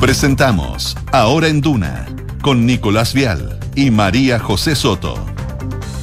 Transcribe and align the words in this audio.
Presentamos 0.00 0.96
Ahora 1.12 1.48
en 1.48 1.60
Duna 1.60 2.06
con 2.40 2.64
Nicolás 2.64 3.12
Vial 3.12 3.60
y 3.74 3.90
María 3.90 4.38
José 4.38 4.74
Soto. 4.74 5.22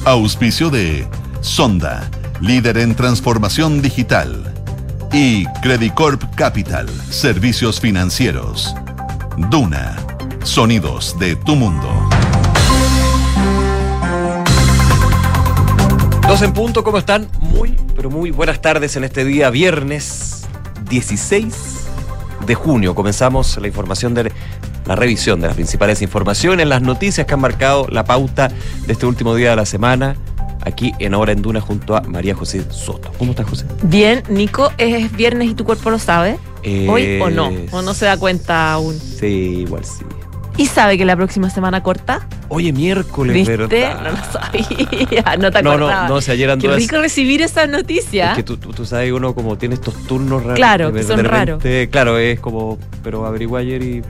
Auspicio 0.04 0.70
de 0.70 1.08
Sonda, 1.40 2.08
líder 2.40 2.78
en 2.78 2.94
transformación 2.94 3.82
digital. 3.82 4.54
Y 5.12 5.44
Credicorp 5.60 6.22
Capital, 6.36 6.88
servicios 7.10 7.80
financieros. 7.80 8.76
Duna, 9.50 9.96
sonidos 10.44 11.18
de 11.18 11.34
tu 11.34 11.56
mundo. 11.56 12.11
Dos 16.32 16.40
en 16.40 16.54
punto, 16.54 16.82
¿cómo 16.82 16.96
están? 16.96 17.28
Muy, 17.40 17.76
pero 17.94 18.08
muy 18.08 18.30
buenas 18.30 18.62
tardes 18.62 18.96
en 18.96 19.04
este 19.04 19.22
día, 19.22 19.50
viernes 19.50 20.46
16 20.88 21.54
de 22.46 22.54
junio. 22.54 22.94
Comenzamos 22.94 23.58
la 23.58 23.66
información 23.66 24.14
de 24.14 24.32
la 24.86 24.96
revisión 24.96 25.42
de 25.42 25.48
las 25.48 25.56
principales 25.56 26.00
informaciones, 26.00 26.66
las 26.66 26.80
noticias 26.80 27.26
que 27.26 27.34
han 27.34 27.40
marcado 27.40 27.86
la 27.90 28.04
pauta 28.04 28.48
de 28.86 28.94
este 28.94 29.04
último 29.04 29.34
día 29.34 29.50
de 29.50 29.56
la 29.56 29.66
semana. 29.66 30.16
Aquí 30.62 30.94
en 31.00 31.12
Hora 31.12 31.32
en 31.32 31.42
Duna 31.42 31.60
junto 31.60 31.96
a 31.96 32.00
María 32.00 32.34
José 32.34 32.64
Soto. 32.70 33.12
¿Cómo 33.18 33.32
estás, 33.32 33.46
José? 33.50 33.66
Bien, 33.82 34.22
Nico, 34.30 34.72
es 34.78 35.14
viernes 35.14 35.50
y 35.50 35.54
tu 35.54 35.66
cuerpo 35.66 35.90
lo 35.90 35.98
sabe. 35.98 36.38
Eh, 36.62 36.86
¿Hoy 36.88 37.20
o 37.20 37.28
no? 37.28 37.52
¿O 37.72 37.82
no 37.82 37.92
se 37.92 38.06
da 38.06 38.16
cuenta 38.16 38.72
aún? 38.72 38.98
Sí, 38.98 39.66
igual 39.66 39.84
sí. 39.84 40.02
¿Y 40.56 40.66
sabe 40.66 40.98
que 40.98 41.04
la 41.04 41.16
próxima 41.16 41.48
semana 41.50 41.82
corta? 41.82 42.26
Oye, 42.48 42.72
miércoles, 42.72 43.34
¿Viste? 43.34 43.56
¿verdad? 43.56 44.00
No 44.02 44.10
lo 44.10 44.16
sabía. 44.32 45.36
No 45.38 45.50
te 45.50 45.62
No, 45.62 45.70
acordabas. 45.72 46.08
no, 46.08 46.14
no, 46.16 46.20
si 46.20 46.30
ayer 46.30 46.58
Qué 46.58 46.68
rico 46.68 46.98
recibir 46.98 47.40
esa 47.42 47.66
noticia. 47.66 48.30
Es 48.32 48.36
que 48.36 48.42
tú, 48.42 48.58
tú, 48.58 48.72
tú 48.72 48.84
sabes, 48.84 49.10
uno 49.12 49.34
como 49.34 49.56
tiene 49.56 49.74
estos 49.76 49.94
turnos 50.06 50.42
raros. 50.42 50.56
Claro, 50.56 50.92
de- 50.92 51.00
que 51.00 51.06
son 51.06 51.24
repente, 51.24 51.88
Claro, 51.90 52.18
es 52.18 52.38
como, 52.40 52.78
pero 53.02 53.24
averigué 53.26 53.56
ayer 53.58 53.82
y... 53.82 54.02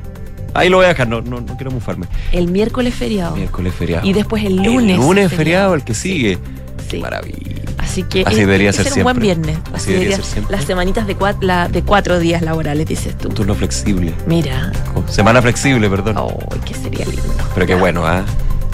Ahí 0.55 0.69
lo 0.69 0.77
voy 0.79 0.85
a 0.87 0.89
dejar, 0.89 1.09
no, 1.09 1.23
no, 1.23 1.41
no 1.41 1.57
quiero 1.57 1.71
mufarme. 1.71 2.07
El 2.33 2.49
miércoles 2.49 2.95
feriado. 2.95 3.37
Miércoles 3.37 3.73
feriado. 3.75 4.07
Y 4.07 4.13
después 4.13 4.45
el 4.45 4.57
lunes. 4.57 4.97
El 4.99 5.03
lunes 5.03 5.33
feriado, 5.33 5.75
el 5.75 5.83
que 5.85 5.95
sigue. 5.95 6.35
Sí. 6.79 6.89
Qué 6.97 6.99
maravilla. 6.99 7.63
Así 7.83 8.05
que 8.05 8.23
Así 8.23 8.35
es- 8.37 8.41
debería 8.47 8.73
ser 8.73 8.85
ser 8.89 8.99
un 8.99 9.03
buen 9.05 9.19
viernes. 9.19 9.59
Así 9.75 9.93
debería 9.93 10.17
ser 10.17 10.25
siempre. 10.25 10.57
Las 10.57 10.65
semanitas 10.65 11.07
de, 11.07 11.19
cua- 11.19 11.37
la- 11.41 11.69
de 11.69 11.83
cuatro 11.83 12.19
días 12.19 12.41
laborales, 12.43 12.87
dices 12.87 13.17
tú. 13.19 13.29
Turno 13.29 13.55
flexible. 13.55 14.15
Mira. 14.27 14.73
Oh, 14.95 15.03
Semana 15.11 15.43
flexible, 15.43 15.91
perdón. 15.91 16.17
Oh, 16.19 16.39
que 16.65 16.75
sería 16.75 17.05
lindo. 17.05 17.23
Pero 17.55 17.67
qué 17.67 17.75
bueno, 17.75 18.07
¿ah? 18.07 18.25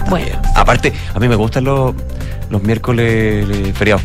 Bueno. 0.09 0.39
Aparte, 0.55 0.93
a 1.13 1.19
mí 1.19 1.27
me 1.27 1.35
gustan 1.35 1.63
los, 1.65 1.93
los 2.49 2.63
miércoles 2.63 3.45
feriados. 3.75 4.03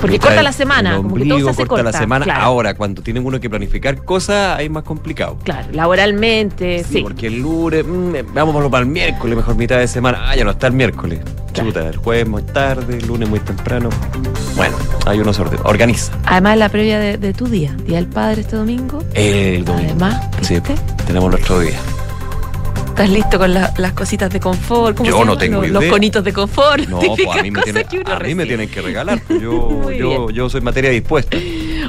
Porque 0.00 0.18
corta 0.18 0.42
la 0.42 0.52
semana. 0.52 0.90
el 0.90 0.96
como 0.96 1.14
que 1.16 1.20
todo 1.20 1.28
se 1.28 1.32
ombligo, 1.34 1.50
hace 1.50 1.66
corta 1.66 1.82
la 1.84 1.92
semana. 1.92 2.24
claro. 2.24 2.40
Ahora, 2.42 2.74
cuando 2.74 3.02
tienen 3.02 3.24
uno 3.26 3.38
que 3.40 3.50
planificar 3.50 4.02
cosas, 4.04 4.58
ahí 4.58 4.66
es 4.66 4.70
más 4.70 4.84
complicado. 4.84 5.36
Claro, 5.44 5.68
laboralmente, 5.72 6.84
Sí, 6.84 6.94
sí. 6.94 7.02
porque 7.02 7.26
el 7.28 7.40
lunes, 7.40 7.84
mm, 7.86 8.32
vamos 8.34 8.70
para 8.70 8.82
el 8.84 8.90
miércoles, 8.90 9.36
mejor 9.36 9.54
mitad 9.56 9.78
de 9.78 9.88
semana. 9.88 10.22
Ah, 10.30 10.36
ya 10.36 10.44
no 10.44 10.50
está 10.52 10.66
el 10.68 10.72
miércoles. 10.72 11.20
Claro. 11.52 11.68
Chuta, 11.70 11.88
el 11.88 11.96
jueves 11.96 12.28
muy 12.28 12.42
tarde, 12.42 12.96
el 12.98 13.06
lunes 13.06 13.28
muy 13.28 13.40
temprano. 13.40 13.88
Bueno, 14.56 14.76
hay 15.06 15.18
uno 15.20 15.32
se 15.32 15.42
orde- 15.42 15.58
organiza. 15.64 16.12
Además, 16.24 16.56
la 16.58 16.68
previa 16.68 16.98
de, 16.98 17.18
de 17.18 17.32
tu 17.34 17.46
día, 17.46 17.72
Día 17.86 17.96
del 17.96 18.06
Padre 18.06 18.42
este 18.42 18.56
domingo. 18.56 19.02
El 19.14 19.64
domingo. 19.64 19.86
Además, 19.90 20.28
Sí, 20.42 20.58
tenemos 21.06 21.30
nuestro 21.30 21.58
día. 21.60 21.78
¿Estás 23.00 23.14
listo 23.16 23.38
con 23.38 23.54
la- 23.54 23.72
las 23.78 23.92
cositas 23.94 24.28
de 24.28 24.38
confort? 24.40 24.94
¿Cómo 24.94 25.08
Yo 25.08 25.18
se 25.20 25.24
no 25.24 25.38
tengo 25.38 25.62
los, 25.62 25.84
conitos 25.86 26.22
de 26.22 26.34
confort. 26.34 26.86
No, 26.86 26.98
pues 27.16 27.38
a 27.38 27.42
mí, 27.42 27.50
me, 27.50 27.62
tiene- 27.62 27.86
a 28.04 28.18
mí 28.18 28.34
tienen 28.44 28.68
que 28.68 28.82
regalar. 28.82 29.22
pues 29.26 29.40
Yo, 29.40 30.28
yo 30.30 30.50
soy 30.50 30.60
materia 30.60 30.90
dispuesta. 30.90 31.38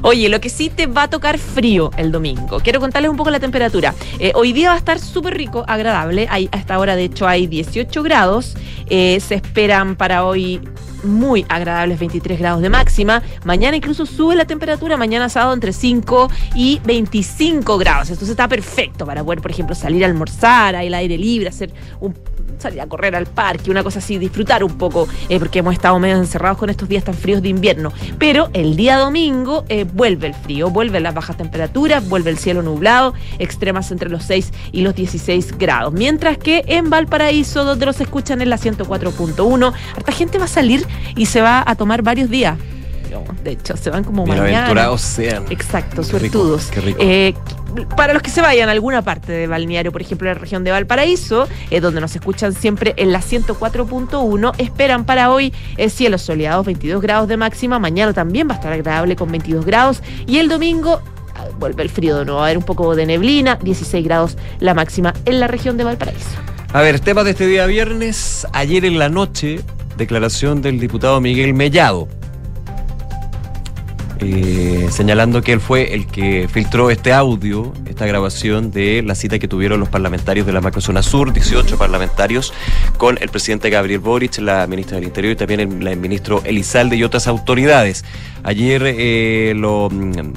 Oye, 0.04 0.30
lo 0.30 0.42
que 0.42 0.50
sí 0.50 0.70
te 0.70 0.88
va 0.88 1.04
a 1.04 1.10
tocar 1.10 1.38
frío 1.38 1.92
el 1.96 2.12
domingo. 2.12 2.60
Quiero 2.60 2.80
contarles 2.80 3.12
un 3.12 3.18
poco 3.18 3.30
la 3.30 3.40
temperatura. 3.40 3.94
Eh, 4.20 4.32
hoy 4.36 4.52
día 4.52 4.70
va 4.70 4.76
a 4.76 4.78
estar 4.78 5.00
súper 5.00 5.38
rico, 5.38 5.64
agradable. 5.68 6.28
Hay, 6.30 6.50
a 6.52 6.58
esta 6.58 6.80
hora, 6.80 6.96
de 6.96 7.04
hecho, 7.04 7.28
hay 7.28 7.46
18 7.46 8.02
grados. 8.02 8.56
Eh, 8.90 9.20
se 9.20 9.36
esperan 9.36 9.96
para 9.96 10.26
hoy 10.26 10.60
muy 11.04 11.46
agradables 11.50 12.00
23 12.00 12.40
grados 12.40 12.62
de 12.62 12.70
máxima. 12.70 13.22
Mañana 13.44 13.78
incluso 13.78 14.06
sube 14.06 14.36
la 14.36 14.46
temperatura. 14.46 14.98
Mañana 14.98 15.30
sábado 15.30 15.54
entre 15.54 15.72
5 15.72 16.30
y 16.56 16.80
25 16.84 17.78
grados. 17.78 18.10
Entonces 18.10 18.30
está 18.30 18.48
perfecto 18.48 19.06
para 19.06 19.24
poder, 19.24 19.42
por 19.42 19.52
ejemplo, 19.52 19.76
salir 19.76 20.04
a 20.04 20.08
almorzar 20.08 20.76
al 20.76 20.94
aire 20.94 21.18
libre, 21.18 21.50
hacer 21.50 21.72
un 22.00 22.14
salir 22.62 22.82
a 22.82 22.88
correr 22.88 23.16
al 23.16 23.26
parque, 23.26 23.72
una 23.72 23.84
cosa 23.84 24.00
así, 24.00 24.18
disfrutar 24.18 24.64
un 24.64 24.78
poco, 24.78 25.08
eh, 25.30 25.40
porque 25.40 25.60
hemos 25.60 25.74
estado 25.74 26.00
medio 26.00 26.18
encerrados 26.18 26.58
con 26.58 26.70
estos 26.70 26.88
días 26.88 27.04
tan 27.04 27.16
fríos 27.16 27.42
de 27.42 27.50
invierno. 27.50 27.92
Pero 28.18 28.50
el 28.54 28.76
día 28.76 28.98
domingo 28.98 29.66
eh, 29.70 29.86
vuelve 29.92 30.28
el 30.28 30.34
frío, 30.34 30.70
vuelven 30.70 31.04
las 31.04 31.14
bajas 31.14 31.38
temperaturas, 31.38 32.08
vuelve 32.08 32.30
el 32.30 32.38
cielo 32.38 32.62
nublado, 32.62 33.14
extremas 33.40 33.92
entre 33.92 34.10
los 34.10 34.24
6 34.24 34.52
y 34.72 34.82
los 34.82 34.96
16 34.96 35.58
grados. 35.58 35.94
Mientras 35.94 36.38
que 36.38 36.64
en 36.68 36.90
Valparaíso, 36.90 37.64
donde 37.64 37.86
los 37.86 38.00
escuchan 38.00 38.42
en 38.42 38.50
la 38.50 38.58
104.1, 38.58 39.74
harta 39.96 40.12
gente 40.12 40.38
va 40.38 40.46
a 40.46 40.48
salir 40.48 40.86
y 41.16 41.26
se 41.26 41.42
va 41.42 41.64
a 41.66 41.76
tomar 41.76 42.02
varios 42.02 42.30
días. 42.30 42.58
De 43.44 43.52
hecho, 43.52 43.76
se 43.78 43.90
van 43.90 44.04
como 44.04 44.26
mañana. 44.26 44.46
Bienaventurados 44.48 45.02
sean. 45.02 45.46
Exacto, 45.50 46.02
Qué 46.02 46.20
rico, 46.20 46.40
suertudos. 46.40 46.66
qué 46.72 46.82
rico. 46.82 47.00
Eh, 47.02 47.34
para 47.96 48.14
los 48.14 48.22
que 48.22 48.30
se 48.30 48.42
vayan 48.42 48.70
a 48.70 48.74
alguna 48.74 49.02
parte 49.02 49.32
de 49.32 49.48
balneario, 49.48 49.92
por 49.92 50.02
ejemplo, 50.02 50.30
en 50.30 50.36
la 50.36 50.40
región 50.40 50.64
de 50.64 50.72
Valparaíso, 50.72 51.48
eh, 51.70 51.80
donde 51.80 52.02
nos 52.02 52.16
escuchan 52.16 52.54
siempre 52.54 52.94
en 52.98 53.12
la 53.12 53.22
104.1, 53.22 54.54
esperan 54.58 55.06
para 55.06 55.32
hoy 55.32 55.54
el 55.78 55.90
cielo 55.90 56.18
soleado, 56.18 56.64
22 56.64 57.02
grados 57.02 57.28
de 57.28 57.38
máxima. 57.38 57.80
Mañana 57.80 58.14
también 58.14 58.48
va 58.48 58.54
a 58.54 58.56
estar 58.56 58.74
agradable 58.74 59.16
con 59.16 59.32
22 59.32 59.66
grados. 59.66 60.02
Y 60.28 60.38
el 60.40 60.50
domingo 60.50 61.02
ah, 61.36 61.46
vuelve 61.60 61.84
el 61.84 61.90
frío 61.90 62.18
de 62.18 62.26
nuevo, 62.26 62.40
va 62.40 62.46
a 62.46 62.48
haber 62.48 62.58
un 62.58 62.66
poco 62.66 62.96
de 62.96 63.06
neblina, 63.06 63.58
16 63.62 64.04
grados 64.04 64.38
la 64.60 64.74
máxima 64.74 65.14
en 65.26 65.40
la 65.40 65.48
región 65.48 65.78
de 65.78 65.84
Valparaíso. 65.84 66.30
A 66.74 66.82
ver, 66.82 67.00
temas 67.00 67.26
de 67.26 67.32
este 67.32 67.48
día 67.48 67.66
viernes. 67.66 68.48
Ayer 68.54 68.86
en 68.86 68.98
la 68.98 69.10
noche, 69.10 69.60
declaración 69.98 70.62
del 70.62 70.80
diputado 70.80 71.20
Miguel 71.20 71.54
Mellado. 71.54 72.08
Eh, 74.24 74.88
señalando 74.92 75.42
que 75.42 75.52
él 75.52 75.60
fue 75.60 75.96
el 75.96 76.06
que 76.06 76.48
filtró 76.48 76.92
este 76.92 77.12
audio, 77.12 77.74
esta 77.88 78.06
grabación 78.06 78.72
de 78.72 79.02
la 79.02 79.16
cita 79.16 79.40
que 79.40 79.48
tuvieron 79.48 79.80
los 79.80 79.90
parlamentarios 79.90 80.46
de 80.46 80.54
la 80.54 80.62
macrozona 80.62 81.02
sur, 81.02 81.34
18 81.34 81.76
parlamentarios, 81.76 82.54
con 82.98 83.18
el 83.20 83.30
presidente 83.30 83.72
Gabriel 83.72 84.00
Boric, 84.00 84.38
la 84.38 84.68
ministra 84.68 84.98
del 84.98 85.06
Interior 85.06 85.34
y 85.34 85.36
también 85.36 85.60
el, 85.60 85.98
ministro 85.98 86.44
Elizalde 86.46 86.98
y 86.98 87.04
otras 87.04 87.28
autoridades. 87.28 88.06
Ayer 88.44 88.84
eh, 88.86 89.54
lo 89.56 89.90
mm, 89.90 90.34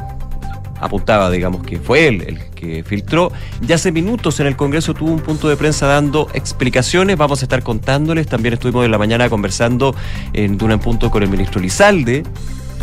apuntaba, 0.80 1.30
digamos, 1.30 1.62
que 1.62 1.78
fue 1.78 2.08
él 2.08 2.24
el 2.26 2.38
que 2.54 2.84
filtró. 2.84 3.32
Ya 3.60 3.74
hace 3.74 3.92
minutos 3.92 4.40
en 4.40 4.46
el 4.46 4.56
Congreso 4.56 4.94
tuvo 4.94 5.12
un 5.12 5.20
punto 5.20 5.46
de 5.48 5.56
prensa 5.56 5.86
dando 5.86 6.28
explicaciones. 6.32 7.18
Vamos 7.18 7.42
a 7.42 7.44
estar 7.44 7.62
contándoles. 7.62 8.26
También 8.28 8.54
estuvimos 8.54 8.86
en 8.86 8.90
la 8.90 8.98
mañana 8.98 9.28
conversando 9.28 9.94
en 10.32 10.56
Duna 10.56 10.80
Punto 10.80 11.10
con 11.10 11.22
el 11.22 11.28
ministro 11.28 11.60
Lizalde. 11.60 12.22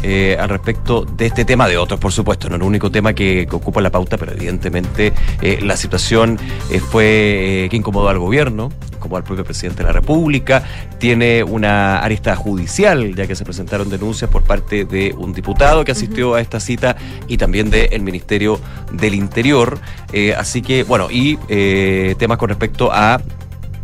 Eh, 0.04 0.36
al 0.40 0.50
respecto 0.50 1.06
de 1.06 1.28
este 1.28 1.46
tema, 1.46 1.68
de 1.68 1.78
otros, 1.78 2.00
por 2.00 2.12
supuesto, 2.12 2.50
no 2.50 2.56
es 2.56 2.62
el 2.62 2.68
único 2.68 2.92
tema 2.92 3.14
que, 3.14 3.46
que 3.48 3.56
ocupa 3.56 3.82
la 3.82 3.92
pauta, 3.92 4.18
pero 4.18 4.32
evidentemente 4.32 5.14
eh, 5.42 5.60
la 5.62 5.78
situación 5.78 6.40
eh, 6.72 6.80
fue 6.80 7.68
que 7.70 7.78
incomodó 7.78 8.10
al 8.10 8.18
gobierno, 8.18 8.72
como 9.00 9.18
al 9.18 9.24
propio 9.24 9.44
presidente 9.44 9.84
de 9.84 9.88
la 9.88 9.94
República, 9.94 10.64
tiene 11.00 11.44
una 11.44 12.00
arista 12.00 12.36
judicial, 12.36 13.16
ya 13.16 13.28
que 13.28 13.36
se 13.36 13.44
presentaron 13.44 13.90
denuncias 13.90 14.30
por 14.30 14.44
parte 14.44 14.86
de 14.86 15.14
un 15.18 15.34
diputado 15.34 15.84
que 15.84 15.92
asistió 15.92 16.36
a 16.36 16.42
esta 16.42 16.60
cita 16.60 16.96
y 17.28 17.38
también 17.38 17.70
del 17.70 18.02
Ministerio 18.02 18.60
del 18.92 19.16
Interior. 19.16 19.80
Así 20.38 20.62
que, 20.62 20.84
bueno, 20.84 21.08
y 21.10 21.38
temas 22.18 22.38
con 22.38 22.50
respecto 22.50 22.92
a 22.92 23.20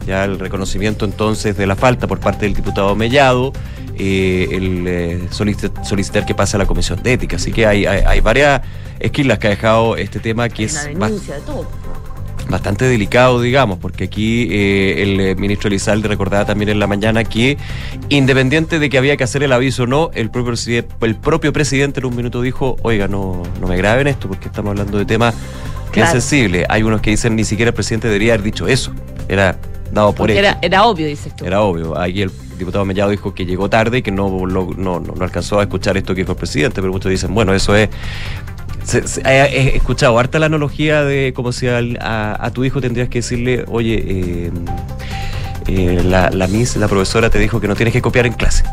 ya 0.07 0.23
el 0.25 0.39
reconocimiento 0.39 1.05
entonces 1.05 1.55
de 1.57 1.67
la 1.67 1.75
falta 1.75 2.07
por 2.07 2.19
parte 2.19 2.45
del 2.45 2.55
diputado 2.55 2.95
Mellado, 2.95 3.53
eh, 3.99 4.47
el 4.51 4.85
eh, 4.87 5.19
solici- 5.31 5.71
solicitar 5.83 6.25
que 6.25 6.33
pase 6.33 6.55
a 6.55 6.59
la 6.59 6.65
Comisión 6.65 7.01
de 7.03 7.13
Ética. 7.13 7.35
Así 7.35 7.51
que 7.51 7.65
hay, 7.67 7.85
hay, 7.85 8.01
hay 8.07 8.19
varias 8.21 8.61
esquilas 8.99 9.37
que 9.39 9.47
ha 9.47 9.49
dejado 9.51 9.97
este 9.97 10.19
tema 10.19 10.49
que 10.49 10.63
es 10.65 10.73
Una 10.95 10.99
bas- 10.99 11.09
denuncia 11.09 11.35
de 11.35 11.41
todo. 11.41 11.67
bastante 12.49 12.85
delicado, 12.85 13.41
digamos, 13.41 13.77
porque 13.79 14.05
aquí 14.05 14.47
eh, 14.49 15.03
el 15.03 15.19
eh, 15.19 15.35
ministro 15.35 15.67
Elizalde 15.67 16.07
recordaba 16.07 16.45
también 16.45 16.69
en 16.69 16.79
la 16.79 16.87
mañana 16.87 17.23
que, 17.25 17.57
independiente 18.09 18.79
de 18.79 18.89
que 18.89 18.97
había 18.97 19.17
que 19.17 19.23
hacer 19.25 19.43
el 19.43 19.51
aviso 19.51 19.83
o 19.83 19.87
no, 19.87 20.09
el 20.13 20.29
propio, 20.29 20.53
el 21.01 21.15
propio 21.15 21.51
presidente 21.51 21.99
en 21.99 22.05
un 22.05 22.15
minuto 22.15 22.41
dijo, 22.41 22.77
oiga, 22.83 23.07
no, 23.09 23.43
no 23.59 23.67
me 23.67 23.75
graben 23.75 24.07
esto 24.07 24.27
porque 24.29 24.47
estamos 24.47 24.71
hablando 24.71 24.97
de 24.97 25.05
temas 25.05 25.35
Claro. 25.91 26.11
sensibles. 26.11 26.65
Hay 26.69 26.83
unos 26.83 27.01
que 27.01 27.09
dicen 27.11 27.35
ni 27.35 27.43
siquiera 27.43 27.69
el 27.69 27.73
presidente 27.73 28.07
debería 28.07 28.33
haber 28.33 28.43
dicho 28.43 28.67
eso. 28.67 28.91
Era 29.27 29.57
dado 29.91 30.13
por 30.13 30.29
hecho. 30.31 30.39
era, 30.39 30.59
era 30.61 30.83
obvio, 30.85 31.07
dices 31.07 31.35
tú. 31.35 31.45
Era 31.45 31.61
obvio. 31.61 31.97
Ahí 31.97 32.21
el 32.21 32.31
diputado 32.57 32.83
Mellado 32.85 33.11
dijo 33.11 33.33
que 33.33 33.45
llegó 33.45 33.69
tarde 33.69 33.99
y 33.99 34.01
que 34.01 34.11
no, 34.11 34.45
lo- 34.45 34.73
no, 34.75 34.99
no, 34.99 35.13
alcanzó 35.23 35.59
a 35.59 35.63
escuchar 35.63 35.95
esto 35.97 36.13
que 36.15 36.21
dijo 36.21 36.31
el 36.33 36.37
presidente, 36.37 36.81
pero 36.81 36.91
muchos 36.91 37.09
dicen, 37.11 37.33
bueno, 37.33 37.53
eso 37.53 37.75
es... 37.75 37.89
se- 38.83 39.07
se- 39.07 39.21
he, 39.25 39.43
he 39.73 39.75
escuchado 39.77 40.17
harta 40.19 40.39
la 40.39 40.47
analogía 40.47 41.03
de 41.03 41.33
como 41.35 41.51
si 41.51 41.67
al- 41.67 41.97
a, 42.01 42.37
a 42.45 42.51
tu 42.51 42.63
hijo 42.65 42.81
tendrías 42.81 43.09
que 43.09 43.19
decirle, 43.19 43.63
oye, 43.67 44.03
eh, 44.05 44.51
eh, 45.67 46.01
la, 46.03 46.29
la 46.31 46.47
miss, 46.47 46.75
la 46.77 46.87
profesora 46.87 47.29
te 47.29 47.39
dijo 47.39 47.59
que 47.61 47.67
no 47.67 47.75
tienes 47.75 47.93
que 47.93 48.01
copiar 48.01 48.25
en 48.25 48.33
clase. 48.33 48.63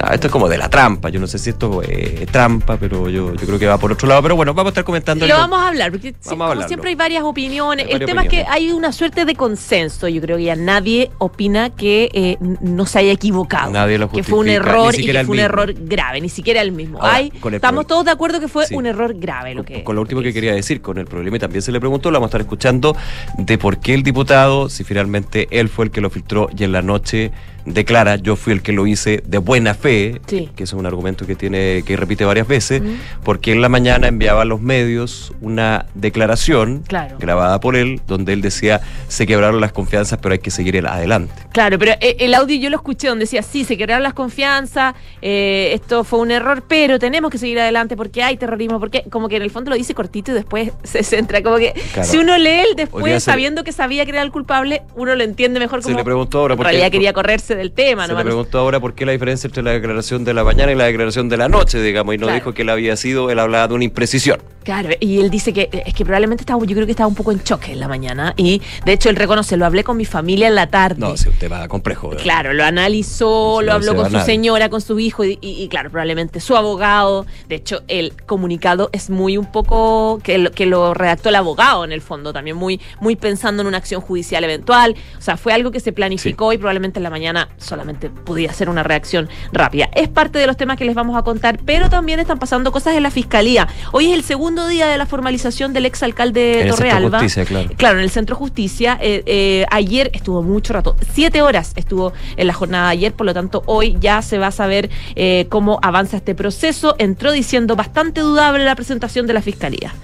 Ah, 0.00 0.14
esto 0.14 0.26
es 0.26 0.32
como 0.32 0.48
de 0.48 0.58
la 0.58 0.68
trampa. 0.68 1.08
Yo 1.08 1.20
no 1.20 1.26
sé 1.26 1.38
si 1.38 1.50
esto 1.50 1.82
es 1.82 2.26
trampa, 2.26 2.76
pero 2.76 3.08
yo, 3.08 3.34
yo 3.34 3.46
creo 3.46 3.58
que 3.58 3.66
va 3.66 3.78
por 3.78 3.92
otro 3.92 4.08
lado. 4.08 4.22
Pero 4.22 4.36
bueno, 4.36 4.52
vamos 4.54 4.70
a 4.70 4.72
estar 4.72 4.84
comentando. 4.84 5.26
Lo 5.26 5.34
vamos 5.36 5.58
a 5.60 5.68
hablar, 5.68 5.90
porque 5.90 6.08
a 6.08 6.28
como 6.30 6.62
siempre 6.68 6.90
hay 6.90 6.94
varias 6.96 7.22
opiniones. 7.22 7.86
Hay 7.86 7.92
El 7.94 8.04
tema 8.04 8.22
es 8.22 8.28
que 8.28 8.44
hay 8.48 8.72
una 8.72 8.92
suerte 8.92 9.24
de 9.24 9.34
consenso. 9.34 10.08
Yo 10.08 10.20
creo 10.20 10.36
que 10.36 10.44
ya 10.44 10.56
nadie 10.56 11.10
opina 11.18 11.70
que 11.70 12.08
eh, 12.12 12.36
no 12.60 12.86
se 12.86 12.98
haya 12.98 13.12
equivocado. 13.12 13.70
Nadie 13.70 13.98
lo 13.98 14.10
que 14.10 14.22
fue 14.22 14.38
un 14.38 14.46
justifica, 14.46 14.70
error 14.70 14.94
y 14.98 15.06
que 15.06 15.24
fue 15.24 15.34
un 15.36 15.40
error 15.40 15.74
grave, 15.74 16.20
ni 16.20 16.28
siquiera 16.28 16.60
el 16.60 16.72
mismo. 16.72 16.98
Ahora, 17.00 17.14
Hay- 17.16 17.32
el 17.44 17.54
estamos 17.54 17.86
todos 17.86 18.04
de 18.04 18.10
acuerdo 18.10 18.40
que 18.40 18.48
fue 18.48 18.66
Sí. 18.66 18.74
un 18.74 18.86
error 18.86 19.14
grave 19.14 19.54
lo 19.54 19.64
que. 19.64 19.84
con 19.84 19.94
lo 19.96 20.02
último 20.02 20.20
que 20.22 20.28
hizo. 20.28 20.34
quería 20.34 20.52
decir, 20.54 20.80
con 20.80 20.98
el 20.98 21.06
problema, 21.06 21.36
y 21.36 21.40
también 21.40 21.62
se 21.62 21.72
le 21.72 21.80
preguntó, 21.80 22.10
lo 22.10 22.16
vamos 22.18 22.28
a 22.28 22.30
estar 22.30 22.40
escuchando, 22.40 22.96
de 23.38 23.58
por 23.58 23.78
qué 23.78 23.94
el 23.94 24.02
diputado, 24.02 24.68
si 24.68 24.84
finalmente 24.84 25.48
él 25.50 25.68
fue 25.68 25.86
el 25.86 25.90
que 25.90 26.00
lo 26.00 26.10
filtró 26.10 26.48
y 26.56 26.64
en 26.64 26.72
la 26.72 26.82
noche 26.82 27.30
declara, 27.66 28.16
yo 28.16 28.36
fui 28.36 28.52
el 28.52 28.62
que 28.62 28.72
lo 28.72 28.86
hice 28.86 29.22
de 29.26 29.38
buena 29.38 29.74
fe, 29.74 30.20
Sí. 30.26 30.50
que 30.54 30.64
es 30.64 30.72
un 30.72 30.86
argumento 30.86 31.26
que 31.26 31.34
tiene 31.34 31.82
que 31.86 31.96
repite 31.96 32.24
varias 32.24 32.46
veces, 32.46 32.82
porque 33.22 33.52
en 33.52 33.60
la 33.62 33.68
mañana 33.68 34.08
enviaba 34.08 34.42
a 34.42 34.44
los 34.44 34.60
medios 34.60 35.32
una 35.40 35.86
declaración 35.94 36.82
Claro. 36.86 37.16
grabada 37.18 37.60
por 37.60 37.76
él, 37.76 38.00
donde 38.06 38.32
él 38.32 38.40
decía, 38.42 38.80
se 39.08 39.26
quebraron 39.26 39.60
las 39.60 39.72
confianzas, 39.72 40.18
pero 40.22 40.32
hay 40.34 40.38
que 40.40 40.50
seguir 40.50 40.76
el- 40.76 40.86
adelante. 40.86 41.34
Claro, 41.52 41.78
pero 41.78 41.92
eh, 42.00 42.16
el 42.20 42.34
audio 42.34 42.56
yo 42.58 42.70
lo 42.70 42.76
escuché 42.76 43.08
donde 43.08 43.24
decía, 43.24 43.42
sí, 43.42 43.64
se 43.64 43.76
quebraron 43.76 44.02
las 44.02 44.14
confianzas, 44.14 44.94
eh, 45.22 45.70
esto 45.74 46.04
fue 46.04 46.18
un 46.20 46.30
error, 46.30 46.64
pero 46.68 46.98
tenemos 46.98 47.30
que 47.30 47.38
seguir 47.38 47.58
adelante 47.60 47.96
porque 47.96 48.22
hay 48.22 48.36
terrorismo, 48.36 48.78
porque 48.80 49.04
como 49.10 49.28
que 49.28 49.36
en 49.36 49.42
el 49.42 49.50
fondo 49.50 49.70
lo 49.70 49.76
dice 49.76 49.94
cortito 49.94 50.32
y 50.32 50.34
después 50.34 50.72
se 50.84 51.02
centra, 51.02 51.42
como 51.42 51.56
que 51.56 51.72
Claro. 51.92 52.08
si 52.08 52.18
uno 52.18 52.36
lee 52.36 52.44
día 52.54 52.64
después 52.76 53.12
se- 53.14 53.20
sabiendo 53.20 53.64
que 53.64 53.72
sabía 53.72 54.04
que 54.04 54.10
era 54.12 54.22
el 54.22 54.30
culpable, 54.30 54.82
uno 54.96 55.14
lo 55.14 55.24
entiende 55.24 55.58
mejor 55.60 55.80
Se 55.82 55.86
como 55.86 55.98
le 55.98 56.04
preguntó 56.04 56.38
ahora 56.40 56.54
en 56.54 56.58
por 56.58 56.66
qué- 56.66 56.72
realidad 56.72 56.90
quería 56.90 57.12
correrse 57.12 57.53
del 57.56 57.72
tema, 57.72 58.06
Se 58.06 58.14
le 58.14 58.22
preguntó 58.24 58.58
ahora 58.58 58.80
por 58.80 58.94
qué 58.94 59.04
la 59.06 59.12
diferencia 59.12 59.46
entre 59.48 59.62
la 59.62 59.72
declaración 59.72 60.24
de 60.24 60.34
la 60.34 60.44
mañana 60.44 60.72
y 60.72 60.74
la 60.74 60.84
declaración 60.84 61.28
de 61.28 61.36
la 61.36 61.48
noche, 61.48 61.80
digamos, 61.82 62.14
y 62.14 62.18
no 62.18 62.26
Claro. 62.26 62.38
dijo 62.38 62.54
que 62.54 62.62
él 62.62 62.70
había 62.70 62.96
sido, 62.96 63.30
él 63.30 63.38
hablaba 63.38 63.68
de 63.68 63.74
una 63.74 63.84
imprecisión. 63.84 64.40
Claro, 64.64 64.88
y 64.98 65.20
él 65.20 65.28
dice 65.28 65.52
que 65.52 65.68
es 65.86 65.92
que 65.92 66.04
probablemente 66.06 66.40
estaba, 66.42 66.64
yo 66.64 66.74
creo 66.74 66.86
que 66.86 66.92
estaba 66.92 67.06
un 67.06 67.14
poco 67.14 67.32
en 67.32 67.42
choque 67.42 67.72
en 67.72 67.80
la 67.80 67.86
mañana 67.88 68.32
y 68.38 68.62
de 68.86 68.92
hecho 68.94 69.10
él 69.10 69.16
reconoce, 69.16 69.58
lo 69.58 69.66
hablé 69.66 69.84
con 69.84 69.96
mi 69.98 70.06
familia 70.06 70.48
en 70.48 70.54
la 70.54 70.68
tarde. 70.68 70.96
No, 70.98 71.12
es 71.12 71.26
un 71.26 71.34
tema 71.34 71.68
complejo. 71.68 72.08
¿verdad? 72.08 72.22
Claro, 72.22 72.54
lo 72.54 72.64
analizó, 72.64 73.60
lo 73.62 73.72
habló 73.72 73.94
con 73.94 74.04
va 74.04 74.08
su 74.08 74.12
nadie. 74.14 74.24
señora, 74.26 74.68
con 74.70 74.80
su 74.80 74.98
hijo 74.98 75.24
y, 75.24 75.38
y- 75.42 75.62
y, 75.62 75.68
claro, 75.68 75.90
probablemente 75.90 76.40
su 76.40 76.56
abogado. 76.56 77.26
De 77.48 77.56
hecho, 77.56 77.82
el 77.88 78.14
comunicado 78.24 78.88
es 78.92 79.10
muy 79.10 79.36
un 79.36 79.50
poco 79.52 80.18
que 80.22 80.38
lo, 80.38 80.50
que 80.50 80.64
lo 80.64 80.94
redactó 80.94 81.28
el 81.28 81.34
abogado 81.34 81.84
en 81.84 81.92
el 81.92 82.00
fondo, 82.00 82.32
también 82.32 82.56
muy, 82.56 82.80
muy 83.00 83.16
pensando 83.16 83.60
en 83.62 83.66
una 83.68 83.76
acción 83.76 84.00
judicial 84.00 84.44
eventual. 84.44 84.94
O 85.18 85.20
sea, 85.22 85.36
fue 85.36 85.52
algo 85.52 85.70
que 85.72 85.80
se 85.80 85.92
planificó 85.92 86.52
y 86.54 86.58
probablemente 86.58 86.98
en 86.98 87.02
la 87.02 87.10
mañana 87.10 87.43
solamente 87.58 88.10
podía 88.10 88.52
ser 88.52 88.68
una 88.68 88.82
reacción 88.82 89.28
rápida. 89.52 89.88
Es 89.94 90.08
parte 90.08 90.38
de 90.38 90.46
los 90.46 90.56
temas 90.56 90.76
que 90.76 90.84
les 90.84 90.94
vamos 90.94 91.16
a 91.16 91.22
contar, 91.22 91.58
pero 91.64 91.88
también 91.88 92.20
están 92.20 92.38
pasando 92.38 92.72
cosas 92.72 92.96
en 92.96 93.02
la 93.02 93.10
fiscalía. 93.10 93.68
Hoy 93.92 94.10
es 94.10 94.14
el 94.14 94.24
segundo 94.24 94.68
día 94.68 94.86
de 94.86 94.98
la 94.98 95.06
formalización 95.06 95.72
del 95.72 95.86
exalcalde 95.86 96.60
En 96.60 96.68
el 96.68 96.74
Centro 96.74 96.76
Torrealba. 96.76 97.18
Justicia, 97.18 97.44
claro. 97.44 97.70
Claro, 97.76 97.98
en 97.98 98.04
el 98.04 98.10
Centro 98.10 98.36
Justicia. 98.36 98.98
eh, 99.00 99.22
eh, 99.26 99.66
ayer 99.70 100.10
estuvo 100.12 100.42
mucho 100.42 100.72
rato, 100.72 100.96
siete 101.12 101.42
horas 101.42 101.72
estuvo 101.76 102.12
en 102.36 102.46
la 102.46 102.52
jornada 102.52 102.86
de 102.86 102.92
ayer, 102.92 103.12
por 103.12 103.26
lo 103.26 103.34
tanto 103.34 103.62
hoy 103.66 103.96
ya 104.00 104.22
se 104.22 104.38
va 104.38 104.48
a 104.48 104.52
saber 104.52 104.90
eh, 105.16 105.46
cómo 105.48 105.78
avanza 105.82 106.16
este 106.16 106.34
proceso. 106.34 106.96
Entró 106.98 107.32
diciendo 107.32 107.76
bastante 107.76 108.20
dudable 108.20 108.64
la 108.64 108.74
presentación 108.74 109.26
de 109.26 109.32
la 109.32 109.42
Fiscalía. 109.42 109.94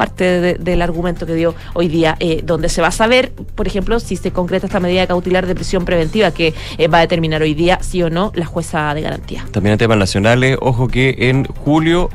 Parte 0.00 0.24
de- 0.24 0.54
del 0.54 0.80
argumento 0.80 1.26
que 1.26 1.34
dio 1.34 1.54
hoy 1.74 1.88
día, 1.88 2.16
eh, 2.20 2.40
donde 2.42 2.70
se 2.70 2.80
va 2.80 2.88
a 2.88 2.90
saber, 2.90 3.32
por 3.54 3.66
ejemplo, 3.66 4.00
si 4.00 4.16
se 4.16 4.30
concreta 4.30 4.64
esta 4.66 4.80
medida 4.80 5.06
cautelar 5.06 5.46
de 5.46 5.54
prisión 5.54 5.84
preventiva 5.84 6.30
que 6.30 6.54
eh, 6.78 6.88
va 6.88 6.96
a 6.96 7.00
determinar 7.02 7.42
hoy 7.42 7.52
día, 7.52 7.78
sí 7.82 8.02
o 8.02 8.08
no, 8.08 8.32
la 8.34 8.46
jueza 8.46 8.94
de 8.94 9.02
garantía. 9.02 9.44
También 9.52 9.74
en 9.74 9.78
temas 9.78 9.98
nacionales, 9.98 10.56
ojo 10.62 10.88
que 10.88 11.14
en 11.28 11.44
julio 11.44 12.08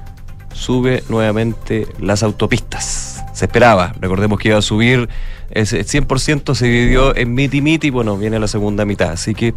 sube 0.51 1.03
nuevamente 1.09 1.85
las 1.99 2.23
autopistas. 2.23 3.23
Se 3.33 3.45
esperaba, 3.45 3.93
recordemos 3.99 4.39
que 4.39 4.47
iba 4.47 4.57
a 4.57 4.63
subir, 4.63 5.07
ese 5.51 5.83
100% 5.85 6.55
se 6.55 6.65
dividió 6.65 7.15
en 7.15 7.35
miti 7.35 7.61
miti, 7.61 7.91
bueno, 7.91 8.17
viene 8.17 8.39
la 8.39 8.47
segunda 8.47 8.83
mitad, 8.85 9.11
así 9.11 9.35
que 9.35 9.53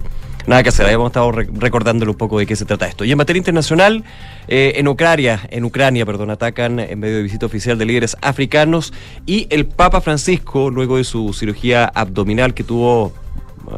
nada 0.48 0.62
que 0.62 0.70
hacer, 0.70 0.86
ahí 0.86 0.94
hemos 0.94 1.08
estado 1.08 1.30
re- 1.30 1.48
recordándole 1.52 2.10
un 2.10 2.16
poco 2.16 2.38
de 2.38 2.46
qué 2.46 2.56
se 2.56 2.64
trata 2.64 2.86
esto. 2.86 3.04
Y 3.04 3.12
en 3.12 3.18
materia 3.18 3.38
internacional, 3.38 4.02
eh, 4.48 4.72
en 4.76 4.88
Ucrania, 4.88 5.46
en 5.50 5.64
Ucrania, 5.64 6.04
perdón, 6.06 6.30
atacan 6.30 6.80
en 6.80 6.98
medio 6.98 7.16
de 7.16 7.22
visita 7.22 7.46
oficial 7.46 7.78
de 7.78 7.84
líderes 7.84 8.16
africanos 8.22 8.92
y 9.26 9.46
el 9.50 9.66
Papa 9.66 10.00
Francisco, 10.00 10.70
luego 10.70 10.96
de 10.96 11.04
su 11.04 11.32
cirugía 11.32 11.84
abdominal 11.84 12.54
que 12.54 12.64
tuvo 12.64 13.12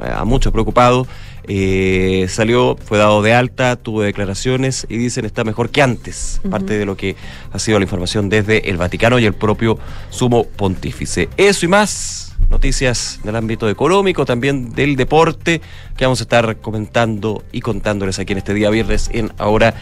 eh, 0.02 0.11
a 0.14 0.25
muchos 0.25 0.52
preocupados, 0.52 1.08
eh, 1.52 2.26
salió, 2.28 2.76
fue 2.76 2.99
dado 2.99 3.22
de 3.22 3.34
alta, 3.34 3.75
tuvo 3.75 4.02
declaraciones 4.02 4.87
y 4.88 4.99
dicen 4.99 5.25
está 5.25 5.43
mejor 5.43 5.70
que 5.70 5.82
antes. 5.82 6.40
Parte 6.49 6.78
de 6.78 6.84
lo 6.84 6.96
que 6.96 7.17
ha 7.52 7.58
sido 7.58 7.78
la 7.81 7.84
información 7.84 8.28
desde 8.28 8.70
el 8.70 8.76
Vaticano 8.76 9.19
y 9.19 9.25
el 9.25 9.32
propio 9.32 9.78
sumo 10.11 10.44
pontífice. 10.44 11.28
Eso 11.37 11.67
y 11.67 11.69
más. 11.69 12.30
Noticias 12.50 13.20
del 13.23 13.37
ámbito 13.37 13.69
económico, 13.69 14.25
también 14.26 14.73
del 14.73 14.97
deporte, 14.97 15.61
que 15.97 16.05
vamos 16.05 16.20
a 16.20 16.25
estar 16.25 16.56
comentando 16.58 17.44
y 17.52 17.61
contándoles 17.61 18.19
aquí 18.19 18.32
en 18.32 18.38
este 18.38 18.55
día 18.55 18.70
viernes 18.70 19.08
en 19.12 19.32
Ahora 19.38 19.75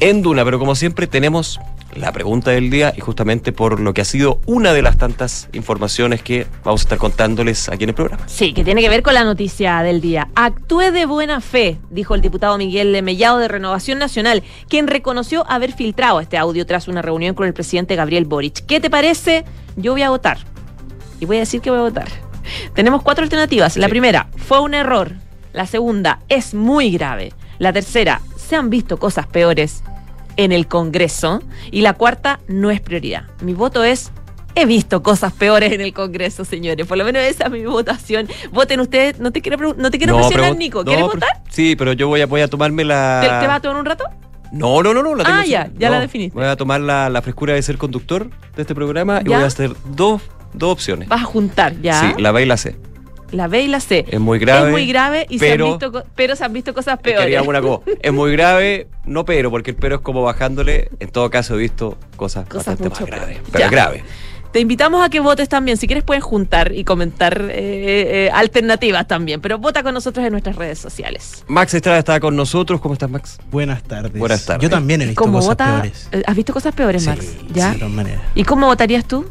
en 0.00 0.22
Duna. 0.22 0.44
Pero 0.44 0.58
como 0.58 0.74
siempre 0.74 1.06
tenemos 1.06 1.60
la 1.96 2.12
pregunta 2.12 2.50
del 2.50 2.70
día 2.70 2.92
y 2.96 3.00
justamente 3.00 3.52
por 3.52 3.80
lo 3.80 3.94
que 3.94 4.00
ha 4.00 4.04
sido 4.04 4.40
una 4.46 4.72
de 4.72 4.82
las 4.82 4.98
tantas 4.98 5.48
informaciones 5.52 6.22
que 6.22 6.46
vamos 6.64 6.80
a 6.80 6.84
estar 6.84 6.98
contándoles 6.98 7.68
aquí 7.68 7.84
en 7.84 7.90
el 7.90 7.94
programa. 7.94 8.26
Sí, 8.26 8.52
que 8.52 8.64
tiene 8.64 8.80
que 8.80 8.88
ver 8.88 9.02
con 9.02 9.14
la 9.14 9.24
noticia 9.24 9.82
del 9.82 10.00
día. 10.00 10.28
Actúe 10.34 10.92
de 10.92 11.06
buena 11.06 11.40
fe, 11.40 11.78
dijo 11.90 12.14
el 12.14 12.20
diputado 12.20 12.58
Miguel 12.58 13.00
Mellado 13.02 13.38
de 13.38 13.48
Renovación 13.48 13.98
Nacional, 13.98 14.42
quien 14.68 14.86
reconoció 14.86 15.44
haber 15.48 15.72
filtrado 15.72 16.20
este 16.20 16.36
audio 16.36 16.66
tras 16.66 16.88
una 16.88 17.02
reunión 17.02 17.34
con 17.34 17.46
el 17.46 17.54
presidente 17.54 17.96
Gabriel 17.96 18.24
Boric. 18.24 18.66
¿Qué 18.66 18.80
te 18.80 18.90
parece? 18.90 19.44
Yo 19.76 19.92
voy 19.92 20.02
a 20.02 20.10
votar. 20.10 20.53
Y 21.24 21.26
voy 21.26 21.36
a 21.36 21.40
decir 21.40 21.60
que 21.62 21.70
voy 21.70 21.78
a 21.78 21.82
votar. 21.82 22.08
Tenemos 22.74 23.02
cuatro 23.02 23.24
alternativas. 23.24 23.76
La 23.78 23.86
Sí. 23.86 23.90
primera, 23.90 24.28
fue 24.36 24.60
un 24.60 24.74
error. 24.74 25.12
La 25.54 25.66
segunda, 25.66 26.20
es 26.28 26.52
muy 26.54 26.90
grave. 26.90 27.32
La 27.58 27.72
tercera, 27.72 28.20
se 28.36 28.56
han 28.56 28.68
visto 28.68 28.98
cosas 28.98 29.26
peores 29.26 29.82
en 30.36 30.52
el 30.52 30.66
Congreso. 30.66 31.42
Y 31.70 31.80
la 31.80 31.94
cuarta, 31.94 32.40
no 32.46 32.70
es 32.70 32.80
prioridad. 32.80 33.24
Mi 33.40 33.54
voto 33.54 33.82
es 33.84 34.10
He 34.56 34.66
visto 34.66 35.02
cosas 35.02 35.32
peores 35.32 35.72
en 35.72 35.80
el 35.80 35.92
Congreso, 35.92 36.44
señores. 36.44 36.86
Por 36.86 36.96
lo 36.96 37.04
menos 37.04 37.22
esa 37.22 37.46
es 37.46 37.50
mi 37.50 37.64
votación. 37.66 38.28
Voten 38.52 38.78
ustedes. 38.78 39.18
No 39.18 39.32
te 39.32 39.42
quiero, 39.42 39.74
no 39.74 39.90
te 39.90 39.98
quiero 39.98 40.14
presionar, 40.16 40.54
Nico. 40.56 40.84
¿Quieres 40.84 41.06
votar? 41.06 41.28
Sí, 41.50 41.74
pero 41.74 41.92
yo 41.92 42.06
voy 42.06 42.20
a, 42.20 42.26
voy 42.26 42.40
a 42.40 42.46
tomarme 42.46 42.84
la. 42.84 43.18
¿Te, 43.20 43.26
te 43.40 43.46
vas 43.48 43.56
a 43.56 43.60
tomar 43.60 43.78
un 43.78 43.84
rato? 43.84 44.04
No, 44.52 44.80
no, 44.84 44.94
no, 44.94 45.02
no. 45.02 45.16
La 45.16 45.24
tengo 45.24 45.38
Ah, 45.40 45.44
ya, 45.44 45.68
ya 45.76 45.90
la 45.90 45.98
definiste. 45.98 46.36
Voy 46.38 46.46
a 46.46 46.54
tomar 46.54 46.80
la, 46.80 47.08
la 47.10 47.20
frescura 47.20 47.54
de 47.54 47.62
ser 47.62 47.78
conductor 47.78 48.30
de 48.54 48.62
este 48.62 48.76
programa 48.76 49.22
y 49.22 49.24
voy 49.24 49.42
a 49.42 49.46
hacer 49.46 49.72
dos, 49.86 50.22
dos 50.54 50.72
opciones. 50.72 51.08
Vas 51.08 51.22
a 51.22 51.24
juntar, 51.24 51.74
ya. 51.82 52.00
Sí, 52.00 52.22
la 52.22 52.32
B 52.32 52.42
y 52.42 52.46
la 52.46 52.56
C. 52.56 52.76
La 53.30 53.48
B 53.48 53.62
y 53.62 53.68
la 53.68 53.80
C. 53.80 54.04
Es 54.08 54.20
muy 54.20 54.38
grave. 54.38 54.66
Es 54.68 54.72
muy 54.72 54.86
grave 54.86 55.26
y 55.28 55.38
se 55.40 55.46
pero- 55.50 55.66
han 55.74 55.78
visto, 55.78 56.04
pero 56.14 56.36
se 56.36 56.44
han 56.44 56.52
visto 56.52 56.72
cosas 56.72 56.98
peores. 57.00 57.22
Quería 57.24 57.42
una 57.42 57.60
co- 57.60 57.82
Es 58.02 58.12
muy 58.12 58.30
grave, 58.32 58.86
no 59.06 59.24
pero, 59.24 59.50
porque 59.50 59.72
el 59.72 59.76
pero 59.76 59.96
es 59.96 60.00
como 60.02 60.22
bajándole. 60.22 60.90
En 61.00 61.10
todo 61.10 61.28
caso 61.30 61.54
he 61.54 61.58
visto 61.58 61.98
cosas, 62.16 62.46
Cosas 62.46 62.66
bastante 62.78 62.88
mucho 62.90 63.00
más 63.02 63.10
graves. 63.10 63.38
Pero 63.46 63.58
Ya. 63.58 63.64
es 63.66 63.70
grave. 63.72 64.04
Te 64.52 64.60
invitamos 64.60 65.04
a 65.04 65.08
que 65.10 65.18
votes 65.18 65.48
también. 65.48 65.76
Si 65.78 65.88
quieres, 65.88 66.04
pueden 66.04 66.20
juntar 66.22 66.70
y 66.72 66.84
comentar 66.84 67.40
eh, 67.50 68.26
eh, 68.26 68.30
alternativas 68.32 69.08
también. 69.08 69.40
Pero 69.40 69.58
vota 69.58 69.82
con 69.82 69.94
nosotros 69.94 70.24
en 70.24 70.30
nuestras 70.30 70.54
redes 70.54 70.78
sociales. 70.78 71.42
Max 71.48 71.74
Estrada 71.74 71.98
está 71.98 72.20
con 72.20 72.36
nosotros. 72.36 72.80
¿Cómo 72.80 72.94
estás, 72.94 73.10
Max? 73.10 73.38
Buenas 73.50 73.82
tardes. 73.82 74.12
Buenas 74.16 74.46
tardes. 74.46 74.62
Yo 74.62 74.70
también 74.70 75.02
he 75.02 75.06
visto 75.06 75.20
¿Cómo 75.20 75.38
cosas 75.38 75.48
vota? 75.48 75.72
peores. 75.80 76.08
eh, 76.12 76.22
¿Has 76.24 76.36
visto 76.36 76.52
cosas 76.52 76.72
peores, 76.72 77.02
Sí, 77.02 77.08
Max? 77.08 77.24
sí, 77.24 77.46
¿Ya? 77.52 77.72
de 77.72 77.78
todas 77.80 77.92
maneras. 77.92 78.22
¿Y 78.36 78.44
cómo 78.44 78.66
votarías 78.68 79.04
tú? 79.06 79.26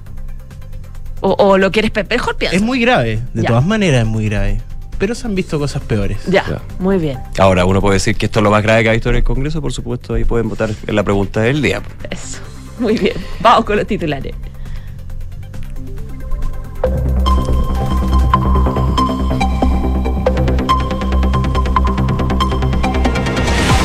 ¿O, 1.25 1.35
o 1.39 1.57
lo 1.57 1.71
quieres 1.71 1.91
mejor 2.09 2.35
piensa? 2.35 2.53
Es 2.57 2.61
muy 2.61 2.81
grave, 2.81 3.17
de 3.33 3.43
Ya. 3.43 3.47
todas 3.47 3.65
maneras 3.65 4.01
es 4.01 4.07
muy 4.07 4.25
grave. 4.27 4.59
Pero 4.97 5.15
se 5.15 5.25
han 5.25 5.35
visto 5.35 5.57
cosas 5.57 5.81
peores. 5.81 6.17
Ya, 6.27 6.43
Ya. 6.49 6.61
muy 6.79 6.97
bien. 6.97 7.17
Ahora, 7.39 7.63
uno 7.63 7.79
puede 7.79 7.93
decir 7.93 8.17
que 8.17 8.25
esto 8.25 8.39
es 8.39 8.43
lo 8.43 8.51
más 8.51 8.61
grave 8.61 8.83
que 8.83 8.89
ha 8.89 8.91
visto 8.91 9.09
en 9.09 9.15
el 9.15 9.23
Congreso. 9.23 9.61
Por 9.61 9.71
supuesto, 9.71 10.15
ahí 10.15 10.25
pueden 10.25 10.49
votar 10.49 10.69
en 10.85 10.95
la 10.95 11.03
pregunta 11.03 11.39
del 11.39 11.61
día. 11.61 11.81
Eso. 12.09 12.39
Muy 12.77 12.97
bien. 12.97 13.15
Vamos 13.39 13.63
con 13.63 13.77
los 13.77 13.87
titulares. 13.87 14.33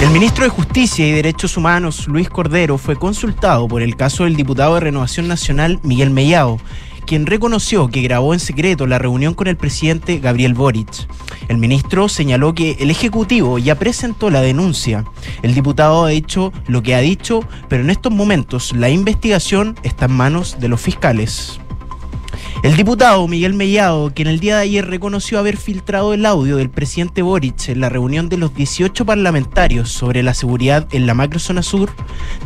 El 0.02 0.11
ministro 0.11 0.45
de 0.45 0.50
Justicia 0.50 1.07
y 1.07 1.11
Derechos 1.12 1.57
Humanos, 1.57 2.07
Luis 2.07 2.28
Cordero, 2.30 2.78
fue 2.78 2.97
consultado 2.97 3.66
por 3.66 3.83
el 3.83 3.97
caso 3.97 4.25
del 4.25 4.37
diputado 4.37 4.75
de 4.75 4.80
Renovación 4.80 5.26
Nacional, 5.26 5.80
Miguel 5.83 6.11
Mellao, 6.11 6.61
quien 7.08 7.24
reconoció 7.24 7.88
que 7.88 8.02
grabó 8.02 8.34
en 8.34 8.38
secreto 8.38 8.86
la 8.86 8.98
reunión 8.98 9.32
con 9.32 9.46
el 9.46 9.56
presidente 9.56 10.18
Gabriel 10.18 10.52
Boric. 10.52 11.08
El 11.48 11.56
ministro 11.56 12.06
señaló 12.10 12.54
que 12.54 12.76
el 12.80 12.90
Ejecutivo 12.90 13.58
ya 13.58 13.76
presentó 13.76 14.28
la 14.28 14.42
denuncia. 14.42 15.06
El 15.40 15.54
diputado 15.54 16.04
ha 16.04 16.10
dicho 16.10 16.52
lo 16.66 16.82
que 16.82 16.94
ha 16.94 17.00
dicho, 17.00 17.40
pero 17.68 17.82
en 17.82 17.88
estos 17.88 18.12
momentos 18.12 18.74
la 18.74 18.90
investigación 18.90 19.74
está 19.82 20.04
en 20.04 20.12
manos 20.12 20.60
de 20.60 20.68
los 20.68 20.82
fiscales. 20.82 21.58
El 22.64 22.76
diputado 22.76 23.28
Miguel 23.28 23.55
Mellado, 23.55 24.12
que 24.12 24.23
en 24.23 24.28
el 24.28 24.40
día 24.40 24.57
de 24.57 24.62
ayer 24.62 24.85
reconoció 24.85 25.38
haber 25.38 25.57
filtrado 25.57 26.12
el 26.12 26.26
audio 26.26 26.57
del 26.57 26.71
presidente 26.71 27.23
Boric 27.23 27.69
en 27.69 27.81
la 27.81 27.88
reunión 27.88 28.28
de 28.28 28.37
los 28.37 28.52
18 28.52 29.07
parlamentarios 29.07 29.90
sobre 29.93 30.25
la 30.25 30.35
seguridad 30.35 30.88
en 30.90 31.07
la 31.07 31.14
macrozona 31.14 31.62
sur, 31.62 31.90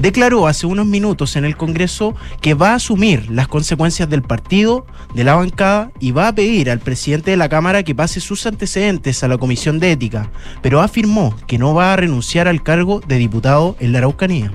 declaró 0.01 0.47
hace 0.47 0.67
unos 0.67 0.85
minutos 0.85 1.37
en 1.37 1.47
el 1.47 1.57
Congreso 1.57 2.15
que 2.43 2.53
va 2.53 2.73
a 2.73 2.75
asumir 2.75 3.31
las 3.31 3.49
consecuencias 3.49 4.11
del 4.11 4.21
partido, 4.21 4.87
de 5.15 5.25
la 5.25 5.35
bancada 5.35 5.91
y 5.99 6.11
va 6.11 6.29
a 6.29 6.35
pedir 6.35 6.71
al 6.71 6.81
presidente 6.81 7.31
de 7.31 7.39
la 7.39 7.49
Cámara 7.49 7.83
que 7.83 7.95
pase 7.95 8.21
sus 8.21 8.45
antecedentes 8.45 9.25
a 9.25 9.29
la 9.29 9.39
Comisión 9.39 9.81
de 9.81 9.93
Ética, 9.93 10.31
pero 10.61 10.83
afirmó 10.83 11.35
que 11.47 11.57
no 11.57 11.73
va 11.73 11.95
a 11.95 11.97
renunciar 11.97 12.49
al 12.49 12.63
cargo 12.63 13.01
de 13.01 13.17
diputado 13.17 13.77
en 13.81 13.93
la 13.93 13.99
Araucanía. 13.99 14.53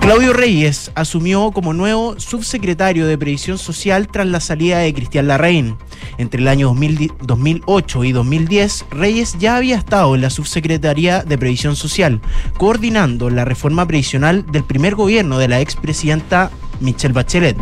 Claudio 0.00 0.32
Reyes 0.32 0.90
asumió 0.94 1.52
como 1.52 1.74
nuevo 1.74 2.18
subsecretario 2.18 3.06
de 3.06 3.18
Previsión 3.18 3.58
Social 3.58 4.08
tras 4.08 4.26
la 4.26 4.40
salida 4.40 4.78
de 4.78 4.94
Cristian 4.94 5.28
Larraín. 5.28 5.76
Entre 6.16 6.40
el 6.40 6.48
año 6.48 6.74
2008 7.20 8.04
y 8.04 8.12
2010, 8.12 8.86
Reyes 8.90 9.36
ya 9.38 9.56
había 9.56 9.76
estado 9.76 10.14
en 10.14 10.22
la 10.22 10.30
Subsecretaría 10.30 11.22
de 11.22 11.38
Previsión 11.38 11.76
Social, 11.76 12.20
coordinando 12.56 13.30
la 13.30 13.44
reforma 13.44 13.86
previsional 13.86 14.44
del 14.50 14.64
primer 14.64 14.94
gobierno 14.94 15.38
de 15.38 15.48
la 15.48 15.60
expresidenta 15.60 16.50
Michelle 16.80 17.14
Bachelet, 17.14 17.56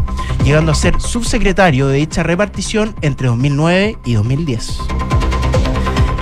llegando 0.45 0.73
a 0.73 0.76
ser 0.76 1.00
subsecretario 1.00 1.88
de 1.88 1.99
dicha 1.99 2.23
repartición 2.23 2.95
entre 3.02 3.28
2009 3.28 3.99
y 4.04 4.14
2010. 4.14 4.78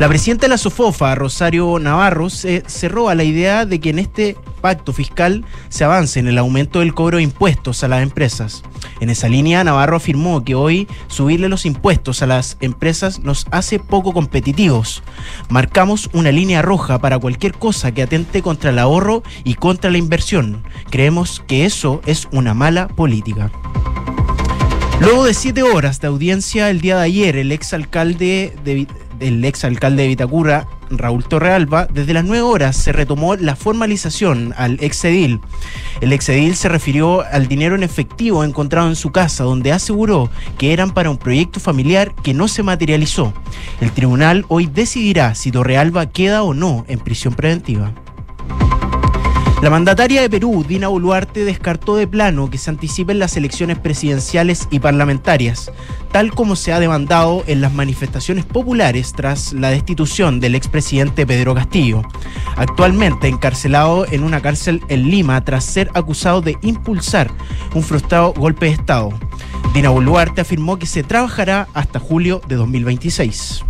La 0.00 0.08
presidenta 0.08 0.42
de 0.42 0.50
la 0.50 0.58
SOFOFA, 0.58 1.14
Rosario 1.14 1.78
Navarro, 1.78 2.28
se 2.28 2.62
cerró 2.66 3.08
a 3.08 3.14
la 3.14 3.24
idea 3.24 3.64
de 3.64 3.80
que 3.80 3.90
en 3.90 3.98
este 3.98 4.36
pacto 4.66 4.92
fiscal 4.92 5.44
se 5.68 5.84
avance 5.84 6.18
en 6.18 6.26
el 6.26 6.38
aumento 6.38 6.80
del 6.80 6.92
cobro 6.92 7.18
de 7.18 7.22
impuestos 7.22 7.84
a 7.84 7.88
las 7.88 8.02
empresas. 8.02 8.64
En 8.98 9.10
esa 9.10 9.28
línea, 9.28 9.62
Navarro 9.62 9.96
afirmó 9.96 10.42
que 10.42 10.56
hoy 10.56 10.88
subirle 11.06 11.48
los 11.48 11.66
impuestos 11.66 12.20
a 12.20 12.26
las 12.26 12.56
empresas 12.60 13.20
nos 13.20 13.46
hace 13.52 13.78
poco 13.78 14.12
competitivos. 14.12 15.04
Marcamos 15.50 16.10
una 16.14 16.32
línea 16.32 16.62
roja 16.62 16.98
para 16.98 17.16
cualquier 17.20 17.52
cosa 17.52 17.92
que 17.92 18.02
atente 18.02 18.42
contra 18.42 18.70
el 18.70 18.80
ahorro 18.80 19.22
y 19.44 19.54
contra 19.54 19.88
la 19.92 19.98
inversión. 19.98 20.64
Creemos 20.90 21.44
que 21.46 21.64
eso 21.64 22.00
es 22.04 22.26
una 22.32 22.52
mala 22.52 22.88
política. 22.88 23.52
Luego 24.98 25.26
de 25.26 25.34
siete 25.34 25.62
horas 25.62 26.00
de 26.00 26.08
audiencia 26.08 26.70
el 26.70 26.80
día 26.80 26.96
de 26.96 27.04
ayer, 27.04 27.36
el 27.36 27.52
exalcalde 27.52 28.52
de 28.64 28.88
el 29.20 29.44
exalcalde 29.44 30.02
de 30.02 30.08
Vitacura, 30.08 30.68
Raúl 30.90 31.24
Torrealba, 31.24 31.86
desde 31.86 32.14
las 32.14 32.24
9 32.24 32.42
horas 32.42 32.76
se 32.76 32.92
retomó 32.92 33.36
la 33.36 33.56
formalización 33.56 34.54
al 34.56 34.78
exedil. 34.80 35.40
El 36.00 36.12
exedil 36.12 36.56
se 36.56 36.68
refirió 36.68 37.22
al 37.22 37.48
dinero 37.48 37.74
en 37.74 37.82
efectivo 37.82 38.44
encontrado 38.44 38.88
en 38.88 38.96
su 38.96 39.10
casa, 39.10 39.44
donde 39.44 39.72
aseguró 39.72 40.30
que 40.58 40.72
eran 40.72 40.92
para 40.92 41.10
un 41.10 41.18
proyecto 41.18 41.60
familiar 41.60 42.14
que 42.22 42.34
no 42.34 42.48
se 42.48 42.62
materializó. 42.62 43.32
El 43.80 43.92
tribunal 43.92 44.44
hoy 44.48 44.66
decidirá 44.66 45.34
si 45.34 45.50
Torrealba 45.50 46.06
queda 46.06 46.42
o 46.42 46.54
no 46.54 46.84
en 46.88 46.98
prisión 46.98 47.34
preventiva. 47.34 47.92
La 49.62 49.70
mandataria 49.70 50.20
de 50.20 50.28
Perú, 50.28 50.66
Dina 50.68 50.88
Boluarte, 50.88 51.44
descartó 51.44 51.96
de 51.96 52.06
plano 52.06 52.50
que 52.50 52.58
se 52.58 52.68
anticipen 52.68 53.18
las 53.18 53.38
elecciones 53.38 53.78
presidenciales 53.78 54.68
y 54.70 54.80
parlamentarias, 54.80 55.72
tal 56.12 56.32
como 56.32 56.56
se 56.56 56.74
ha 56.74 56.78
demandado 56.78 57.42
en 57.46 57.62
las 57.62 57.72
manifestaciones 57.72 58.44
populares 58.44 59.14
tras 59.16 59.54
la 59.54 59.70
destitución 59.70 60.40
del 60.40 60.56
expresidente 60.56 61.26
Pedro 61.26 61.54
Castillo, 61.54 62.02
actualmente 62.56 63.28
encarcelado 63.28 64.06
en 64.06 64.24
una 64.24 64.42
cárcel 64.42 64.82
en 64.88 65.10
Lima 65.10 65.42
tras 65.42 65.64
ser 65.64 65.90
acusado 65.94 66.42
de 66.42 66.58
impulsar 66.60 67.30
un 67.74 67.82
frustrado 67.82 68.34
golpe 68.34 68.66
de 68.66 68.72
Estado. 68.72 69.08
Dina 69.72 69.88
Boluarte 69.88 70.42
afirmó 70.42 70.78
que 70.78 70.86
se 70.86 71.02
trabajará 71.02 71.66
hasta 71.72 71.98
julio 71.98 72.42
de 72.46 72.56
2026. 72.56 73.64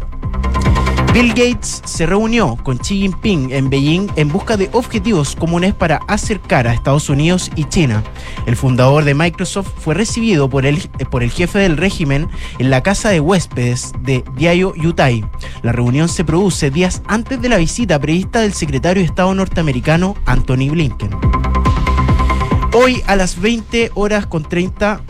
Bill 1.17 1.31
Gates 1.31 1.81
se 1.87 2.05
reunió 2.05 2.57
con 2.63 2.77
Xi 2.77 2.99
Jinping 2.99 3.51
en 3.51 3.71
Beijing 3.71 4.09
en 4.17 4.29
busca 4.29 4.59
de 4.59 4.69
objetivos 4.75 5.35
comunes 5.35 5.73
para 5.73 5.97
acercar 6.09 6.69
a 6.69 6.75
Estados 6.75 7.09
Unidos 7.09 7.51
y 7.57 7.65
China. 7.65 8.05
El 8.45 8.55
fundador 8.55 9.03
de 9.03 9.15
Microsoft 9.15 9.71
fue 9.79 9.95
recibido 9.95 10.51
por 10.51 10.67
el, 10.67 10.77
por 11.11 11.23
el 11.23 11.31
jefe 11.31 11.59
del 11.59 11.79
régimen 11.79 12.29
en 12.59 12.69
la 12.69 12.83
casa 12.83 13.09
de 13.09 13.21
huéspedes 13.21 13.95
de 14.03 14.25
Diayo 14.37 14.75
Yutai. 14.75 15.25
La 15.63 15.73
reunión 15.73 16.11
se 16.11 16.23
produce 16.23 16.71
días 16.71 17.01
antes 17.07 17.41
de 17.41 17.49
la 17.49 17.57
visita 17.57 17.99
prevista 17.99 18.43
del 18.43 18.53
secretario 18.53 19.01
de 19.01 19.07
Estado 19.07 19.35
norteamericano 19.35 20.17
Anthony 20.27 20.69
Blinken. 20.69 21.17
Hoy 22.75 23.03
a 23.07 23.17
las 23.17 23.41
20 23.41 23.93
horas 23.95 24.27
con 24.27 24.43
30 24.43 25.01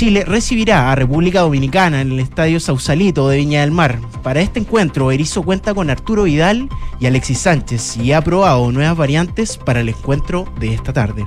Chile 0.00 0.24
recibirá 0.24 0.90
a 0.90 0.94
República 0.94 1.40
Dominicana 1.40 2.00
en 2.00 2.12
el 2.12 2.20
Estadio 2.20 2.58
Sausalito 2.58 3.28
de 3.28 3.36
Viña 3.36 3.60
del 3.60 3.70
Mar. 3.70 3.98
Para 4.22 4.40
este 4.40 4.58
encuentro, 4.58 5.10
Erizo 5.10 5.42
cuenta 5.42 5.74
con 5.74 5.90
Arturo 5.90 6.22
Vidal 6.22 6.70
y 7.00 7.04
Alexis 7.04 7.40
Sánchez 7.40 7.98
y 7.98 8.12
ha 8.12 8.16
aprobado 8.16 8.72
nuevas 8.72 8.96
variantes 8.96 9.58
para 9.58 9.80
el 9.80 9.90
encuentro 9.90 10.46
de 10.58 10.72
esta 10.72 10.94
tarde. 10.94 11.26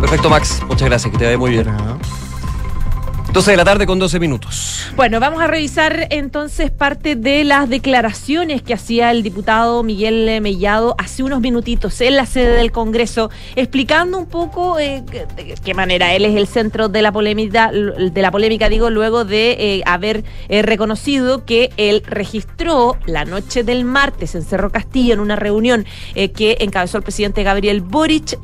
Perfecto, 0.00 0.30
Max. 0.30 0.62
Muchas 0.68 0.88
gracias. 0.88 1.10
Que 1.10 1.18
te 1.18 1.24
vaya 1.24 1.36
muy 1.36 1.50
bien. 1.50 1.66
12 3.38 3.52
de 3.52 3.56
la 3.56 3.64
tarde 3.64 3.86
con 3.86 4.00
12 4.00 4.18
minutos. 4.18 4.90
Bueno, 4.96 5.20
vamos 5.20 5.40
a 5.40 5.46
revisar 5.46 6.08
entonces 6.10 6.72
parte 6.72 7.14
de 7.14 7.44
las 7.44 7.68
declaraciones 7.68 8.62
que 8.62 8.74
hacía 8.74 9.12
el 9.12 9.22
diputado 9.22 9.84
Miguel 9.84 10.40
Mellado 10.40 10.96
hace 10.98 11.22
unos 11.22 11.40
minutitos 11.40 12.00
en 12.00 12.16
la 12.16 12.26
sede 12.26 12.56
del 12.56 12.72
Congreso, 12.72 13.30
explicando 13.54 14.18
un 14.18 14.26
poco 14.26 14.80
eh, 14.80 15.04
de 15.36 15.54
qué 15.62 15.72
manera 15.72 16.14
él 16.14 16.24
es 16.24 16.34
el 16.34 16.48
centro 16.48 16.88
de 16.88 17.00
la 17.00 17.12
polémica, 17.12 17.70
de 17.70 18.22
la 18.22 18.32
polémica 18.32 18.68
digo, 18.68 18.90
luego 18.90 19.24
de 19.24 19.52
eh, 19.52 19.82
haber 19.86 20.24
eh, 20.48 20.62
reconocido 20.62 21.44
que 21.44 21.70
él 21.76 22.02
registró 22.06 22.96
la 23.06 23.24
noche 23.24 23.62
del 23.62 23.84
martes 23.84 24.34
en 24.34 24.42
Cerro 24.42 24.72
Castillo 24.72 25.14
en 25.14 25.20
una 25.20 25.36
reunión 25.36 25.86
que 26.14 26.56
encabezó 26.58 26.96
el 26.96 27.04
presidente 27.04 27.44
Gabriel 27.44 27.82
Boric 27.82 28.36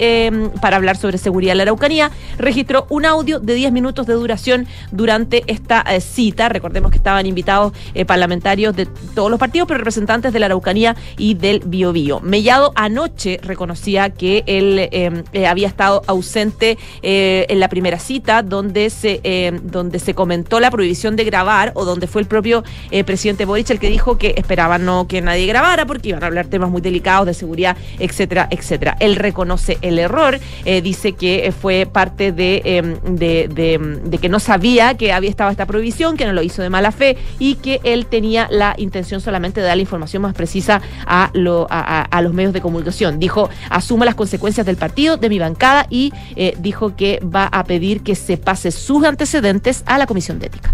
para 0.60 0.76
hablar 0.76 0.96
sobre 0.96 1.18
seguridad 1.18 1.50
en 1.52 1.58
la 1.58 1.62
Araucanía, 1.64 2.12
registró 2.38 2.86
un 2.90 3.06
audio 3.06 3.40
de 3.40 3.54
10 3.54 3.72
minutos 3.72 4.06
de 4.06 4.12
duración 4.12 4.68
durante 4.90 5.44
esta 5.46 5.80
eh, 5.82 6.00
cita. 6.00 6.48
Recordemos 6.48 6.90
que 6.90 6.96
estaban 6.98 7.26
invitados 7.26 7.72
eh, 7.94 8.04
parlamentarios 8.04 8.74
de 8.76 8.86
todos 9.14 9.30
los 9.30 9.40
partidos, 9.40 9.68
pero 9.68 9.78
representantes 9.78 10.32
de 10.32 10.38
la 10.38 10.46
Araucanía 10.46 10.96
y 11.18 11.34
del 11.34 11.60
Biobío. 11.64 12.20
Mellado 12.20 12.72
anoche 12.74 13.40
reconocía 13.42 14.10
que 14.10 14.44
él 14.46 14.88
eh, 14.90 15.46
había 15.46 15.68
estado 15.68 16.02
ausente 16.06 16.78
en 17.02 17.60
la 17.60 17.68
primera 17.68 17.98
cita, 17.98 18.42
donde 18.42 18.90
se, 18.90 19.52
donde 19.62 19.98
se 19.98 20.14
comentó 20.14 20.60
la 20.60 20.70
prohibición 20.70 21.16
de 21.16 21.24
grabar 21.24 21.72
o 21.74 21.84
donde 21.84 22.06
fue 22.06 22.22
el 22.22 22.28
propio 22.28 22.64
presidente 23.04 23.44
Boric 23.44 23.70
el 23.70 23.78
que 23.78 23.88
dijo 23.88 24.18
que 24.18 24.34
esperaba 24.36 24.78
no 24.78 25.06
que 25.06 25.20
nadie 25.20 25.46
grabara 25.46 25.86
porque 25.86 26.10
iban 26.10 26.22
a 26.22 26.26
hablar 26.26 26.46
temas 26.46 26.70
muy 26.70 26.80
delicados 26.80 27.26
de 27.26 27.34
seguridad, 27.34 27.76
etcétera, 27.98 28.48
etcétera. 28.50 28.96
Él 29.00 29.16
reconoce 29.16 29.78
el 29.82 29.98
error, 29.98 30.38
dice 30.64 31.12
que 31.12 31.52
fue 31.58 31.86
parte 31.90 32.32
de, 32.32 32.98
de, 33.04 34.00
de 34.04 34.18
que 34.18 34.28
no 34.28 34.40
sabía 34.40 34.63
que 34.96 35.12
había 35.12 35.28
estado 35.28 35.50
esta 35.50 35.66
prohibición, 35.66 36.16
que 36.16 36.24
no 36.24 36.32
lo 36.32 36.42
hizo 36.42 36.62
de 36.62 36.70
mala 36.70 36.90
fe 36.90 37.18
y 37.38 37.56
que 37.56 37.80
él 37.84 38.06
tenía 38.06 38.48
la 38.50 38.74
intención 38.78 39.20
solamente 39.20 39.60
de 39.60 39.66
dar 39.66 39.76
la 39.76 39.82
información 39.82 40.22
más 40.22 40.32
precisa 40.32 40.80
a, 41.06 41.30
los 41.34 42.32
medios 42.32 42.54
de 42.54 42.62
comunicación. 42.62 43.18
Dijo, 43.18 43.50
asumo 43.68 44.06
las 44.06 44.14
consecuencias 44.14 44.64
del 44.64 44.76
partido, 44.76 45.18
de 45.18 45.28
mi 45.28 45.38
bancada 45.38 45.86
y 45.90 46.14
eh, 46.36 46.54
dijo 46.58 46.96
que 46.96 47.20
va 47.22 47.44
a 47.44 47.64
pedir 47.64 48.00
que 48.00 48.14
se 48.14 48.38
pase 48.38 48.70
sus 48.70 49.04
antecedentes 49.04 49.82
a 49.84 49.98
la 49.98 50.06
Comisión 50.06 50.38
de 50.38 50.46
Ética. 50.46 50.72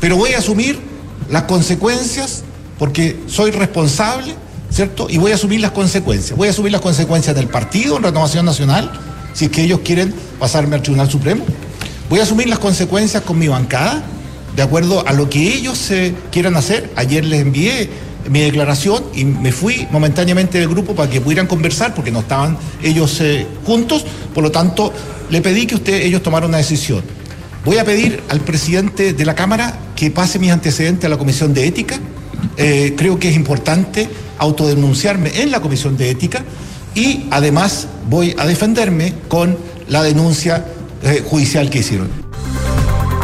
Pero 0.00 0.16
voy 0.16 0.32
a 0.32 0.38
asumir 0.38 0.78
las 1.30 1.42
consecuencias 1.42 2.44
porque 2.78 3.20
soy 3.26 3.50
responsable, 3.50 4.34
¿cierto? 4.70 5.06
Y 5.10 5.18
voy 5.18 5.32
a 5.32 5.34
asumir 5.34 5.60
las 5.60 5.72
consecuencias. 5.72 6.36
Voy 6.36 6.48
a 6.48 6.50
asumir 6.50 6.72
las 6.72 6.80
consecuencias 6.80 7.36
del 7.36 7.48
partido 7.48 7.98
en 7.98 8.04
Renovación 8.04 8.46
Nacional, 8.46 8.90
si 9.34 9.44
es 9.44 9.50
que 9.50 9.64
ellos 9.64 9.80
quieren 9.84 10.14
pasarme 10.38 10.76
al 10.76 10.82
Tribunal 10.82 11.10
Supremo. 11.10 11.44
Voy 12.12 12.20
a 12.20 12.24
asumir 12.24 12.46
las 12.46 12.58
consecuencias 12.58 13.22
con 13.22 13.38
mi 13.38 13.48
bancada, 13.48 14.02
de 14.54 14.62
acuerdo 14.62 15.02
a 15.08 15.14
lo 15.14 15.30
que 15.30 15.54
ellos 15.54 15.90
eh, 15.90 16.14
quieran 16.30 16.56
hacer. 16.56 16.90
Ayer 16.94 17.24
les 17.24 17.40
envié 17.40 17.88
mi 18.28 18.40
declaración 18.40 19.02
y 19.14 19.24
me 19.24 19.50
fui 19.50 19.88
momentáneamente 19.90 20.58
del 20.58 20.68
grupo 20.68 20.94
para 20.94 21.08
que 21.08 21.22
pudieran 21.22 21.46
conversar 21.46 21.94
porque 21.94 22.10
no 22.10 22.20
estaban 22.20 22.58
ellos 22.82 23.18
eh, 23.22 23.46
juntos. 23.64 24.04
Por 24.34 24.44
lo 24.44 24.50
tanto, 24.50 24.92
le 25.30 25.40
pedí 25.40 25.66
que 25.66 25.76
usted, 25.76 26.02
ellos 26.02 26.22
tomaran 26.22 26.50
una 26.50 26.58
decisión. 26.58 27.02
Voy 27.64 27.78
a 27.78 27.84
pedir 27.86 28.22
al 28.28 28.40
presidente 28.40 29.14
de 29.14 29.24
la 29.24 29.34
Cámara 29.34 29.78
que 29.96 30.10
pase 30.10 30.38
mis 30.38 30.50
antecedentes 30.50 31.06
a 31.06 31.08
la 31.08 31.16
Comisión 31.16 31.54
de 31.54 31.66
Ética. 31.66 31.98
Eh, 32.58 32.92
creo 32.94 33.18
que 33.18 33.30
es 33.30 33.36
importante 33.36 34.06
autodenunciarme 34.36 35.40
en 35.40 35.50
la 35.50 35.60
Comisión 35.60 35.96
de 35.96 36.10
Ética 36.10 36.44
y 36.94 37.24
además 37.30 37.86
voy 38.10 38.36
a 38.36 38.44
defenderme 38.44 39.14
con 39.28 39.56
la 39.88 40.02
denuncia 40.02 40.66
judicial 41.24 41.68
que 41.70 41.78
hicieron. 41.80 42.31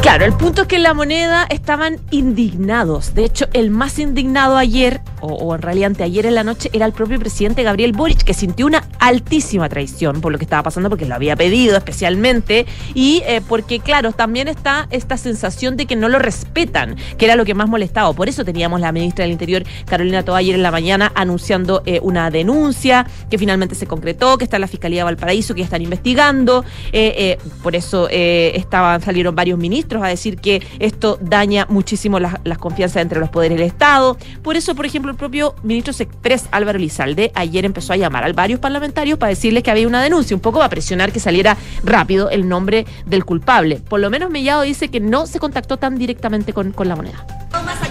Claro, 0.01 0.25
el 0.25 0.33
punto 0.33 0.63
es 0.63 0.69
que 0.69 0.77
en 0.77 0.85
la 0.85 0.95
moneda 0.95 1.45
estaban 1.51 1.99
indignados. 2.13 3.15
De 3.15 3.25
hecho, 3.25 3.47
el 3.53 3.71
más 3.71 3.99
indignado 3.99 4.57
ayer, 4.57 5.01
o, 5.21 5.55
en 5.57 5.61
realidad 5.61 5.89
anteayer 5.89 6.25
en 6.25 6.37
la 6.37 6.45
noche, 6.45 6.71
era 6.73 6.87
el 6.87 6.93
propio 6.93 7.19
presidente 7.19 7.65
Gabriel 7.65 7.93
Boric, 7.93 8.23
que 8.23 8.33
sintió 8.33 8.67
una 8.67 8.85
altísima 9.01 9.69
traición 9.69 10.21
por 10.21 10.31
lo 10.31 10.39
que 10.39 10.45
estaba 10.45 10.63
pasando, 10.63 10.89
porque 10.89 11.05
lo 11.05 11.17
había 11.17 11.35
pedido 11.35 11.77
especialmente, 11.77 12.65
y 12.95 13.23
eh, 13.27 13.43
porque, 13.47 13.81
claro, 13.81 14.13
también 14.13 14.47
está 14.47 14.87
esta 14.91 15.17
sensación 15.17 15.77
de 15.77 15.87
que 15.87 15.97
no 15.97 16.09
lo 16.09 16.21
respetan, 16.21 16.97
que 17.19 17.25
era 17.25 17.35
lo 17.35 17.45
que 17.45 17.55
más 17.55 17.69
molestaba. 17.69 18.13
Por 18.13 18.29
eso 18.29 18.45
teníamos 18.45 18.81
la 18.81 18.93
ministra 18.93 19.25
del 19.25 19.33
Interior, 19.33 19.65
Carolina 19.85 20.23
Toa, 20.23 20.39
ayer 20.39 20.55
en 20.55 20.63
la 20.63 20.71
mañana 20.71 21.11
anunciando 21.17 21.83
eh, 21.87 21.99
una 22.03 22.31
denuncia 22.31 23.05
que 23.29 23.37
finalmente 23.37 23.75
se 23.75 23.89
concretó, 23.89 24.39
que 24.39 24.45
está 24.45 24.59
en 24.59 24.63
la 24.63 24.69
Fiscalía 24.69 25.01
de 25.01 25.05
Valparaíso, 25.05 25.55
que 25.55 25.63
ya 25.63 25.65
están 25.65 25.83
investigando. 25.83 26.65
Eh, 26.93 27.37
por 27.65 27.75
eso 27.75 28.09
estaban, 28.09 29.03
salieron 29.03 29.35
varios 29.35 29.59
ministros 29.59 29.88
a 29.97 30.09
decir 30.09 30.39
que 30.39 30.63
esto 30.79 31.19
daña 31.21 31.67
muchísimo 31.69 32.21
las, 32.21 32.35
las 32.45 32.59
confianzas 32.59 33.03
entre 33.03 33.21
los 33.21 33.31
poderes 33.31 33.59
del 33.59 33.67
Estado. 33.67 34.17
Por 34.43 34.57
eso, 34.57 34.75
por 34.75 34.87
ejemplo, 34.87 35.11
el 35.11 35.17
propio 35.17 35.55
ministro 35.63 35.93
Express 35.93 36.47
Álvaro 36.51 36.79
Lizalde 36.79 37.33
ayer 37.35 37.65
empezó 37.65 37.93
a 37.93 37.97
llamar 37.97 38.25
a 38.25 38.33
varios 38.33 38.61
parlamentarios 38.61 39.19
para 39.19 39.31
decirles 39.31 39.63
que 39.63 39.71
había 39.71 39.87
una 39.87 40.03
denuncia, 40.03 40.37
un 40.37 40.41
poco 40.41 40.59
para 40.59 40.69
presionar 40.69 41.13
que 41.13 41.21
saliera 41.21 41.57
rápido 41.85 42.31
el 42.31 42.49
nombre 42.49 42.87
del 43.07 43.25
culpable. 43.25 43.77
Por 43.77 44.01
lo 44.01 44.11
menos 44.11 44.31
Mellado 44.31 44.63
dice 44.63 44.89
que 44.89 45.01
no 45.01 45.27
se 45.27 45.39
contactó 45.39 45.77
tan 45.77 45.97
directamente 45.97 46.53
con, 46.53 46.73
con 46.73 46.89
la 46.89 46.97
moneda. 46.97 47.27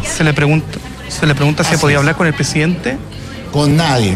Se 0.04 0.24
le 0.24 0.34
pregunta, 0.34 0.80
se 1.08 1.25
le 1.25 1.36
pregunta 1.36 1.63
si 1.63 1.77
podía 1.77 1.98
hablar 1.98 2.16
con 2.16 2.27
el 2.27 2.34
presidente 2.34 2.98
con 3.58 3.76
nadie. 3.76 4.16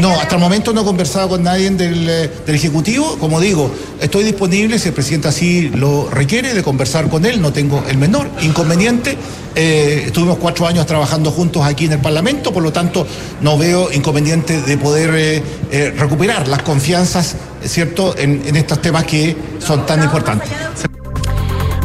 No, 0.00 0.10
hasta 0.20 0.34
el 0.34 0.40
momento 0.40 0.72
no 0.72 0.80
he 0.80 0.84
conversado 0.84 1.28
con 1.28 1.44
nadie 1.44 1.70
del, 1.70 2.08
eh, 2.08 2.30
del, 2.44 2.54
Ejecutivo. 2.56 3.16
Como 3.16 3.40
digo, 3.40 3.70
estoy 4.00 4.24
disponible, 4.24 4.76
si 4.80 4.88
el 4.88 4.94
presidente 4.94 5.28
así 5.28 5.68
lo 5.68 6.10
requiere, 6.10 6.52
de 6.52 6.64
conversar 6.64 7.08
con 7.08 7.24
él. 7.24 7.40
No 7.40 7.52
tengo 7.52 7.84
el 7.88 7.96
menor 7.96 8.28
inconveniente. 8.40 9.16
Eh, 9.54 10.04
estuvimos 10.06 10.38
cuatro 10.38 10.66
años 10.66 10.84
trabajando 10.84 11.30
juntos 11.30 11.64
aquí 11.64 11.84
en 11.84 11.92
el 11.92 12.00
Parlamento, 12.00 12.52
por 12.52 12.64
lo 12.64 12.72
tanto 12.72 13.06
no 13.40 13.56
veo 13.56 13.92
inconveniente 13.92 14.60
de 14.60 14.76
poder 14.78 15.42
eh, 15.70 15.94
recuperar 15.96 16.48
las 16.48 16.62
confianzas, 16.62 17.36
¿cierto?, 17.64 18.16
en, 18.18 18.42
en 18.44 18.56
estos 18.56 18.82
temas 18.82 19.04
que 19.04 19.36
son 19.60 19.86
tan 19.86 20.02
importantes. 20.02 20.50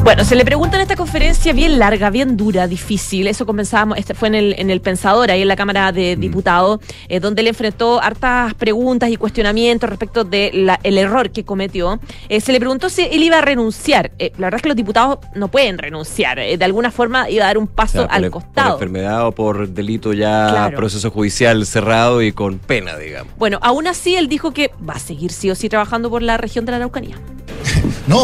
Bueno, 0.07 0.23
se 0.23 0.37
le 0.37 0.45
pregunta 0.45 0.77
en 0.77 0.83
esta 0.83 0.95
conferencia 0.95 1.51
bien 1.51 1.79
larga, 1.79 2.09
bien 2.09 2.37
dura, 2.37 2.65
difícil. 2.65 3.27
Eso 3.27 3.45
comenzábamos, 3.45 3.97
este 3.97 4.13
fue 4.13 4.29
en 4.29 4.35
el, 4.35 4.55
en 4.57 4.69
el 4.69 4.79
Pensador, 4.79 5.29
ahí 5.29 5.41
en 5.41 5.49
la 5.49 5.57
Cámara 5.57 5.91
de 5.91 6.15
mm. 6.15 6.19
Diputados, 6.21 6.79
eh, 7.09 7.19
donde 7.19 7.43
le 7.43 7.49
enfrentó 7.49 8.01
hartas 8.01 8.53
preguntas 8.53 9.09
y 9.09 9.17
cuestionamientos 9.17 9.89
respecto 9.89 10.23
del 10.23 10.71
el 10.81 10.97
error 10.97 11.31
que 11.31 11.43
cometió. 11.43 11.99
Eh, 12.29 12.39
se 12.39 12.53
le 12.53 12.59
preguntó 12.61 12.87
si 12.89 13.01
él 13.01 13.21
iba 13.21 13.39
a 13.39 13.41
renunciar. 13.41 14.13
Eh, 14.17 14.31
la 14.37 14.45
verdad 14.45 14.59
es 14.59 14.61
que 14.61 14.69
los 14.69 14.77
diputados 14.77 15.19
no 15.35 15.49
pueden 15.49 15.77
renunciar. 15.77 16.37
de 16.37 16.63
alguna 16.63 16.89
forma 16.89 17.29
iba 17.29 17.43
a 17.43 17.47
dar 17.47 17.57
un 17.57 17.67
paso 17.67 18.07
al 18.09 18.31
costado. 18.31 18.77
Por 18.77 18.87
enfermedad 18.87 19.27
o 19.27 19.33
por 19.33 19.67
delito 19.67 20.13
ya, 20.13 20.71
proceso 20.73 21.11
judicial 21.11 21.65
cerrado 21.65 22.21
y 22.21 22.31
con 22.31 22.59
pena, 22.59 22.95
digamos. 22.95 23.33
Bueno, 23.35 23.59
aún 23.61 23.87
así 23.87 24.15
él 24.15 24.29
dijo 24.29 24.53
que 24.53 24.71
va 24.89 24.93
a 24.93 24.99
seguir 24.99 25.33
sí 25.33 25.51
o 25.51 25.55
sí 25.55 25.67
trabajando 25.67 26.09
por 26.09 26.21
la 26.21 26.37
región 26.37 26.63
de 26.63 26.71
la 26.71 26.77
Araucanía. 26.77 27.17
no. 28.07 28.23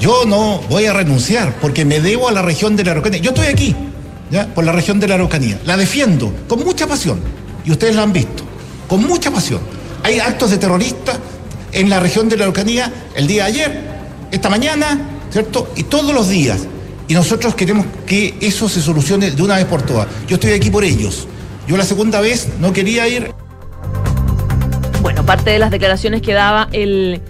Yo 0.00 0.24
no 0.26 0.60
voy 0.68 0.86
a 0.86 0.92
renunciar 0.92 1.56
porque 1.60 1.84
me 1.84 2.00
debo 2.00 2.28
a 2.28 2.32
la 2.32 2.42
región 2.42 2.76
de 2.76 2.84
la 2.84 2.92
Araucanía. 2.92 3.20
Yo 3.20 3.30
estoy 3.30 3.46
aquí, 3.46 3.74
por 4.54 4.64
la 4.64 4.72
región 4.72 5.00
de 5.00 5.08
la 5.08 5.16
Araucanía. 5.16 5.60
La 5.64 5.76
defiendo 5.76 6.32
con 6.46 6.64
mucha 6.64 6.86
pasión. 6.86 7.20
Y 7.64 7.72
ustedes 7.72 7.96
la 7.96 8.02
han 8.02 8.12
visto, 8.12 8.44
con 8.86 9.04
mucha 9.04 9.30
pasión. 9.30 9.60
Hay 10.04 10.20
actos 10.20 10.50
de 10.50 10.58
terroristas 10.58 11.18
en 11.72 11.90
la 11.90 11.98
región 12.00 12.28
de 12.28 12.36
la 12.36 12.44
Araucanía 12.44 12.92
el 13.16 13.26
día 13.26 13.44
de 13.44 13.50
ayer, 13.50 13.80
esta 14.30 14.48
mañana, 14.48 15.00
¿cierto? 15.30 15.72
Y 15.76 15.82
todos 15.82 16.14
los 16.14 16.28
días. 16.28 16.60
Y 17.08 17.14
nosotros 17.14 17.54
queremos 17.54 17.86
que 18.06 18.36
eso 18.40 18.68
se 18.68 18.80
solucione 18.80 19.32
de 19.32 19.42
una 19.42 19.56
vez 19.56 19.64
por 19.64 19.82
todas. 19.82 20.06
Yo 20.28 20.36
estoy 20.36 20.52
aquí 20.52 20.70
por 20.70 20.84
ellos. 20.84 21.26
Yo 21.66 21.76
la 21.76 21.84
segunda 21.84 22.20
vez 22.20 22.48
no 22.60 22.72
quería 22.72 23.08
ir. 23.08 23.32
Bueno, 25.02 25.26
parte 25.26 25.50
de 25.50 25.58
las 25.58 25.70
declaraciones 25.70 26.22
que 26.22 26.32
daba 26.34 26.68
el 26.72 27.20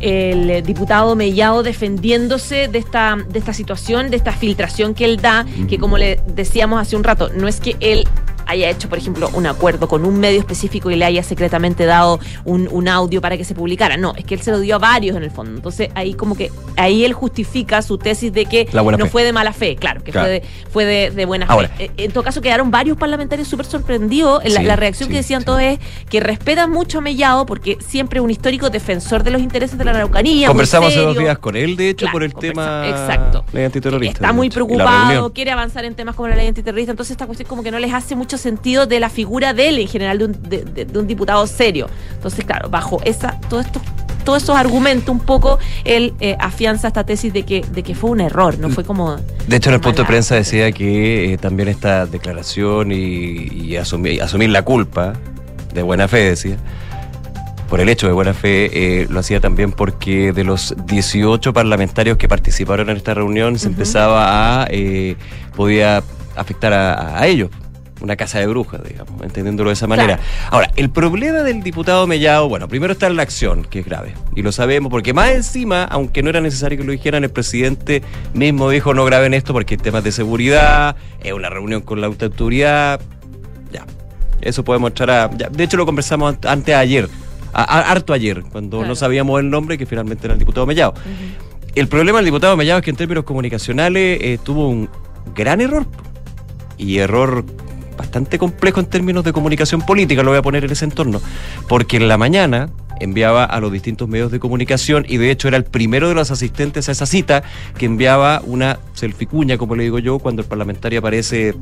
el 0.00 0.62
diputado 0.62 1.16
Mellado 1.16 1.62
defendiéndose 1.62 2.68
de 2.68 2.78
esta, 2.78 3.16
de 3.28 3.38
esta 3.38 3.52
situación, 3.52 4.10
de 4.10 4.16
esta 4.16 4.32
filtración 4.32 4.94
que 4.94 5.04
él 5.04 5.16
da, 5.18 5.46
que 5.68 5.78
como 5.78 5.98
le 5.98 6.20
decíamos 6.26 6.80
hace 6.80 6.96
un 6.96 7.04
rato, 7.04 7.30
no 7.34 7.48
es 7.48 7.60
que 7.60 7.76
él 7.80 8.06
haya 8.46 8.70
hecho, 8.70 8.88
por 8.88 8.98
ejemplo, 8.98 9.30
un 9.34 9.46
acuerdo 9.46 9.88
con 9.88 10.04
un 10.04 10.18
medio 10.18 10.38
específico 10.38 10.90
y 10.90 10.96
le 10.96 11.04
haya 11.04 11.22
secretamente 11.22 11.84
dado 11.84 12.20
un, 12.44 12.68
un, 12.70 12.88
audio 12.88 13.20
para 13.20 13.36
que 13.36 13.44
se 13.44 13.54
publicara. 13.54 13.96
No, 13.96 14.14
es 14.16 14.24
que 14.24 14.34
él 14.34 14.40
se 14.40 14.52
lo 14.52 14.60
dio 14.60 14.76
a 14.76 14.78
varios 14.78 15.16
en 15.16 15.24
el 15.24 15.30
fondo. 15.30 15.56
Entonces 15.56 15.90
ahí 15.94 16.14
como 16.14 16.36
que 16.36 16.52
ahí 16.76 17.04
él 17.04 17.12
justifica 17.12 17.82
su 17.82 17.98
tesis 17.98 18.32
de 18.32 18.46
que 18.46 18.68
no 18.72 19.06
fue 19.06 19.24
de 19.24 19.32
mala 19.32 19.52
fe, 19.52 19.76
claro, 19.76 20.02
que 20.02 20.12
fue, 20.12 20.28
de, 20.28 20.42
fue 20.70 20.84
de, 20.84 21.24
buena 21.24 21.46
fe. 21.46 21.70
Eh, 21.78 21.90
en 21.96 22.12
todo 22.12 22.22
caso 22.22 22.40
quedaron 22.40 22.70
varios 22.70 22.96
parlamentarios 22.96 23.48
súper 23.48 23.66
sorprendidos. 23.66 24.44
La, 24.44 24.62
la, 24.62 24.76
reacción 24.76 25.08
que 25.08 25.16
decían 25.16 25.44
todos 25.44 25.60
es 25.60 25.78
que 26.08 26.20
respetan 26.20 26.70
mucho 26.70 26.98
a 26.98 27.00
Mellado 27.00 27.46
porque 27.46 27.78
siempre 27.86 28.20
un 28.20 28.30
histórico 28.30 28.70
defensor 28.70 29.22
de 29.22 29.30
los 29.30 29.42
intereses 29.42 29.76
de 29.76 29.84
la 29.84 29.90
Araucanía. 29.92 30.48
Conversamos 30.48 30.90
hace 30.90 31.00
dos 31.00 31.18
días 31.18 31.38
con 31.38 31.56
él, 31.56 31.76
de 31.76 31.90
hecho, 31.90 32.06
por 32.12 32.22
el 32.22 32.34
tema 32.34 32.88
exacto. 32.88 33.44
ley 33.52 33.64
antiterrorista. 33.64 34.18
Está 34.18 34.32
muy 34.32 34.50
preocupado, 34.50 35.32
quiere 35.32 35.50
avanzar 35.50 35.84
en 35.84 35.94
temas 35.94 36.14
como 36.14 36.28
la 36.28 36.36
ley 36.36 36.46
antiterrorista, 36.46 36.92
entonces 36.92 37.12
esta 37.12 37.26
cuestión 37.26 37.48
como 37.48 37.62
que 37.62 37.70
no 37.70 37.78
les 37.78 37.92
hace 37.92 38.14
mucho 38.14 38.35
sentido 38.38 38.86
de 38.86 39.00
la 39.00 39.10
figura 39.10 39.54
de 39.54 39.68
él 39.68 39.78
en 39.78 39.88
general, 39.88 40.18
de 40.18 40.24
un, 40.24 40.32
de, 40.42 40.98
un 40.98 41.06
diputado 41.06 41.46
serio. 41.46 41.88
Entonces, 42.14 42.44
claro, 42.44 42.68
bajo 42.68 43.00
esa, 43.04 43.38
todo 43.48 43.60
esto 43.60 43.80
todos 44.26 44.42
esos 44.42 44.56
argumentos 44.56 45.08
un 45.08 45.20
poco 45.20 45.58
él 45.84 46.12
eh, 46.20 46.36
afianza 46.38 46.88
esta 46.88 47.04
tesis 47.04 47.32
de 47.32 47.44
que, 47.44 47.62
de 47.62 47.82
que 47.82 47.94
fue 47.94 48.10
un 48.10 48.20
error, 48.20 48.58
no 48.58 48.68
fue 48.68 48.84
como... 48.84 49.16
De 49.46 49.56
hecho, 49.56 49.70
en 49.70 49.76
el 49.76 49.80
punto 49.80 50.02
de 50.02 50.08
prensa 50.08 50.34
decía 50.34 50.70
que 50.72 51.32
eh, 51.32 51.38
también 51.38 51.68
esta 51.68 52.04
declaración 52.04 52.90
y, 52.92 53.76
asumir, 53.76 54.20
asumir, 54.20 54.50
la 54.50 54.62
culpa 54.62 55.14
de 55.72 55.82
buena 55.82 56.08
fe, 56.08 56.30
decía, 56.30 56.56
por 57.70 57.80
el 57.80 57.88
hecho 57.88 58.08
de 58.08 58.12
buena 58.12 58.34
fe, 58.34 58.70
eh, 58.72 59.06
lo 59.08 59.20
hacía 59.20 59.40
también 59.40 59.70
porque 59.70 60.32
de 60.32 60.42
los 60.42 60.74
18 60.86 61.52
parlamentarios 61.52 62.18
que 62.18 62.28
participaron 62.28 62.90
en 62.90 62.96
esta 62.96 63.14
reunión 63.14 63.58
se 63.58 63.68
empezaba 63.68 64.64
a... 64.64 64.68
podía 65.54 66.02
afectar 66.34 66.72
a 66.72 67.26
ellos 67.26 67.48
una 68.06 68.16
casa 68.16 68.38
de 68.38 68.46
brujas, 68.46 68.82
digamos, 68.82 69.20
entendiéndolo 69.22 69.70
de 69.70 69.74
esa 69.74 69.86
manera. 69.86 70.18
Ahora, 70.50 70.70
el 70.76 70.90
problema 70.90 71.40
del 71.40 71.62
diputado 71.62 72.06
Mellado, 72.06 72.48
bueno, 72.48 72.68
primero 72.68 72.92
está 72.92 73.08
en 73.08 73.16
la 73.16 73.22
acción, 73.22 73.64
que 73.64 73.80
es 73.80 73.84
grave, 73.84 74.14
y 74.34 74.42
lo 74.42 74.52
sabemos, 74.52 74.90
porque 74.90 75.12
más 75.12 75.30
encima, 75.30 75.84
aunque 75.84 76.22
no 76.22 76.30
era 76.30 76.40
necesario 76.40 76.78
que 76.78 76.84
lo 76.84 76.92
dijeran, 76.92 77.24
el 77.24 77.30
presidente 77.30 78.02
mismo 78.32 78.70
dijo 78.70 78.94
no 78.94 79.04
graben 79.04 79.34
esto 79.34 79.52
porque 79.52 79.74
hay 79.74 79.78
temas 79.78 80.04
de 80.04 80.12
seguridad, 80.12 80.96
es 81.22 81.32
una 81.32 81.50
reunión 81.50 81.82
con 81.82 82.00
la 82.00 82.06
autoridad, 82.06 83.00
ya, 83.72 83.84
eso 84.40 84.64
puede 84.64 84.78
mostrar 84.78 85.10
a... 85.10 85.28
de 85.28 85.64
hecho, 85.64 85.76
lo 85.76 85.84
conversamos 85.84 86.36
antes 86.46 86.74
ayer, 86.74 87.08
harto 87.52 88.12
ayer, 88.12 88.44
cuando 88.52 88.84
no 88.84 88.94
sabíamos 88.94 89.40
el 89.40 89.50
nombre, 89.50 89.76
que 89.76 89.86
finalmente 89.86 90.26
era 90.26 90.34
el 90.34 90.38
diputado 90.38 90.64
Mellado. 90.64 90.94
El 91.74 91.88
problema 91.88 92.18
del 92.18 92.26
diputado 92.26 92.56
Mellado 92.56 92.78
es 92.78 92.84
que 92.84 92.90
en 92.90 92.96
términos 92.96 93.24
comunicacionales 93.24 94.18
eh, 94.22 94.38
tuvo 94.42 94.68
un 94.68 94.88
gran 95.34 95.60
error, 95.60 95.86
y 96.78 96.98
error 96.98 97.44
bastante 97.96 98.38
complejo 98.38 98.80
en 98.80 98.86
términos 98.86 99.24
de 99.24 99.32
comunicación 99.32 99.82
política, 99.82 100.22
lo 100.22 100.30
voy 100.30 100.38
a 100.38 100.42
poner 100.42 100.64
en 100.64 100.70
ese 100.70 100.84
entorno, 100.84 101.20
porque 101.68 101.96
en 101.96 102.08
la 102.08 102.18
mañana 102.18 102.70
enviaba 103.00 103.44
a 103.44 103.60
los 103.60 103.72
distintos 103.72 104.08
medios 104.08 104.32
de 104.32 104.40
comunicación 104.40 105.04
y 105.08 105.16
de 105.16 105.30
hecho 105.30 105.48
era 105.48 105.56
el 105.56 105.64
primero 105.64 106.08
de 106.08 106.14
los 106.14 106.30
asistentes 106.30 106.88
a 106.88 106.92
esa 106.92 107.06
cita 107.06 107.42
que 107.76 107.86
enviaba 107.86 108.40
una 108.44 108.78
selficuña, 108.94 109.58
como 109.58 109.76
le 109.76 109.84
digo 109.84 109.98
yo, 109.98 110.18
cuando 110.18 110.42
el 110.42 110.48
parlamentario 110.48 111.00
aparece 111.00 111.54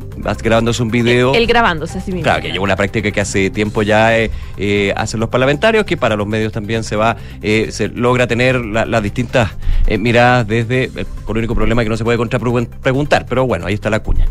grabándose 0.43 0.83
un 0.83 0.91
video. 0.91 1.35
Él, 1.35 1.47
grabándose 1.47 1.99
así 1.99 2.13
mismo. 2.13 2.25
Claro, 2.25 2.43
que 2.43 2.53
lleva 2.53 2.65
una 2.65 2.77
práctica 2.77 3.11
que 3.11 3.21
hace 3.21 3.51
tiempo 3.51 3.83
ya 3.83 4.17
eh, 4.17 4.31
eh, 4.57 4.93
hacen 4.97 5.21
los 5.21 5.29
parlamentarios, 5.29 5.85
que 5.85 5.97
para 5.97 6.17
los 6.17 6.27
medios 6.27 6.53
también 6.53 6.85
se 6.85 6.97
va, 6.97 7.17
eh, 7.43 7.69
se 7.71 7.89
logra 7.89 8.27
tener 8.27 8.57
las 8.65 9.03
distintas 9.03 9.51
miradas 9.99 10.47
desde, 10.47 10.89
por 11.27 11.37
el 11.37 11.39
único 11.39 11.55
problema 11.55 11.83
que 11.83 11.89
no 11.89 11.97
se 11.97 12.05
puede 12.05 12.19
contrapreguntar, 12.19 13.27
pero 13.29 13.47
bueno, 13.47 13.67
ahí 13.67 13.75
está 13.75 13.91
la 13.91 14.01
cuña. 14.01 14.27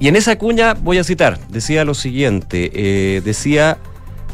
Y 0.00 0.08
en 0.08 0.16
esa 0.16 0.38
cuña 0.38 0.72
voy 0.72 0.96
a 0.96 1.04
citar, 1.04 1.38
decía 1.50 1.84
lo 1.84 1.92
siguiente, 1.92 2.70
eh, 2.72 3.20
decía, 3.22 3.76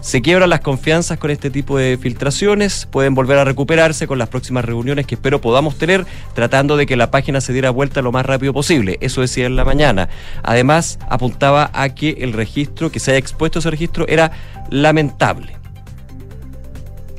se 0.01 0.23
quiebran 0.23 0.49
las 0.49 0.61
confianzas 0.61 1.19
con 1.19 1.33
este 1.33 1.51
tipo 1.51 1.77
de 1.77 1.99
filtraciones, 2.01 2.87
pueden 2.87 3.17
volver 3.17 3.39
a 3.39 3.45
recuperarse 3.45 4.07
con 4.07 4.21
las 4.21 4.29
próximas 4.29 4.65
reuniones 4.65 5.07
que 5.07 5.17
espero 5.17 5.41
podamos 5.41 5.77
tener, 5.77 6.07
tratando 6.35 6.77
de 6.77 6.87
que 6.87 6.95
la 6.95 7.11
página 7.11 7.41
se 7.41 7.53
diera 7.53 7.71
vuelta 7.71 8.01
lo 8.01 8.13
más 8.13 8.25
rápido 8.25 8.53
posible. 8.53 8.99
Eso 9.01 9.23
decía 9.23 9.47
en 9.47 9.57
la 9.57 9.65
mañana. 9.65 10.09
Además, 10.45 11.01
apuntaba 11.09 11.69
a 11.75 11.89
que 11.89 12.11
el 12.21 12.33
registro, 12.33 12.93
que 12.93 13.01
se 13.01 13.11
haya 13.11 13.19
expuesto 13.19 13.59
ese 13.59 13.69
registro, 13.69 14.07
era 14.07 14.31
lamentable. 14.71 15.56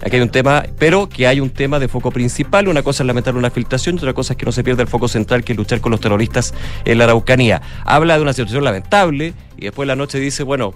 Aquí 0.03 0.15
hay 0.15 0.21
un 0.21 0.29
tema, 0.29 0.63
pero 0.77 1.09
que 1.09 1.27
hay 1.27 1.39
un 1.39 1.49
tema 1.49 1.79
de 1.79 1.87
foco 1.87 2.11
principal. 2.11 2.67
Una 2.67 2.83
cosa 2.83 3.03
es 3.03 3.07
lamentar 3.07 3.35
una 3.35 3.49
filtración 3.49 3.95
y 3.95 3.97
otra 3.99 4.13
cosa 4.13 4.33
es 4.33 4.37
que 4.37 4.45
no 4.45 4.51
se 4.51 4.63
pierda 4.63 4.83
el 4.83 4.87
foco 4.87 5.07
central, 5.07 5.43
que 5.43 5.53
es 5.53 5.57
luchar 5.57 5.81
con 5.81 5.91
los 5.91 5.99
terroristas 5.99 6.53
en 6.85 6.97
la 6.99 7.05
Araucanía. 7.05 7.61
Habla 7.83 8.15
de 8.15 8.21
una 8.21 8.33
situación 8.33 8.63
lamentable 8.63 9.33
y 9.57 9.65
después 9.65 9.87
la 9.87 9.95
noche 9.95 10.19
dice, 10.19 10.43
bueno, 10.43 10.73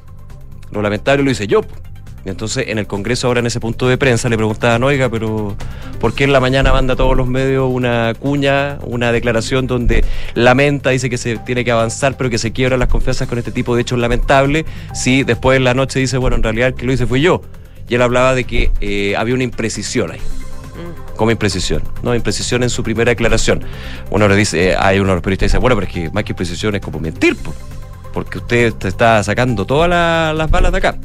lo 0.71 0.81
lamentable 0.81 1.23
lo 1.23 1.31
hice 1.31 1.47
yo. 1.47 1.61
Y 2.25 2.29
entonces 2.29 2.65
en 2.67 2.77
el 2.77 2.85
Congreso 2.85 3.27
ahora 3.27 3.39
en 3.39 3.47
ese 3.47 3.59
punto 3.59 3.87
de 3.87 3.97
prensa 3.97 4.29
le 4.29 4.37
preguntaban, 4.37 4.83
oiga, 4.83 5.09
pero 5.09 5.55
porque 5.99 6.23
en 6.23 6.33
la 6.33 6.39
mañana 6.39 6.71
manda 6.71 6.93
a 6.93 6.97
todos 6.97 7.17
los 7.17 7.27
medios 7.27 7.69
una 7.71 8.13
cuña, 8.19 8.77
una 8.83 9.11
declaración 9.11 9.65
donde 9.65 10.05
lamenta, 10.35 10.91
dice 10.91 11.09
que 11.09 11.17
se 11.17 11.37
tiene 11.37 11.65
que 11.65 11.71
avanzar, 11.71 12.17
pero 12.17 12.29
que 12.29 12.37
se 12.37 12.51
quiebran 12.51 12.79
las 12.79 12.89
confianzas 12.89 13.27
con 13.27 13.39
este 13.39 13.51
tipo 13.51 13.75
de 13.75 13.81
hechos 13.81 13.97
lamentables. 13.97 14.65
Si 14.93 15.23
después 15.23 15.57
en 15.57 15.63
la 15.63 15.73
noche 15.73 15.99
dice, 15.99 16.17
bueno, 16.17 16.35
en 16.35 16.43
realidad 16.43 16.69
el 16.69 16.75
que 16.75 16.85
lo 16.85 16.93
hice 16.93 17.07
fui 17.07 17.21
yo. 17.21 17.41
Y 17.91 17.95
él 17.95 18.01
hablaba 18.01 18.33
de 18.33 18.45
que 18.45 18.71
eh, 18.79 19.15
había 19.17 19.35
una 19.35 19.43
imprecisión 19.43 20.11
ahí. 20.11 20.19
Como 21.17 21.29
imprecisión, 21.29 21.83
¿no? 22.03 22.15
Imprecisión 22.15 22.63
en 22.63 22.69
su 22.69 22.83
primera 22.83 23.09
declaración. 23.09 23.61
Uno 24.09 24.29
le 24.29 24.35
dice, 24.37 24.69
eh, 24.69 24.75
hay 24.79 24.99
uno 24.99 25.09
de 25.09 25.15
los 25.15 25.21
periodistas 25.21 25.47
que 25.51 25.57
dice, 25.57 25.57
bueno, 25.57 25.75
pero 25.75 25.87
es 25.87 25.93
que 25.93 26.09
más 26.09 26.23
que 26.23 26.31
imprecisión 26.31 26.73
es 26.73 26.81
como 26.81 27.01
mentir, 27.01 27.35
po, 27.35 27.53
porque 28.13 28.37
usted 28.37 28.73
te 28.75 28.87
está 28.87 29.21
sacando 29.23 29.65
todas 29.65 29.89
la- 29.89 30.33
las 30.33 30.49
balas 30.49 30.71
de 30.71 30.77
acá. 30.77 30.95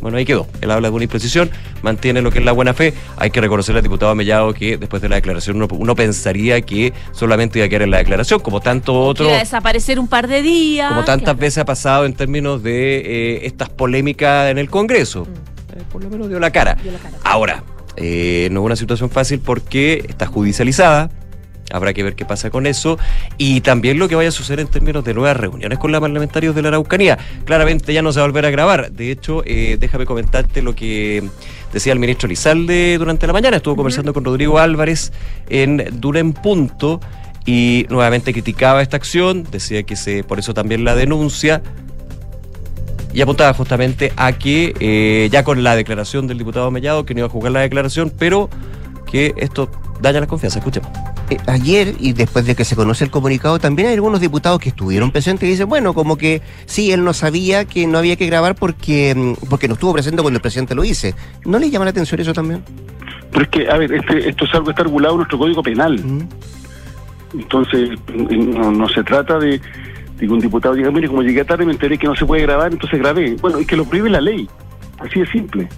Bueno, 0.00 0.16
ahí 0.16 0.24
quedó. 0.24 0.46
Él 0.62 0.70
habla 0.70 0.88
de 0.88 0.94
una 0.94 1.04
imprecisión, 1.04 1.50
mantiene 1.82 2.22
lo 2.22 2.30
que 2.32 2.38
es 2.38 2.44
la 2.46 2.50
buena 2.52 2.72
fe. 2.74 2.94
Hay 3.18 3.30
que 3.30 3.40
reconocerle 3.42 3.80
al 3.80 3.82
diputado 3.84 4.12
Mellado 4.16 4.52
que 4.54 4.78
después 4.78 5.00
de 5.02 5.08
la 5.10 5.16
declaración 5.16 5.56
uno, 5.56 5.68
uno 5.70 5.94
pensaría 5.94 6.60
que 6.62 6.92
solamente 7.12 7.58
iba 7.58 7.66
a 7.66 7.68
quedar 7.68 7.82
en 7.82 7.90
la 7.92 7.98
declaración, 7.98 8.40
como 8.40 8.60
tanto 8.60 8.98
otro. 8.98 9.26
Iba 9.26 9.36
a 9.36 9.40
desaparecer 9.40 10.00
un 10.00 10.08
par 10.08 10.26
de 10.28 10.40
días. 10.42 10.88
Como 10.88 11.04
tantas 11.04 11.24
Claro. 11.34 11.38
veces 11.38 11.58
ha 11.58 11.64
pasado 11.66 12.06
en 12.06 12.14
términos 12.14 12.62
de 12.64 12.96
eh, 12.98 13.46
estas 13.46 13.68
polémicas 13.68 14.50
en 14.50 14.56
el 14.58 14.68
Congreso. 14.70 15.28
Eh, 15.76 15.82
por 15.90 16.02
lo 16.02 16.10
menos 16.10 16.28
dio 16.28 16.38
la 16.38 16.50
cara. 16.50 16.76
Dio 16.82 16.92
la 16.92 16.98
cara. 16.98 17.16
Ahora, 17.24 17.64
eh, 17.96 18.48
no 18.50 18.60
es 18.60 18.66
una 18.66 18.76
situación 18.76 19.10
fácil 19.10 19.40
porque 19.40 20.04
está 20.08 20.26
judicializada. 20.26 21.10
Habrá 21.70 21.94
que 21.94 22.02
ver 22.02 22.14
qué 22.14 22.24
pasa 22.24 22.50
con 22.50 22.66
eso. 22.66 22.98
Y 23.38 23.62
también 23.62 23.98
lo 23.98 24.08
que 24.08 24.14
vaya 24.14 24.28
a 24.28 24.32
suceder 24.32 24.60
en 24.60 24.68
términos 24.68 25.04
de 25.04 25.14
nuevas 25.14 25.36
reuniones 25.36 25.78
con 25.78 25.90
los 25.90 26.00
parlamentarios 26.00 26.54
de 26.54 26.62
la 26.62 26.68
Araucanía. 26.68 27.18
Claramente 27.44 27.92
ya 27.94 28.02
no 28.02 28.12
se 28.12 28.20
va 28.20 28.24
a 28.24 28.28
volver 28.28 28.46
a 28.46 28.50
grabar. 28.50 28.92
De 28.92 29.10
hecho, 29.10 29.42
eh, 29.46 29.76
déjame 29.80 30.04
comentarte 30.04 30.60
lo 30.60 30.74
que 30.74 31.22
decía 31.72 31.92
el 31.92 31.98
ministro 31.98 32.28
Lizalde 32.28 32.98
durante 32.98 33.26
la 33.26 33.32
mañana. 33.32 33.56
Estuvo 33.56 33.76
conversando 33.76 34.12
con 34.12 34.24
Rodrigo 34.24 34.58
Álvarez 34.58 35.12
en 35.48 36.00
Dura 36.00 36.20
en 36.20 36.34
Punto 36.34 37.00
y 37.46 37.86
nuevamente 37.88 38.32
criticaba 38.32 38.82
esta 38.82 38.96
acción. 38.98 39.44
Decía 39.50 39.82
que 39.82 39.96
se, 39.96 40.24
por 40.24 40.38
eso 40.38 40.52
también 40.52 40.84
la 40.84 40.94
denuncia 40.94 41.62
y 43.12 43.20
apuntaba 43.20 43.52
justamente 43.54 44.12
a 44.16 44.32
que 44.32 44.74
eh, 44.80 45.28
ya 45.30 45.44
con 45.44 45.62
la 45.62 45.76
declaración 45.76 46.26
del 46.26 46.38
diputado 46.38 46.70
Mellado, 46.70 47.04
que 47.04 47.14
no 47.14 47.20
iba 47.20 47.26
a 47.26 47.30
jugar 47.30 47.52
la 47.52 47.60
declaración, 47.60 48.12
pero 48.16 48.48
que 49.10 49.34
esto 49.36 49.70
daña 50.00 50.20
la 50.20 50.26
confianza. 50.26 50.58
Escuchemos. 50.58 50.90
Eh, 51.30 51.38
ayer 51.46 51.94
y 51.98 52.12
después 52.12 52.44
de 52.46 52.54
que 52.54 52.64
se 52.64 52.74
conoce 52.74 53.04
el 53.04 53.10
comunicado, 53.10 53.58
también 53.58 53.88
hay 53.88 53.94
algunos 53.94 54.20
diputados 54.20 54.58
que 54.58 54.70
estuvieron 54.70 55.10
presentes 55.10 55.46
y 55.48 55.52
dicen, 55.52 55.68
bueno, 55.68 55.94
como 55.94 56.16
que 56.16 56.42
sí, 56.66 56.92
él 56.92 57.04
no 57.04 57.12
sabía 57.12 57.64
que 57.64 57.86
no 57.86 57.98
había 57.98 58.16
que 58.16 58.26
grabar 58.26 58.54
porque, 58.54 59.14
mm, 59.14 59.46
porque 59.48 59.68
no 59.68 59.74
estuvo 59.74 59.92
presente 59.92 60.22
cuando 60.22 60.38
el 60.38 60.42
presidente 60.42 60.74
lo 60.74 60.82
dice. 60.82 61.14
¿No 61.44 61.58
le 61.58 61.70
llama 61.70 61.84
la 61.84 61.90
atención 61.90 62.20
eso 62.20 62.32
también? 62.32 62.62
Pero 63.30 63.44
es 63.44 63.50
que, 63.50 63.70
a 63.70 63.76
ver, 63.76 63.92
este, 63.92 64.28
esto 64.28 64.44
es 64.44 64.54
algo 64.54 64.66
que 64.66 64.70
está 64.72 64.82
regulado 64.82 65.14
en 65.14 65.18
nuestro 65.18 65.38
Código 65.38 65.62
Penal. 65.62 65.98
Mm. 65.98 66.28
Entonces, 67.34 67.90
no, 68.14 68.72
no 68.72 68.88
se 68.88 69.02
trata 69.04 69.38
de, 69.38 69.58
que 70.26 70.32
un 70.32 70.40
diputado 70.40 70.74
diga, 70.74 70.90
mire, 70.90 71.08
como 71.08 71.22
llegué 71.22 71.44
tarde 71.44 71.64
me 71.64 71.72
enteré 71.72 71.98
que 71.98 72.06
no 72.06 72.14
se 72.14 72.24
puede 72.24 72.42
grabar, 72.42 72.72
entonces 72.72 72.98
grabé. 72.98 73.34
Bueno, 73.40 73.58
es 73.58 73.66
que 73.66 73.76
lo 73.76 73.84
prohíbe 73.84 74.10
la 74.10 74.20
ley. 74.20 74.48
Así 74.98 75.20
de 75.20 75.26
simple. 75.26 75.68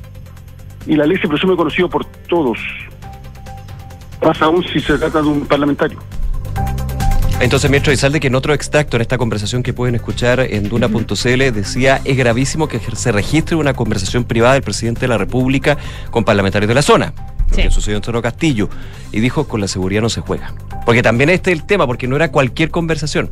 Y 0.86 0.96
la 0.96 1.06
ley 1.06 1.16
se 1.18 1.28
presume 1.28 1.56
conocido 1.56 1.88
por 1.88 2.04
todos. 2.28 2.58
Más 4.22 4.40
aún 4.42 4.62
si 4.64 4.80
se 4.80 4.98
trata 4.98 5.22
de 5.22 5.28
un 5.28 5.46
parlamentario. 5.46 5.98
Entonces, 7.40 7.68
ministro 7.68 7.92
Izalde, 7.92 8.20
que 8.20 8.28
en 8.28 8.34
otro 8.36 8.54
extracto, 8.54 8.96
en 8.96 9.02
esta 9.02 9.18
conversación 9.18 9.62
que 9.62 9.72
pueden 9.72 9.94
escuchar 9.96 10.40
en 10.40 10.68
Duna.cl, 10.68 11.52
decía, 11.52 12.00
es 12.04 12.16
gravísimo 12.16 12.68
que 12.68 12.78
se 12.78 13.12
registre 13.12 13.56
una 13.56 13.74
conversación 13.74 14.24
privada 14.24 14.54
del 14.54 14.62
presidente 14.62 15.02
de 15.02 15.08
la 15.08 15.18
República 15.18 15.76
con 16.10 16.24
parlamentarios 16.24 16.68
de 16.68 16.74
la 16.74 16.82
zona. 16.82 17.12
Lo 17.50 17.54
Sí. 17.56 17.62
que 17.62 17.70
sucedió 17.70 17.96
en 17.96 18.02
Toro 18.02 18.22
Castillo. 18.22 18.68
Y 19.12 19.20
dijo, 19.20 19.46
con 19.46 19.60
la 19.60 19.68
seguridad 19.68 20.00
no 20.00 20.08
se 20.08 20.20
juega. 20.20 20.54
Porque 20.86 21.02
también 21.02 21.28
este 21.28 21.52
es 21.52 21.58
el 21.58 21.66
tema, 21.66 21.86
porque 21.86 22.06
no 22.08 22.16
era 22.16 22.30
cualquier 22.30 22.70
conversación. 22.70 23.30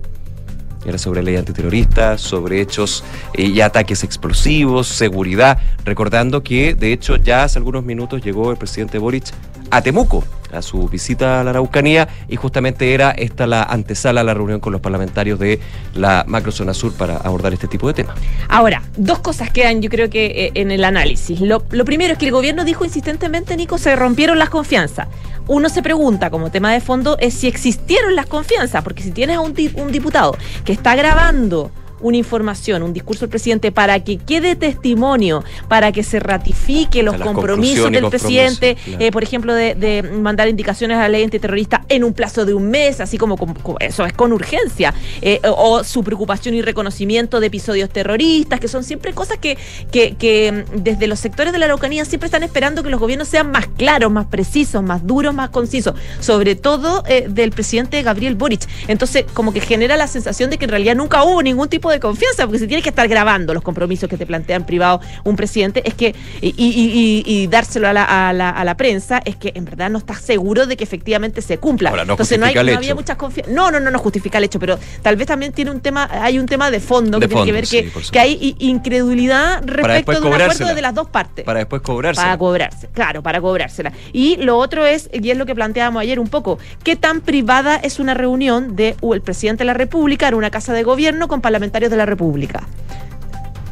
Era 0.84 0.98
sobre 0.98 1.22
ley 1.22 1.36
antiterrorista, 1.36 2.18
sobre 2.18 2.60
hechos 2.60 3.04
eh, 3.34 3.44
y 3.44 3.60
ataques 3.60 4.04
explosivos, 4.04 4.88
seguridad. 4.88 5.58
Recordando 5.84 6.42
que, 6.42 6.74
de 6.74 6.92
hecho, 6.92 7.16
ya 7.16 7.44
hace 7.44 7.58
algunos 7.58 7.84
minutos 7.84 8.22
llegó 8.22 8.50
el 8.50 8.56
presidente 8.56 8.98
Boric 8.98 9.26
a 9.70 9.80
Temuco, 9.82 10.24
a 10.52 10.62
su 10.62 10.88
visita 10.88 11.40
a 11.40 11.44
la 11.44 11.50
Araucanía, 11.50 12.08
y 12.28 12.36
justamente 12.36 12.94
era 12.94 13.10
esta 13.10 13.46
la 13.46 13.62
antesala 13.62 14.20
a 14.20 14.24
la 14.24 14.34
reunión 14.34 14.60
con 14.60 14.72
los 14.72 14.80
parlamentarios 14.80 15.38
de 15.38 15.60
la 15.94 16.24
macrozona 16.26 16.74
sur 16.74 16.92
para 16.94 17.16
abordar 17.16 17.52
este 17.52 17.68
tipo 17.68 17.86
de 17.88 17.94
temas. 17.94 18.16
Ahora, 18.48 18.82
dos 18.96 19.18
cosas 19.20 19.50
quedan 19.50 19.82
yo 19.82 19.90
creo 19.90 20.10
que 20.10 20.26
eh, 20.26 20.52
en 20.54 20.70
el 20.70 20.84
análisis. 20.84 21.40
Lo, 21.40 21.64
lo 21.70 21.84
primero 21.84 22.12
es 22.12 22.18
que 22.18 22.26
el 22.26 22.32
gobierno 22.32 22.64
dijo 22.64 22.84
insistentemente, 22.84 23.56
Nico, 23.56 23.78
se 23.78 23.96
rompieron 23.96 24.38
las 24.38 24.50
confianzas. 24.50 25.08
Uno 25.48 25.68
se 25.68 25.82
pregunta 25.82 26.30
como 26.30 26.50
tema 26.50 26.72
de 26.72 26.80
fondo 26.80 27.16
es 27.18 27.34
si 27.34 27.48
existieron 27.48 28.14
las 28.14 28.26
confianzas, 28.26 28.84
porque 28.84 29.02
si 29.02 29.10
tienes 29.10 29.36
a 29.36 29.40
un, 29.40 29.54
di- 29.54 29.72
un 29.74 29.90
diputado 29.90 30.36
que 30.64 30.72
está 30.72 30.94
grabando 30.94 31.70
una 32.02 32.16
información, 32.16 32.82
un 32.82 32.92
discurso 32.92 33.20
del 33.20 33.30
presidente 33.30 33.72
para 33.72 34.00
que 34.00 34.18
quede 34.18 34.56
testimonio, 34.56 35.44
para 35.68 35.92
que 35.92 36.02
se 36.02 36.20
ratifique 36.20 37.02
los 37.02 37.16
compromisos 37.16 37.90
del 37.90 38.08
presidente, 38.08 38.76
claro. 38.84 38.98
eh, 39.04 39.10
por 39.12 39.22
ejemplo, 39.22 39.54
de, 39.54 39.74
de 39.74 40.02
mandar 40.02 40.48
indicaciones 40.48 40.98
a 40.98 41.02
la 41.02 41.08
ley 41.10 41.24
antiterrorista 41.24 41.84
en 41.88 42.04
un 42.04 42.12
plazo 42.12 42.44
de 42.44 42.54
un 42.54 42.70
mes, 42.70 43.00
así 43.00 43.18
como, 43.18 43.36
como- 43.36 43.54
eso 43.80 44.04
es 44.04 44.12
con 44.12 44.32
urgencia, 44.32 44.94
eh, 45.20 45.40
o, 45.44 45.82
su 45.84 46.02
preocupación 46.04 46.54
y 46.54 46.62
reconocimiento 46.62 47.40
de 47.40 47.46
episodios 47.46 47.88
terroristas, 47.90 48.60
que 48.60 48.68
son 48.68 48.84
siempre 48.84 49.12
cosas 49.12 49.38
que, 49.38 49.56
que, 49.90 50.14
que, 50.16 50.52
mm, 50.52 50.82
desde 50.82 51.06
los 51.06 51.18
sectores 51.20 51.52
de 51.52 51.58
la 51.58 51.66
Araucanía 51.66 52.04
siempre 52.04 52.26
están 52.26 52.42
esperando 52.42 52.82
que 52.82 52.90
los 52.90 53.00
gobiernos 53.00 53.28
sean 53.28 53.50
más 53.50 53.66
claros, 53.68 54.10
más 54.10 54.26
precisos, 54.26 54.82
más 54.82 55.06
duros, 55.06 55.34
más 55.34 55.50
concisos, 55.50 55.94
sobre 56.20 56.54
todo 56.56 57.04
eh, 57.06 57.26
del 57.28 57.50
presidente 57.52 58.02
Gabriel 58.02 58.34
Boric. 58.34 58.66
Entonces, 58.88 59.24
como 59.34 59.52
que 59.52 59.60
genera 59.60 59.96
la 59.96 60.06
sensación 60.06 60.50
de 60.50 60.58
que 60.58 60.64
en 60.64 60.70
realidad 60.70 60.96
nunca 60.96 61.24
hubo 61.24 61.42
ningún 61.42 61.68
tipo 61.68 61.90
de 61.90 61.91
confianza, 62.00 62.44
porque 62.44 62.58
se 62.58 62.66
tiene 62.66 62.82
que 62.82 62.88
estar 62.90 63.06
grabando 63.08 63.54
los 63.54 63.62
compromisos 63.62 64.08
que 64.08 64.16
te 64.16 64.26
plantea 64.26 64.56
en 64.56 64.64
privado 64.64 65.00
un 65.24 65.36
presidente, 65.36 65.82
es 65.86 65.94
que, 65.94 66.14
y, 66.40 66.48
y- 66.56 67.22
y- 67.26 67.42
y 67.42 67.46
dárselo 67.46 67.88
a 67.88 67.92
la, 67.92 68.28
a, 68.28 68.32
la, 68.32 68.50
a 68.50 68.64
la 68.64 68.76
prensa, 68.76 69.20
es 69.24 69.36
que 69.36 69.52
en 69.54 69.64
verdad 69.64 69.90
no 69.90 69.98
estás 69.98 70.20
seguro 70.20 70.66
de 70.66 70.76
que 70.76 70.84
efectivamente 70.84 71.42
se 71.42 71.58
cumpla. 71.58 71.90
Ahora, 71.90 72.04
no 72.04 72.14
Entonces 72.14 72.38
no, 72.38 72.46
hay, 72.46 72.54
no 72.54 72.60
había 72.76 72.94
mucha 72.94 73.16
confianza. 73.16 73.52
No, 73.52 73.70
no, 73.70 73.80
no, 73.80 73.90
no 73.90 73.98
justifica 73.98 74.38
el 74.38 74.44
hecho, 74.44 74.58
pero 74.58 74.78
tal 75.02 75.16
vez 75.16 75.26
también 75.26 75.52
tiene 75.52 75.70
un 75.70 75.80
tema, 75.80 76.08
hay 76.10 76.38
un 76.38 76.46
tema 76.46 76.70
de 76.70 76.80
fondo 76.80 77.18
De 77.18 77.26
que 77.28 77.34
tiene 77.34 77.46
que 77.46 77.52
ver 77.52 77.66
sí, 77.66 77.82
que, 77.82 77.92
que 78.12 78.18
hay 78.18 78.56
incredulidad 78.58 79.62
respecto 79.64 80.12
de 80.12 80.18
un 80.18 80.24
acuerdo 80.26 80.44
cobrársela. 80.44 80.74
de 80.74 80.82
las 80.82 80.94
dos 80.94 81.08
partes. 81.08 81.44
Para 81.44 81.60
después 81.60 81.82
cobrarse. 81.82 82.20
Para 82.20 82.36
cobrarse, 82.38 82.88
claro, 82.92 83.22
para 83.22 83.40
cobrársela. 83.40 83.92
Y 84.12 84.36
lo 84.36 84.58
otro 84.58 84.86
es, 84.86 85.08
y 85.12 85.30
es 85.30 85.36
lo 85.36 85.46
que 85.46 85.54
planteábamos 85.54 86.02
ayer 86.02 86.18
un 86.18 86.28
poco, 86.28 86.58
¿qué 86.84 86.96
tan 86.96 87.20
privada 87.20 87.76
es 87.76 87.98
una 87.98 88.14
reunión 88.14 88.76
de 88.76 88.96
uh, 89.00 89.14
el 89.14 89.20
presidente 89.22 89.62
de 89.62 89.66
la 89.66 89.74
República 89.74 90.28
en 90.28 90.34
una 90.34 90.50
casa 90.50 90.72
de 90.72 90.82
gobierno 90.82 91.28
con 91.28 91.40
parlamentarios 91.40 91.81
de 91.90 91.96
la 91.96 92.06
República? 92.06 92.62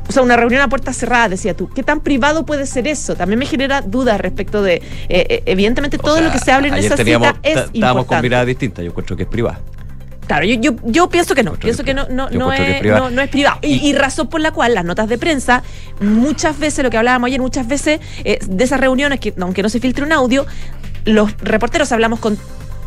O 0.08 0.12
sea, 0.12 0.22
una 0.22 0.36
reunión 0.36 0.60
a 0.60 0.68
puertas 0.68 0.96
cerradas, 0.96 1.30
decía 1.30 1.54
tú. 1.56 1.68
¿Qué 1.68 1.84
tan 1.84 2.00
privado 2.00 2.44
puede 2.44 2.66
ser 2.66 2.88
eso? 2.88 3.14
También 3.14 3.38
me 3.38 3.46
genera 3.46 3.80
dudas 3.80 4.20
respecto 4.20 4.60
de, 4.60 4.74
eh, 4.74 4.82
eh, 5.08 5.42
evidentemente, 5.46 5.98
O 5.98 6.00
todo 6.00 6.16
sea, 6.16 6.24
lo 6.24 6.32
que 6.32 6.38
se 6.40 6.50
habla 6.50 6.66
en 6.68 6.74
esa 6.74 6.96
teníamos, 6.96 7.28
cita 7.28 7.38
es 7.44 7.54
ta- 7.54 7.60
Estábamos 7.72 7.74
con 7.74 8.16
importante. 8.16 8.22
miradas 8.22 8.46
distintas. 8.48 8.84
Yo 8.84 8.90
encuentro 8.90 9.16
que 9.16 9.22
es 9.22 9.28
privada. 9.28 9.60
Claro, 10.26 10.44
yo, 10.46 10.54
yo, 10.60 10.72
yo 10.84 11.08
pienso 11.08 11.34
que 11.34 11.42
no, 11.44 11.52
pienso 11.54 11.82
que 11.84 11.92
no, 11.94 12.06
no, 12.08 12.28
no, 12.30 12.52
es, 12.52 12.60
es 12.60 12.80
privado. 12.80 13.04
no, 13.04 13.10
no 13.16 13.22
es 13.22 13.28
privado. 13.30 13.58
Y, 13.62 13.66
Y- 13.74 13.90
y 13.90 13.92
razón 13.94 14.28
por 14.28 14.40
la 14.40 14.50
cual 14.52 14.74
las 14.74 14.84
notas 14.84 15.08
de 15.08 15.16
prensa, 15.18 15.62
muchas 16.00 16.58
veces, 16.58 16.82
lo 16.84 16.90
que 16.90 16.96
hablábamos 16.98 17.28
ayer, 17.28 17.40
muchas 17.40 17.66
veces 17.68 18.00
eh, 18.24 18.38
de 18.44 18.64
esas 18.64 18.80
reuniones, 18.80 19.20
que 19.20 19.32
aunque 19.40 19.62
no 19.62 19.68
se 19.68 19.78
filtre 19.80 20.04
un 20.04 20.12
audio, 20.12 20.44
los 21.04 21.36
reporteros 21.38 21.90
hablamos 21.92 22.18
con 22.20 22.36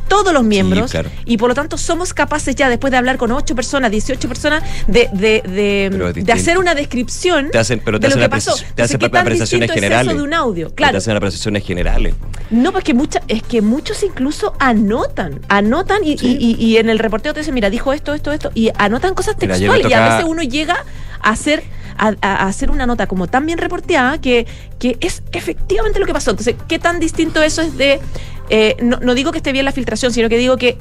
todos 0.08 0.34
los 0.34 0.44
miembros 0.44 0.92
claro. 0.92 1.10
y 1.26 1.38
por 1.38 1.50
lo 1.50 1.56
tanto 1.56 1.78
somos 1.78 2.14
capaces 2.14 2.56
ya 2.56 2.70
después 2.70 2.92
de 2.92 2.98
hablar 2.98 3.18
con 3.18 3.32
8 3.32 3.56
personas, 3.56 3.92
18 3.92 4.28
personas 4.28 4.64
de, 4.88 5.10
de, 5.14 5.42
de- 5.48 6.14
de 6.24 6.32
hacer 6.34 6.58
una 6.58 6.76
descripción 6.76 7.50
Te 7.52 7.58
hacen, 7.60 7.82
pero 7.84 8.00
te 8.00 8.08
de 8.10 8.16
lo 8.16 8.22
que 8.22 8.30
pasó. 8.30 8.54
Te 8.54 8.60
Entonces, 8.62 8.86
hacen 8.86 9.00
¿qué 9.00 9.10
tan 9.10 9.22
apreciaciones 9.22 9.68
distinto 9.68 9.74
es 9.74 9.82
generales. 9.92 10.08
eso 10.12 10.18
de 10.18 10.24
un 10.28 10.34
audio? 10.34 10.70
Te 10.70 10.76
Claro. 10.76 10.98
hacen 10.98 11.16
apreciaciones 11.18 11.64
generales. 11.66 12.16
No, 12.50 12.72
pues 12.72 12.84
que 12.84 12.94
mucha, 12.94 13.22
es 13.28 13.42
que 13.44 13.62
muchos 13.62 14.04
incluso 14.04 14.54
anotan, 14.60 15.40
anotan 15.50 16.04
y, 16.04 16.18
Sí. 16.18 16.38
y- 16.40 16.56
y- 16.60 16.66
y 16.66 16.78
en 16.78 16.90
el 16.90 17.00
reporteo 17.00 17.34
te 17.34 17.40
dicen, 17.40 17.54
mira, 17.54 17.70
dijo 17.70 17.94
esto, 17.94 18.14
esto, 18.14 18.32
esto, 18.32 18.52
y 18.54 18.70
anotan 18.78 19.14
cosas 19.16 19.38
textuales. 19.38 19.90
Y 19.90 19.94
a 19.94 20.10
veces 20.10 20.26
uno 20.28 20.44
llega 20.44 20.84
a 21.22 21.30
hacer, 21.32 21.64
a 21.98 22.48
hacer 22.48 22.70
una 22.72 22.86
nota 22.86 23.08
como 23.08 23.28
tan 23.28 23.46
bien 23.46 23.58
reporteada 23.60 24.20
que, 24.20 24.46
que 24.80 24.98
es 25.00 25.24
efectivamente 25.32 26.00
lo 26.00 26.06
que 26.06 26.14
pasó. 26.14 26.32
Entonces, 26.32 26.56
¿qué 26.68 26.80
tan 26.80 27.00
distinto 27.00 27.42
eso 27.42 27.62
es 27.62 27.78
de, 27.78 28.00
eh, 28.56 28.76
no, 28.82 29.00
no 29.02 29.16
digo 29.16 29.32
que 29.32 29.38
esté 29.40 29.52
bien 29.52 29.66
la 29.66 29.72
filtración, 29.72 30.14
sino 30.14 30.30
que 30.30 30.38
digo 30.38 30.58
que 30.58 30.78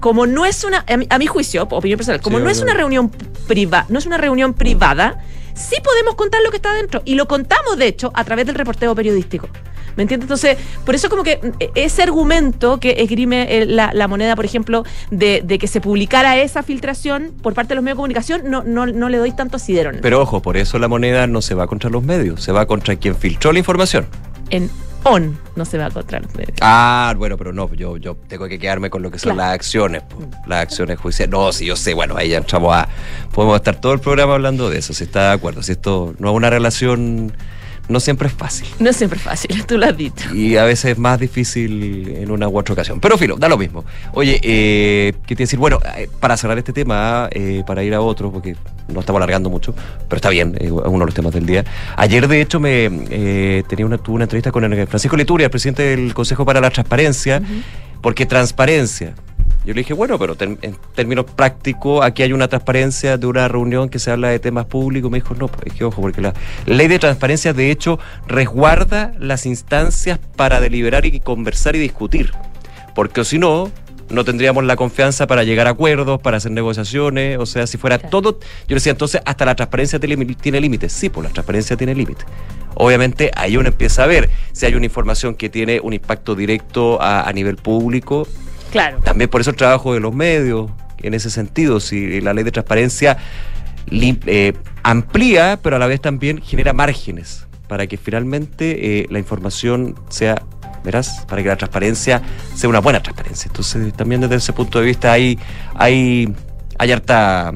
como 0.00 0.26
no 0.26 0.44
es 0.44 0.64
una, 0.64 0.84
a 0.88 0.96
mi, 0.96 1.06
a 1.08 1.18
mi 1.18 1.26
juicio, 1.28 1.62
opinión 1.70 1.96
personal, 1.96 2.20
como 2.20 2.38
Sí, 2.38 2.44
no 2.44 2.50
es 2.50 2.60
una 2.60 2.74
reunión 2.74 3.10
privada, 3.46 3.86
no 3.88 3.98
es 4.00 4.06
una 4.06 4.18
reunión 4.18 4.52
privada, 4.54 5.22
sí 5.54 5.76
podemos 5.84 6.16
contar 6.16 6.40
lo 6.42 6.50
que 6.50 6.56
está 6.56 6.70
adentro. 6.72 7.02
Y 7.04 7.14
lo 7.14 7.28
contamos, 7.28 7.78
de 7.78 7.86
hecho, 7.86 8.10
a 8.14 8.24
través 8.24 8.44
del 8.46 8.56
reporteo 8.56 8.92
periodístico. 8.96 9.48
¿Me 9.94 10.02
entiendes? 10.02 10.24
Entonces, 10.24 10.56
por 10.86 10.94
eso 10.96 11.08
como 11.10 11.22
que 11.22 11.36
mm, 11.36 11.64
ese 11.76 12.02
argumento 12.02 12.80
que 12.80 12.96
esgrime 12.98 13.46
eh, 13.48 13.66
la, 13.66 13.92
la 13.92 14.08
moneda, 14.08 14.34
por 14.34 14.44
ejemplo, 14.46 14.84
de, 15.12 15.42
de 15.44 15.58
que 15.58 15.68
se 15.68 15.80
publicara 15.80 16.36
esa 16.38 16.62
filtración 16.64 17.32
por 17.42 17.52
parte 17.54 17.68
de 17.68 17.74
los 17.76 17.84
medios 17.84 17.96
de 17.96 17.98
comunicación, 17.98 18.42
no, 18.46 18.64
no, 18.64 18.86
no 18.86 19.08
le 19.08 19.18
doy 19.18 19.30
tanto 19.36 19.56
asidero. 19.58 19.92
Pero 20.02 20.20
ojo, 20.22 20.42
por 20.42 20.56
eso 20.56 20.78
la 20.80 20.88
moneda 20.88 21.26
no 21.28 21.42
se 21.42 21.54
va 21.54 21.66
contra 21.68 21.90
los 21.90 22.02
medios, 22.02 22.42
se 22.42 22.50
va 22.50 22.66
contra 22.66 22.96
quien 22.96 23.14
filtró 23.14 23.52
la 23.52 23.58
información. 23.60 24.06
en- 24.50 24.68
on 25.04 25.38
no 25.56 25.64
se 25.64 25.78
va 25.78 25.84
a 25.84 25.88
encontrar. 25.88 26.22
Ah, 26.60 27.14
bueno, 27.16 27.36
pero 27.36 27.52
no, 27.52 27.72
yo, 27.74 27.96
yo 27.96 28.16
tengo 28.28 28.48
que 28.48 28.58
quedarme 28.58 28.90
con 28.90 29.02
lo 29.02 29.10
que 29.10 29.18
son 29.18 29.34
Claro. 29.34 29.48
las 29.48 29.54
acciones, 29.54 30.02
po, 30.02 30.18
las 30.46 30.62
acciones 30.62 30.98
judiciales. 30.98 31.30
No, 31.32 31.52
si 31.52 31.66
yo 31.66 31.76
sé, 31.76 31.94
bueno, 31.94 32.16
ahí 32.16 32.30
ya 32.30 32.38
entramos 32.38 32.74
a. 32.74 32.88
Podemos 33.32 33.56
estar 33.56 33.80
todo 33.80 33.92
el 33.92 34.00
programa 34.00 34.34
hablando 34.34 34.70
de 34.70 34.78
eso, 34.78 34.92
si 34.94 35.04
está 35.04 35.28
de 35.28 35.32
acuerdo. 35.34 35.62
Si 35.62 35.72
esto 35.72 36.14
no 36.18 36.30
es 36.30 36.36
una 36.36 36.50
relación, 36.50 37.32
no 37.92 38.00
siempre 38.00 38.28
es 38.28 38.34
fácil. 38.34 38.66
No 38.78 38.90
es 38.90 38.96
siempre 38.96 39.18
fácil, 39.18 39.64
tú 39.66 39.78
lo 39.78 39.86
has 39.86 39.96
dicho. 39.96 40.34
Y 40.34 40.56
a 40.56 40.64
veces 40.64 40.92
es 40.92 40.98
más 40.98 41.20
difícil 41.20 42.08
en 42.16 42.30
una 42.30 42.48
u 42.48 42.58
otra 42.58 42.72
ocasión. 42.72 43.00
Pero 43.00 43.16
filo, 43.18 43.36
da 43.36 43.48
lo 43.48 43.58
mismo. 43.58 43.84
Oye, 44.12 44.40
eh, 44.42 45.12
¿qué 45.26 45.36
te 45.36 45.42
iba 45.42 45.44
a 45.44 45.46
decir? 45.46 45.58
Bueno, 45.58 45.78
eh, 45.96 46.08
para 46.20 46.36
cerrar 46.36 46.58
este 46.58 46.72
tema, 46.72 47.28
eh, 47.30 47.62
para 47.66 47.84
ir 47.84 47.94
a 47.94 48.00
otro, 48.00 48.32
porque 48.32 48.56
no 48.88 49.00
estamos 49.00 49.18
alargando 49.18 49.50
mucho, 49.50 49.74
pero 50.08 50.16
está 50.16 50.30
bien, 50.30 50.56
eh, 50.58 50.64
es 50.64 50.70
uno 50.70 50.98
de 50.98 51.06
los 51.06 51.14
temas 51.14 51.32
del 51.32 51.46
día. 51.46 51.64
Ayer, 51.96 52.26
de 52.26 52.40
hecho, 52.40 52.58
me 52.58 53.62
tenía 53.68 53.86
una, 53.86 53.98
tuve 53.98 54.16
una 54.16 54.24
entrevista 54.24 54.50
con 54.50 54.64
el 54.64 54.86
Francisco 54.86 55.16
Lituria, 55.16 55.46
el 55.46 55.50
presidente 55.50 55.82
del 55.82 56.14
Consejo 56.14 56.44
para 56.44 56.60
la 56.60 56.70
Transparencia, 56.70 57.42
porque 58.00 58.26
transparencia. 58.26 59.14
Yo 59.64 59.74
le 59.74 59.82
dije, 59.82 59.94
bueno, 59.94 60.18
pero 60.18 60.36
en 60.40 60.58
términos 60.94 61.24
prácticos, 61.24 62.04
aquí 62.04 62.24
hay 62.24 62.32
una 62.32 62.48
transparencia 62.48 63.16
de 63.16 63.26
una 63.26 63.46
reunión 63.46 63.88
que 63.88 64.00
se 64.00 64.10
habla 64.10 64.28
de 64.28 64.40
temas 64.40 64.66
públicos. 64.66 65.08
Me 65.10 65.18
dijo, 65.18 65.34
no, 65.34 65.46
pues 65.46 65.66
es 65.66 65.72
que 65.74 65.84
ojo, 65.84 66.02
porque 66.02 66.20
la 66.20 66.34
ley 66.66 66.88
de 66.88 66.98
transparencia, 66.98 67.52
de 67.52 67.70
hecho, 67.70 67.98
resguarda 68.26 69.12
las 69.20 69.46
instancias 69.46 70.18
para 70.36 70.60
deliberar 70.60 71.06
y 71.06 71.20
conversar 71.20 71.76
y 71.76 71.78
discutir. 71.78 72.32
Porque 72.96 73.24
si 73.24 73.38
no, 73.38 73.70
no 74.10 74.24
tendríamos 74.24 74.64
la 74.64 74.74
confianza 74.74 75.28
para 75.28 75.44
llegar 75.44 75.68
a 75.68 75.70
acuerdos, 75.70 76.20
para 76.20 76.38
hacer 76.38 76.50
negociaciones. 76.50 77.38
O 77.38 77.46
sea, 77.46 77.68
si 77.68 77.78
fuera 77.78 77.98
Claro. 77.98 78.10
todo. 78.10 78.32
Yo 78.40 78.68
le 78.70 78.74
decía, 78.74 78.90
entonces, 78.92 79.22
hasta 79.24 79.44
la 79.44 79.54
transparencia 79.54 80.00
tiene, 80.00 80.24
tiene 80.34 80.60
límites. 80.60 80.92
Sí, 80.92 81.08
pues 81.08 81.28
la 81.28 81.32
transparencia 81.32 81.76
tiene 81.76 81.94
límites. 81.94 82.26
Obviamente, 82.74 83.30
ahí 83.36 83.56
uno 83.56 83.68
empieza 83.68 84.02
a 84.02 84.06
ver 84.06 84.28
si 84.52 84.66
hay 84.66 84.74
una 84.74 84.86
información 84.86 85.36
que 85.36 85.48
tiene 85.48 85.78
un 85.80 85.92
impacto 85.92 86.34
directo 86.34 87.00
a, 87.00 87.28
a 87.28 87.32
nivel 87.32 87.56
público 87.56 88.26
Claro. 88.72 88.98
también 89.04 89.30
por 89.30 89.40
eso 89.40 89.50
el 89.50 89.56
trabajo 89.56 89.94
de 89.94 90.00
los 90.00 90.12
medios, 90.14 90.70
en 90.98 91.14
ese 91.14 91.30
sentido, 91.30 91.78
si 91.78 92.20
la 92.20 92.32
ley 92.34 92.42
de 92.42 92.50
transparencia 92.50 93.18
eh, 93.90 94.52
amplía, 94.82 95.58
pero 95.62 95.76
a 95.76 95.78
la 95.78 95.86
vez 95.86 96.00
también 96.00 96.40
genera 96.40 96.72
márgenes 96.72 97.46
para 97.68 97.86
que 97.86 97.96
finalmente 97.96 99.00
eh, 99.00 99.06
la 99.10 99.18
información 99.18 99.94
sea 100.08 100.42
verás, 100.84 101.24
para 101.28 101.42
que 101.42 101.48
la 101.48 101.56
transparencia 101.56 102.22
sea 102.54 102.68
una 102.68 102.80
buena 102.80 103.02
transparencia. 103.02 103.48
Entonces, 103.48 103.92
también 103.94 104.20
desde 104.20 104.36
ese 104.36 104.52
punto 104.52 104.80
de 104.80 104.86
vista 104.86 105.12
hay, 105.12 105.38
hay, 105.74 106.34
hay 106.78 106.92
harta 106.92 107.54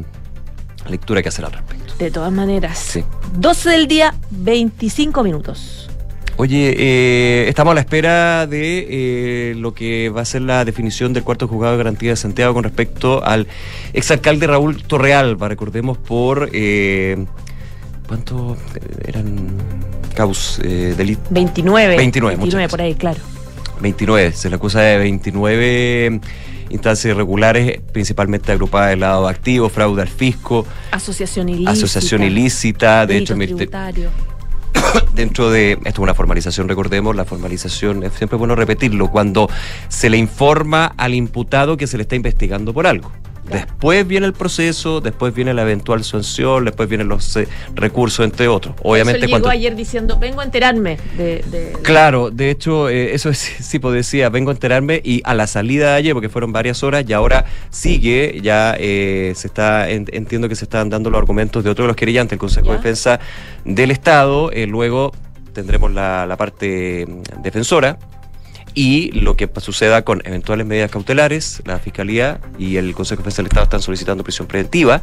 lectura 0.88 1.22
que 1.22 1.29
hacer 1.29 1.44
al 1.44 1.52
respecto. 1.52 1.94
De 1.98 2.11
todas 2.11 2.33
maneras. 2.33 2.79
Sí. 2.79 3.05
12 3.35 3.70
del 3.70 3.88
día, 3.88 4.14
25 4.31 5.22
minutos. 5.22 5.86
Oye, 6.38 6.75
eh, 6.77 7.49
estamos 7.49 7.72
a 7.72 7.75
la 7.77 7.81
espera 7.81 8.46
de 8.46 8.87
eh, 8.90 9.55
lo 9.57 9.72
que 9.72 10.11
va 10.11 10.20
a 10.20 10.25
ser 10.27 10.42
la 10.42 10.66
definición 10.66 11.14
del 11.14 11.25
cuarto 11.25 11.49
juzgado 11.49 11.72
de 11.72 11.79
garantía 11.79 12.11
de 12.11 12.16
Santiago 12.16 12.53
con 12.53 12.62
respecto 12.62 13.25
al 13.25 13.46
exalcalde 13.94 14.46
Raúl 14.46 14.83
Torrealba, 14.83 15.49
recordemos 15.49 15.96
por... 15.96 16.51
Eh, 16.53 17.25
¿Cuánto 18.07 18.57
eran 19.05 19.57
caus 20.14 20.61
eh, 20.62 20.94
delitos? 20.96 21.27
29. 21.31 21.96
29, 21.96 22.37
muchas 22.37 22.55
29 22.55 22.68
por 22.68 22.81
ahí, 22.83 22.94
claro. 22.94 23.18
29. 23.81 24.33
Se 24.33 24.49
le 24.49 24.57
acusa 24.57 24.81
de 24.81 24.99
29 24.99 26.20
instancias 26.68 27.12
irregulares, 27.12 27.81
principalmente 27.92 28.53
agrupadas 28.53 28.90
del 28.90 29.01
lado 29.01 29.27
activo, 29.27 29.68
fraude 29.68 30.03
al 30.03 30.09
fisco, 30.09 30.66
Asociación 30.92 31.49
ilícita. 31.49 31.70
asociación 31.72 32.22
ilícita. 32.22 33.07
De 33.07 33.16
hecho, 33.16 33.35
tributario. 33.35 34.11
dentro 35.14 35.50
de 35.50 35.72
esto 35.72 35.88
es 35.88 35.98
una 35.98 36.14
formalización, 36.14 36.68
recordemos, 36.68 37.14
la 37.16 37.24
formalización 37.24 38.02
es 38.02 38.12
siempre 38.12 38.38
bueno 38.38 38.54
repetirlo, 38.54 39.08
cuando 39.08 39.48
se 39.88 40.10
le 40.10 40.16
informa 40.16 40.92
al 40.96 41.14
imputado 41.14 41.76
que 41.76 41.86
se 41.86 41.96
le 41.96 42.02
está 42.02 42.16
investigando 42.16 42.72
por 42.72 42.86
algo. 42.86 43.12
Después 43.50 44.06
viene 44.06 44.26
el 44.26 44.32
proceso, 44.32 45.00
después 45.00 45.35
viene 45.35 45.54
la 45.54 45.62
eventual 45.62 46.04
sanción, 46.04 46.64
después 46.64 46.88
vienen 46.88 47.09
los 47.09 47.37
eh, 47.37 47.46
recursos, 47.74 48.24
entre 48.24 48.48
otros. 48.48 48.74
Obviamente, 48.82 49.20
Eso 49.20 49.30
cuando. 49.30 49.48
ayer 49.48 49.74
diciendo, 49.76 50.18
vengo 50.18 50.40
a 50.40 50.44
enterarme 50.44 50.96
de... 51.16 51.44
de- 51.50 51.72
Claro, 51.82 52.30
de 52.30 52.50
hecho, 52.50 52.88
eh, 52.88 53.14
eso 53.14 53.30
es, 53.30 53.38
sí, 53.61 53.78
pues 53.78 53.94
decía, 53.94 54.28
vengo 54.28 54.50
a 54.50 54.54
enterarme 54.54 55.00
y 55.04 55.22
a 55.24 55.35
la 55.35 55.46
salida 55.46 55.90
de 55.90 55.96
ayer, 55.96 56.12
porque 56.12 56.28
fueron 56.28 56.52
varias 56.52 56.82
horas, 56.82 57.04
y 57.09 57.12
ahora 57.12 57.44
sigue, 57.70 58.40
ya 58.42 58.74
eh, 58.78 59.32
se 59.37 59.46
está, 59.46 59.88
en- 59.90 60.06
entiendo 60.12 60.48
que 60.48 60.56
se 60.56 60.64
están 60.64 60.90
dando 60.90 61.11
los 61.11 61.18
argumentos 61.18 61.62
de 61.64 61.70
otro 61.70 61.85
de 61.85 61.88
los 61.88 61.96
querellantes, 61.96 62.32
el 62.32 62.38
Consejo 62.38 62.66
Ya. 62.66 62.72
de 62.72 62.78
Defensa 62.78 63.20
del 63.64 63.90
Estado, 63.90 64.50
eh, 64.52 64.66
luego 64.66 65.12
tendremos 65.52 65.90
la, 65.92 66.26
la 66.26 66.37
parte 66.37 67.06
mm, 67.06 67.42
defensora 67.42 67.98
y 68.76 69.10
lo 69.12 69.36
que 69.36 69.48
suceda 69.58 70.02
con 70.02 70.20
eventuales 70.26 70.66
medidas 70.66 70.90
cautelares, 70.90 71.62
la 71.64 71.78
Fiscalía 71.80 72.40
y 72.58 72.76
el 72.76 72.94
Consejo 72.94 73.22
Defensa 73.22 73.38
del 73.38 73.46
Estado 73.46 73.64
están 73.64 73.80
solicitando 73.82 74.22
prisión 74.22 74.46
preventiva 74.46 75.00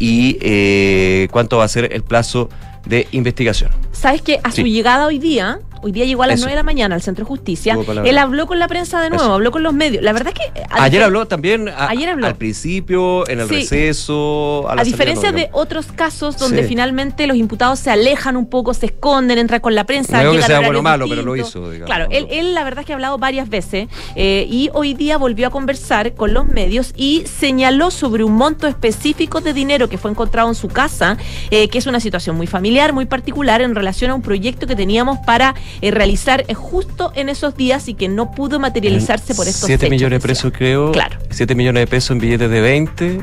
y 0.00 0.36
eh, 0.40 1.28
cuánto 1.30 1.58
va 1.58 1.64
a 1.64 1.68
ser 1.68 1.92
el 1.92 2.02
plazo 2.02 2.50
de 2.86 3.06
investigación. 3.12 3.70
¿Sabes 3.92 4.20
que 4.22 4.40
a 4.42 4.50
Sí. 4.50 4.62
su 4.62 4.66
llegada 4.66 5.06
hoy 5.06 5.18
día, 5.20 5.60
hoy 5.82 5.92
día 5.92 6.04
llegó 6.04 6.22
a 6.22 6.26
las 6.26 6.36
Eso. 6.36 6.44
9 6.46 6.52
de 6.52 6.56
la 6.56 6.62
mañana 6.62 6.94
al 6.94 7.02
Centro 7.02 7.24
de 7.24 7.28
Justicia, 7.28 7.78
él 8.04 8.18
habló 8.18 8.46
con 8.46 8.58
la 8.58 8.68
prensa 8.68 9.00
de 9.00 9.10
nuevo, 9.10 9.24
Eso. 9.24 9.34
habló 9.34 9.50
con 9.50 9.62
los 9.62 9.72
medios. 9.74 10.02
La 10.02 10.12
verdad 10.12 10.32
es 10.34 10.52
que... 10.52 10.62
Ayer 10.70 11.02
habló 11.02 11.26
también 11.26 11.68
a- 11.68 11.88
Ayer 11.88 12.08
habló. 12.10 12.26
al 12.26 12.36
principio, 12.36 13.28
en 13.28 13.40
el 13.40 13.48
Sí. 13.48 13.54
receso. 13.56 14.66
A, 14.68 14.74
la 14.74 14.82
A 14.82 14.84
salida, 14.84 14.96
diferencia 14.96 15.30
no, 15.32 15.38
de 15.38 15.48
otros 15.52 15.86
casos 15.92 16.36
donde 16.38 16.62
Sí. 16.62 16.68
finalmente 16.68 17.26
los 17.26 17.36
imputados 17.36 17.78
se 17.78 17.90
alejan 17.90 18.36
un 18.36 18.48
poco, 18.48 18.74
se 18.74 18.86
esconden, 18.86 19.38
entran 19.38 19.60
con 19.60 19.74
la 19.74 19.84
prensa. 19.84 20.22
No 20.22 20.32
que 20.32 20.42
sea 20.42 20.60
bueno 20.60 20.80
o 20.80 20.82
malo, 20.82 21.06
pero 21.08 21.22
lo 21.22 21.36
hizo, 21.36 21.70
digamos, 21.70 21.86
Claro, 21.86 22.08
él, 22.10 22.26
él 22.30 22.54
la 22.54 22.64
verdad 22.64 22.80
es 22.80 22.86
que 22.86 22.92
ha 22.92 22.96
hablado 22.96 23.18
varias 23.18 23.48
veces 23.48 23.88
eh, 24.14 24.46
y 24.48 24.70
hoy 24.74 24.94
día 24.94 25.16
volvió 25.18 25.46
a 25.46 25.50
conversar 25.50 26.14
con 26.14 26.32
los 26.34 26.46
medios 26.46 26.92
y 26.96 27.24
señaló 27.26 27.90
sobre 27.90 28.24
un 28.24 28.32
monto 28.34 28.66
específico 28.66 29.40
de 29.40 29.52
dinero 29.52 29.88
que 29.88 29.98
fue 29.98 30.10
encontrado 30.10 30.48
en 30.48 30.54
su 30.54 30.68
casa, 30.68 31.16
eh, 31.50 31.68
que 31.68 31.78
es 31.78 31.86
una 31.86 32.00
situación 32.00 32.36
muy 32.36 32.46
familiar, 32.46 32.92
muy 32.92 33.06
particular 33.06 33.60
en 33.62 33.74
relación 33.74 34.10
a 34.10 34.14
un 34.14 34.22
proyecto 34.22 34.66
que 34.66 34.76
teníamos 34.76 35.18
para 35.26 35.54
eh, 35.80 35.90
realizar 35.90 36.44
eh, 36.48 36.54
justo 36.54 37.12
en 37.14 37.28
esos 37.28 37.56
días 37.56 37.88
y 37.88 37.94
que 37.94 38.08
no 38.08 38.32
pudo 38.32 38.58
materializarse 38.58 39.34
por 39.34 39.46
estos 39.46 39.66
7 39.66 39.86
hechos, 39.86 39.90
millones 39.90 40.22
de 40.22 40.28
pesos, 40.28 40.52
creo. 40.56 40.92
Claro. 40.92 41.18
7 41.30 41.54
millones 41.54 41.82
de 41.82 41.86
pesos 41.86 42.10
en 42.12 42.18
billetes 42.18 42.50
de 42.50 42.60
20. 42.60 43.20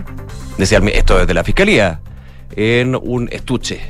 Decía, 0.57 0.79
esto 0.93 1.21
es 1.21 1.27
de 1.27 1.33
la 1.33 1.43
fiscalía. 1.43 2.01
En 2.55 2.95
un 2.95 3.27
estuche 3.31 3.81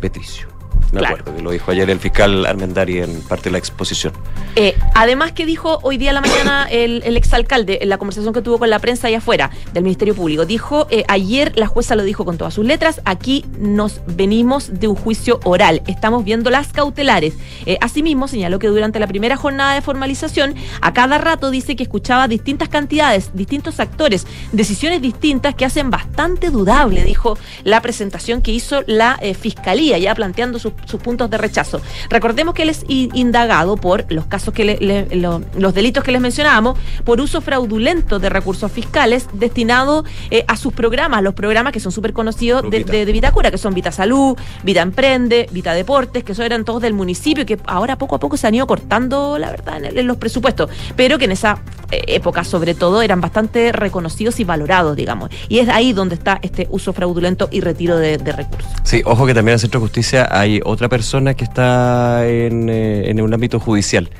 petricio. 0.00 0.51
Me 0.92 0.98
Claro. 1.00 1.16
acuerdo 1.16 1.36
que 1.36 1.42
lo 1.42 1.50
dijo 1.52 1.70
ayer 1.70 1.88
el 1.88 1.98
fiscal 1.98 2.44
Armendari 2.44 2.98
en 2.98 3.22
parte 3.22 3.44
de 3.44 3.52
la 3.52 3.58
exposición. 3.58 4.12
Eh, 4.56 4.76
además 4.94 5.32
que 5.32 5.46
dijo 5.46 5.78
hoy 5.82 5.96
día 5.96 6.10
a 6.10 6.12
la 6.12 6.20
mañana 6.20 6.66
el, 6.70 7.02
el 7.06 7.16
exalcalde 7.16 7.78
en 7.80 7.88
la 7.88 7.96
conversación 7.96 8.34
que 8.34 8.42
tuvo 8.42 8.58
con 8.58 8.68
la 8.68 8.78
prensa 8.78 9.08
allá 9.08 9.18
afuera 9.18 9.50
del 9.72 9.84
Ministerio 9.84 10.14
Público, 10.14 10.44
dijo, 10.44 10.86
eh, 10.90 11.04
ayer 11.08 11.52
la 11.56 11.66
jueza 11.66 11.96
lo 11.96 12.02
dijo 12.02 12.26
con 12.26 12.36
todas 12.36 12.52
sus 12.52 12.66
letras, 12.66 13.00
aquí 13.06 13.46
nos 13.58 14.02
venimos 14.06 14.80
de 14.80 14.88
un 14.88 14.94
juicio 14.94 15.40
oral, 15.44 15.80
estamos 15.86 16.24
viendo 16.24 16.50
las 16.50 16.74
cautelares. 16.74 17.34
Eh, 17.64 17.78
asimismo, 17.80 18.28
señaló 18.28 18.58
que 18.58 18.66
durante 18.68 19.00
la 19.00 19.06
primera 19.06 19.36
jornada 19.38 19.74
de 19.74 19.80
formalización, 19.80 20.54
a 20.82 20.92
cada 20.92 21.16
rato 21.16 21.50
dice 21.50 21.74
que 21.74 21.84
escuchaba 21.84 22.28
distintas 22.28 22.68
cantidades, 22.68 23.30
distintos 23.32 23.80
actores, 23.80 24.26
decisiones 24.52 25.00
distintas 25.00 25.54
que 25.54 25.64
hacen 25.64 25.88
bastante 25.90 26.50
dudable, 26.50 27.02
dijo 27.04 27.38
la 27.64 27.80
presentación 27.80 28.42
que 28.42 28.52
hizo 28.52 28.82
la 28.86 29.18
Fiscalía, 29.40 29.96
ya 29.98 30.14
planteando 30.14 30.58
sus, 30.58 30.72
sus 30.86 31.00
puntos 31.00 31.30
de 31.30 31.38
rechazo. 31.38 31.80
Recordemos 32.10 32.54
que 32.54 32.62
él 32.62 32.68
es 32.70 32.84
indagado 32.88 33.76
por 33.76 34.04
los 34.12 34.26
casos 34.26 34.52
que 34.54 34.64
le- 34.64 34.78
le- 34.80 35.16
lo- 35.16 35.42
los 35.58 35.74
delitos 35.74 36.04
que 36.04 36.12
les 36.12 36.20
mencionábamos, 36.20 36.78
por 37.04 37.20
uso 37.20 37.40
fraudulento 37.40 38.18
de 38.18 38.28
recursos 38.28 38.70
fiscales 38.72 39.26
destinado 39.32 40.04
eh, 40.30 40.44
a 40.48 40.56
sus 40.56 40.72
programas, 40.72 41.22
los 41.22 41.34
programas 41.34 41.72
que 41.72 41.80
son 41.80 41.92
súper 41.92 42.12
conocidos 42.12 42.62
de, 42.70 42.78
Vita. 42.78 42.92
de, 42.92 43.06
de 43.06 43.12
Vitacura, 43.12 43.50
que 43.50 43.58
son 43.58 43.74
Vita 43.74 43.92
Salud, 43.92 44.36
Vita 44.62 44.82
Emprende, 44.82 45.48
Vita 45.52 45.72
Deportes, 45.74 46.24
que 46.24 46.32
eso 46.32 46.42
eran 46.42 46.64
todos 46.64 46.82
del 46.82 46.94
municipio 46.94 47.42
y 47.42 47.46
que 47.46 47.58
ahora 47.66 47.96
poco 47.98 48.16
a 48.16 48.20
poco 48.20 48.36
se 48.36 48.46
han 48.46 48.54
ido 48.54 48.66
cortando, 48.66 49.38
la 49.38 49.50
verdad, 49.50 49.76
en, 49.78 49.84
el- 49.86 49.98
en 49.98 50.06
los 50.06 50.16
presupuestos, 50.16 50.70
pero 50.96 51.18
que 51.18 51.24
en 51.26 51.32
esa 51.32 51.58
eh, 51.90 52.02
época 52.08 52.44
sobre 52.44 52.74
todo 52.74 53.02
eran 53.02 53.20
bastante 53.20 53.72
reconocidos 53.72 54.40
y 54.40 54.44
valorados, 54.44 54.96
digamos. 54.96 55.30
Y 55.48 55.58
es 55.58 55.68
ahí 55.68 55.92
donde 55.92 56.14
está 56.14 56.38
este 56.42 56.66
uso 56.70 56.92
fraudulento 56.92 57.48
y 57.50 57.60
retiro 57.60 57.96
de, 57.96 58.18
de 58.18 58.32
recursos. 58.32 58.70
Sí, 58.84 59.02
ojo 59.04 59.26
que 59.26 59.34
también 59.34 59.52
en 59.52 59.54
el 59.54 59.60
Centro 59.60 59.80
de 59.80 59.86
Justicia 59.86 60.28
hay 60.30 60.60
otra 60.72 60.88
persona 60.88 61.34
que 61.34 61.44
está 61.44 62.26
en, 62.26 62.68
eh, 62.68 63.10
en 63.10 63.20
un 63.20 63.32
ámbito 63.32 63.60
judicial, 63.60 64.10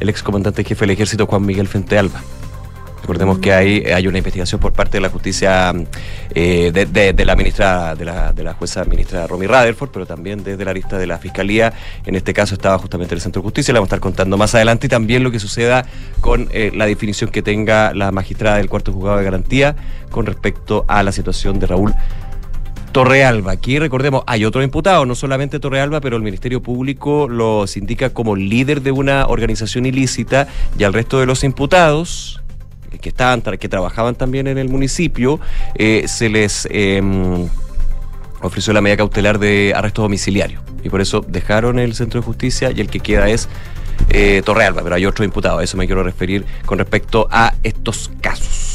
el 0.00 0.08
excomandante 0.08 0.64
jefe 0.64 0.80
del 0.84 0.90
ejército 0.90 1.26
Juan 1.26 1.44
Miguel 1.44 1.68
Fente 1.68 1.98
Alba. 1.98 2.22
Recordemos 3.02 3.38
que 3.38 3.52
hay, 3.52 3.80
hay 3.86 4.06
una 4.06 4.18
investigación 4.18 4.60
por 4.60 4.72
parte 4.72 4.98
de 4.98 5.00
la 5.00 5.08
justicia 5.08 5.72
eh, 6.34 6.70
de, 6.70 7.24
la 7.24 7.34
ministra, 7.34 7.94
de 7.94 8.04
la, 8.04 8.32
la 8.36 8.54
jueza 8.54 8.84
ministra 8.84 9.26
Romy 9.26 9.46
Rutherford, 9.46 9.90
pero 9.90 10.06
también 10.06 10.44
desde 10.44 10.64
la 10.64 10.72
lista 10.72 10.98
de 10.98 11.06
la 11.06 11.18
fiscalía. 11.18 11.72
En 12.06 12.14
este 12.14 12.32
caso 12.32 12.54
estaba 12.54 12.78
justamente 12.78 13.14
el 13.14 13.20
Centro 13.20 13.42
de 13.42 13.44
Justicia, 13.44 13.72
le 13.72 13.80
vamos 13.80 13.88
a 13.88 13.96
estar 13.96 14.00
contando 14.00 14.36
más 14.36 14.54
adelante 14.54 14.86
y 14.86 14.90
también 14.90 15.22
lo 15.22 15.30
que 15.30 15.40
suceda 15.40 15.86
con 16.20 16.48
eh, 16.52 16.70
la 16.74 16.86
definición 16.86 17.30
que 17.30 17.42
tenga 17.42 17.94
la 17.94 18.12
magistrada 18.12 18.58
del 18.58 18.68
cuarto 18.68 18.92
juzgado 18.92 19.18
de 19.18 19.24
garantía 19.24 19.76
con 20.10 20.26
respecto 20.26 20.84
a 20.86 21.02
la 21.02 21.12
situación 21.12 21.58
de 21.58 21.66
Raúl 21.66 21.94
Torrealba. 22.92 23.52
Aquí 23.52 23.78
recordemos, 23.78 24.22
hay 24.26 24.44
otro 24.44 24.62
imputado, 24.62 25.06
no 25.06 25.14
solamente 25.14 25.60
Torrealba, 25.60 26.00
pero 26.00 26.16
el 26.16 26.22
Ministerio 26.22 26.62
Público 26.62 27.28
los 27.28 27.76
indica 27.76 28.10
como 28.10 28.36
líder 28.36 28.82
de 28.82 28.90
una 28.90 29.26
organización 29.26 29.86
ilícita 29.86 30.48
y 30.78 30.84
al 30.84 30.92
resto 30.92 31.20
de 31.20 31.26
los 31.26 31.44
imputados 31.44 32.40
que 33.00 33.08
estaban 33.08 33.40
que 33.40 33.68
trabajaban 33.68 34.16
también 34.16 34.48
en 34.48 34.58
el 34.58 34.68
municipio 34.68 35.38
eh, 35.76 36.04
se 36.08 36.28
les 36.28 36.66
eh, 36.70 37.00
ofreció 38.42 38.72
la 38.72 38.80
medida 38.80 38.96
cautelar 38.96 39.38
de 39.38 39.72
arresto 39.76 40.02
domiciliario 40.02 40.60
y 40.82 40.88
por 40.88 41.00
eso 41.00 41.24
dejaron 41.26 41.78
el 41.78 41.94
centro 41.94 42.20
de 42.20 42.26
justicia 42.26 42.72
y 42.74 42.80
el 42.80 42.88
que 42.88 43.00
queda 43.00 43.28
es 43.28 43.48
eh, 44.08 44.42
Torrealba, 44.44 44.82
pero 44.82 44.94
hay 44.94 45.06
otro 45.06 45.24
imputado, 45.24 45.58
a 45.58 45.64
eso 45.64 45.76
me 45.76 45.86
quiero 45.86 46.02
referir 46.02 46.44
con 46.64 46.78
respecto 46.78 47.28
a 47.30 47.54
estos 47.62 48.10
casos. 48.20 48.69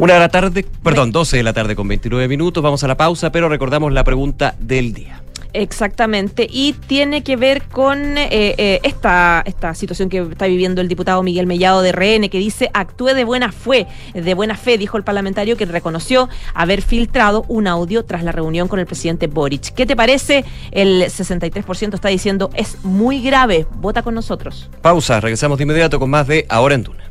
Una 0.00 0.14
de 0.14 0.20
la 0.20 0.30
tarde, 0.30 0.64
perdón, 0.82 1.12
12 1.12 1.36
de 1.36 1.42
la 1.42 1.52
tarde 1.52 1.76
con 1.76 1.86
29 1.86 2.26
minutos, 2.26 2.62
vamos 2.62 2.82
a 2.82 2.88
la 2.88 2.96
pausa, 2.96 3.30
pero 3.30 3.50
recordamos 3.50 3.92
la 3.92 4.02
pregunta 4.02 4.54
del 4.58 4.94
día. 4.94 5.20
Exactamente, 5.52 6.46
y 6.50 6.72
tiene 6.72 7.22
que 7.22 7.36
ver 7.36 7.64
con 7.64 8.16
eh, 8.16 8.54
eh, 8.56 8.80
esta, 8.82 9.42
esta 9.44 9.74
situación 9.74 10.08
que 10.08 10.20
está 10.20 10.46
viviendo 10.46 10.80
el 10.80 10.88
diputado 10.88 11.22
Miguel 11.22 11.46
Mellado 11.46 11.82
de 11.82 11.92
RN, 11.92 12.30
que 12.30 12.38
dice 12.38 12.70
actúe 12.72 13.08
de 13.08 13.24
buena 13.24 13.52
fe, 13.52 13.86
de 14.14 14.32
buena 14.32 14.56
fe, 14.56 14.78
dijo 14.78 14.96
el 14.96 15.04
parlamentario 15.04 15.58
que 15.58 15.66
reconoció 15.66 16.30
haber 16.54 16.80
filtrado 16.80 17.44
un 17.48 17.66
audio 17.66 18.02
tras 18.02 18.24
la 18.24 18.32
reunión 18.32 18.68
con 18.68 18.78
el 18.78 18.86
presidente 18.86 19.26
Boric. 19.26 19.74
¿Qué 19.74 19.84
te 19.84 19.96
parece? 19.96 20.46
El 20.70 21.02
63% 21.02 21.92
está 21.92 22.08
diciendo 22.08 22.48
es 22.54 22.82
muy 22.84 23.20
grave. 23.20 23.66
Vota 23.74 24.02
con 24.02 24.14
nosotros. 24.14 24.70
Pausa, 24.80 25.20
regresamos 25.20 25.58
de 25.58 25.64
inmediato 25.64 26.00
con 26.00 26.08
más 26.08 26.26
de 26.26 26.46
Ahora 26.48 26.74
en 26.74 26.84
Duna. 26.84 27.10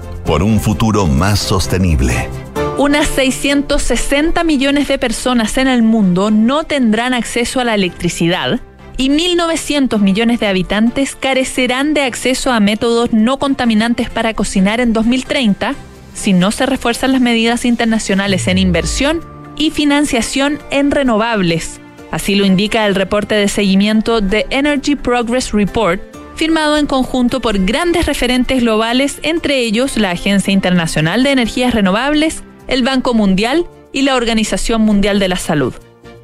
por 0.31 0.43
un 0.43 0.61
futuro 0.61 1.07
más 1.07 1.41
sostenible. 1.41 2.29
Unas 2.77 3.09
660 3.09 4.45
millones 4.45 4.87
de 4.87 4.97
personas 4.97 5.57
en 5.57 5.67
el 5.67 5.83
mundo 5.83 6.31
no 6.31 6.63
tendrán 6.63 7.13
acceso 7.13 7.59
a 7.59 7.65
la 7.65 7.75
electricidad 7.75 8.61
y 8.95 9.09
1.900 9.09 9.99
millones 9.99 10.39
de 10.39 10.47
habitantes 10.47 11.17
carecerán 11.17 11.93
de 11.93 12.03
acceso 12.03 12.49
a 12.53 12.61
métodos 12.61 13.11
no 13.11 13.39
contaminantes 13.39 14.09
para 14.09 14.33
cocinar 14.33 14.79
en 14.79 14.93
2030 14.93 15.75
si 16.13 16.31
no 16.31 16.51
se 16.51 16.65
refuerzan 16.65 17.11
las 17.11 17.19
medidas 17.19 17.65
internacionales 17.65 18.47
en 18.47 18.57
inversión 18.57 19.19
y 19.57 19.71
financiación 19.71 20.59
en 20.69 20.91
renovables. 20.91 21.81
Así 22.09 22.35
lo 22.35 22.45
indica 22.45 22.85
el 22.85 22.95
reporte 22.95 23.35
de 23.35 23.49
seguimiento 23.49 24.21
de 24.21 24.45
Energy 24.49 24.95
Progress 24.95 25.51
Report 25.51 26.10
firmado 26.41 26.77
en 26.77 26.87
conjunto 26.87 27.39
por 27.39 27.63
grandes 27.65 28.07
referentes 28.07 28.61
globales, 28.61 29.19
entre 29.21 29.59
ellos 29.59 29.95
la 29.95 30.09
Agencia 30.09 30.51
Internacional 30.51 31.21
de 31.21 31.29
Energías 31.29 31.71
Renovables, 31.71 32.41
el 32.67 32.81
Banco 32.81 33.13
Mundial 33.13 33.67
y 33.93 34.01
la 34.01 34.15
Organización 34.15 34.81
Mundial 34.81 35.19
de 35.19 35.27
la 35.27 35.35
Salud. 35.35 35.75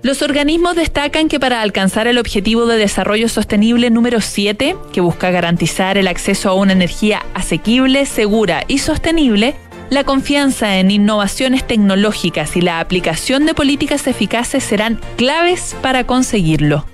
Los 0.02 0.24
organismos 0.24 0.76
destacan 0.76 1.28
que 1.28 1.40
para 1.40 1.62
alcanzar 1.62 2.08
el 2.08 2.18
objetivo 2.18 2.66
de 2.66 2.78
desarrollo 2.78 3.30
sostenible 3.30 3.92
número 3.92 4.20
7, 4.20 4.76
que 4.92 5.02
busca 5.02 5.30
garantizar 5.30 6.00
el 6.00 6.08
acceso 6.08 6.50
a 6.50 6.56
una 6.56 6.74
energía 6.74 7.24
asequible, 7.36 8.08
segura 8.08 8.64
y 8.68 8.80
sostenible, 8.80 9.54
la 9.92 10.04
confianza 10.04 10.80
en 10.80 10.90
innovaciones 10.90 11.68
tecnológicas 11.68 12.58
y 12.58 12.62
la 12.62 12.80
aplicación 12.80 13.46
de 13.46 13.54
políticas 13.54 14.08
eficaces 14.08 14.64
serán 14.64 15.00
claves 15.16 15.76
para 15.84 16.08
conseguirlo. 16.08 16.88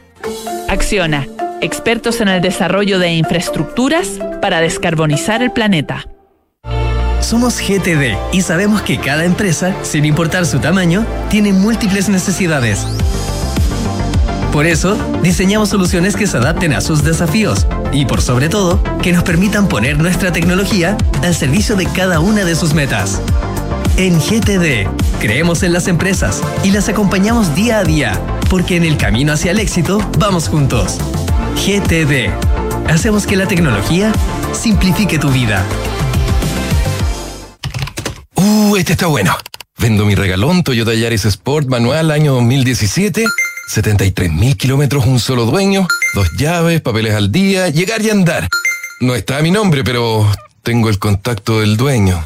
Acciona 0.68 1.26
expertos 1.64 2.22
en 2.22 2.28
el 2.28 2.42
desarrollo 2.42 3.00
de 3.00 3.14
infraestructuras 3.14 4.20
para 4.42 4.60
descarbonizar 4.60 5.42
el 5.42 5.52
planeta. 5.52 6.06
Somos 7.22 7.60
GTD 7.60 8.18
y 8.34 8.42
sabemos 8.42 8.82
que 8.82 8.98
cada 9.00 9.24
empresa, 9.24 9.74
sin 9.82 10.04
importar 10.04 10.46
su 10.46 10.60
tamaño, 10.60 11.06
tiene 11.30 11.54
múltiples 11.54 12.10
necesidades. 12.10 12.86
Por 14.52 14.66
eso, 14.66 14.96
diseñamos 15.24 15.70
soluciones 15.70 16.16
que 16.16 16.28
se 16.28 16.38
adapten 16.38 16.74
a 16.74 16.82
sus 16.82 17.04
desafíos 17.04 17.66
y, 17.92 18.06
por 18.06 18.22
sobre 18.22 18.50
todo, 18.50 18.84
que 19.02 19.14
nos 19.14 19.24
permitan 19.24 19.68
poner 19.68 19.98
nuestra 19.98 20.32
tecnología 20.32 20.98
al 21.24 21.34
servicio 21.34 21.76
de 21.76 21.88
cada 21.88 22.20
una 22.20 22.44
de 22.44 22.56
sus 22.56 22.74
metas. 22.74 23.22
En 23.98 24.20
GTD, 24.20 24.88
creemos 25.20 25.64
en 25.64 25.72
las 25.72 25.88
empresas 25.88 26.44
y 26.64 26.72
las 26.72 26.90
acompañamos 26.90 27.56
día 27.56 27.80
a 27.80 27.84
día, 27.84 28.20
porque 28.50 28.76
en 28.76 28.84
el 28.84 28.98
camino 28.98 29.34
hacia 29.34 29.52
el 29.52 29.60
éxito 29.60 30.00
vamos 30.20 30.50
juntos. 30.50 31.00
GTD. 31.56 32.30
Hacemos 32.90 33.26
que 33.26 33.36
la 33.36 33.48
tecnología 33.48 34.12
simplifique 34.54 35.20
tu 35.20 35.30
vida. 35.30 35.66
Uh, 38.36 38.76
este 38.76 38.94
está 38.94 39.08
bueno. 39.08 39.36
Vendo 39.78 40.06
mi 40.06 40.16
regalón 40.16 40.64
Toyota 40.64 40.94
Yaris 40.94 41.26
Sport 41.26 41.68
manual 41.68 42.12
año 42.12 42.34
2017. 42.34 43.26
73 43.68 44.32
mil 44.32 44.58
kilómetros, 44.58 45.06
un 45.06 45.20
solo 45.20 45.46
dueño, 45.46 45.88
dos 46.14 46.30
llaves, 46.38 46.82
papeles 46.82 47.16
al 47.16 47.32
día, 47.32 47.70
llegar 47.70 48.02
y 48.02 48.10
andar. 48.10 48.48
No 49.00 49.16
está 49.16 49.42
mi 49.42 49.52
nombre, 49.52 49.84
pero 49.84 50.30
tengo 50.62 50.90
el 50.90 51.00
contacto 51.00 51.60
del 51.62 51.78
dueño. 51.78 52.24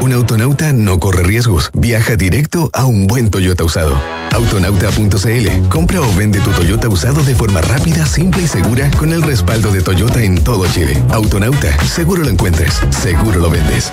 Un 0.00 0.12
autonauta 0.12 0.72
no 0.72 0.98
corre 0.98 1.22
riesgos. 1.22 1.70
Viaja 1.74 2.16
directo 2.16 2.70
a 2.72 2.86
un 2.86 3.06
buen 3.06 3.30
Toyota 3.30 3.64
usado. 3.64 4.00
Autonauta.cl. 4.32 5.68
Compra 5.68 6.00
o 6.00 6.14
vende 6.14 6.40
tu 6.40 6.50
Toyota 6.50 6.88
usado 6.88 7.22
de 7.22 7.34
forma 7.34 7.60
rápida, 7.60 8.06
simple 8.06 8.42
y 8.42 8.48
segura 8.48 8.90
con 8.98 9.12
el 9.12 9.22
respaldo 9.22 9.70
de 9.70 9.82
Toyota 9.82 10.22
en 10.22 10.42
todo 10.42 10.66
Chile. 10.66 11.02
Autonauta. 11.10 11.78
Seguro 11.84 12.22
lo 12.22 12.30
encuentres. 12.30 12.80
Seguro 12.90 13.40
lo 13.40 13.50
vendes. 13.50 13.92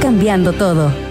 cambiando 0.01 0.51
todo. 0.51 1.10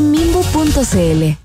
mimbu.cl. 0.00 1.36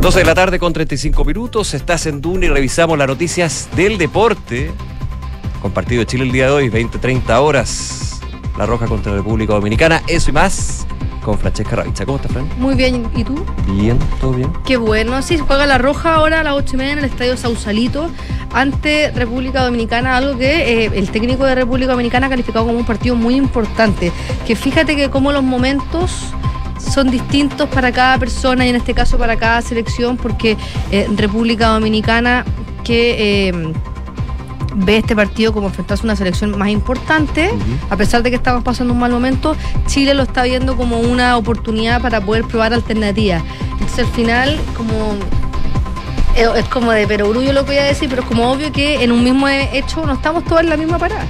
12 0.00 0.18
de 0.18 0.24
la 0.24 0.34
tarde 0.34 0.58
con 0.58 0.72
35 0.72 1.24
minutos, 1.24 1.74
estás 1.74 2.06
en 2.06 2.20
Duna 2.20 2.46
y 2.46 2.48
revisamos 2.48 2.98
las 2.98 3.06
noticias 3.06 3.68
del 3.76 3.98
deporte. 3.98 4.72
Con 5.60 5.70
partido 5.70 6.00
de 6.00 6.06
Chile 6.06 6.24
el 6.24 6.32
día 6.32 6.46
de 6.46 6.52
hoy, 6.52 6.70
20-30 6.70 7.38
horas. 7.40 8.20
La 8.58 8.66
Roja 8.66 8.86
contra 8.86 9.12
la 9.12 9.18
República 9.18 9.52
Dominicana, 9.52 10.02
eso 10.08 10.30
y 10.30 10.32
más 10.32 10.86
con 11.22 11.38
Francesca 11.38 11.76
Ravizza. 11.76 12.04
¿Cómo 12.04 12.16
estás, 12.16 12.32
Fran? 12.32 12.48
Muy 12.58 12.74
bien, 12.74 13.08
¿y 13.16 13.24
tú? 13.24 13.34
Bien, 13.68 13.98
todo 14.20 14.32
bien. 14.32 14.52
Qué 14.64 14.76
bueno. 14.76 15.22
Sí, 15.22 15.38
juega 15.38 15.66
la 15.66 15.78
Roja 15.78 16.14
ahora 16.14 16.40
a 16.40 16.42
las 16.42 16.54
8 16.54 16.74
y 16.74 16.76
media 16.76 16.92
en 16.92 16.98
el 16.98 17.04
Estadio 17.06 17.36
Sausalito 17.36 18.10
ante 18.52 19.10
República 19.12 19.64
Dominicana, 19.64 20.16
algo 20.16 20.36
que 20.36 20.84
eh, 20.84 20.90
el 20.94 21.10
técnico 21.10 21.44
de 21.44 21.54
República 21.54 21.92
Dominicana 21.92 22.26
ha 22.26 22.30
calificado 22.30 22.66
como 22.66 22.78
un 22.78 22.84
partido 22.84 23.14
muy 23.14 23.36
importante. 23.36 24.12
Que 24.46 24.56
fíjate 24.56 24.96
que 24.96 25.08
como 25.10 25.32
los 25.32 25.42
momentos 25.42 26.10
son 26.78 27.10
distintos 27.10 27.68
para 27.68 27.92
cada 27.92 28.18
persona 28.18 28.66
y 28.66 28.70
en 28.70 28.76
este 28.76 28.92
caso 28.92 29.16
para 29.16 29.36
cada 29.36 29.62
selección, 29.62 30.16
porque 30.16 30.56
eh, 30.90 31.08
República 31.16 31.68
Dominicana 31.68 32.44
que... 32.84 33.48
eh, 33.48 33.72
ve 34.74 34.98
este 34.98 35.14
partido 35.14 35.52
como 35.52 35.68
enfrentarse 35.68 36.02
a 36.02 36.06
una 36.06 36.16
selección 36.16 36.56
más 36.58 36.68
importante, 36.68 37.50
a 37.90 37.96
pesar 37.96 38.22
de 38.22 38.30
que 38.30 38.36
estamos 38.36 38.62
pasando 38.62 38.92
un 38.92 39.00
mal 39.00 39.12
momento, 39.12 39.56
Chile 39.86 40.14
lo 40.14 40.22
está 40.22 40.44
viendo 40.44 40.76
como 40.76 41.00
una 41.00 41.36
oportunidad 41.36 42.00
para 42.00 42.20
poder 42.20 42.44
probar 42.44 42.72
alternativas. 42.72 43.42
Entonces 43.72 44.00
al 44.00 44.12
final, 44.12 44.60
como 44.76 45.14
es, 46.36 46.48
es 46.56 46.68
como 46.68 46.92
de 46.92 47.06
perogrullo 47.06 47.52
lo 47.52 47.60
que 47.64 47.72
voy 47.72 47.78
a 47.78 47.84
decir, 47.84 48.08
pero 48.08 48.22
es 48.22 48.28
como 48.28 48.50
obvio 48.50 48.72
que 48.72 49.02
en 49.02 49.12
un 49.12 49.22
mismo 49.22 49.48
hecho 49.48 50.04
no 50.06 50.14
estamos 50.14 50.44
todos 50.44 50.60
en 50.62 50.68
la 50.68 50.76
misma 50.76 50.98
parada. 50.98 51.26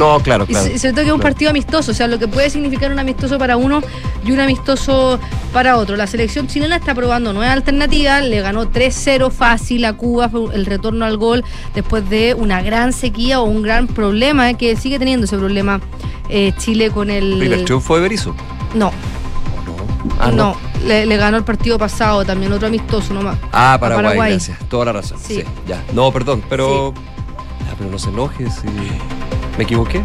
No, 0.00 0.18
claro, 0.20 0.44
Y 0.48 0.52
claro. 0.52 0.66
sobre 0.78 0.92
todo 0.92 1.02
que 1.02 1.08
es 1.08 1.12
un 1.12 1.18
claro. 1.18 1.22
partido 1.22 1.50
amistoso, 1.50 1.92
o 1.92 1.94
sea, 1.94 2.06
lo 2.08 2.18
que 2.18 2.26
puede 2.26 2.50
significar 2.50 2.90
un 2.90 2.98
amistoso 2.98 3.38
para 3.38 3.56
uno 3.56 3.80
y 4.24 4.32
un 4.32 4.40
amistoso 4.40 5.20
para 5.52 5.76
otro. 5.76 5.96
La 5.96 6.06
selección 6.06 6.46
chilena 6.48 6.76
está 6.76 6.94
probando 6.94 7.32
nuevas 7.32 7.52
alternativas, 7.54 8.24
le 8.24 8.40
ganó 8.40 8.70
3-0 8.70 9.30
fácil 9.30 9.84
a 9.84 9.92
Cuba, 9.92 10.30
el 10.52 10.66
retorno 10.66 11.04
al 11.04 11.16
gol 11.16 11.44
después 11.74 12.08
de 12.08 12.34
una 12.34 12.62
gran 12.62 12.92
sequía 12.92 13.40
o 13.40 13.44
un 13.44 13.62
gran 13.62 13.86
problema, 13.86 14.50
eh, 14.50 14.54
que 14.54 14.74
sigue 14.76 14.98
teniendo 14.98 15.26
ese 15.26 15.36
problema 15.36 15.80
eh, 16.28 16.52
Chile 16.58 16.90
con 16.90 17.10
el... 17.10 17.38
Primer 17.38 17.64
triunfo 17.64 17.96
de 17.96 18.02
Berizzo. 18.02 18.34
No, 18.74 18.92
Ah, 20.18 20.30
no, 20.30 20.56
le, 20.86 21.04
le 21.04 21.16
ganó 21.18 21.36
el 21.36 21.44
partido 21.44 21.78
pasado 21.78 22.24
también, 22.24 22.52
otro 22.52 22.68
amistoso 22.68 23.12
nomás. 23.12 23.36
Ah, 23.52 23.74
A 23.74 23.80
Paraguay, 23.80 24.30
gracias. 24.32 24.58
Toda 24.68 24.86
la 24.86 24.92
razón. 24.92 25.18
Sí. 25.22 25.36
Sí. 25.36 25.44
ya. 25.66 25.82
No, 25.92 26.10
perdón, 26.10 26.42
pero. 26.48 26.94
Ah, 27.68 27.74
pero 27.76 27.90
no 27.90 27.98
se 27.98 28.08
enoje 28.08 28.50
si. 28.50 28.66
¿Me 29.60 29.64
equivoqué? 29.64 30.02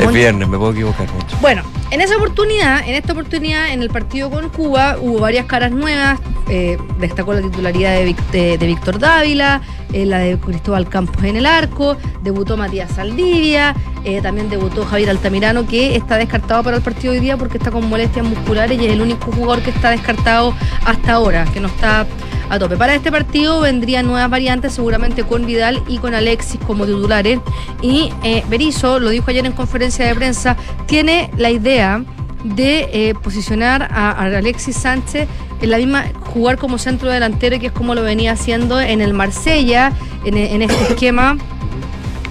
Es 0.00 0.12
viernes, 0.12 0.48
me 0.48 0.58
puedo 0.58 0.72
equivocar 0.72 1.06
mucho. 1.12 1.36
Bueno, 1.40 1.62
en 1.92 2.00
esa 2.00 2.16
oportunidad, 2.16 2.80
en 2.88 2.96
esta 2.96 3.12
oportunidad, 3.12 3.68
en 3.72 3.82
el 3.82 3.88
partido 3.88 4.30
con 4.30 4.48
Cuba, 4.48 4.96
hubo 5.00 5.20
varias 5.20 5.46
caras 5.46 5.70
nuevas. 5.70 6.18
eh, 6.50 6.78
destacó 6.98 7.34
la 7.34 7.42
titularidad 7.42 7.90
de- 8.32 8.56
de 8.56 8.66
Víctor 8.66 8.98
Dávila, 8.98 9.60
eh, 9.92 10.06
la 10.06 10.16
de 10.20 10.38
Cristóbal 10.38 10.88
Campos 10.88 11.22
en 11.22 11.36
el 11.36 11.44
arco, 11.44 11.98
debutó 12.22 12.56
Matías 12.56 12.90
Saldivia, 12.90 13.74
eh, 14.02 14.22
también 14.22 14.48
debutó 14.48 14.86
Javier 14.86 15.10
Altamirano, 15.10 15.66
que 15.66 15.94
está 15.94 16.16
descartado 16.16 16.62
para 16.62 16.78
el 16.78 16.82
partido 16.82 17.12
de 17.12 17.18
hoy 17.18 17.24
día 17.26 17.36
porque 17.36 17.58
está 17.58 17.70
con 17.70 17.86
molestias 17.90 18.24
musculares 18.24 18.80
y 18.80 18.86
es 18.86 18.92
el 18.94 19.02
único 19.02 19.30
jugador 19.30 19.62
que 19.62 19.68
está 19.68 19.90
descartado 19.90 20.54
hasta 20.86 21.12
ahora, 21.12 21.44
que 21.52 21.60
no 21.60 21.68
está 21.68 22.06
a 22.50 22.58
tope. 22.58 22.76
Para 22.76 22.94
este 22.94 23.10
partido 23.12 23.60
vendrían 23.60 24.06
nuevas 24.06 24.30
variantes, 24.30 24.72
seguramente 24.72 25.22
con 25.24 25.44
Vidal 25.46 25.82
y 25.88 25.98
con 25.98 26.14
Alexis 26.14 26.60
como 26.66 26.86
titulares. 26.86 27.40
Y 27.82 28.10
eh, 28.22 28.42
Berizzo, 28.48 28.98
lo 29.00 29.10
dijo 29.10 29.30
ayer 29.30 29.44
en 29.46 29.52
conferencia 29.52 30.06
de 30.06 30.14
prensa, 30.14 30.56
tiene 30.86 31.30
la 31.36 31.50
idea 31.50 32.02
de 32.44 32.88
eh, 32.92 33.14
posicionar 33.22 33.82
a, 33.92 34.10
a 34.12 34.24
Alexis 34.26 34.76
Sánchez 34.76 35.28
en 35.60 35.70
la 35.70 35.76
misma, 35.78 36.04
jugar 36.20 36.56
como 36.56 36.78
centro 36.78 37.10
delantero, 37.10 37.58
que 37.58 37.66
es 37.66 37.72
como 37.72 37.94
lo 37.94 38.02
venía 38.02 38.32
haciendo 38.32 38.80
en 38.80 39.00
el 39.00 39.12
Marsella, 39.12 39.92
en, 40.24 40.36
en 40.38 40.62
este 40.62 40.82
esquema. 40.92 41.36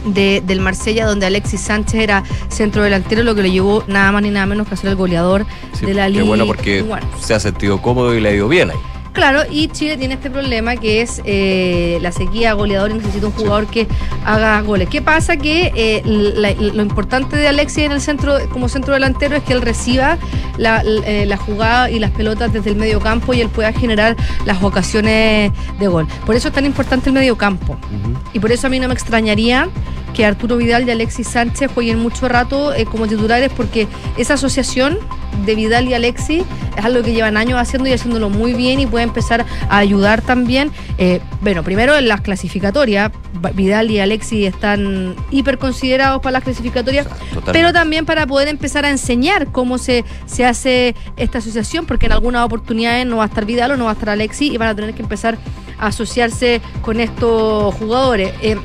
de- 0.06 0.42
del 0.46 0.62
Marsella, 0.62 1.06
donde 1.06 1.26
Alexis 1.26 1.60
Sánchez 1.60 1.96
era 2.00 2.24
centro 2.48 2.82
delantero, 2.84 3.24
lo 3.24 3.36
que 3.36 3.44
le 3.44 3.52
llevó 3.52 3.84
nada 3.88 4.10
más 4.14 4.22
ni 4.22 4.30
nada 4.30 4.46
menos 4.46 4.66
que 4.68 4.76
a 4.76 4.78
ser 4.78 4.92
el 4.92 4.96
goleador 4.96 5.46
Sí, 5.74 5.86
de 5.86 5.94
la 5.94 6.06
qué 6.06 6.12
liga. 6.12 6.24
bueno 6.24 6.46
porque 6.46 6.86
se 7.20 7.34
ha 7.34 7.40
sentido 7.42 7.82
cómodo 7.82 8.16
y 8.16 8.22
le 8.22 8.30
ha 8.30 8.34
ido 8.34 8.48
bien 8.48 8.70
ahí. 8.72 8.78
Claro, 9.18 9.42
y 9.50 9.68
Chile 9.70 9.98
tiene 9.98 10.14
este 10.14 10.30
problema 10.30 10.76
que 10.76 11.02
es 11.02 11.24
eh, 11.26 11.98
la 12.04 12.12
sequía 12.12 12.54
goleador 12.54 12.92
y 12.92 12.94
necesita 12.94 13.26
un 13.26 13.32
jugador 13.34 13.66
que 13.66 13.88
haga 14.24 14.62
goles. 14.62 14.88
¿Qué 14.90 15.02
pasa? 15.02 15.38
Que 15.38 15.72
eh, 15.76 16.04
la- 16.06 16.52
lo 16.54 16.84
importante 16.84 17.36
de 17.36 17.48
Alexis 17.48 17.86
en 17.86 17.94
el 17.94 18.00
centro, 18.00 18.38
como 18.52 18.70
centro 18.70 18.94
delantero, 18.94 19.36
es 19.36 19.42
que 19.42 19.54
él 19.54 19.64
reciba 19.64 20.20
la, 20.58 20.84
la- 20.84 21.02
eh, 21.08 21.26
la 21.26 21.36
jugada 21.36 21.90
y 21.90 21.98
las 21.98 22.12
pelotas 22.12 22.54
desde 22.54 22.70
el 22.70 22.76
medio 22.76 23.00
campo 23.00 23.34
y 23.34 23.42
él 23.42 23.50
pueda 23.50 23.74
generar 23.74 24.16
las 24.46 24.62
ocasiones 24.62 25.52
de 25.80 25.88
gol. 25.88 26.08
Por 26.28 26.36
eso 26.36 26.50
es 26.50 26.54
tan 26.54 26.68
importante 26.68 27.10
el 27.10 27.16
medio 27.16 27.36
campo. 27.40 27.76
Y 28.34 28.40
por 28.40 28.52
eso 28.52 28.68
a 28.68 28.70
mí 28.70 28.80
no 28.80 28.88
me 28.88 28.94
extrañaría 28.94 29.68
que 30.14 30.26
Arturo 30.28 30.58
Vidal 30.58 30.88
y 30.88 30.92
Alexis 30.92 31.28
Sánchez 31.28 31.72
jueguen 31.74 31.98
mucho 31.98 32.28
rato 32.30 32.72
eh, 32.72 32.86
como 32.86 33.08
titulares 33.08 33.52
porque 33.58 33.88
esa 34.16 34.36
asociación 34.36 35.00
de 35.46 35.56
Vidal 35.56 35.88
y 35.88 35.94
Alexis 35.94 36.44
es 36.78 36.86
algo 36.86 37.02
que 37.02 37.14
llevan 37.14 37.38
años 37.38 37.60
haciendo 37.60 37.90
y 37.90 37.94
haciéndolo 37.94 38.30
muy 38.30 38.54
bien 38.54 38.80
y 38.80 38.86
puede 38.86 39.04
empezar 39.04 39.46
a 39.70 39.78
ayudar 39.78 40.22
también. 40.22 40.72
Eh, 40.98 41.22
bueno, 41.42 41.64
primero 41.64 41.98
en 41.98 42.08
las 42.08 42.22
clasificatorias, 42.22 43.12
Vidal 43.54 43.90
y 43.92 44.00
Alexis 44.00 44.48
están 44.48 45.16
hiper 45.32 45.58
considerados 45.58 46.22
para 46.22 46.34
las 46.34 46.44
clasificatorias, 46.44 47.08
pero 47.52 47.74
también 47.74 48.06
para 48.06 48.28
poder 48.28 48.48
empezar 48.48 48.86
a 48.86 48.90
enseñar 48.90 49.52
cómo 49.52 49.78
se, 49.78 50.06
se 50.26 50.46
hace 50.46 50.96
esta 51.18 51.40
asociación, 51.40 51.86
porque 51.86 52.06
en 52.06 52.12
algunas 52.12 52.46
oportunidades 52.46 53.06
no 53.06 53.18
va 53.18 53.24
a 53.24 53.28
estar 53.28 53.46
Vidal 53.46 53.72
o 53.72 53.78
no 53.78 53.86
va 53.86 53.92
a 53.92 53.94
estar 53.94 54.10
Alexis 54.10 54.52
y 54.52 54.58
van 54.58 54.70
a 54.70 54.76
tener 54.76 54.94
que 54.94 55.02
empezar 55.02 55.38
a 55.80 55.88
asociarse 55.88 56.62
con 56.82 57.00
estos 57.00 57.74
jugadores. 57.76 58.34
Eh, 58.42 58.58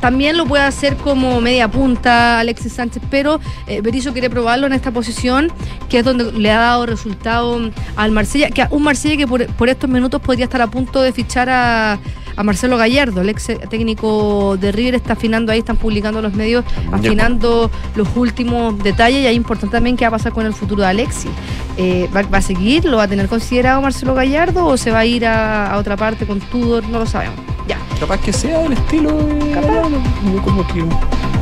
también 0.00 0.36
lo 0.36 0.46
puede 0.46 0.62
hacer 0.62 0.96
como 0.96 1.40
media 1.40 1.68
punta 1.68 2.40
Alexis 2.40 2.72
Sánchez, 2.72 3.02
pero 3.10 3.40
eh, 3.66 3.80
Berizzo 3.80 4.12
quiere 4.12 4.30
probarlo 4.30 4.66
en 4.66 4.72
esta 4.72 4.90
posición, 4.90 5.50
que 5.88 5.98
es 5.98 6.04
donde 6.04 6.32
le 6.32 6.50
ha 6.50 6.58
dado 6.58 6.86
resultado 6.86 7.58
al 7.96 8.12
Marsella, 8.12 8.50
que 8.50 8.66
un 8.70 8.82
Marsella 8.82 9.16
que 9.16 9.26
por, 9.26 9.46
por 9.46 9.68
estos 9.68 9.88
minutos 9.88 10.20
podría 10.20 10.44
estar 10.44 10.62
a 10.62 10.66
punto 10.68 11.02
de 11.02 11.12
fichar 11.12 11.48
a, 11.50 11.98
a 12.36 12.42
Marcelo 12.44 12.76
Gallardo, 12.76 13.20
el 13.20 13.28
ex 13.30 13.48
técnico 13.68 14.56
de 14.56 14.70
River, 14.70 14.94
está 14.94 15.14
afinando 15.14 15.50
ahí, 15.50 15.58
están 15.58 15.76
publicando 15.76 16.22
los 16.22 16.34
medios, 16.34 16.64
afinando 16.92 17.70
los 17.96 18.08
últimos 18.16 18.80
detalles, 18.82 19.22
y 19.22 19.26
ahí 19.26 19.34
es 19.34 19.36
importante 19.36 19.76
también 19.76 19.96
qué 19.96 20.04
va 20.04 20.08
a 20.08 20.12
pasar 20.12 20.32
con 20.32 20.46
el 20.46 20.54
futuro 20.54 20.82
de 20.82 20.88
Alexis. 20.88 21.30
Eh, 21.76 22.08
¿va, 22.14 22.22
va 22.22 22.38
a 22.38 22.42
seguir? 22.42 22.84
¿Lo 22.84 22.96
va 22.96 23.04
a 23.04 23.08
tener 23.08 23.28
considerado 23.28 23.82
Marcelo 23.82 24.14
Gallardo 24.14 24.66
o 24.66 24.76
se 24.76 24.90
va 24.90 25.00
a 25.00 25.06
ir 25.06 25.26
a, 25.26 25.72
a 25.72 25.78
otra 25.78 25.96
parte 25.96 26.26
con 26.26 26.40
Tudor? 26.40 26.88
No 26.88 27.00
lo 27.00 27.06
sabemos. 27.06 27.57
Capaz 28.00 28.20
que 28.20 28.32
sea 28.32 28.64
el 28.64 28.72
estilo 28.72 29.12
de 29.12 30.40
como 30.44 30.66
que, 30.66 30.84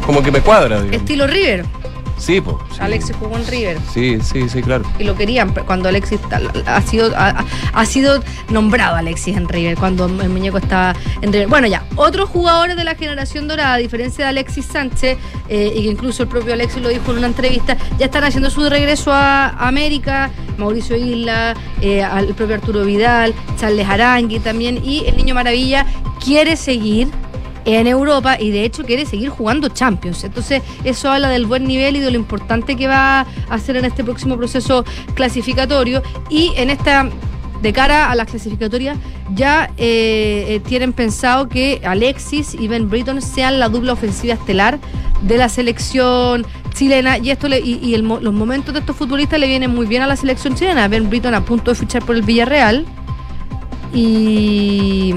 como 0.07 0.22
que 0.22 0.30
me 0.30 0.40
cuadra. 0.40 0.76
digamos. 0.76 0.96
Estilo 0.96 1.26
River. 1.26 1.64
Sí, 2.18 2.40
pues. 2.40 2.57
Alexis 2.80 3.14
jugó 3.16 3.36
en 3.36 3.46
River. 3.46 3.78
Sí, 3.92 4.18
sí, 4.22 4.48
sí, 4.48 4.62
claro. 4.62 4.84
Y 4.98 5.04
lo 5.04 5.14
querían 5.14 5.52
cuando 5.52 5.88
Alexis 5.90 6.18
ha 6.66 6.80
sido, 6.80 7.12
ha, 7.14 7.44
ha 7.74 7.84
sido 7.86 8.22
nombrado 8.48 8.96
Alexis 8.96 9.36
en 9.36 9.46
River, 9.46 9.76
cuando 9.76 10.07
el 10.07 10.30
muñeco 10.30 10.57
estaba 10.57 10.94
en 11.20 11.30
River. 11.30 11.48
Bueno, 11.48 11.66
ya, 11.66 11.84
otros 11.96 12.30
jugadores 12.30 12.76
de 12.76 12.84
la 12.84 12.94
generación 12.94 13.48
dorada, 13.48 13.74
a 13.74 13.76
diferencia 13.76 14.24
de 14.24 14.30
Alexis 14.30 14.64
Sánchez, 14.64 15.18
eh, 15.48 15.72
y 15.76 15.82
que 15.82 15.88
incluso 15.90 16.22
el 16.22 16.30
propio 16.30 16.54
Alexis 16.54 16.82
lo 16.82 16.88
dijo 16.88 17.12
en 17.12 17.18
una 17.18 17.26
entrevista, 17.26 17.76
ya 17.98 18.07
están 18.07 18.24
haciendo 18.24 18.48
su 18.48 18.66
regreso 18.68 19.12
a 19.12 19.50
América, 19.50 20.30
Mauricio 20.57 20.96
Isla, 20.96 21.54
eh, 21.82 22.02
al 22.02 22.28
propio 22.28 22.54
Arturo 22.54 22.84
Vidal, 22.84 23.34
Charles 23.61 23.86
Arangui 23.86 24.40
también, 24.40 24.82
y 24.82 25.04
el 25.07 25.18
Niño 25.18 25.34
Maravilla 25.34 25.84
quiere 26.27 26.57
seguir 26.57 27.09
en 27.64 27.87
Europa 27.87 28.37
y 28.39 28.51
de 28.51 28.64
hecho 28.64 28.83
quiere 28.85 29.07
seguir 29.07 29.29
jugando 29.29 29.68
Champions. 29.68 30.24
Entonces 30.24 30.61
eso 30.83 31.11
habla 31.11 31.29
del 31.29 31.47
buen 31.47 31.64
nivel 31.64 31.95
y 31.97 32.01
de 32.01 32.11
lo 32.11 32.16
importante 32.16 32.74
que 32.74 32.89
va 32.89 33.20
a 33.20 33.27
hacer 33.49 33.77
en 33.77 33.85
este 33.85 34.03
próximo 34.03 34.37
proceso 34.37 34.85
clasificatorio 35.14 36.03
y 36.29 36.53
en 36.57 36.70
esta 36.70 37.09
de 37.62 37.72
cara 37.72 38.11
a 38.11 38.14
las 38.14 38.29
clasificatorias 38.29 38.99
ya 39.35 39.70
eh, 39.79 40.45
eh, 40.49 40.61
tienen 40.66 40.93
pensado 40.93 41.49
que 41.49 41.81
Alexis 41.85 42.55
y 42.55 42.68
Ben 42.68 42.91
Britton 42.91 43.22
sean 43.22 43.59
la 43.59 43.68
dupla 43.68 43.95
ofensiva 43.95 44.35
estelar 44.35 44.79
de 45.22 45.39
la 45.39 45.49
selección 45.49 46.45
chilena 46.74 47.18
y 47.18 47.31
esto 47.31 47.49
los 47.49 48.35
momentos 48.35 48.74
de 48.74 48.81
estos 48.81 48.97
futbolistas 48.97 49.41
le 49.41 49.47
vienen 49.47 49.74
muy 49.74 49.87
bien 49.87 50.03
a 50.03 50.07
la 50.07 50.16
selección 50.16 50.55
chilena. 50.55 50.89
Ben 50.89 51.09
Britton 51.09 51.35
a 51.35 51.45
punto 51.45 51.70
de 51.70 51.77
fichar 51.77 52.05
por 52.05 52.16
el 52.16 52.22
Villarreal 52.22 52.85
y, 53.95 55.14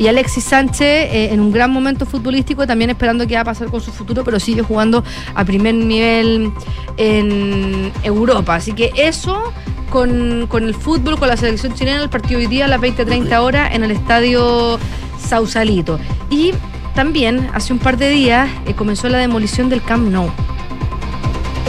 y 0.00 0.08
Alexis 0.08 0.44
Sánchez 0.44 0.80
eh, 1.12 1.28
en 1.30 1.40
un 1.40 1.52
gran 1.52 1.70
momento 1.70 2.06
futbolístico, 2.06 2.66
también 2.66 2.88
esperando 2.88 3.26
qué 3.26 3.34
va 3.34 3.42
a 3.42 3.44
pasar 3.44 3.68
con 3.68 3.82
su 3.82 3.92
futuro, 3.92 4.24
pero 4.24 4.40
sigue 4.40 4.62
jugando 4.62 5.04
a 5.34 5.44
primer 5.44 5.74
nivel 5.74 6.50
en 6.96 7.92
Europa. 8.02 8.54
Así 8.54 8.72
que 8.72 8.90
eso 8.96 9.52
con, 9.90 10.46
con 10.48 10.64
el 10.64 10.74
fútbol, 10.74 11.18
con 11.18 11.28
la 11.28 11.36
selección 11.36 11.74
chilena, 11.74 12.02
el 12.02 12.08
partido 12.08 12.40
hoy 12.40 12.46
día 12.46 12.64
a 12.64 12.68
las 12.68 12.80
20-30 12.80 13.38
horas 13.42 13.74
en 13.74 13.84
el 13.84 13.90
estadio 13.90 14.78
Sausalito. 15.18 16.00
Y 16.30 16.52
también 16.94 17.50
hace 17.52 17.74
un 17.74 17.78
par 17.78 17.98
de 17.98 18.08
días 18.08 18.48
eh, 18.66 18.72
comenzó 18.72 19.10
la 19.10 19.18
demolición 19.18 19.68
del 19.68 19.82
Camp 19.82 20.08
Nou 20.10 20.30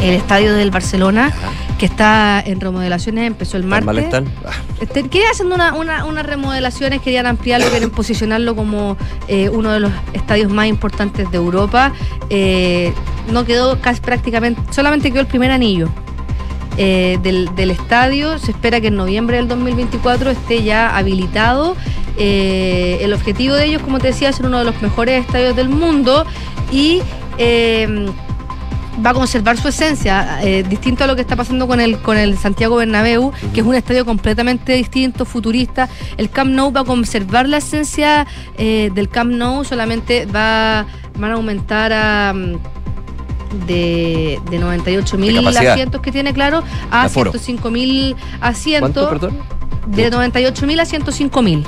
el 0.01 0.15
estadio 0.15 0.53
del 0.53 0.71
Barcelona, 0.71 1.31
que 1.77 1.85
está 1.85 2.41
en 2.45 2.59
remodelaciones, 2.59 3.25
empezó 3.27 3.57
el 3.57 3.63
¿Tan 3.63 3.69
mal 3.69 3.83
martes. 3.85 4.05
están? 4.05 4.25
Este, 4.79 5.03
querían 5.09 5.31
haciendo 5.31 5.55
una, 5.55 5.73
una- 5.73 6.05
unas 6.05 6.25
remodelaciones, 6.25 7.01
querían 7.01 7.25
ampliarlo, 7.27 7.69
querían 7.71 7.91
posicionarlo 7.91 8.55
como 8.55 8.97
eh, 9.27 9.49
uno 9.49 9.71
de 9.71 9.79
los 9.79 9.91
estadios 10.13 10.51
más 10.51 10.67
importantes 10.67 11.29
de 11.31 11.37
Europa. 11.37 11.91
Eh, 12.29 12.93
no 13.31 13.45
quedó 13.45 13.79
casi 13.79 14.01
prácticamente, 14.01 14.61
solamente 14.73 15.11
quedó 15.11 15.21
el 15.21 15.27
primer 15.27 15.51
anillo. 15.51 15.87
eh, 16.77 17.19
del, 17.21 17.53
del 17.55 17.69
estadio. 17.71 18.39
Se 18.39 18.51
espera 18.51 18.79
que 18.79 18.87
en 18.87 18.95
noviembre 18.95 19.37
del 19.37 19.47
2024 19.49 20.31
esté 20.31 20.63
ya 20.63 20.95
habilitado. 20.97 21.75
Eh, 22.17 22.99
el 23.01 23.13
objetivo 23.13 23.55
de 23.55 23.65
ellos, 23.65 23.81
como 23.81 23.99
te 23.99 24.07
decía, 24.07 24.29
es 24.29 24.37
ser 24.37 24.45
uno 24.45 24.59
de 24.59 24.65
los 24.65 24.81
mejores 24.81 25.25
estadios 25.25 25.55
del 25.55 25.67
mundo 25.69 26.25
y 26.71 27.01
eh, 27.37 28.07
va 29.05 29.11
a 29.11 29.13
conservar 29.13 29.57
su 29.57 29.67
esencia, 29.69 30.39
eh, 30.43 30.63
distinto 30.67 31.03
a 31.03 31.07
lo 31.07 31.15
que 31.15 31.21
está 31.21 31.35
pasando 31.35 31.67
con 31.67 31.79
el, 31.79 31.97
con 31.99 32.17
el 32.17 32.37
Santiago 32.37 32.75
Bernabéu, 32.75 33.31
que 33.53 33.61
es 33.61 33.65
un 33.65 33.73
estadio 33.75 34.05
completamente 34.05 34.73
distinto, 34.73 35.25
futurista. 35.25 35.87
El 36.17 36.29
Camp 36.29 36.51
Nou 36.51 36.71
va 36.75 36.81
a 36.81 36.83
conservar 36.83 37.47
la 37.47 37.57
esencia 37.57 38.27
eh, 38.57 38.91
del 38.93 39.07
Camp 39.09 39.31
Nou, 39.31 39.63
solamente 39.63 40.25
va, 40.25 40.85
van 41.17 41.31
a 41.31 41.35
aumentar 41.35 41.91
a... 41.93 42.33
mm, 42.33 42.55
De, 43.67 44.39
de 44.49 44.59
98 44.59 45.17
mil 45.17 45.45
asientos 45.45 45.99
que 46.01 46.09
tiene, 46.11 46.31
claro, 46.33 46.63
a 46.89 47.03
Aforo. 47.03 47.31
105 47.31 47.69
mil 47.69 48.15
asientos. 48.39 48.93
¿Cuánto, 48.93 49.09
perdón? 49.09 49.37
De 49.87 50.09
98 50.09 50.65
mil 50.67 50.79
a 50.79 50.85
105 50.85 51.41
mil. 51.41 51.65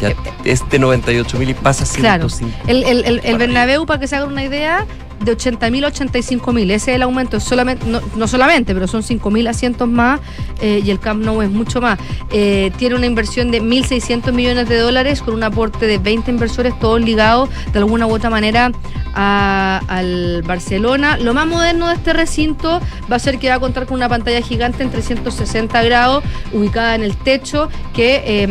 Ya 0.00 0.14
es 0.44 0.62
de 0.70 0.78
98 0.78 1.38
mil 1.38 1.50
y 1.50 1.54
pasa 1.54 1.82
a 1.82 1.88
Claro. 1.98 2.28
105. 2.28 2.68
El, 2.70 2.84
el, 2.84 3.04
el, 3.04 3.20
el 3.24 3.36
Bernabéu, 3.38 3.84
para 3.84 3.98
que 3.98 4.06
se 4.06 4.14
hagan 4.14 4.28
una 4.30 4.44
idea, 4.44 4.86
de 5.20 5.32
80 5.32 5.70
mil 5.70 5.84
a 5.84 5.88
85 5.88 6.52
mil. 6.52 6.70
Ese 6.70 6.92
es 6.92 6.96
el 6.96 7.02
aumento, 7.02 7.40
solamente, 7.40 7.86
no, 7.86 8.00
no 8.16 8.28
solamente, 8.28 8.74
pero 8.74 8.86
son 8.86 9.02
5 9.02 9.30
mil 9.30 9.46
asientos 9.46 9.88
más 9.88 10.20
eh, 10.60 10.82
y 10.84 10.90
el 10.90 10.98
Camp 10.98 11.24
Nou 11.24 11.42
es 11.42 11.50
mucho 11.50 11.80
más. 11.80 11.98
Eh, 12.30 12.70
tiene 12.76 12.94
una 12.94 13.06
inversión 13.06 13.50
de 13.50 13.62
1.600 13.62 14.32
millones 14.32 14.68
de 14.68 14.78
dólares 14.78 15.22
con 15.22 15.34
un 15.34 15.42
aporte 15.42 15.86
de 15.86 15.98
20 15.98 16.30
inversores, 16.30 16.78
todos 16.78 17.00
ligados 17.00 17.48
de 17.72 17.78
alguna 17.78 18.06
u 18.06 18.14
otra 18.14 18.30
manera 18.30 18.72
al 19.18 20.42
Barcelona. 20.42 21.16
Lo 21.16 21.32
más 21.32 21.46
moderno 21.46 21.88
de 21.88 21.94
este 21.94 22.12
recinto 22.12 22.82
va 23.10 23.16
a 23.16 23.18
ser 23.18 23.38
que 23.38 23.48
va 23.48 23.54
a 23.54 23.60
contar 23.60 23.86
con 23.86 23.96
una 23.96 24.10
pantalla 24.10 24.42
gigante 24.42 24.82
en 24.82 24.90
360 24.90 25.82
grados 25.84 26.22
ubicada 26.52 26.94
en 26.94 27.02
el 27.02 27.16
techo 27.16 27.70
que 27.94 28.22
eh, 28.26 28.48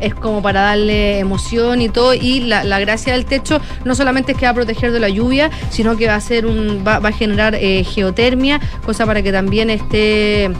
es 0.00 0.14
como 0.14 0.40
para 0.40 0.60
darle 0.60 1.18
emoción 1.18 1.82
y 1.82 1.88
todo 1.88 2.14
y 2.14 2.40
la, 2.40 2.62
la 2.62 2.78
gracia 2.78 3.12
del 3.12 3.24
techo 3.24 3.60
no 3.84 3.96
solamente 3.96 4.32
es 4.32 4.38
que 4.38 4.46
va 4.46 4.50
a 4.50 4.54
proteger 4.54 4.92
de 4.92 5.00
la 5.00 5.08
lluvia 5.08 5.50
sino 5.70 5.87
que 5.96 6.06
va 6.06 6.14
a 6.14 6.20
ser 6.20 6.46
un 6.46 6.84
va, 6.86 6.98
va 6.98 7.10
a 7.10 7.12
generar 7.12 7.54
eh, 7.54 7.84
geotermia 7.84 8.60
cosa 8.84 9.06
para 9.06 9.22
que 9.22 9.32
también 9.32 9.70
esté 9.70 10.50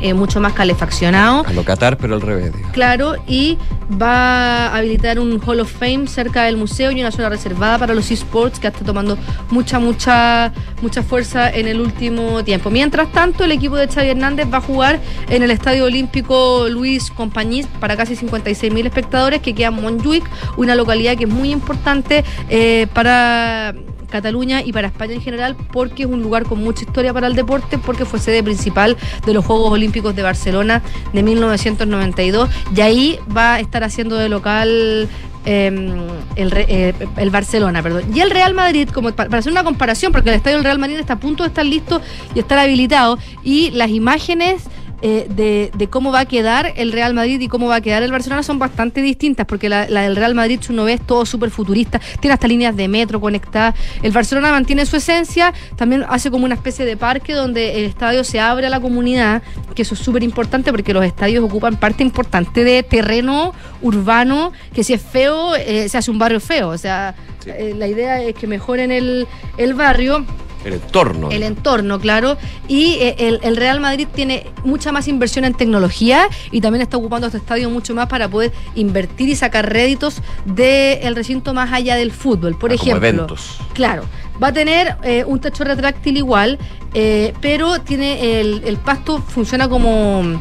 eh, 0.00 0.12
mucho 0.12 0.38
más 0.38 0.52
calefaccionado 0.52 1.46
A 1.46 1.52
lo 1.52 1.64
Qatar, 1.64 1.96
pero 1.96 2.14
al 2.14 2.20
revés. 2.20 2.52
Claro, 2.72 3.14
y 3.26 3.56
va 3.90 4.66
a 4.66 4.76
habilitar 4.76 5.18
un 5.18 5.40
Hall 5.46 5.60
of 5.60 5.72
Fame 5.72 6.08
cerca 6.08 6.42
del 6.42 6.58
museo 6.58 6.90
y 6.90 7.00
una 7.00 7.10
zona 7.10 7.30
reservada 7.30 7.78
para 7.78 7.94
los 7.94 8.10
esports 8.10 8.58
que 8.58 8.66
está 8.66 8.84
tomando 8.84 9.16
mucha, 9.50 9.78
mucha, 9.78 10.52
mucha 10.82 11.02
fuerza 11.02 11.48
en 11.48 11.68
el 11.68 11.80
último 11.80 12.44
tiempo. 12.44 12.70
Mientras 12.70 13.12
tanto, 13.12 13.44
el 13.44 13.52
equipo 13.52 13.76
de 13.76 13.88
Xavi 13.88 14.08
Hernández 14.08 14.46
va 14.52 14.58
a 14.58 14.62
jugar 14.62 15.00
en 15.30 15.42
el 15.42 15.50
Estadio 15.50 15.84
Olímpico 15.84 16.66
Luis 16.68 17.10
Compañís 17.10 17.66
para 17.80 17.96
casi 17.96 18.16
56 18.16 18.74
mil 18.74 18.86
espectadores 18.86 19.40
que 19.40 19.54
queda 19.54 19.68
en 19.68 19.80
Montjuic, 19.80 20.24
una 20.56 20.74
localidad 20.74 21.16
que 21.16 21.24
es 21.24 21.30
muy 21.30 21.50
importante 21.50 22.24
eh, 22.50 22.88
para 22.92 23.74
Cataluña 24.10 24.62
y 24.62 24.72
para 24.72 24.88
España 24.88 25.14
en 25.14 25.20
general, 25.22 25.56
porque 25.72 26.04
es 26.04 26.08
un 26.08 26.22
lugar 26.22 26.44
con 26.44 26.62
mucha 26.62 26.84
historia 26.84 27.12
para 27.12 27.26
el 27.26 27.34
deporte, 27.34 27.78
porque 27.78 28.04
fue 28.04 28.18
sede 28.18 28.42
principal 28.42 28.96
de 29.26 29.34
los 29.34 29.44
Juegos 29.44 29.72
Olímpicos 29.72 30.14
de 30.14 30.22
Barcelona 30.22 30.82
de 31.12 31.22
1992, 31.22 32.48
y 32.76 32.80
ahí 32.80 33.18
va 33.36 33.54
a 33.54 33.60
estar 33.60 33.84
haciendo 33.84 34.16
de 34.16 34.28
local 34.28 35.08
el, 35.46 36.50
Re- 36.50 36.66
eh, 36.68 36.94
el 37.18 37.30
Barcelona, 37.30 37.82
perdón. 37.82 38.04
Y 38.14 38.20
el 38.20 38.30
Real 38.30 38.54
Madrid, 38.54 38.88
como 38.88 39.12
pa- 39.12 39.26
para 39.26 39.38
hacer 39.38 39.52
una 39.52 39.62
comparación, 39.64 40.10
porque 40.10 40.30
el 40.30 40.36
estadio 40.36 40.56
del 40.56 40.64
Real 40.64 40.78
Madrid 40.78 40.96
está 40.98 41.14
a 41.14 41.18
punto 41.20 41.42
de 41.42 41.48
estar 41.48 41.66
listo 41.66 42.00
y 42.34 42.38
estar 42.38 42.58
habilitado, 42.58 43.18
y 43.42 43.70
las 43.72 43.90
imágenes 43.90 44.62
eh, 45.02 45.26
de, 45.28 45.70
de 45.76 45.88
cómo 45.88 46.12
va 46.12 46.20
a 46.20 46.24
quedar 46.24 46.72
el 46.76 46.92
Real 46.92 47.14
Madrid 47.14 47.40
y 47.40 47.48
cómo 47.48 47.66
va 47.66 47.76
a 47.76 47.80
quedar 47.80 48.02
el 48.02 48.10
Barcelona 48.10 48.42
son 48.42 48.58
bastante 48.58 49.02
distintas, 49.02 49.46
porque 49.46 49.68
la, 49.68 49.88
la 49.88 50.02
del 50.02 50.16
Real 50.16 50.34
Madrid, 50.34 50.60
si 50.62 50.72
uno 50.72 50.84
ve, 50.84 50.94
es 50.94 51.00
todo 51.00 51.26
súper 51.26 51.50
futurista, 51.50 52.00
tiene 52.20 52.34
hasta 52.34 52.48
líneas 52.48 52.76
de 52.76 52.88
metro 52.88 53.20
conectadas. 53.20 53.74
El 54.02 54.12
Barcelona 54.12 54.50
mantiene 54.50 54.86
su 54.86 54.96
esencia, 54.96 55.52
también 55.76 56.04
hace 56.08 56.30
como 56.30 56.44
una 56.44 56.54
especie 56.54 56.84
de 56.84 56.96
parque 56.96 57.32
donde 57.32 57.78
el 57.78 57.84
estadio 57.84 58.24
se 58.24 58.40
abre 58.40 58.66
a 58.66 58.70
la 58.70 58.80
comunidad, 58.80 59.42
que 59.74 59.82
eso 59.82 59.94
es 59.94 60.00
súper 60.00 60.22
importante 60.22 60.70
porque 60.70 60.94
los 60.94 61.04
estadios 61.04 61.44
ocupan 61.44 61.76
parte 61.76 62.02
importante 62.02 62.64
de 62.64 62.82
terreno 62.82 63.52
urbano, 63.82 64.52
que 64.72 64.84
si 64.84 64.94
es 64.94 65.02
feo, 65.02 65.54
eh, 65.56 65.88
se 65.88 65.98
hace 65.98 66.10
un 66.10 66.18
barrio 66.18 66.40
feo. 66.40 66.68
O 66.68 66.78
sea, 66.78 67.14
eh, 67.46 67.74
la 67.76 67.86
idea 67.86 68.22
es 68.22 68.34
que 68.34 68.46
mejoren 68.46 68.90
el, 68.90 69.26
el 69.58 69.74
barrio. 69.74 70.24
El 70.64 70.74
entorno. 70.74 71.30
El 71.30 71.42
entorno, 71.42 71.98
claro. 72.00 72.36
Y 72.68 72.94
eh, 73.00 73.16
el, 73.18 73.40
el 73.42 73.56
Real 73.56 73.80
Madrid 73.80 74.08
tiene 74.14 74.46
mucha 74.64 74.92
más 74.92 75.08
inversión 75.08 75.44
en 75.44 75.54
tecnología 75.54 76.28
y 76.50 76.60
también 76.60 76.82
está 76.82 76.96
ocupando 76.96 77.26
este 77.26 77.38
estadio 77.38 77.68
mucho 77.70 77.94
más 77.94 78.06
para 78.06 78.28
poder 78.28 78.52
invertir 78.74 79.28
y 79.28 79.36
sacar 79.36 79.70
réditos 79.70 80.22
del 80.44 81.14
recinto 81.14 81.52
más 81.54 81.72
allá 81.72 81.96
del 81.96 82.12
fútbol. 82.12 82.56
Por 82.58 82.72
Ah, 82.72 82.76
como 82.78 82.90
ejemplo, 82.90 83.08
eventos. 83.08 83.58
Claro, 83.74 84.04
va 84.42 84.48
a 84.48 84.52
tener 84.52 84.96
eh, 85.02 85.24
un 85.26 85.38
techo 85.40 85.64
retráctil 85.64 86.16
igual, 86.16 86.58
eh, 86.94 87.34
pero 87.40 87.80
tiene 87.80 88.40
el, 88.40 88.62
el 88.64 88.76
pasto 88.78 89.18
funciona 89.18 89.68
como, 89.68 90.40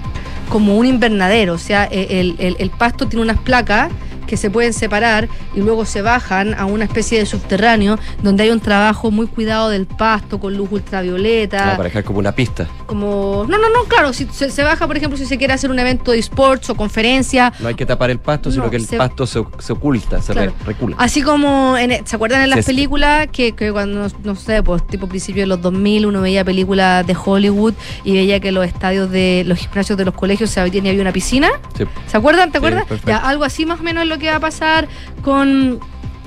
como 0.50 0.78
un 0.78 0.86
invernadero, 0.86 1.54
o 1.54 1.58
sea, 1.58 1.88
eh, 1.92 2.56
el 2.58 2.70
pasto 2.70 3.08
tiene 3.08 3.24
unas 3.24 3.40
placas 3.40 3.92
que 4.28 4.38
se 4.38 4.50
pueden 4.50 4.74
separar 4.74 5.28
y 5.56 5.60
luego 5.62 5.86
se 5.86 6.02
bajan 6.02 6.54
a 6.54 6.66
una 6.66 6.86
especie 6.86 7.20
de 7.20 7.26
subterráneo 7.26 7.98
donde 8.22 8.44
hay 8.44 8.50
un 8.52 8.60
trabajo 8.60 9.12
muy 9.12 9.28
cuidado 9.28 9.70
del 9.70 9.86
pasto 9.86 10.40
con 10.40 10.56
luz 10.58 10.70
ultravioleta 10.72 11.74
Ah, 11.74 11.78
para 11.78 11.84
dejar 11.86 12.04
como 12.04 12.20
una 12.20 12.32
pista. 12.34 12.68
como 12.86 13.46
no 13.48 13.58
no 13.58 13.70
no 13.70 13.84
claro 13.86 14.14
si 14.14 14.26
se, 14.32 14.50
se 14.50 14.64
baja 14.64 14.88
por 14.88 14.98
ejemplo 14.98 15.18
si 15.18 15.26
se 15.26 15.38
quiere 15.38 15.54
hacer 15.54 15.70
un 15.72 15.80
evento 15.80 16.12
de 16.12 16.20
sports 16.20 16.70
o 16.70 16.76
conferencia 16.76 17.52
No 17.60 17.68
hay 17.68 17.76
que 17.76 17.86
tapar 17.86 18.10
el 18.10 18.20
pasto, 18.20 18.52
sino 18.52 18.66
No, 18.66 18.70
que 18.70 18.78
el 18.78 18.86
se- 18.88 18.98
pasto 18.98 19.26
se, 19.28 19.44
se 19.60 19.74
oculta, 19.74 20.22
se 20.22 20.34
re- 20.34 20.42
Claro. 20.44 20.54
recula. 20.66 20.96
Así 21.00 21.22
como, 21.22 21.78
en, 21.78 22.06
¿se 22.06 22.16
acuerdan 22.16 22.42
en 22.44 22.50
las 22.50 22.66
películas 22.66 23.28
que, 23.32 23.54
que 23.54 23.72
cuando, 23.72 24.08
no 24.24 24.36
sé, 24.36 24.64
pues 24.64 24.86
tipo 24.88 25.08
principio 25.08 25.44
de 25.44 25.48
los 25.48 25.62
2000 25.62 26.06
uno 26.06 26.22
veía 26.22 26.44
películas 26.44 27.06
de 27.06 27.16
Hollywood 27.24 27.74
y 28.04 28.14
veía 28.14 28.40
que 28.40 28.52
los 28.52 28.66
estadios 28.66 29.10
de 29.12 29.44
los 29.46 29.58
gimnasios 29.60 29.98
de 29.98 30.06
los 30.06 30.14
colegios 30.14 30.50
se 30.50 30.60
y 30.60 30.80
había 30.80 31.02
una 31.02 31.12
piscina? 31.12 31.50
Sí. 31.78 31.84
¿Se 32.08 32.18
acuerdan? 32.18 32.52
¿Te 32.52 32.58
acuerdas? 32.58 32.86
Ya, 33.06 33.18
algo 33.18 33.44
así 33.44 33.66
más 33.66 33.80
o 33.80 33.84
menos 33.84 34.04
es 34.04 34.10
lo 34.14 34.20
que 34.20 34.30
va 34.30 34.38
a 34.38 34.40
pasar 34.40 34.88
con 35.22 35.80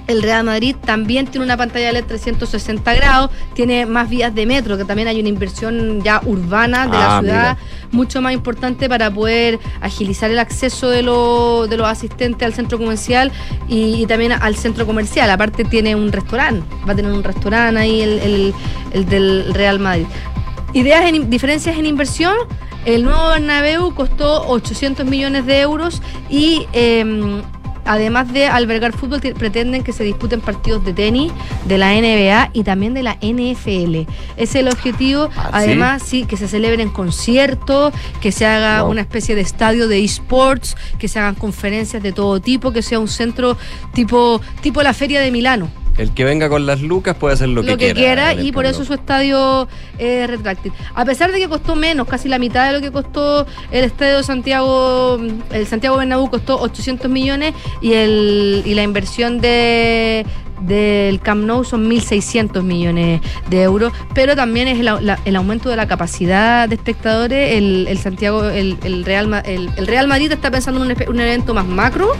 el 0.06 0.22
Real 0.22 0.44
Madrid. 0.44 0.76
También 0.84 1.26
tiene 1.26 1.44
una 1.44 1.56
pantalla 1.56 1.90
LED 1.90 2.04
360 2.04 2.94
grados, 2.94 3.30
tiene 3.54 3.86
más 3.86 4.08
vías 4.08 4.32
de 4.32 4.46
metro, 4.46 4.76
que 4.76 4.84
también 4.84 5.08
hay 5.08 5.18
una 5.18 5.28
inversión 5.28 6.00
ya 6.02 6.20
urbana 6.24 6.84
de 6.86 6.92
la 6.92 7.16
Ah, 7.16 7.20
ciudad 7.20 7.56
mira. 7.56 7.88
mucho 7.90 8.22
más 8.22 8.32
importante 8.32 8.88
para 8.88 9.10
poder 9.10 9.58
agilizar 9.80 10.30
el 10.30 10.38
acceso 10.38 10.90
de, 10.90 11.02
lo- 11.02 11.66
de 11.68 11.76
los 11.76 11.88
asistentes 11.88 12.46
al 12.46 12.54
centro 12.54 12.78
comercial 12.78 13.32
y, 13.68 14.02
y 14.02 14.06
también 14.06 14.30
al 14.32 14.54
centro 14.54 14.86
comercial. 14.86 15.28
Aparte 15.28 15.64
tiene 15.64 15.96
un 15.96 16.12
restaurante, 16.12 16.64
va 16.88 16.92
a 16.92 16.94
tener 16.96 17.10
un 17.10 17.24
restaurante 17.24 17.80
ahí 17.80 18.00
el, 18.00 18.18
el- 18.20 18.54
el 18.92 19.06
del 19.06 19.54
Real 19.54 19.80
Madrid. 19.80 20.06
Ideas 20.72 21.04
en 21.06 21.28
diferencias 21.30 21.76
en 21.78 21.84
inversión. 21.86 22.34
El 22.84 23.02
nuevo 23.02 23.30
Bernabéu 23.30 23.92
costó 23.92 24.46
800 24.46 25.04
millones 25.06 25.46
de 25.46 25.60
euros 25.62 26.00
y 26.30 26.66
em, 26.72 27.42
además 27.86 28.32
de 28.32 28.46
albergar 28.46 28.92
fútbol, 28.92 29.20
pretenden 29.20 29.82
que 29.82 29.92
se 29.92 30.04
disputen 30.04 30.40
partidos 30.40 30.84
de 30.84 30.92
tenis, 30.92 31.32
de 31.66 31.78
la 31.78 31.92
NBA 31.92 32.50
y 32.52 32.64
también 32.64 32.94
de 32.94 33.02
la 33.02 33.16
NFL. 33.20 33.96
Ese 33.96 34.06
es 34.36 34.54
el 34.56 34.68
objetivo. 34.68 35.30
¿Ah, 35.36 35.44
sí? 35.44 35.50
Además, 35.52 36.02
sí, 36.02 36.24
que 36.24 36.36
se 36.36 36.48
celebren 36.48 36.90
conciertos, 36.90 37.92
que 38.20 38.32
se 38.32 38.46
haga 38.46 38.82
Wow. 38.82 38.90
una 38.90 39.00
especie 39.00 39.34
de 39.34 39.40
estadio 39.40 39.88
de 39.88 40.04
esports, 40.04 40.76
que 40.98 41.08
se 41.08 41.18
hagan 41.18 41.34
conferencias 41.34 42.02
de 42.02 42.12
todo 42.12 42.40
tipo, 42.40 42.72
que 42.72 42.82
sea 42.82 42.98
un 42.98 43.08
centro 43.08 43.56
tipo, 43.94 44.40
tipo 44.60 44.82
la 44.82 44.92
Feria 44.92 45.20
de 45.20 45.30
Milano. 45.30 45.70
El 45.98 46.12
que 46.12 46.24
venga 46.24 46.48
con 46.48 46.66
las 46.66 46.82
lucas 46.82 47.16
puede 47.16 47.34
hacer 47.34 47.48
lo, 47.48 47.62
lo 47.62 47.76
que, 47.76 47.94
quiera, 47.94 48.32
en 48.32 48.40
el 48.40 48.46
y 48.46 48.52
por 48.52 48.64
Camp 48.64 48.74
eso 48.74 48.84
su 48.84 48.94
estadio 48.94 49.68
es 49.98 50.28
retráctil. 50.28 50.72
A 50.94 51.04
pesar 51.04 51.32
de 51.32 51.38
que 51.38 51.48
costó 51.48 51.74
menos, 51.74 52.06
casi 52.06 52.28
la 52.28 52.38
mitad 52.38 52.66
de 52.66 52.72
lo 52.72 52.80
que 52.80 52.92
costó 52.92 53.46
el 53.70 53.84
estadio 53.84 54.22
Santiago, 54.22 55.18
el 55.50 55.66
Santiago 55.66 55.96
Bernabéu 55.96 56.28
costó 56.30 56.60
800 56.60 57.10
millones 57.10 57.54
y 57.80 57.94
el 57.94 58.62
y 58.64 58.74
la 58.74 58.82
inversión 58.82 59.40
de 59.40 60.26
del 60.66 61.20
Camp 61.20 61.44
Nou 61.44 61.64
son 61.64 61.88
1.600 61.90 62.62
millones 62.62 63.20
de 63.48 63.62
euros, 63.62 63.92
pero 64.14 64.34
también 64.36 64.68
es 64.68 64.78
el, 64.80 64.86
la- 65.06 65.18
el 65.24 65.36
aumento 65.36 65.68
de 65.70 65.76
la 65.76 65.86
capacidad 65.86 66.68
de 66.68 66.74
espectadores. 66.74 67.56
El, 67.56 67.98
Santiago, 67.98 68.44
el, 68.44 68.76
Real, 69.04 69.42
el, 69.46 69.70
Real 69.86 70.08
Madrid 70.08 70.30
está 70.32 70.50
pensando 70.50 70.84
en 70.84 70.90
un, 70.90 71.08
un 71.08 71.20
evento 71.20 71.54
más 71.54 71.66
macro 71.66 72.12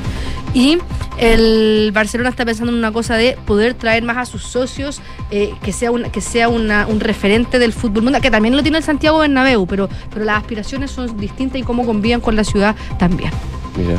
y 0.55 0.78
el 1.18 1.90
Barcelona 1.92 2.30
está 2.30 2.44
pensando 2.44 2.72
en 2.72 2.78
una 2.78 2.92
cosa 2.92 3.16
de 3.16 3.36
poder 3.47 3.74
traer 3.74 4.03
más 4.03 4.16
a 4.16 4.24
sus 4.26 4.42
socios, 4.42 5.01
eh, 5.30 5.55
que 5.62 5.72
sea, 5.72 5.90
una, 5.90 6.11
que 6.11 6.20
sea 6.20 6.49
una- 6.49 6.86
un 6.86 7.01
referente 7.01 7.59
del 7.59 7.72
fútbol 7.72 8.03
mundial, 8.05 8.22
que 8.22 8.30
también 8.30 8.57
lo 8.57 8.62
tiene 8.62 8.78
el 8.78 8.84
Santiago 8.84 9.18
Bernabéu, 9.18 9.66
pero, 9.66 9.88
pero 10.12 10.24
las 10.24 10.38
aspiraciones 10.38 10.90
son 10.90 11.16
distintas 11.18 11.61
y 11.61 11.62
cómo 11.64 11.84
conviven 11.84 12.20
con 12.20 12.36
la 12.36 12.44
ciudad 12.44 12.74
también. 12.99 13.30
Mira. 13.76 13.99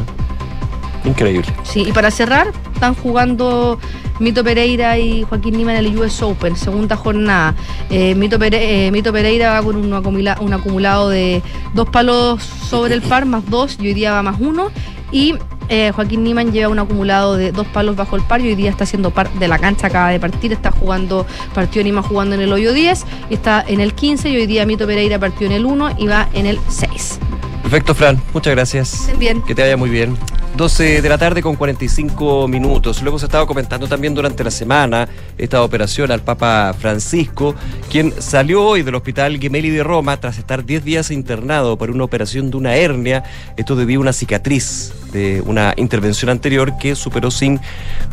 Increíble. 1.08 1.48
Sí, 1.64 1.84
y 1.88 1.92
para 1.92 2.12
cerrar, 2.12 2.52
están 2.74 2.94
jugando 2.96 3.80
Mito 4.20 4.44
Pereira 4.44 4.98
y 4.98 5.24
Joaquín 5.24 5.56
Nima 5.58 5.72
en 5.78 5.86
el 5.86 5.98
US 5.98 6.22
Open, 6.22 6.56
segunda 6.56 6.96
jornada. 6.96 7.56
Eh, 7.90 8.14
Mito, 8.16 8.38
Pere- 8.38 8.88
eh, 8.88 9.04
Pereira 9.12 9.52
va 9.54 9.64
con 9.64 9.76
un, 9.78 9.92
acumula- 9.94 10.38
un 10.42 10.54
acumulado 10.54 11.10
de 11.10 11.42
dos 11.74 11.88
palos 11.90 12.44
sobre 12.44 12.94
el 12.94 13.02
par, 13.02 13.26
más 13.26 13.50
dos, 13.50 13.78
y 13.80 13.88
hoy 13.88 13.94
día 13.94 14.12
va 14.12 14.22
más 14.22 14.36
uno. 14.40 14.70
Y 15.12 15.36
eh, 15.70 15.92
Joaquín 15.96 16.24
Niman 16.24 16.52
lleva 16.52 16.70
un 16.70 16.80
acumulado 16.80 17.38
de 17.38 17.52
dos 17.52 17.68
palos 17.68 17.96
bajo 17.96 18.16
el 18.18 18.22
par 18.24 18.42
y 18.42 18.48
hoy 18.50 18.56
día 18.56 18.70
está 18.70 18.84
haciendo 18.84 19.12
par 19.12 19.30
de 19.34 19.48
la 19.48 19.58
cancha, 19.60 19.88
acaba 19.88 20.10
de 20.10 20.20
partir, 20.20 20.52
está 20.52 20.72
jugando, 20.72 21.26
partió 21.54 21.82
Niman 21.84 22.04
jugando 22.04 22.36
en 22.36 22.42
el 22.42 22.52
hoyo 22.52 22.74
10, 22.74 23.06
y 23.30 23.34
está 23.34 23.64
en 23.66 23.80
el 23.80 23.94
15 23.94 24.30
y 24.30 24.36
hoy 24.36 24.46
día 24.48 24.66
Mito 24.66 24.86
Pereira 24.86 25.20
partió 25.20 25.48
en 25.48 25.54
el 25.54 25.66
1 25.66 25.96
y 25.98 26.08
va 26.08 26.28
en 26.34 26.46
el 26.48 26.60
6. 26.68 27.20
Perfecto, 27.68 27.94
Fran. 27.94 28.24
Muchas 28.34 28.56
gracias. 28.56 29.10
Bien. 29.20 29.42
Que 29.42 29.54
te 29.54 29.62
vaya 29.62 29.76
muy 29.76 29.90
bien. 29.90 30.18
12 30.56 31.02
de 31.02 31.10
la 31.10 31.18
tarde 31.18 31.42
con 31.42 31.58
45 31.58 32.48
minutos. 32.48 33.02
Lo 33.02 33.10
hemos 33.10 33.24
estado 33.24 33.46
comentando 33.46 33.90
también 33.90 34.16
durante 34.16 34.42
la 34.42 34.52
semana 34.52 35.10
esta 35.38 35.62
operación 35.62 36.10
al 36.10 36.22
Papa 36.22 36.74
Francisco, 36.80 37.56
quien 37.92 38.14
salió 38.22 38.64
hoy 38.64 38.84
del 38.84 38.96
hospital 38.96 39.38
Gemelli 39.38 39.70
de 39.70 39.84
Roma 39.84 40.16
tras 40.16 40.38
estar 40.38 40.64
10 40.64 40.86
días 40.86 41.12
internado 41.12 41.78
por 41.78 41.92
una 41.92 42.06
operación 42.06 42.50
de 42.52 42.56
una 42.56 42.78
hernia. 42.78 43.26
Esto 43.58 43.76
debido 43.76 44.00
a 44.00 44.04
una 44.04 44.14
cicatriz 44.14 44.94
de 45.12 45.44
una 45.46 45.74
intervención 45.76 46.30
anterior 46.30 46.78
que 46.78 46.96
superó 46.96 47.32
sin 47.32 47.60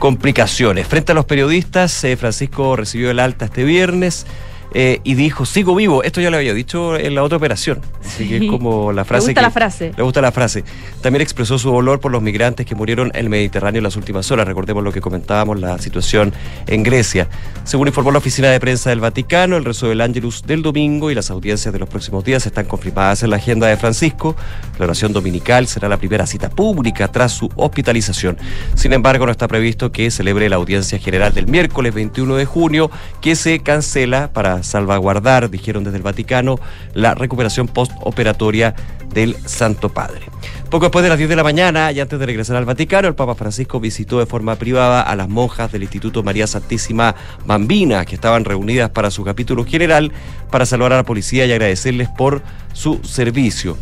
complicaciones. 0.00 0.88
Frente 0.88 1.12
a 1.12 1.14
los 1.14 1.26
periodistas, 1.26 2.02
eh, 2.02 2.16
Francisco 2.16 2.74
recibió 2.74 3.08
el 3.08 3.20
alta 3.20 3.44
este 3.44 3.62
viernes. 3.62 4.26
Eh, 4.74 5.00
y 5.04 5.14
dijo, 5.14 5.46
sigo 5.46 5.74
vivo. 5.74 6.02
Esto 6.02 6.20
ya 6.20 6.30
lo 6.30 6.36
había 6.36 6.52
dicho 6.52 6.96
en 6.96 7.14
la 7.14 7.22
otra 7.22 7.36
operación. 7.38 7.80
Así 8.04 8.28
que 8.28 8.36
es 8.38 8.50
como 8.50 8.92
la 8.92 9.04
frase. 9.04 9.28
Me 9.28 9.32
gusta 9.32 9.40
que- 9.40 9.44
la 9.46 9.50
frase. 9.50 9.92
le 9.96 10.02
gusta 10.02 10.20
la 10.20 10.32
frase. 10.32 10.64
También 11.00 11.22
expresó 11.22 11.58
su 11.58 11.70
dolor 11.70 12.00
por 12.00 12.10
los 12.12 12.20
migrantes 12.22 12.66
que 12.66 12.74
murieron 12.74 13.10
en 13.14 13.20
el 13.20 13.28
Mediterráneo 13.30 13.78
en 13.78 13.84
las 13.84 13.96
últimas 13.96 14.30
horas. 14.30 14.46
Recordemos 14.46 14.82
lo 14.84 14.92
que 14.92 15.00
comentábamos, 15.00 15.60
la 15.60 15.78
situación 15.78 16.32
en 16.66 16.82
Grecia. 16.82 17.28
Según 17.64 17.88
informó 17.88 18.10
la 18.10 18.18
oficina 18.18 18.50
de 18.50 18.58
prensa 18.60 18.90
del 18.90 19.00
Vaticano, 19.00 19.56
el 19.56 19.64
rezo 19.64 19.88
del 19.88 20.00
Ángelus 20.00 20.42
del 20.44 20.62
domingo 20.62 21.10
y 21.10 21.14
las 21.14 21.30
audiencias 21.30 21.72
de 21.72 21.78
los 21.78 21.88
próximos 21.88 22.24
días 22.24 22.44
están 22.46 22.66
confirmadas 22.66 23.22
en 23.22 23.30
la 23.30 23.36
agenda 23.36 23.68
de 23.68 23.76
Francisco. 23.76 24.34
La 24.78 24.86
oración 24.86 25.12
dominical 25.12 25.66
será 25.68 25.88
la 25.88 25.96
primera 25.98 26.26
cita 26.26 26.50
pública 26.50 27.08
tras 27.08 27.32
su 27.32 27.48
hospitalización. 27.54 28.36
Sin 28.74 28.92
embargo, 28.92 29.26
no 29.26 29.32
está 29.32 29.46
previsto 29.46 29.92
que 29.92 30.10
celebre 30.10 30.48
la 30.48 30.56
audiencia 30.56 30.98
general 30.98 31.32
del 31.32 31.46
miércoles 31.46 31.94
21 31.94 32.34
de 32.36 32.44
junio, 32.44 32.90
que 33.20 33.36
se 33.36 33.60
cancela 33.60 34.32
para 34.32 34.63
salvaguardar, 34.64 35.50
dijeron 35.50 35.84
desde 35.84 35.98
el 35.98 36.02
Vaticano, 36.02 36.58
la 36.94 37.14
recuperación 37.14 37.68
postoperatoria 37.68 38.74
del 39.12 39.36
Santo 39.46 39.88
Padre. 39.90 40.22
Poco 40.70 40.86
después 40.86 41.04
de 41.04 41.08
las 41.08 41.18
10 41.18 41.30
de 41.30 41.36
la 41.36 41.44
mañana 41.44 41.92
y 41.92 42.00
antes 42.00 42.18
de 42.18 42.26
regresar 42.26 42.56
al 42.56 42.64
Vaticano, 42.64 43.06
el 43.06 43.14
Papa 43.14 43.34
Francisco 43.34 43.78
visitó 43.78 44.18
de 44.18 44.26
forma 44.26 44.56
privada 44.56 45.02
a 45.02 45.14
las 45.14 45.28
monjas 45.28 45.70
del 45.70 45.82
Instituto 45.82 46.22
María 46.22 46.46
Santísima 46.46 47.14
Bambina, 47.46 48.04
que 48.04 48.16
estaban 48.16 48.44
reunidas 48.44 48.90
para 48.90 49.10
su 49.10 49.22
capítulo 49.22 49.64
general, 49.64 50.10
para 50.50 50.66
saludar 50.66 50.94
a 50.94 50.96
la 50.96 51.04
policía 51.04 51.46
y 51.46 51.52
agradecerles 51.52 52.08
por 52.08 52.42
su 52.72 53.00
servicio. 53.04 53.76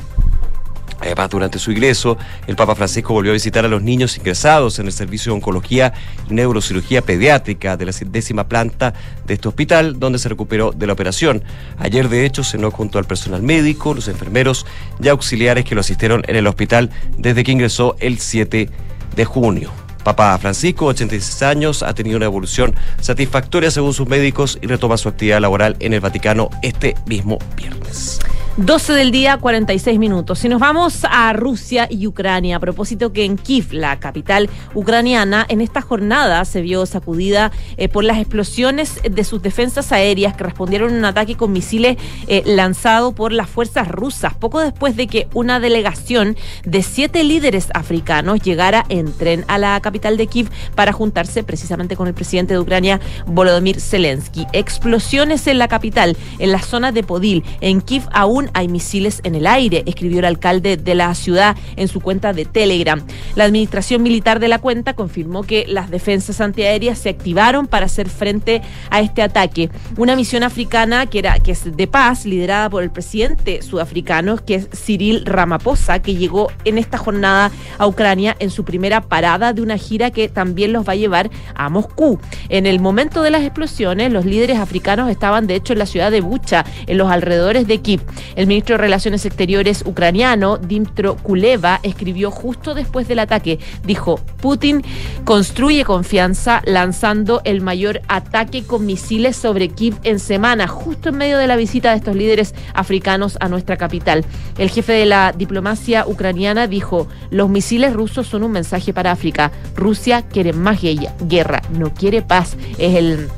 Además, 1.03 1.31
durante 1.31 1.59
su 1.59 1.73
ingreso, 1.73 2.17
el 2.47 2.55
Papa 2.55 2.77
Francisco 2.77 3.13
volvió 3.13 3.33
a 3.33 3.35
visitar 3.35 3.65
a 3.65 3.69
los 3.69 3.83
niños 3.83 4.17
ingresados 4.17 4.79
en 4.79 4.87
el 4.87 4.93
servicio 4.93 5.33
de 5.33 5.37
oncología 5.37 5.93
y 6.31 6.35
neurocirugía 6.35 7.03
pediátrica 7.03 7.77
de 7.77 7.87
la 7.87 7.93
décima 8.07 8.49
planta 8.49 8.95
de 9.27 9.35
este 9.35 9.49
hospital, 9.49 9.99
donde 9.99 10.21
se 10.21 10.29
recuperó 10.29 10.71
de 10.71 10.87
la 10.87 10.93
operación. 10.93 11.43
Ayer, 11.79 12.09
de 12.09 12.25
hecho, 12.25 12.45
cenó 12.45 12.71
junto 12.71 12.99
al 12.99 13.05
personal 13.05 13.43
médico, 13.43 13.95
los 13.95 14.07
enfermeros 14.07 14.65
y 15.03 15.09
auxiliares 15.09 15.65
que 15.65 15.75
lo 15.75 15.81
asistieron 15.81 16.23
en 16.29 16.37
el 16.37 16.47
hospital 16.47 16.91
desde 17.19 17.43
que 17.43 17.53
ingresó 17.53 17.97
el 17.99 18.19
7 18.19 18.71
de 19.17 19.25
junio. 19.25 19.73
Papa 20.05 20.37
Francisco, 20.39 20.87
86 20.87 21.43
años, 21.43 21.83
ha 21.83 21.95
tenido 21.95 22.17
una 22.17 22.27
evolución 22.27 22.75
satisfactoria 23.01 23.71
según 23.71 23.93
sus 23.93 24.09
médicos 24.09 24.59
y 24.61 24.67
retoma 24.67 24.97
su 24.97 25.09
actividad 25.09 25.41
laboral 25.41 25.77
en 25.81 25.93
el 25.93 26.01
Vaticano 26.01 26.51
este 26.63 26.95
mismo 27.07 27.39
viernes. 27.57 28.21
12 28.59 28.93
del 28.93 29.13
día, 29.13 29.39
46 29.39 29.99
minutos. 29.99 30.41
Si 30.41 30.49
nos 30.51 30.61
vamos 30.61 31.07
a 31.09 31.33
Rusia 31.33 31.89
y 31.89 32.07
Ucrania, 32.07 32.57
a 32.57 32.61
propósito 32.61 33.11
que 33.11 33.25
en 33.25 33.39
Kiev, 33.39 33.73
la 33.73 33.99
capital 33.99 34.51
ucraniana, 34.75 35.47
en 35.49 35.63
esta 35.63 35.81
jornada 35.81 36.45
se 36.45 36.61
vio 36.61 36.85
sacudida 36.85 37.51
eh, 37.79 37.89
por 37.89 38.05
las 38.05 38.19
explosiones 38.19 39.01
de 39.11 39.25
sus 39.25 39.41
defensas 39.41 39.91
aéreas 39.91 40.37
que 40.37 40.45
respondieron 40.45 40.93
a 40.93 40.99
un 40.99 41.05
ataque 41.07 41.35
con 41.35 41.51
misiles 41.51 41.97
eh, 42.29 42.43
lanzado 42.45 43.13
por 43.13 43.33
las 43.33 43.49
fuerzas 43.49 43.89
rusas, 43.89 44.35
poco 44.35 44.61
después 44.61 44.97
de 44.97 45.07
que 45.07 45.29
una 45.33 45.59
delegación 45.59 46.37
de 46.65 46.83
siete 46.83 47.25
líderes 47.25 47.69
africanos 47.73 48.41
llegara 48.43 48.85
en 48.91 49.15
tren 49.15 49.47
a 49.49 49.57
la 49.57 49.81
capital 49.81 50.19
de 50.19 50.27
Kiev 50.27 50.51
para 50.75 50.93
juntarse 50.93 51.43
precisamente 51.43 51.97
con 51.97 52.07
el 52.07 52.13
presidente 52.13 52.53
de 52.53 52.61
Ucrania, 52.61 53.01
Volodymyr 53.25 53.81
Zelensky. 53.81 54.47
Explosiones 54.53 55.47
en 55.47 55.59
la 55.59 55.69
capital, 55.69 56.19
en 56.39 56.53
la 56.53 56.61
zona 56.61 56.93
de 56.93 57.03
Podil, 57.03 57.45
en 57.63 57.81
Kiev 57.81 58.03
aún 58.13 58.42
hay 58.55 58.69
misiles 58.69 59.21
en 59.25 59.35
el 59.35 59.47
aire, 59.47 59.83
escribió 59.87 60.21
el 60.21 60.25
alcalde 60.25 60.77
de 60.77 60.95
la 60.95 61.15
ciudad 61.15 61.57
en 61.77 61.89
su 61.89 62.01
cuenta 62.01 62.33
de 62.33 62.45
Telegram. 62.45 63.03
La 63.35 63.45
administración 63.45 64.03
militar 64.03 64.41
de 64.41 64.49
la 64.49 64.59
cuenta 64.59 64.95
confirmó 64.95 65.43
que 65.43 65.65
las 65.69 65.91
defensas 65.91 66.41
antiaéreas 66.41 66.99
se 66.99 67.09
activaron 67.09 67.67
para 67.67 67.87
hacer 67.87 68.09
frente 68.09 68.63
a 68.91 69.01
este 69.01 69.23
ataque. 69.23 69.71
Una 69.97 70.17
misión 70.17 70.43
africana 70.43 71.07
que 71.07 71.19
era 71.19 71.39
que 71.39 71.53
es 71.53 71.77
de 71.77 71.87
paz, 71.87 72.25
liderada 72.27 72.71
por 72.71 72.83
el 72.83 72.91
presidente 72.91 73.63
sudafricano, 73.63 74.37
que 74.37 74.57
es 74.57 74.69
Cyril 74.71 75.25
Ramaphosa, 75.25 76.01
que 76.01 76.15
llegó 76.15 76.51
en 76.65 76.79
esta 76.79 76.99
jornada 76.99 77.51
a 77.79 77.87
Ucrania 77.87 78.37
en 78.39 78.51
su 78.51 78.65
primera 78.65 79.01
parada 79.01 79.53
de 79.53 79.63
una 79.63 79.77
gira 79.77 80.11
que 80.11 80.29
también 80.29 80.73
los 80.73 80.87
va 80.87 80.93
a 80.93 80.97
llevar 80.97 81.31
a 81.55 81.69
Moscú. 81.69 82.19
En 82.49 82.67
el 82.67 82.81
momento 82.81 83.23
de 83.23 83.31
las 83.31 83.43
explosiones, 83.43 84.13
los 84.13 84.25
líderes 84.25 84.59
africanos 84.59 85.11
estaban 85.11 85.47
de 85.47 85.55
hecho 85.55 85.73
en 85.73 85.79
la 85.79 85.87
ciudad 85.87 86.11
de 86.11 86.21
Bucha, 86.21 86.65
en 86.87 86.99
los 86.99 87.11
alrededores 87.11 87.67
de 87.67 87.81
Kiev. 87.81 88.01
El 88.37 88.47
ministro 88.47 88.75
de 88.75 88.83
Relaciones 88.83 89.25
Exteriores 89.25 89.85
ucraniano, 89.87 90.59
Dmytro 90.59 91.17
Kuleva, 91.17 91.81
escribió 91.83 92.31
justo 92.31 92.75
después 92.75 93.09
del 93.09 93.19
ataque. 93.19 93.59
Dijo, 93.85 94.21
Putin 94.41 94.83
construye 95.25 95.85
confianza 95.85 96.63
lanzando 96.65 97.41
el 97.45 97.61
mayor 97.61 98.03
ataque 98.09 98.65
con 98.65 98.87
misiles 98.87 99.37
sobre 99.37 99.69
Kiev 99.69 99.95
en 100.05 100.19
semana, 100.19 100.69
justo 100.69 101.09
en 101.09 101.17
medio 101.17 101.39
de 101.39 101.47
la 101.47 101.57
visita 101.57 101.91
de 101.91 101.97
estos 101.97 102.17
líderes 102.17 102.55
africanos 102.75 103.37
a 103.41 103.49
nuestra 103.49 103.77
capital. 103.77 104.25
El 104.59 104.71
jefe 104.71 104.93
de 104.93 105.07
la 105.07 105.33
diplomacia 105.33 106.07
ucraniana 106.07 106.67
dijo, 106.67 107.09
los 107.31 107.49
misiles 107.49 107.93
rusos 107.93 108.27
son 108.27 108.43
un 108.43 108.53
mensaje 108.53 108.93
para 108.93 109.13
África. 109.13 109.53
Rusia 109.75 110.23
quiere 110.23 110.53
más 110.53 110.81
guerra, 111.21 111.63
no 111.71 111.95
quiere 111.95 112.23
paz. 112.23 112.57
Es 112.79 112.95
el 112.95 113.29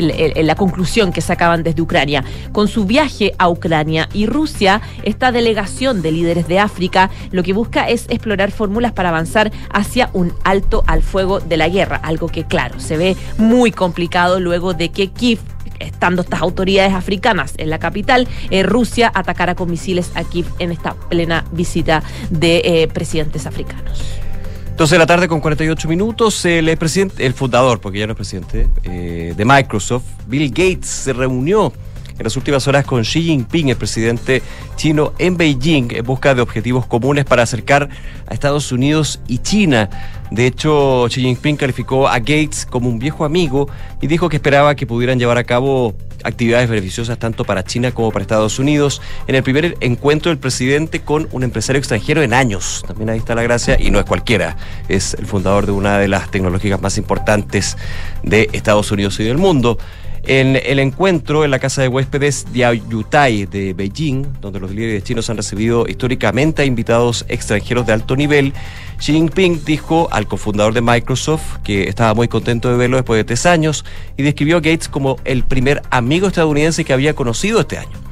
la 0.00 0.54
conclusión 0.54 1.12
que 1.12 1.20
sacaban 1.20 1.62
desde 1.62 1.82
Ucrania. 1.82 2.24
Con 2.52 2.68
su 2.68 2.84
viaje 2.84 3.34
a 3.38 3.48
Ucrania 3.48 4.08
y 4.12 4.26
Rusia, 4.26 4.80
esta 5.02 5.32
delegación 5.32 6.02
de 6.02 6.12
líderes 6.12 6.48
de 6.48 6.58
África 6.58 7.10
lo 7.30 7.42
que 7.42 7.52
busca 7.52 7.88
es 7.88 8.06
explorar 8.08 8.50
fórmulas 8.50 8.92
para 8.92 9.10
avanzar 9.10 9.52
hacia 9.72 10.10
un 10.12 10.32
alto 10.44 10.84
al 10.86 11.02
fuego 11.02 11.40
de 11.40 11.56
la 11.56 11.68
guerra, 11.68 11.96
algo 12.02 12.28
que 12.28 12.44
claro, 12.44 12.80
se 12.80 12.96
ve 12.96 13.16
muy 13.36 13.72
complicado 13.72 14.40
luego 14.40 14.74
de 14.74 14.90
que 14.90 15.08
Kiev 15.08 15.38
estando 15.78 16.22
estas 16.22 16.40
autoridades 16.40 16.92
africanas 16.92 17.54
en 17.56 17.70
la 17.70 17.78
capital, 17.78 18.26
eh, 18.50 18.62
Rusia 18.62 19.12
atacara 19.14 19.54
con 19.54 19.70
misiles 19.70 20.10
a 20.14 20.24
Kiev 20.24 20.46
en 20.58 20.72
esta 20.72 20.94
plena 20.94 21.44
visita 21.52 22.02
de 22.30 22.62
eh, 22.64 22.88
presidentes 22.88 23.46
africanos. 23.46 24.02
12 24.78 24.94
de 24.94 24.98
la 25.00 25.06
tarde 25.06 25.26
con 25.26 25.40
48 25.40 25.88
minutos, 25.88 26.44
el 26.44 26.76
presidente, 26.76 27.26
el 27.26 27.34
fundador, 27.34 27.80
porque 27.80 27.98
ya 27.98 28.06
no 28.06 28.12
es 28.12 28.16
presidente, 28.16 28.68
eh, 28.84 29.34
de 29.36 29.44
Microsoft, 29.44 30.04
Bill 30.28 30.50
Gates, 30.50 30.86
se 30.86 31.12
reunió 31.12 31.72
en 32.18 32.24
las 32.24 32.36
últimas 32.36 32.66
horas 32.66 32.84
con 32.84 33.02
Xi 33.02 33.22
Jinping, 33.22 33.68
el 33.68 33.76
presidente 33.76 34.42
chino, 34.76 35.12
en 35.18 35.36
Beijing, 35.36 35.88
en 35.92 36.04
busca 36.04 36.34
de 36.34 36.42
objetivos 36.42 36.86
comunes 36.86 37.24
para 37.24 37.42
acercar 37.42 37.88
a 38.26 38.34
Estados 38.34 38.72
Unidos 38.72 39.20
y 39.28 39.38
China. 39.38 39.88
De 40.30 40.46
hecho, 40.46 41.06
Xi 41.08 41.22
Jinping 41.22 41.56
calificó 41.56 42.08
a 42.08 42.18
Gates 42.18 42.66
como 42.66 42.88
un 42.88 42.98
viejo 42.98 43.24
amigo 43.24 43.68
y 44.00 44.06
dijo 44.06 44.28
que 44.28 44.36
esperaba 44.36 44.74
que 44.74 44.86
pudieran 44.86 45.18
llevar 45.18 45.38
a 45.38 45.44
cabo 45.44 45.94
actividades 46.24 46.68
beneficiosas 46.68 47.18
tanto 47.18 47.44
para 47.44 47.64
China 47.64 47.92
como 47.92 48.10
para 48.10 48.22
Estados 48.22 48.58
Unidos 48.58 49.00
en 49.26 49.34
el 49.34 49.42
primer 49.42 49.76
encuentro 49.80 50.30
del 50.30 50.38
presidente 50.38 51.00
con 51.00 51.28
un 51.32 51.44
empresario 51.44 51.78
extranjero 51.78 52.22
en 52.22 52.34
años. 52.34 52.84
También 52.86 53.10
ahí 53.10 53.18
está 53.18 53.34
la 53.34 53.42
gracia 53.42 53.80
y 53.80 53.90
no 53.90 53.98
es 53.98 54.04
cualquiera, 54.04 54.56
es 54.88 55.14
el 55.14 55.26
fundador 55.26 55.66
de 55.66 55.72
una 55.72 55.98
de 55.98 56.08
las 56.08 56.30
tecnológicas 56.30 56.80
más 56.80 56.98
importantes 56.98 57.76
de 58.22 58.50
Estados 58.52 58.90
Unidos 58.90 59.18
y 59.20 59.24
del 59.24 59.38
mundo. 59.38 59.78
En 60.24 60.56
el 60.56 60.78
encuentro 60.78 61.44
en 61.44 61.50
la 61.50 61.58
casa 61.58 61.82
de 61.82 61.88
huéspedes 61.88 62.46
de 62.52 62.64
Ayutthaya 62.64 63.46
de 63.46 63.72
Beijing, 63.72 64.26
donde 64.40 64.60
los 64.60 64.70
líderes 64.70 65.04
chinos 65.04 65.30
han 65.30 65.36
recibido 65.36 65.86
históricamente 65.88 66.62
a 66.62 66.64
invitados 66.64 67.24
extranjeros 67.28 67.86
de 67.86 67.92
alto 67.92 68.16
nivel, 68.16 68.52
Xi 68.98 69.12
Jinping 69.12 69.64
dijo 69.64 70.08
al 70.10 70.26
cofundador 70.26 70.74
de 70.74 70.80
Microsoft 70.80 71.58
que 71.62 71.88
estaba 71.88 72.14
muy 72.14 72.26
contento 72.26 72.68
de 72.68 72.76
verlo 72.76 72.96
después 72.96 73.16
de 73.16 73.24
tres 73.24 73.46
años 73.46 73.84
y 74.16 74.22
describió 74.22 74.56
a 74.56 74.60
Gates 74.60 74.88
como 74.88 75.16
el 75.24 75.44
primer 75.44 75.82
amigo 75.90 76.26
estadounidense 76.26 76.84
que 76.84 76.92
había 76.92 77.14
conocido 77.14 77.60
este 77.60 77.78
año. 77.78 78.08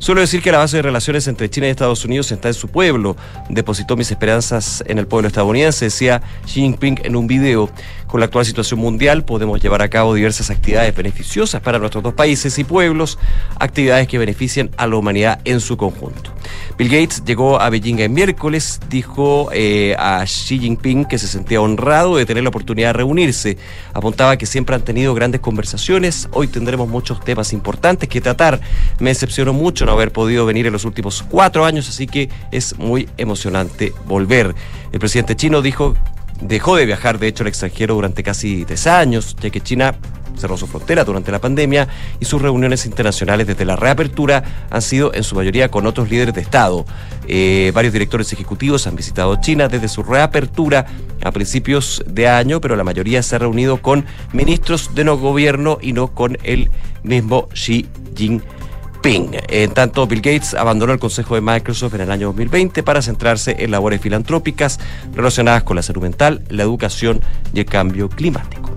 Suelo 0.00 0.22
decir 0.22 0.40
que 0.40 0.50
la 0.50 0.56
base 0.56 0.78
de 0.78 0.82
relaciones 0.82 1.28
entre 1.28 1.50
China 1.50 1.66
y 1.66 1.70
Estados 1.70 2.06
Unidos 2.06 2.32
está 2.32 2.48
en 2.48 2.54
su 2.54 2.68
pueblo. 2.68 3.16
Depositó 3.50 3.98
mis 3.98 4.10
esperanzas 4.10 4.82
en 4.86 4.96
el 4.96 5.06
pueblo 5.06 5.28
estadounidense, 5.28 5.84
decía 5.84 6.22
Xi 6.46 6.62
Jinping 6.62 7.00
en 7.04 7.16
un 7.16 7.26
video. 7.26 7.68
Con 8.10 8.18
la 8.18 8.26
actual 8.26 8.44
situación 8.44 8.80
mundial 8.80 9.24
podemos 9.24 9.62
llevar 9.62 9.82
a 9.82 9.88
cabo 9.88 10.14
diversas 10.14 10.50
actividades 10.50 10.96
beneficiosas 10.96 11.60
para 11.60 11.78
nuestros 11.78 12.02
dos 12.02 12.12
países 12.12 12.58
y 12.58 12.64
pueblos, 12.64 13.20
actividades 13.60 14.08
que 14.08 14.18
beneficien 14.18 14.68
a 14.76 14.88
la 14.88 14.96
humanidad 14.96 15.40
en 15.44 15.60
su 15.60 15.76
conjunto. 15.76 16.32
Bill 16.76 16.88
Gates 16.88 17.22
llegó 17.24 17.60
a 17.60 17.70
Beijing 17.70 18.00
el 18.00 18.10
miércoles, 18.10 18.80
dijo 18.88 19.50
eh, 19.52 19.94
a 19.96 20.24
Xi 20.24 20.58
Jinping 20.58 21.04
que 21.04 21.18
se 21.18 21.28
sentía 21.28 21.60
honrado 21.60 22.16
de 22.16 22.26
tener 22.26 22.42
la 22.42 22.48
oportunidad 22.48 22.88
de 22.88 22.94
reunirse. 22.94 23.58
Apuntaba 23.94 24.36
que 24.36 24.46
siempre 24.46 24.74
han 24.74 24.82
tenido 24.82 25.14
grandes 25.14 25.40
conversaciones, 25.40 26.28
hoy 26.32 26.48
tendremos 26.48 26.88
muchos 26.88 27.20
temas 27.20 27.52
importantes 27.52 28.08
que 28.08 28.20
tratar. 28.20 28.60
Me 28.98 29.10
decepcionó 29.10 29.52
mucho 29.52 29.86
no 29.86 29.92
haber 29.92 30.10
podido 30.10 30.44
venir 30.46 30.66
en 30.66 30.72
los 30.72 30.84
últimos 30.84 31.22
cuatro 31.22 31.64
años, 31.64 31.88
así 31.88 32.08
que 32.08 32.28
es 32.50 32.76
muy 32.76 33.08
emocionante 33.18 33.92
volver. 34.06 34.52
El 34.90 34.98
presidente 34.98 35.36
chino 35.36 35.62
dijo 35.62 35.94
dejó 36.40 36.76
de 36.76 36.86
viajar, 36.86 37.18
de 37.18 37.28
hecho, 37.28 37.42
al 37.42 37.48
extranjero 37.48 37.94
durante 37.94 38.22
casi 38.22 38.64
tres 38.64 38.86
años, 38.86 39.36
ya 39.40 39.50
que 39.50 39.60
China 39.60 39.94
cerró 40.40 40.56
su 40.56 40.66
frontera 40.66 41.04
durante 41.04 41.30
la 41.30 41.38
pandemia 41.38 41.86
y 42.18 42.24
sus 42.24 42.40
reuniones 42.40 42.86
internacionales 42.86 43.46
desde 43.46 43.64
la 43.64 43.76
reapertura 43.76 44.42
han 44.70 44.82
sido 44.82 45.12
en 45.14 45.22
su 45.22 45.34
mayoría 45.34 45.70
con 45.70 45.86
otros 45.86 46.10
líderes 46.10 46.34
de 46.34 46.40
Estado. 46.40 46.86
Eh, 47.28 47.70
varios 47.74 47.92
directores 47.92 48.32
ejecutivos 48.32 48.86
han 48.86 48.96
visitado 48.96 49.36
China 49.40 49.68
desde 49.68 49.88
su 49.88 50.02
reapertura 50.02 50.86
a 51.22 51.30
principios 51.30 52.02
de 52.06 52.26
año, 52.26 52.60
pero 52.60 52.74
la 52.74 52.84
mayoría 52.84 53.22
se 53.22 53.36
ha 53.36 53.38
reunido 53.38 53.82
con 53.82 54.06
ministros 54.32 54.94
de 54.94 55.04
no 55.04 55.18
gobierno 55.18 55.78
y 55.80 55.92
no 55.92 56.08
con 56.08 56.38
el 56.42 56.70
mismo 57.02 57.48
Xi 57.52 57.86
Jinping. 58.16 58.59
Ping. 59.02 59.30
En 59.48 59.72
tanto, 59.72 60.06
Bill 60.06 60.20
Gates 60.20 60.54
abandonó 60.54 60.92
el 60.92 60.98
Consejo 60.98 61.34
de 61.34 61.40
Microsoft 61.40 61.94
en 61.94 62.02
el 62.02 62.10
año 62.10 62.28
2020 62.28 62.82
para 62.82 63.02
centrarse 63.02 63.56
en 63.58 63.70
labores 63.70 64.00
filantrópicas 64.00 64.78
relacionadas 65.14 65.62
con 65.62 65.76
la 65.76 65.82
salud 65.82 66.02
mental, 66.02 66.42
la 66.48 66.62
educación 66.62 67.20
y 67.54 67.60
el 67.60 67.66
cambio 67.66 68.08
climático. 68.08 68.70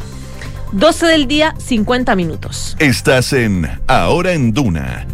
12 0.73 1.05
del 1.05 1.27
día, 1.27 1.53
50 1.59 2.15
minutos. 2.15 2.75
Estás 2.79 3.31
en 3.33 3.69
Ahora 3.87 4.33
en 4.33 4.53
Duna. 4.53 5.05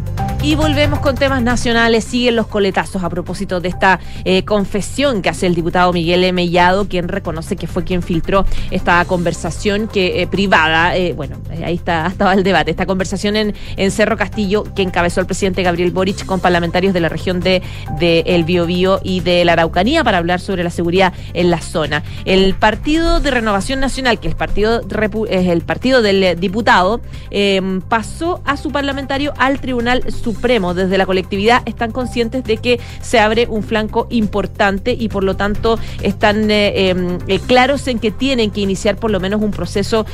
Y 0.41 0.55
volvemos 0.55 0.99
con 0.99 1.15
temas 1.15 1.41
nacionales. 1.41 2.05
Siguen 2.05 2.37
los 2.37 2.47
coletazos 2.47 3.03
a 3.03 3.09
propósito 3.09 3.59
de 3.59 3.67
esta 3.67 3.99
eh, 4.23 4.45
confesión 4.45 5.21
que 5.21 5.27
hace 5.29 5.47
el 5.47 5.55
diputado 5.55 5.91
Miguel 5.91 6.31
Mellado, 6.31 6.87
quien 6.87 7.09
reconoce 7.09 7.57
que 7.57 7.67
fue 7.67 7.83
quien 7.83 8.01
filtró 8.01 8.45
esta 8.71 9.03
conversación 9.03 9.89
que 9.89 10.21
eh, 10.21 10.27
privada. 10.27 10.95
eh, 10.95 11.11
bueno, 11.13 11.37
ahí 11.63 11.75
está, 11.75 12.07
estaba 12.11 12.33
el 12.33 12.43
debate. 12.43 12.71
Esta 12.71 12.85
conversación 12.85 13.35
en, 13.35 13.53
en 13.75 13.91
Cerro 13.91 14.15
Castillo 14.15 14.63
que 14.75 14.81
encabezó 14.81 15.19
el 15.19 15.25
presidente 15.25 15.61
Gabriel 15.61 15.91
Boric 15.91 16.25
con 16.25 16.39
parlamentarios 16.39 16.93
de 16.93 17.01
la 17.01 17.09
región 17.09 17.41
de, 17.41 17.61
de 17.99 18.21
El 18.25 18.45
Biobío 18.45 19.01
y 19.03 19.19
de 19.19 19.43
la 19.43 19.53
Araucanía 19.53 20.05
para 20.05 20.19
hablar 20.19 20.39
sobre 20.39 20.63
la 20.63 20.69
seguridad 20.69 21.13
en 21.33 21.49
la 21.49 21.59
zona. 21.59 22.03
El 22.23 22.55
Partido 22.55 23.19
de 23.19 23.31
Renovación 23.31 23.81
Nacional, 23.81 24.19
que 24.21 24.29
es 24.29 24.33
el 24.33 24.37
partido, 24.37 24.81
repu- 24.83 25.27
el 25.49 25.61
partido 25.61 26.01
del 26.01 26.39
diputado, 26.39 27.01
eh, 27.31 27.61
pasó 27.87 28.41
a 28.45 28.57
su 28.57 28.71
parlamentario 28.71 29.33
al 29.37 29.59
Tribunal 29.59 30.03
Supremo. 30.11 30.73
Desde 30.73 30.97
la 30.97 31.05
colectividad 31.05 31.61
están 31.65 31.91
conscientes 31.91 32.43
de 32.43 32.57
que 32.57 32.79
se 33.01 33.19
abre 33.19 33.47
un 33.49 33.63
flanco 33.63 34.07
importante 34.09 34.95
y 34.97 35.09
por 35.09 35.23
lo 35.23 35.35
tanto 35.35 35.79
están 36.01 36.49
eh, 36.51 36.95
eh, 37.27 37.39
claros 37.47 37.87
en 37.87 37.99
que 37.99 38.11
tienen 38.11 38.51
que 38.51 38.61
iniciar 38.61 38.97
por 38.97 39.11
lo 39.11 39.19
menos 39.19 39.41
un 39.41 39.51
proceso 39.51 40.05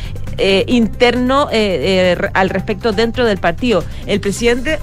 interno 0.67 1.47
al 2.33 2.49
respecto 2.49 2.91
dentro 2.91 3.25
del 3.25 3.38
partido. 3.38 3.83
El 4.05 4.19
presidente 4.19 4.79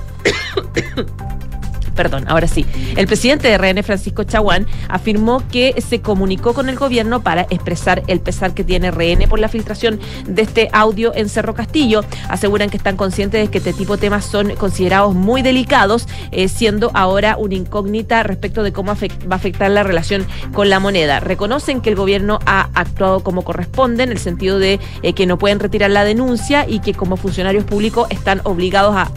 Perdón, 1.94 2.24
ahora 2.28 2.46
sí. 2.46 2.66
El 2.96 3.06
presidente 3.06 3.48
de 3.48 3.58
RN, 3.58 3.82
Francisco 3.82 4.24
Chaguán, 4.24 4.66
afirmó 4.88 5.42
que 5.50 5.74
se 5.86 6.00
comunicó 6.00 6.54
con 6.54 6.68
el 6.68 6.76
gobierno 6.76 7.22
para 7.22 7.42
expresar 7.42 8.02
el 8.06 8.20
pesar 8.20 8.54
que 8.54 8.64
tiene 8.64 8.90
RN 8.90 9.28
por 9.28 9.38
la 9.38 9.48
filtración 9.48 10.00
de 10.26 10.42
este 10.42 10.68
audio 10.72 11.14
en 11.14 11.28
Cerro 11.28 11.54
Castillo. 11.54 12.04
Aseguran 12.28 12.70
que 12.70 12.76
están 12.76 12.96
conscientes 12.96 13.42
de 13.42 13.50
que 13.50 13.58
este 13.58 13.72
tipo 13.72 13.96
de 13.96 14.02
temas 14.02 14.24
son 14.24 14.54
considerados 14.56 15.14
muy 15.14 15.42
delicados, 15.42 16.08
eh, 16.30 16.48
siendo 16.48 16.90
ahora 16.94 17.36
una 17.36 17.54
incógnita 17.54 18.22
respecto 18.22 18.62
de 18.62 18.72
cómo 18.72 18.92
va 18.94 18.98
a 19.30 19.34
afectar 19.34 19.70
la 19.70 19.82
relación 19.82 20.26
con 20.52 20.70
la 20.70 20.80
moneda. 20.80 21.20
Reconocen 21.20 21.80
que 21.80 21.90
el 21.90 21.96
gobierno 21.96 22.38
ha 22.46 22.68
actuado 22.74 23.20
como 23.20 23.42
corresponde, 23.42 24.04
en 24.04 24.12
el 24.12 24.18
sentido 24.18 24.58
de 24.58 24.80
eh, 25.02 25.12
que 25.12 25.26
no 25.26 25.38
pueden 25.38 25.60
retirar 25.60 25.90
la 25.90 26.04
denuncia 26.04 26.66
y 26.68 26.80
que 26.80 26.94
como 26.94 27.16
funcionarios 27.16 27.64
públicos 27.64 28.06
están 28.10 28.40
obligados 28.44 28.94
a, 28.96 29.10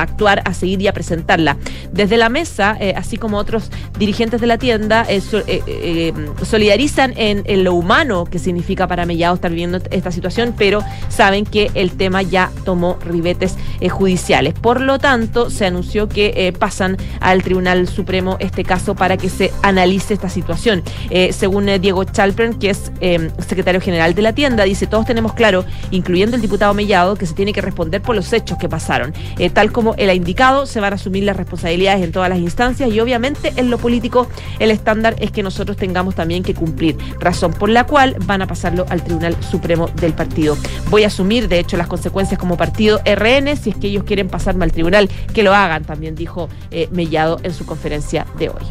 actuar, 0.00 0.42
a 0.44 0.54
seguir 0.54 0.82
y 0.82 0.88
a 0.88 0.92
presentarla. 0.92 1.56
La 2.16 2.28
mesa, 2.28 2.76
eh, 2.80 2.94
así 2.96 3.16
como 3.16 3.38
otros 3.38 3.70
dirigentes 3.98 4.40
de 4.40 4.46
la 4.46 4.58
tienda, 4.58 5.04
eh, 5.08 5.22
eh, 5.46 6.12
solidarizan 6.42 7.12
en, 7.16 7.44
lo 7.64 7.74
humano 7.74 8.24
que 8.24 8.38
significa 8.38 8.86
para 8.86 9.04
Mellado 9.04 9.34
estar 9.34 9.50
viviendo 9.50 9.80
esta 9.90 10.12
situación, 10.12 10.54
pero 10.56 10.82
saben 11.08 11.44
que 11.44 11.70
el 11.74 11.92
tema 11.92 12.22
ya 12.22 12.50
tomó 12.64 12.98
ribetes 13.04 13.56
judiciales. 13.90 14.54
Por 14.54 14.80
lo 14.80 14.98
tanto, 14.98 15.50
se 15.50 15.66
anunció 15.66 16.08
que 16.08 16.54
pasan 16.58 16.96
al 17.20 17.42
Tribunal 17.42 17.88
Supremo 17.88 18.36
este 18.38 18.64
caso 18.64 18.94
para 18.94 19.16
que 19.16 19.28
se 19.28 19.52
analice 19.62 20.14
esta 20.14 20.28
situación. 20.28 20.82
Según 21.30 21.66
Diego 21.80 22.04
Chalpern, 22.04 22.58
que 22.58 22.70
es 22.70 22.92
secretario 23.46 23.80
general 23.80 24.14
de 24.14 24.22
la 24.22 24.32
tienda, 24.34 24.64
dice, 24.64 24.86
todos 24.86 25.06
tenemos 25.06 25.32
claro, 25.32 25.64
incluyendo 25.90 26.36
el 26.36 26.42
diputado 26.42 26.74
Mellado, 26.74 27.16
que 27.16 27.26
se 27.26 27.34
tiene 27.34 27.52
que 27.52 27.60
responder 27.60 28.00
por 28.00 28.14
los 28.14 28.32
hechos 28.32 28.58
que 28.58 28.68
pasaron. 28.68 29.12
Tal 29.52 29.72
como 29.72 29.94
él 29.96 30.10
ha 30.10 30.14
indicado, 30.14 30.66
se 30.66 30.80
van 30.80 30.92
a 30.92 30.96
asumir 30.96 31.24
las 31.24 31.36
responsabilidades 31.36 31.97
en 32.02 32.12
todas 32.12 32.28
las 32.28 32.38
instancias 32.38 32.90
y 32.90 33.00
obviamente 33.00 33.52
en 33.56 33.70
lo 33.70 33.78
político 33.78 34.28
el 34.58 34.70
estándar 34.70 35.16
es 35.18 35.30
que 35.30 35.42
nosotros 35.42 35.76
tengamos 35.76 36.14
también 36.14 36.42
que 36.42 36.54
cumplir, 36.54 36.96
razón 37.20 37.52
por 37.52 37.68
la 37.68 37.84
cual 37.84 38.16
van 38.26 38.42
a 38.42 38.46
pasarlo 38.46 38.86
al 38.88 39.02
Tribunal 39.02 39.36
Supremo 39.42 39.88
del 40.00 40.14
partido. 40.14 40.56
Voy 40.90 41.04
a 41.04 41.08
asumir, 41.08 41.48
de 41.48 41.58
hecho, 41.58 41.76
las 41.76 41.86
consecuencias 41.86 42.38
como 42.38 42.56
partido 42.56 43.00
RN, 43.04 43.56
si 43.56 43.70
es 43.70 43.76
que 43.76 43.88
ellos 43.88 44.04
quieren 44.04 44.28
pasarme 44.28 44.64
al 44.64 44.72
tribunal, 44.72 45.08
que 45.32 45.42
lo 45.42 45.54
hagan, 45.54 45.84
también 45.84 46.14
dijo 46.14 46.48
eh, 46.70 46.88
Mellado 46.90 47.38
en 47.42 47.52
su 47.52 47.66
conferencia 47.66 48.26
de 48.38 48.48
hoy. 48.50 48.62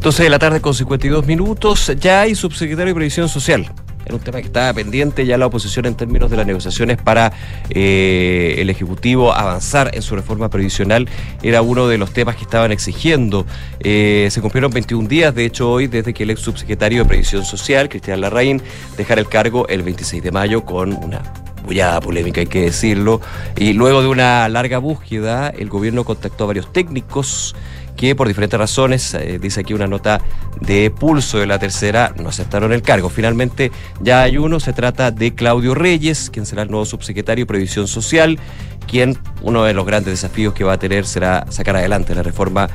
12 0.00 0.22
de 0.22 0.30
la 0.30 0.38
tarde 0.38 0.60
con 0.60 0.74
52 0.74 1.26
minutos. 1.26 1.92
Ya 1.98 2.20
hay 2.20 2.34
subsecretario 2.34 2.92
de 2.92 2.94
Previsión 2.94 3.28
Social. 3.28 3.72
Era 4.06 4.14
un 4.14 4.20
tema 4.20 4.38
que 4.38 4.46
estaba 4.46 4.72
pendiente 4.72 5.26
ya 5.26 5.36
la 5.36 5.46
oposición 5.46 5.84
en 5.84 5.96
términos 5.96 6.30
de 6.30 6.36
las 6.36 6.46
negociaciones 6.46 6.96
para 6.96 7.32
eh, 7.70 8.54
el 8.58 8.70
Ejecutivo 8.70 9.34
avanzar 9.34 9.90
en 9.94 10.00
su 10.00 10.14
reforma 10.14 10.48
previsional. 10.48 11.08
Era 11.42 11.60
uno 11.60 11.88
de 11.88 11.98
los 11.98 12.12
temas 12.12 12.36
que 12.36 12.42
estaban 12.42 12.70
exigiendo. 12.70 13.46
Eh, 13.80 14.28
se 14.30 14.40
cumplieron 14.40 14.70
21 14.70 15.08
días, 15.08 15.34
de 15.34 15.44
hecho, 15.44 15.68
hoy, 15.68 15.88
desde 15.88 16.14
que 16.14 16.22
el 16.22 16.30
ex 16.30 16.40
subsecretario 16.40 17.02
de 17.02 17.08
Previsión 17.08 17.44
Social, 17.44 17.88
Cristian 17.88 18.20
Larraín, 18.20 18.62
dejara 18.96 19.20
el 19.20 19.28
cargo 19.28 19.66
el 19.66 19.82
26 19.82 20.22
de 20.22 20.30
mayo 20.30 20.64
con 20.64 20.92
una 20.92 21.22
bullada 21.64 22.00
polémica, 22.00 22.40
hay 22.40 22.46
que 22.46 22.62
decirlo. 22.62 23.20
Y 23.56 23.72
luego 23.72 24.02
de 24.02 24.08
una 24.08 24.48
larga 24.48 24.78
búsqueda, 24.78 25.48
el 25.48 25.68
gobierno 25.68 26.04
contactó 26.04 26.44
a 26.44 26.46
varios 26.46 26.72
técnicos 26.72 27.56
que 27.96 28.14
por 28.14 28.28
diferentes 28.28 28.58
razones, 28.58 29.14
eh, 29.14 29.38
dice 29.40 29.60
aquí 29.60 29.74
una 29.74 29.86
nota 29.86 30.20
de 30.60 30.90
pulso 30.90 31.38
de 31.38 31.46
la 31.46 31.58
tercera, 31.58 32.14
no 32.20 32.28
aceptaron 32.28 32.72
el 32.72 32.82
cargo. 32.82 33.08
Finalmente 33.08 33.72
ya 34.00 34.22
hay 34.22 34.38
uno, 34.38 34.60
se 34.60 34.72
trata 34.72 35.10
de 35.10 35.34
Claudio 35.34 35.74
Reyes, 35.74 36.30
quien 36.30 36.46
será 36.46 36.62
el 36.62 36.70
nuevo 36.70 36.84
subsecretario 36.84 37.44
de 37.44 37.46
Previsión 37.46 37.88
Social, 37.88 38.38
quien 38.86 39.18
uno 39.42 39.64
de 39.64 39.74
los 39.74 39.86
grandes 39.86 40.12
desafíos 40.12 40.54
que 40.54 40.64
va 40.64 40.74
a 40.74 40.78
tener 40.78 41.06
será 41.06 41.46
sacar 41.50 41.76
adelante 41.76 42.14
la 42.14 42.22
reforma 42.22 42.68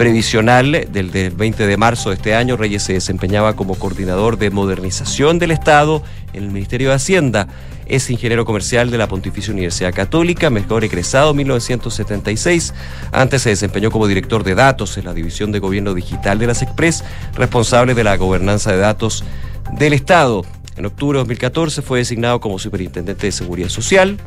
previsional 0.00 0.86
del, 0.90 1.10
del 1.10 1.30
20 1.30 1.66
de 1.66 1.76
marzo 1.76 2.08
de 2.08 2.16
este 2.16 2.34
año, 2.34 2.56
Reyes 2.56 2.84
se 2.84 2.94
desempeñaba 2.94 3.54
como 3.54 3.74
coordinador 3.74 4.38
de 4.38 4.48
modernización 4.48 5.38
del 5.38 5.50
Estado 5.50 6.02
en 6.32 6.44
el 6.44 6.50
Ministerio 6.50 6.88
de 6.88 6.94
Hacienda. 6.94 7.48
Es 7.90 8.08
ingeniero 8.08 8.44
comercial 8.44 8.88
de 8.92 8.98
la 8.98 9.08
Pontificia 9.08 9.52
Universidad 9.52 9.92
Católica, 9.92 10.48
mejor 10.48 10.84
egresado 10.84 11.32
en 11.32 11.38
1976. 11.38 12.72
Antes 13.10 13.42
se 13.42 13.50
desempeñó 13.50 13.90
como 13.90 14.06
director 14.06 14.44
de 14.44 14.54
datos 14.54 14.96
en 14.96 15.06
la 15.06 15.12
División 15.12 15.50
de 15.50 15.58
Gobierno 15.58 15.92
Digital 15.92 16.38
de 16.38 16.46
las 16.46 16.62
Express, 16.62 17.02
responsable 17.34 17.94
de 17.94 18.04
la 18.04 18.16
gobernanza 18.16 18.70
de 18.70 18.78
datos 18.78 19.24
del 19.72 19.92
Estado. 19.92 20.44
En 20.76 20.86
octubre 20.86 21.16
de 21.16 21.22
2014 21.22 21.82
fue 21.82 21.98
designado 21.98 22.38
como 22.40 22.60
superintendente 22.60 23.26
de 23.26 23.32
Seguridad 23.32 23.68
Social, 23.68 24.18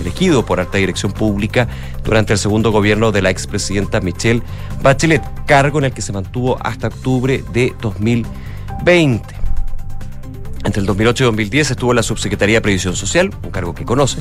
elegido 0.00 0.46
por 0.46 0.60
alta 0.60 0.78
dirección 0.78 1.10
pública 1.10 1.66
durante 2.04 2.34
el 2.34 2.38
segundo 2.38 2.70
gobierno 2.70 3.10
de 3.10 3.22
la 3.22 3.30
expresidenta 3.30 4.00
Michelle 4.00 4.40
Bachelet, 4.82 5.22
cargo 5.46 5.80
en 5.80 5.86
el 5.86 5.92
que 5.92 6.00
se 6.00 6.12
mantuvo 6.12 6.56
hasta 6.60 6.86
octubre 6.86 7.42
de 7.52 7.74
2020. 7.80 9.37
Entre 10.64 10.80
el 10.80 10.86
2008 10.86 11.24
y 11.24 11.26
2010 11.26 11.70
estuvo 11.70 11.92
en 11.92 11.96
la 11.96 12.02
Subsecretaría 12.02 12.56
de 12.56 12.60
Previsión 12.60 12.96
Social, 12.96 13.30
un 13.42 13.50
cargo 13.50 13.74
que 13.74 13.84
conoce, 13.84 14.18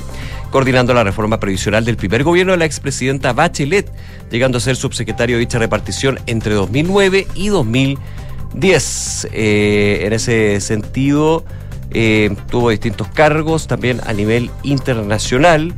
coordinando 0.51 0.93
la 0.93 1.03
reforma 1.03 1.39
previsional 1.39 1.83
del 1.83 1.97
primer 1.97 2.23
gobierno 2.23 2.51
de 2.51 2.59
la 2.59 2.65
expresidenta 2.65 3.33
Bachelet, 3.33 3.91
llegando 4.29 4.59
a 4.59 4.61
ser 4.61 4.75
subsecretario 4.75 5.37
de 5.37 5.41
dicha 5.41 5.59
repartición 5.59 6.19
entre 6.27 6.53
2009 6.53 7.27
y 7.35 7.47
2010. 7.49 9.27
Eh, 9.31 10.01
en 10.03 10.13
ese 10.13 10.61
sentido, 10.61 11.43
eh, 11.91 12.35
tuvo 12.49 12.69
distintos 12.69 13.07
cargos 13.07 13.67
también 13.67 14.01
a 14.05 14.13
nivel 14.13 14.51
internacional 14.63 15.73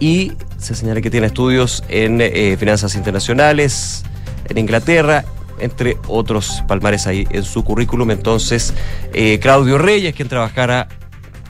y 0.00 0.32
se 0.56 0.74
señala 0.74 1.00
que 1.00 1.10
tiene 1.10 1.26
estudios 1.26 1.84
en 1.88 2.20
eh, 2.20 2.56
finanzas 2.58 2.94
internacionales, 2.94 4.04
en 4.48 4.58
Inglaterra, 4.58 5.24
entre 5.60 5.96
otros 6.06 6.62
palmares 6.66 7.06
ahí 7.06 7.26
en 7.30 7.44
su 7.44 7.64
currículum. 7.64 8.10
Entonces, 8.10 8.74
eh, 9.12 9.38
Claudio 9.40 9.78
Reyes, 9.78 10.14
quien 10.14 10.28
trabajara 10.28 10.88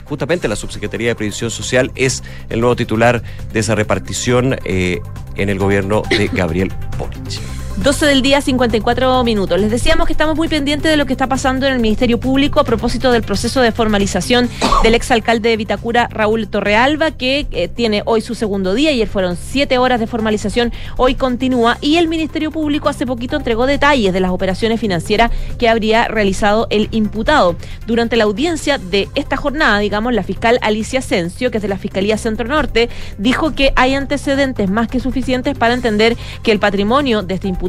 justamente 0.05 0.47
en 0.47 0.49
la 0.49 0.55
Subsecretaría 0.55 1.09
de 1.09 1.15
Previsión 1.15 1.51
Social, 1.51 1.91
es 1.95 2.23
el 2.49 2.61
nuevo 2.61 2.75
titular 2.75 3.21
de 3.53 3.59
esa 3.59 3.75
repartición 3.75 4.57
eh, 4.65 4.99
en 5.35 5.49
el 5.49 5.59
gobierno 5.59 6.01
de 6.09 6.27
Gabriel 6.33 6.71
Boric. 6.97 7.68
12 7.77 8.05
del 8.07 8.21
día, 8.21 8.41
54 8.41 9.23
minutos. 9.23 9.59
Les 9.59 9.71
decíamos 9.71 10.05
que 10.05 10.11
estamos 10.11 10.35
muy 10.35 10.49
pendientes 10.49 10.91
de 10.91 10.97
lo 10.97 11.05
que 11.05 11.13
está 11.13 11.27
pasando 11.27 11.65
en 11.65 11.73
el 11.73 11.79
Ministerio 11.79 12.19
Público 12.19 12.59
a 12.59 12.65
propósito 12.65 13.09
del 13.11 13.23
proceso 13.23 13.61
de 13.61 13.71
formalización 13.71 14.49
del 14.83 14.95
exalcalde 14.95 15.49
de 15.49 15.55
Vitacura, 15.57 16.09
Raúl 16.11 16.49
Torrealba, 16.49 17.11
que 17.11 17.47
eh, 17.51 17.69
tiene 17.69 18.03
hoy 18.05 18.19
su 18.19 18.35
segundo 18.35 18.73
día. 18.73 18.89
Ayer 18.89 19.07
fueron 19.07 19.37
siete 19.37 19.77
horas 19.77 20.01
de 20.01 20.07
formalización, 20.07 20.73
hoy 20.97 21.15
continúa. 21.15 21.77
Y 21.79 21.95
el 21.95 22.09
Ministerio 22.09 22.51
Público 22.51 22.89
hace 22.89 23.05
poquito 23.05 23.37
entregó 23.37 23.65
detalles 23.65 24.11
de 24.11 24.19
las 24.19 24.31
operaciones 24.31 24.79
financieras 24.79 25.31
que 25.57 25.69
habría 25.69 26.09
realizado 26.09 26.67
el 26.69 26.89
imputado. 26.91 27.55
Durante 27.87 28.17
la 28.17 28.25
audiencia 28.25 28.77
de 28.77 29.07
esta 29.15 29.37
jornada, 29.37 29.79
digamos, 29.79 30.13
la 30.13 30.23
fiscal 30.23 30.59
Alicia 30.61 30.99
Asensio, 30.99 31.49
que 31.49 31.59
es 31.59 31.61
de 31.61 31.69
la 31.69 31.77
Fiscalía 31.77 32.17
Centro 32.17 32.47
Norte, 32.47 32.89
dijo 33.17 33.55
que 33.55 33.71
hay 33.77 33.93
antecedentes 33.93 34.69
más 34.69 34.89
que 34.89 34.99
suficientes 34.99 35.57
para 35.57 35.73
entender 35.73 36.17
que 36.43 36.51
el 36.51 36.59
patrimonio 36.59 37.23
de 37.23 37.35
este 37.35 37.47
imputado 37.47 37.68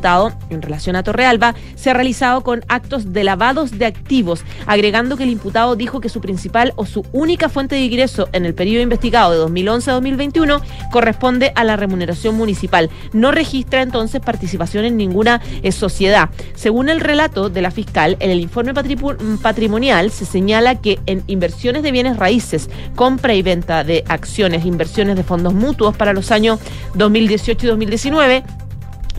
en 0.51 0.63
relación 0.63 0.97
a 0.97 1.03
Torrealba 1.03 1.55
se 1.75 1.91
ha 1.91 1.95
realizado 1.95 2.43
con 2.43 2.65
actos 2.69 3.13
de 3.13 3.23
lavados 3.23 3.79
de 3.79 3.85
activos, 3.85 4.45
agregando 4.67 5.17
que 5.17 5.25
el 5.25 5.31
imputado 5.31 5.77
dijo 5.77 6.01
que 6.01 6.09
su 6.09 6.21
principal 6.21 6.73
o 6.77 6.87
su 6.87 7.05
única 7.13 7.49
fuente 7.49 7.75
de 7.75 7.83
ingreso 7.83 8.29
en 8.33 8.47
el 8.47 8.55
periodo 8.55 8.83
investigado 8.83 9.33
de 9.33 9.39
2011 9.39 9.91
a 9.91 9.95
2021 9.95 10.61
corresponde 10.91 11.53
a 11.55 11.65
la 11.65 11.77
remuneración 11.77 12.35
municipal. 12.35 12.89
No 13.13 13.31
registra 13.31 13.83
entonces 13.83 14.21
participación 14.21 14.85
en 14.85 14.97
ninguna 14.97 15.43
eh, 15.63 15.71
sociedad. 15.71 16.31
Según 16.55 16.89
el 16.89 17.01
relato 17.01 17.51
de 17.51 17.61
la 17.61 17.71
fiscal, 17.71 18.17
en 18.21 18.31
el 18.31 18.41
informe 18.41 18.73
patrimonial 18.75 20.11
se 20.11 20.25
señala 20.25 20.81
que 20.81 20.99
en 21.07 21.23
inversiones 21.27 21.83
de 21.83 21.93
bienes 21.93 22.17
raíces, 22.17 22.71
compra 22.97 23.35
y 23.35 23.43
venta 23.43 23.85
de 23.85 24.03
acciones, 24.09 24.65
inversiones 24.65 25.17
de 25.17 25.25
fondos 25.25 25.53
mutuos 25.53 25.97
para 25.97 26.13
los 26.13 26.31
años 26.31 26.59
2018 26.95 27.67
y 27.67 27.69
2019, 27.69 28.45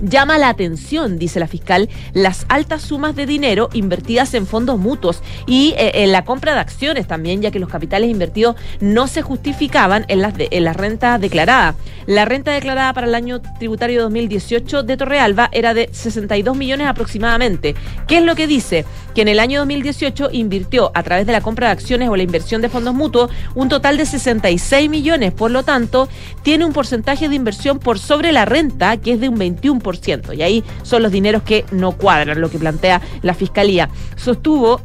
Llama 0.02 0.40
la 0.40 0.50
atención, 0.50 1.20
dice 1.20 1.40
la 1.40 1.48
fiscal, 1.48 1.88
las 2.14 2.46
altas 2.50 2.82
sumas 2.82 3.16
de 3.16 3.28
dinero 3.28 3.70
invertidas 3.74 4.34
en 4.34 4.48
fondos 4.48 4.80
mutuos 4.80 5.22
y 5.46 5.76
eh, 5.78 6.04
en 6.04 6.12
la 6.12 6.26
compra 6.26 6.56
de 6.56 6.60
acciones 6.60 7.08
también, 7.08 7.44
ya 7.44 7.52
que 7.52 7.60
los 7.60 7.70
capitales 7.70 8.10
invertidos 8.10 8.56
no 8.80 9.06
se 9.06 9.22
justificaban 9.22 10.06
en 10.08 10.22
las, 10.22 10.36
de, 10.36 10.48
en 10.50 10.64
las 10.64 10.76
rentas 10.76 11.22
declaradas. 11.22 11.76
La 12.08 12.26
renta 12.26 12.52
declarada 12.52 12.94
para 12.94 13.06
el 13.06 13.14
año 13.14 13.42
tributario 13.60 14.02
2018 14.02 14.82
de 14.82 14.98
Torrealba 14.98 15.50
era 15.52 15.76
de 15.76 15.90
62 15.92 16.58
millones 16.58 16.88
aproximadamente. 16.88 17.76
¿Qué 18.08 18.18
es 18.18 18.24
lo 18.24 18.36
que 18.36 18.48
dice? 18.48 18.86
Que 19.14 19.22
en 19.22 19.28
el 19.28 19.40
año 19.40 19.60
2018 19.60 20.30
invirtió 20.32 20.92
a 20.96 21.04
través 21.04 21.28
de 21.28 21.34
la 21.34 21.42
compra 21.42 21.68
de 21.68 21.74
acciones 21.74 22.10
o 22.10 22.16
la 22.16 22.24
inversión 22.24 22.64
de 22.64 22.70
fondos 22.70 22.96
mutuos 22.96 23.30
un 23.54 23.70
total 23.70 23.98
de 23.98 24.08
66 24.08 24.90
millones. 24.90 25.32
Por 25.32 25.52
lo 25.52 25.62
tanto, 25.62 26.10
tiene 26.42 26.66
un 26.66 26.74
porcentaje 26.74 27.30
de 27.30 27.36
inversión 27.36 27.78
por 27.78 28.00
sobre 28.00 28.32
la 28.32 28.46
renta, 28.46 28.98
que 28.98 29.14
es 29.14 29.20
de 29.20 29.30
un 29.30 29.38
21%. 29.38 29.91
Y 30.34 30.42
ahí 30.42 30.64
son 30.84 31.04
los 31.04 31.12
dineros 31.12 31.44
que 31.44 31.66
no 31.72 31.94
cuadran, 31.94 32.42
lo 32.42 32.50
que 32.50 32.60
plantea 32.60 33.02
la 33.22 33.34
Fiscalía. 33.34 33.90
Sostuvo 34.16 34.82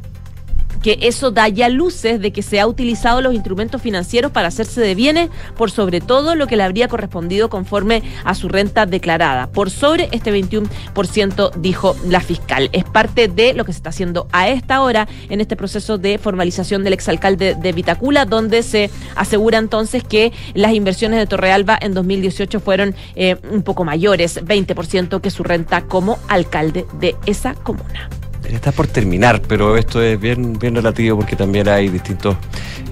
que 0.82 0.98
eso 1.02 1.30
da 1.30 1.48
ya 1.48 1.68
luces 1.68 2.20
de 2.20 2.32
que 2.32 2.42
se 2.42 2.60
ha 2.60 2.66
utilizado 2.66 3.20
los 3.20 3.34
instrumentos 3.34 3.82
financieros 3.82 4.32
para 4.32 4.48
hacerse 4.48 4.80
de 4.80 4.94
bienes 4.94 5.30
por 5.56 5.70
sobre 5.70 6.00
todo 6.00 6.34
lo 6.34 6.46
que 6.46 6.56
le 6.56 6.62
habría 6.62 6.88
correspondido 6.88 7.48
conforme 7.48 8.02
a 8.24 8.34
su 8.34 8.48
renta 8.48 8.86
declarada. 8.86 9.48
Por 9.48 9.70
sobre 9.70 10.08
este 10.12 10.32
21%, 10.32 11.54
dijo 11.56 11.96
la 12.06 12.20
fiscal. 12.20 12.70
Es 12.72 12.84
parte 12.84 13.28
de 13.28 13.54
lo 13.54 13.64
que 13.64 13.72
se 13.72 13.78
está 13.78 13.90
haciendo 13.90 14.28
a 14.32 14.48
esta 14.48 14.82
hora 14.82 15.08
en 15.28 15.40
este 15.40 15.56
proceso 15.56 15.98
de 15.98 16.18
formalización 16.18 16.84
del 16.84 16.92
exalcalde 16.92 17.54
de 17.54 17.72
Vitacula, 17.72 18.24
donde 18.24 18.62
se 18.62 18.90
asegura 19.14 19.58
entonces 19.58 20.04
que 20.04 20.32
las 20.54 20.72
inversiones 20.72 21.18
de 21.18 21.26
Torrealba 21.26 21.78
en 21.80 21.94
2018 21.94 22.60
fueron 22.60 22.94
eh, 23.14 23.36
un 23.50 23.62
poco 23.62 23.84
mayores, 23.84 24.42
20% 24.44 25.20
que 25.20 25.30
su 25.30 25.42
renta 25.42 25.82
como 25.82 26.18
alcalde 26.28 26.86
de 26.98 27.16
esa 27.26 27.54
comuna. 27.54 28.08
Está 28.50 28.70
por 28.72 28.86
terminar, 28.86 29.42
pero 29.42 29.76
esto 29.76 30.00
es 30.00 30.20
bien, 30.20 30.58
bien 30.58 30.74
relativo 30.74 31.16
porque 31.18 31.34
también 31.36 31.68
hay 31.68 31.88
distintas 31.88 32.36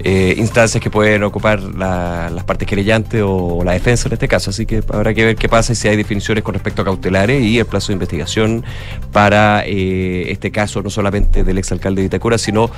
eh, 0.03 0.35
instancias 0.37 0.81
que 0.83 0.89
pueden 0.89 1.23
ocupar 1.23 1.61
la- 1.61 2.29
las 2.29 2.43
partes 2.43 2.67
querellantes 2.67 3.21
o 3.25 3.63
la 3.63 3.71
defensa 3.71 4.07
en 4.09 4.13
este 4.13 4.27
caso. 4.27 4.49
Así 4.49 4.65
que 4.65 4.83
habrá 4.91 5.13
que 5.13 5.23
ver 5.25 5.35
qué 5.35 5.47
pasa 5.49 5.73
y 5.73 5.75
si 5.75 5.87
hay 5.87 5.95
definiciones 5.95 6.43
con 6.43 6.53
respecto 6.53 6.81
a 6.81 6.85
cautelares 6.85 7.41
y 7.41 7.57
el 7.57 7.65
plazo 7.65 7.87
de 7.87 7.93
investigación 7.93 8.63
para 9.11 9.63
eh, 9.65 10.31
este 10.31 10.51
caso, 10.51 10.81
no 10.83 10.89
solamente 10.89 11.43
del 11.43 11.57
exalcalde 11.57 12.01
de 12.01 12.07
Itacura, 12.07 12.37
sino 12.37 12.69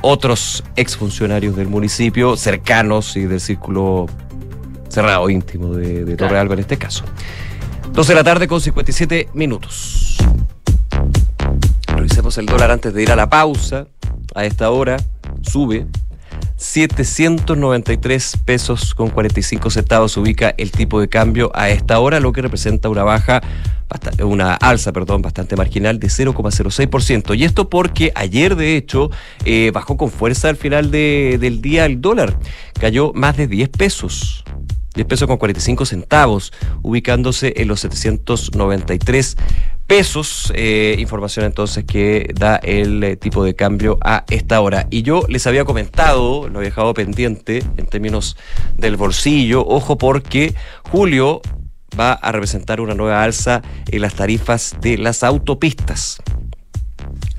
otros 0.00 0.64
exfuncionarios 0.74 1.54
del 1.54 1.68
municipio 1.68 2.36
cercanos 2.36 3.16
y 3.16 3.22
del 3.26 3.40
círculo 3.40 4.06
cerrado 4.88 5.28
íntimo 5.30 5.74
de, 5.74 6.04
de 6.04 6.16
Torrealba 6.16 6.54
en 6.54 6.60
este 6.60 6.76
caso. 6.78 7.04
12 7.92 8.12
de 8.12 8.16
la 8.16 8.24
tarde 8.24 8.48
con 8.48 8.60
57 8.60 9.28
minutos. 9.34 10.16
Revisemos 12.02 12.36
el 12.38 12.46
dólar 12.46 12.72
antes 12.72 12.92
de 12.94 13.00
ir 13.00 13.12
a 13.12 13.16
la 13.16 13.30
pausa. 13.30 13.86
A 14.34 14.44
esta 14.44 14.70
hora 14.72 14.96
sube 15.40 15.86
793 16.56 18.38
pesos 18.44 18.92
con 18.96 19.08
45 19.08 19.70
centavos 19.70 20.16
ubica 20.16 20.52
el 20.58 20.72
tipo 20.72 21.00
de 21.00 21.08
cambio 21.08 21.52
a 21.54 21.70
esta 21.70 22.00
hora, 22.00 22.18
lo 22.18 22.32
que 22.32 22.42
representa 22.42 22.88
una 22.88 23.04
baja, 23.04 23.40
una 24.20 24.54
alza, 24.54 24.90
perdón, 24.92 25.22
bastante 25.22 25.54
marginal 25.54 26.00
de 26.00 26.08
0,06%. 26.08 27.38
Y 27.38 27.44
esto 27.44 27.70
porque 27.70 28.10
ayer, 28.16 28.56
de 28.56 28.76
hecho, 28.76 29.12
eh, 29.44 29.70
bajó 29.72 29.96
con 29.96 30.10
fuerza 30.10 30.48
al 30.48 30.56
final 30.56 30.90
de- 30.90 31.38
del 31.40 31.62
día 31.62 31.86
el 31.86 32.00
dólar. 32.00 32.36
Cayó 32.80 33.12
más 33.14 33.36
de 33.36 33.46
10 33.46 33.68
pesos. 33.68 34.42
10 34.94 35.06
pesos 35.06 35.26
con 35.26 35.38
45 35.38 35.86
centavos, 35.86 36.52
ubicándose 36.82 37.54
en 37.56 37.68
los 37.68 37.80
793 37.80 39.36
pesos. 39.86 40.52
Eh, 40.54 40.96
información 40.98 41.44
entonces 41.44 41.84
que 41.84 42.32
da 42.34 42.56
el 42.56 43.02
eh, 43.04 43.16
tipo 43.16 43.44
de 43.44 43.54
cambio 43.54 43.98
a 44.02 44.24
esta 44.30 44.60
hora. 44.60 44.86
Y 44.90 45.02
yo 45.02 45.24
les 45.28 45.46
había 45.46 45.64
comentado, 45.64 46.48
lo 46.48 46.58
había 46.58 46.70
dejado 46.70 46.94
pendiente 46.94 47.62
en 47.76 47.86
términos 47.86 48.36
del 48.76 48.96
bolsillo, 48.96 49.66
ojo 49.66 49.98
porque 49.98 50.54
julio 50.90 51.42
va 51.98 52.12
a 52.12 52.32
representar 52.32 52.80
una 52.80 52.94
nueva 52.94 53.22
alza 53.22 53.62
en 53.90 54.00
las 54.00 54.14
tarifas 54.14 54.76
de 54.80 54.98
las 54.98 55.22
autopistas. 55.22 56.18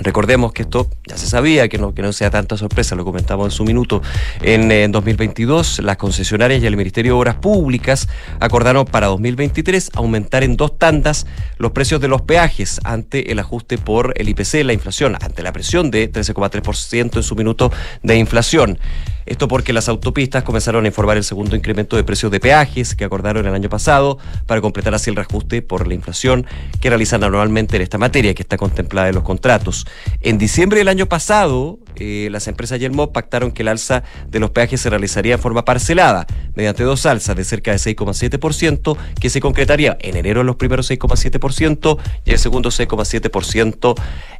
Recordemos 0.03 0.51
que 0.51 0.63
esto 0.63 0.89
ya 1.07 1.17
se 1.17 1.27
sabía, 1.27 1.69
que 1.69 1.77
no, 1.77 1.93
que 1.93 2.01
no 2.01 2.11
sea 2.11 2.29
tanta 2.29 2.57
sorpresa, 2.57 2.95
lo 2.95 3.05
comentamos 3.05 3.47
en 3.47 3.51
su 3.51 3.63
minuto. 3.63 4.01
En, 4.41 4.71
en 4.71 4.91
2022, 4.91 5.79
las 5.79 5.97
concesionarias 5.97 6.61
y 6.61 6.65
el 6.65 6.75
Ministerio 6.75 7.13
de 7.13 7.19
Obras 7.19 7.35
Públicas 7.35 8.09
acordaron 8.39 8.85
para 8.85 9.07
2023 9.07 9.91
aumentar 9.93 10.43
en 10.43 10.57
dos 10.57 10.77
tandas 10.77 11.25
los 11.57 11.71
precios 11.71 12.01
de 12.01 12.09
los 12.09 12.21
peajes 12.21 12.81
ante 12.83 13.31
el 13.31 13.39
ajuste 13.39 13.77
por 13.77 14.13
el 14.17 14.29
IPC, 14.29 14.65
la 14.65 14.73
inflación, 14.73 15.15
ante 15.21 15.41
la 15.41 15.53
presión 15.53 15.89
de 15.89 16.11
13,3% 16.11 17.17
en 17.17 17.23
su 17.23 17.35
minuto 17.35 17.71
de 18.01 18.17
inflación. 18.17 18.79
Esto 19.25 19.47
porque 19.47 19.73
las 19.73 19.89
autopistas 19.89 20.43
comenzaron 20.43 20.85
a 20.85 20.87
informar 20.87 21.17
el 21.17 21.23
segundo 21.23 21.55
incremento 21.55 21.95
de 21.95 22.03
precios 22.03 22.31
de 22.31 22.39
peajes 22.39 22.95
que 22.95 23.05
acordaron 23.05 23.45
el 23.45 23.53
año 23.53 23.69
pasado 23.69 24.17
para 24.45 24.61
completar 24.61 24.93
así 24.93 25.09
el 25.09 25.15
reajuste 25.15 25.61
por 25.61 25.87
la 25.87 25.93
inflación 25.93 26.45
que 26.81 26.89
realizan 26.89 27.23
anualmente 27.23 27.75
en 27.75 27.81
esta 27.81 27.97
materia 27.97 28.33
que 28.33 28.41
está 28.41 28.57
contemplada 28.57 29.09
en 29.09 29.15
los 29.15 29.23
contratos. 29.23 29.85
En 30.21 30.37
diciembre 30.37 30.79
del 30.79 30.87
año 30.87 31.07
pasado, 31.07 31.79
eh, 31.95 32.27
las 32.31 32.47
empresas 32.47 32.79
Yelmo 32.79 33.11
pactaron 33.11 33.51
que 33.51 33.61
el 33.61 33.67
alza 33.67 34.03
de 34.27 34.39
los 34.39 34.51
peajes 34.51 34.81
se 34.81 34.89
realizaría 34.89 35.35
en 35.35 35.39
forma 35.39 35.65
parcelada, 35.65 36.25
mediante 36.55 36.83
dos 36.83 37.05
alzas 37.05 37.35
de 37.35 37.43
cerca 37.43 37.71
de 37.71 37.77
6,7%, 37.77 38.97
que 39.19 39.29
se 39.29 39.39
concretaría 39.39 39.97
en 40.01 40.15
enero 40.17 40.41
en 40.41 40.47
los 40.47 40.55
primeros 40.55 40.89
6,7% 40.89 41.97
y 42.25 42.31
el 42.31 42.39
segundo 42.39 42.69
6,7% 42.69 43.95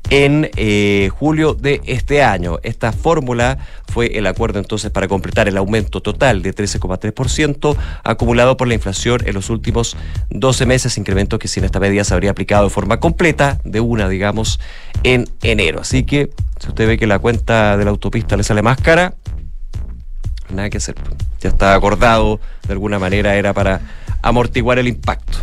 en 0.10 0.49
eh, 0.56 1.10
julio 1.14 1.54
de 1.54 1.82
este 1.86 2.24
año. 2.24 2.60
Esta 2.64 2.91
fórmula 2.91 3.58
fue 3.88 4.18
el 4.18 4.28
acuerdo 4.28 4.60
entonces 4.60 4.91
para 4.91 5.08
completar 5.08 5.47
el 5.47 5.58
aumento 5.58 6.01
total 6.01 6.41
de 6.41 6.54
13,3% 6.54 7.76
acumulado 8.04 8.58
por 8.58 8.68
la 8.68 8.74
inflación 8.74 9.22
en 9.26 9.34
los 9.34 9.49
últimos 9.49 9.95
12 10.30 10.66
meses, 10.66 10.97
incremento 10.97 11.39
que 11.39 11.47
sin 11.47 11.64
esta 11.64 11.80
medida 11.80 12.04
se 12.04 12.14
habría 12.14 12.32
aplicado 12.32 12.66
de 12.66 12.70
forma 12.70 12.99
completa, 12.99 13.60
de 13.64 13.80
una, 13.80 14.10
digamos, 14.10 14.60
en 15.04 15.30
enero. 15.41 15.82
Así 15.82 16.04
que 16.04 16.30
si 16.60 16.70
usted 16.70 16.88
ve 16.88 16.97
que 16.97 17.08
la 17.08 17.20
cuenta 17.20 17.42
de 17.45 17.83
la 17.83 17.89
autopista 17.89 18.37
le 18.37 18.43
sale 18.43 18.61
más 18.61 18.79
cara, 18.79 19.15
nada 20.49 20.69
que 20.69 20.77
hacer. 20.77 20.95
Ya 21.41 21.49
está 21.49 21.75
acordado, 21.75 22.39
de 22.67 22.73
alguna 22.73 22.99
manera 22.99 23.35
era 23.35 23.53
para 23.53 23.81
amortiguar 24.21 24.79
el 24.79 24.87
impacto. 24.87 25.37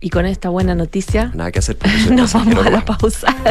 Y 0.00 0.10
con 0.10 0.26
esta 0.26 0.48
buena 0.48 0.74
noticia, 0.74 1.32
Nada 1.34 1.50
que 1.50 1.58
hacer. 1.58 1.76
nos 2.10 2.32
vamos 2.32 2.64
a 2.64 2.70
la 2.70 2.84
pausa. 2.84 3.34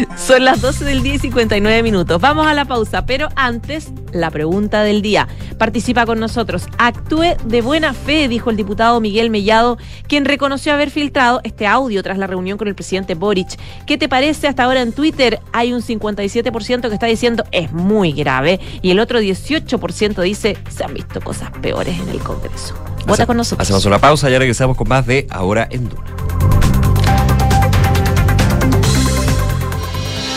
Son 0.16 0.44
las 0.44 0.60
12 0.60 0.84
del 0.84 1.02
día 1.02 1.14
y 1.14 1.18
59 1.18 1.82
minutos. 1.82 2.20
Vamos 2.20 2.46
a 2.46 2.54
la 2.54 2.64
pausa, 2.64 3.06
pero 3.06 3.28
antes, 3.36 3.90
la 4.12 4.30
pregunta 4.30 4.82
del 4.82 5.02
día. 5.02 5.28
Participa 5.58 6.06
con 6.06 6.20
nosotros. 6.20 6.66
Actúe 6.78 7.36
de 7.44 7.62
buena 7.62 7.94
fe, 7.94 8.28
dijo 8.28 8.50
el 8.50 8.56
diputado 8.56 9.00
Miguel 9.00 9.30
Mellado, 9.30 9.78
quien 10.08 10.24
reconoció 10.24 10.72
haber 10.72 10.90
filtrado 10.90 11.40
este 11.44 11.66
audio 11.66 12.02
tras 12.02 12.18
la 12.18 12.26
reunión 12.26 12.58
con 12.58 12.68
el 12.68 12.74
presidente 12.74 13.14
Boric. 13.14 13.58
¿Qué 13.86 13.98
te 13.98 14.08
parece 14.08 14.48
hasta 14.48 14.64
ahora 14.64 14.82
en 14.82 14.92
Twitter? 14.92 15.40
Hay 15.52 15.72
un 15.72 15.82
57% 15.82 16.88
que 16.88 16.94
está 16.94 17.06
diciendo 17.06 17.44
es 17.52 17.72
muy 17.72 18.12
grave 18.12 18.60
y 18.82 18.90
el 18.90 19.00
otro 19.00 19.20
18% 19.20 20.22
dice 20.22 20.56
se 20.68 20.84
han 20.84 20.94
visto 20.94 21.20
cosas 21.20 21.50
peores 21.62 21.98
en 21.98 22.08
el 22.08 22.18
Congreso. 22.18 22.74
Vota 23.06 23.26
con 23.26 23.36
nosotros. 23.36 23.64
Hacemos 23.66 23.84
una 23.84 23.98
pausa 23.98 24.28
y 24.28 24.36
regresamos 24.36 24.76
con 24.76 24.88
más 24.88 25.06
de 25.06 25.26
Ahora 25.30 25.68
en 25.70 25.88
Duna. 25.88 26.65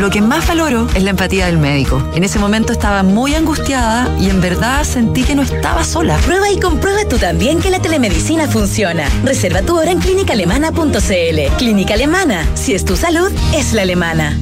Lo 0.00 0.10
que 0.10 0.20
más 0.20 0.46
valoro 0.46 0.86
es 0.94 1.02
la 1.02 1.10
empatía 1.10 1.46
del 1.46 1.58
médico. 1.58 2.02
En 2.14 2.22
ese 2.22 2.38
momento 2.38 2.72
estaba 2.72 3.02
muy 3.02 3.34
angustiada 3.34 4.14
y 4.20 4.28
en 4.28 4.40
verdad 4.40 4.84
sentí 4.84 5.24
que 5.24 5.34
no 5.34 5.42
estaba 5.42 5.84
sola. 5.84 6.18
Prueba 6.18 6.50
y 6.50 6.60
comprueba 6.60 7.08
tú 7.08 7.16
también 7.16 7.60
que 7.60 7.70
la 7.70 7.80
telemedicina 7.80 8.46
funciona. 8.46 9.08
Reserva 9.24 9.62
tu 9.62 9.78
hora 9.78 9.90
en 9.90 10.00
clínicaalemana.cl. 10.00 11.56
Clínica 11.56 11.94
Alemana. 11.94 12.46
Si 12.54 12.74
es 12.74 12.84
tu 12.84 12.96
salud, 12.96 13.32
es 13.54 13.72
la 13.72 13.82
alemana. 13.82 14.38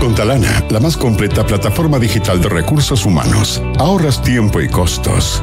Con 0.00 0.14
Talana, 0.14 0.64
la 0.70 0.80
más 0.80 0.96
completa 0.96 1.44
plataforma 1.44 1.98
digital 1.98 2.40
de 2.40 2.48
recursos 2.48 3.04
humanos, 3.04 3.62
ahorras 3.78 4.22
tiempo 4.22 4.60
y 4.60 4.68
costos. 4.68 5.42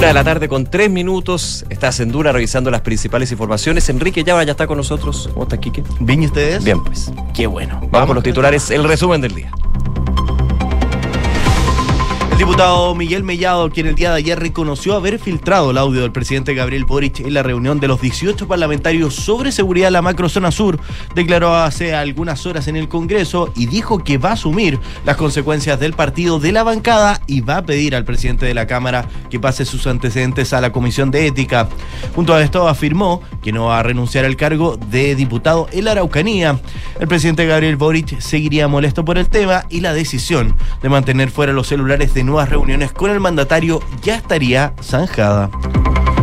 Una 0.00 0.08
de 0.08 0.14
la 0.14 0.24
tarde 0.24 0.48
con 0.48 0.64
tres 0.64 0.88
minutos. 0.88 1.66
Estás 1.68 2.00
en 2.00 2.10
Dura 2.10 2.32
revisando 2.32 2.70
las 2.70 2.80
principales 2.80 3.30
informaciones. 3.32 3.86
Enrique 3.90 4.24
Llava 4.24 4.42
ya 4.44 4.52
está 4.52 4.66
con 4.66 4.78
nosotros. 4.78 5.28
¿Cómo 5.34 5.42
está, 5.42 5.60
Quique? 5.60 5.84
¿Bien 6.00 6.22
y 6.22 6.26
ustedes? 6.26 6.64
Bien, 6.64 6.82
pues. 6.82 7.12
Qué 7.34 7.46
bueno. 7.46 7.86
Vamos, 7.90 8.06
con 8.06 8.14
los 8.14 8.24
titulares, 8.24 8.70
el 8.70 8.84
resumen 8.84 9.20
del 9.20 9.34
día. 9.34 9.52
Diputado 12.40 12.94
Miguel 12.94 13.22
Mellado, 13.22 13.68
quien 13.68 13.86
el 13.86 13.94
día 13.94 14.12
de 14.12 14.16
ayer 14.16 14.40
reconoció 14.40 14.94
haber 14.94 15.18
filtrado 15.18 15.72
el 15.72 15.76
audio 15.76 16.00
del 16.00 16.10
presidente 16.10 16.54
Gabriel 16.54 16.86
Boric 16.86 17.20
en 17.20 17.34
la 17.34 17.42
reunión 17.42 17.80
de 17.80 17.86
los 17.86 18.00
18 18.00 18.48
parlamentarios 18.48 19.14
sobre 19.14 19.52
seguridad 19.52 19.88
en 19.88 19.92
la 19.92 20.00
macrozona 20.00 20.50
sur, 20.50 20.80
declaró 21.14 21.54
hace 21.54 21.94
algunas 21.94 22.46
horas 22.46 22.66
en 22.66 22.76
el 22.76 22.88
Congreso 22.88 23.52
y 23.54 23.66
dijo 23.66 23.98
que 24.02 24.16
va 24.16 24.30
a 24.30 24.32
asumir 24.32 24.80
las 25.04 25.18
consecuencias 25.18 25.78
del 25.78 25.92
partido 25.92 26.40
de 26.40 26.52
la 26.52 26.62
bancada 26.62 27.20
y 27.26 27.42
va 27.42 27.58
a 27.58 27.62
pedir 27.66 27.94
al 27.94 28.06
presidente 28.06 28.46
de 28.46 28.54
la 28.54 28.66
Cámara 28.66 29.06
que 29.28 29.38
pase 29.38 29.66
sus 29.66 29.86
antecedentes 29.86 30.54
a 30.54 30.62
la 30.62 30.72
Comisión 30.72 31.10
de 31.10 31.26
Ética. 31.26 31.68
Junto 32.14 32.32
a 32.32 32.42
esto 32.42 32.68
afirmó 32.68 33.20
que 33.42 33.52
no 33.52 33.66
va 33.66 33.80
a 33.80 33.82
renunciar 33.82 34.24
al 34.24 34.36
cargo 34.36 34.78
de 34.78 35.14
diputado 35.14 35.68
en 35.72 35.84
la 35.84 35.92
Araucanía. 35.92 36.58
El 36.98 37.06
presidente 37.06 37.44
Gabriel 37.44 37.76
Boric 37.76 38.18
seguiría 38.18 38.66
molesto 38.66 39.04
por 39.04 39.18
el 39.18 39.28
tema 39.28 39.66
y 39.68 39.80
la 39.80 39.92
decisión 39.92 40.56
de 40.80 40.88
mantener 40.88 41.30
fuera 41.30 41.52
los 41.52 41.66
celulares 41.66 42.14
de 42.14 42.29
nuevas 42.30 42.48
reuniones 42.48 42.92
con 42.92 43.10
el 43.10 43.18
mandatario 43.18 43.80
ya 44.02 44.14
estaría 44.14 44.72
zanjada. 44.80 45.50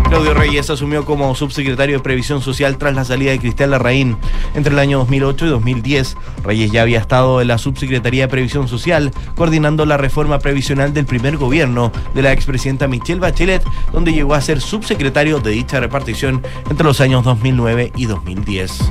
Claudio 0.10 0.34
Reyes 0.34 0.70
asumió 0.70 1.04
como 1.04 1.36
subsecretario 1.36 1.98
de 1.98 2.04
Previsión 2.04 2.42
Social 2.42 2.78
tras 2.78 2.96
la 2.96 3.04
salida 3.04 3.32
de 3.32 3.40
Cristian 3.40 3.72
Larraín. 3.72 4.18
Entre 4.56 4.72
el 4.72 4.80
año 4.80 5.00
2008 5.00 5.46
y 5.46 5.50
2010, 5.50 6.18
Reyes 6.44 6.72
ya 6.72 6.84
había 6.84 7.00
estado 7.00 7.42
en 7.42 7.50
la 7.50 7.58
subsecretaría 7.58 8.24
de 8.24 8.28
Previsión 8.30 8.70
Social, 8.70 9.12
coordinando 9.36 9.86
la 9.86 9.98
reforma 9.98 10.40
previsional 10.40 10.94
del 10.94 11.06
primer 11.06 11.36
gobierno 11.36 11.92
de 12.16 12.22
la 12.22 12.32
expresidenta 12.32 12.88
Michelle 12.88 13.20
Bachelet, 13.20 13.64
donde 13.92 14.14
llegó 14.14 14.34
a 14.34 14.42
ser 14.42 14.62
subsecretario 14.62 15.40
de 15.40 15.52
dicha 15.52 15.82
repartición 15.82 16.42
entre 16.70 16.86
los 16.86 17.02
años 17.02 17.26
2009 17.26 17.92
y 17.98 18.06
2010. 18.06 18.90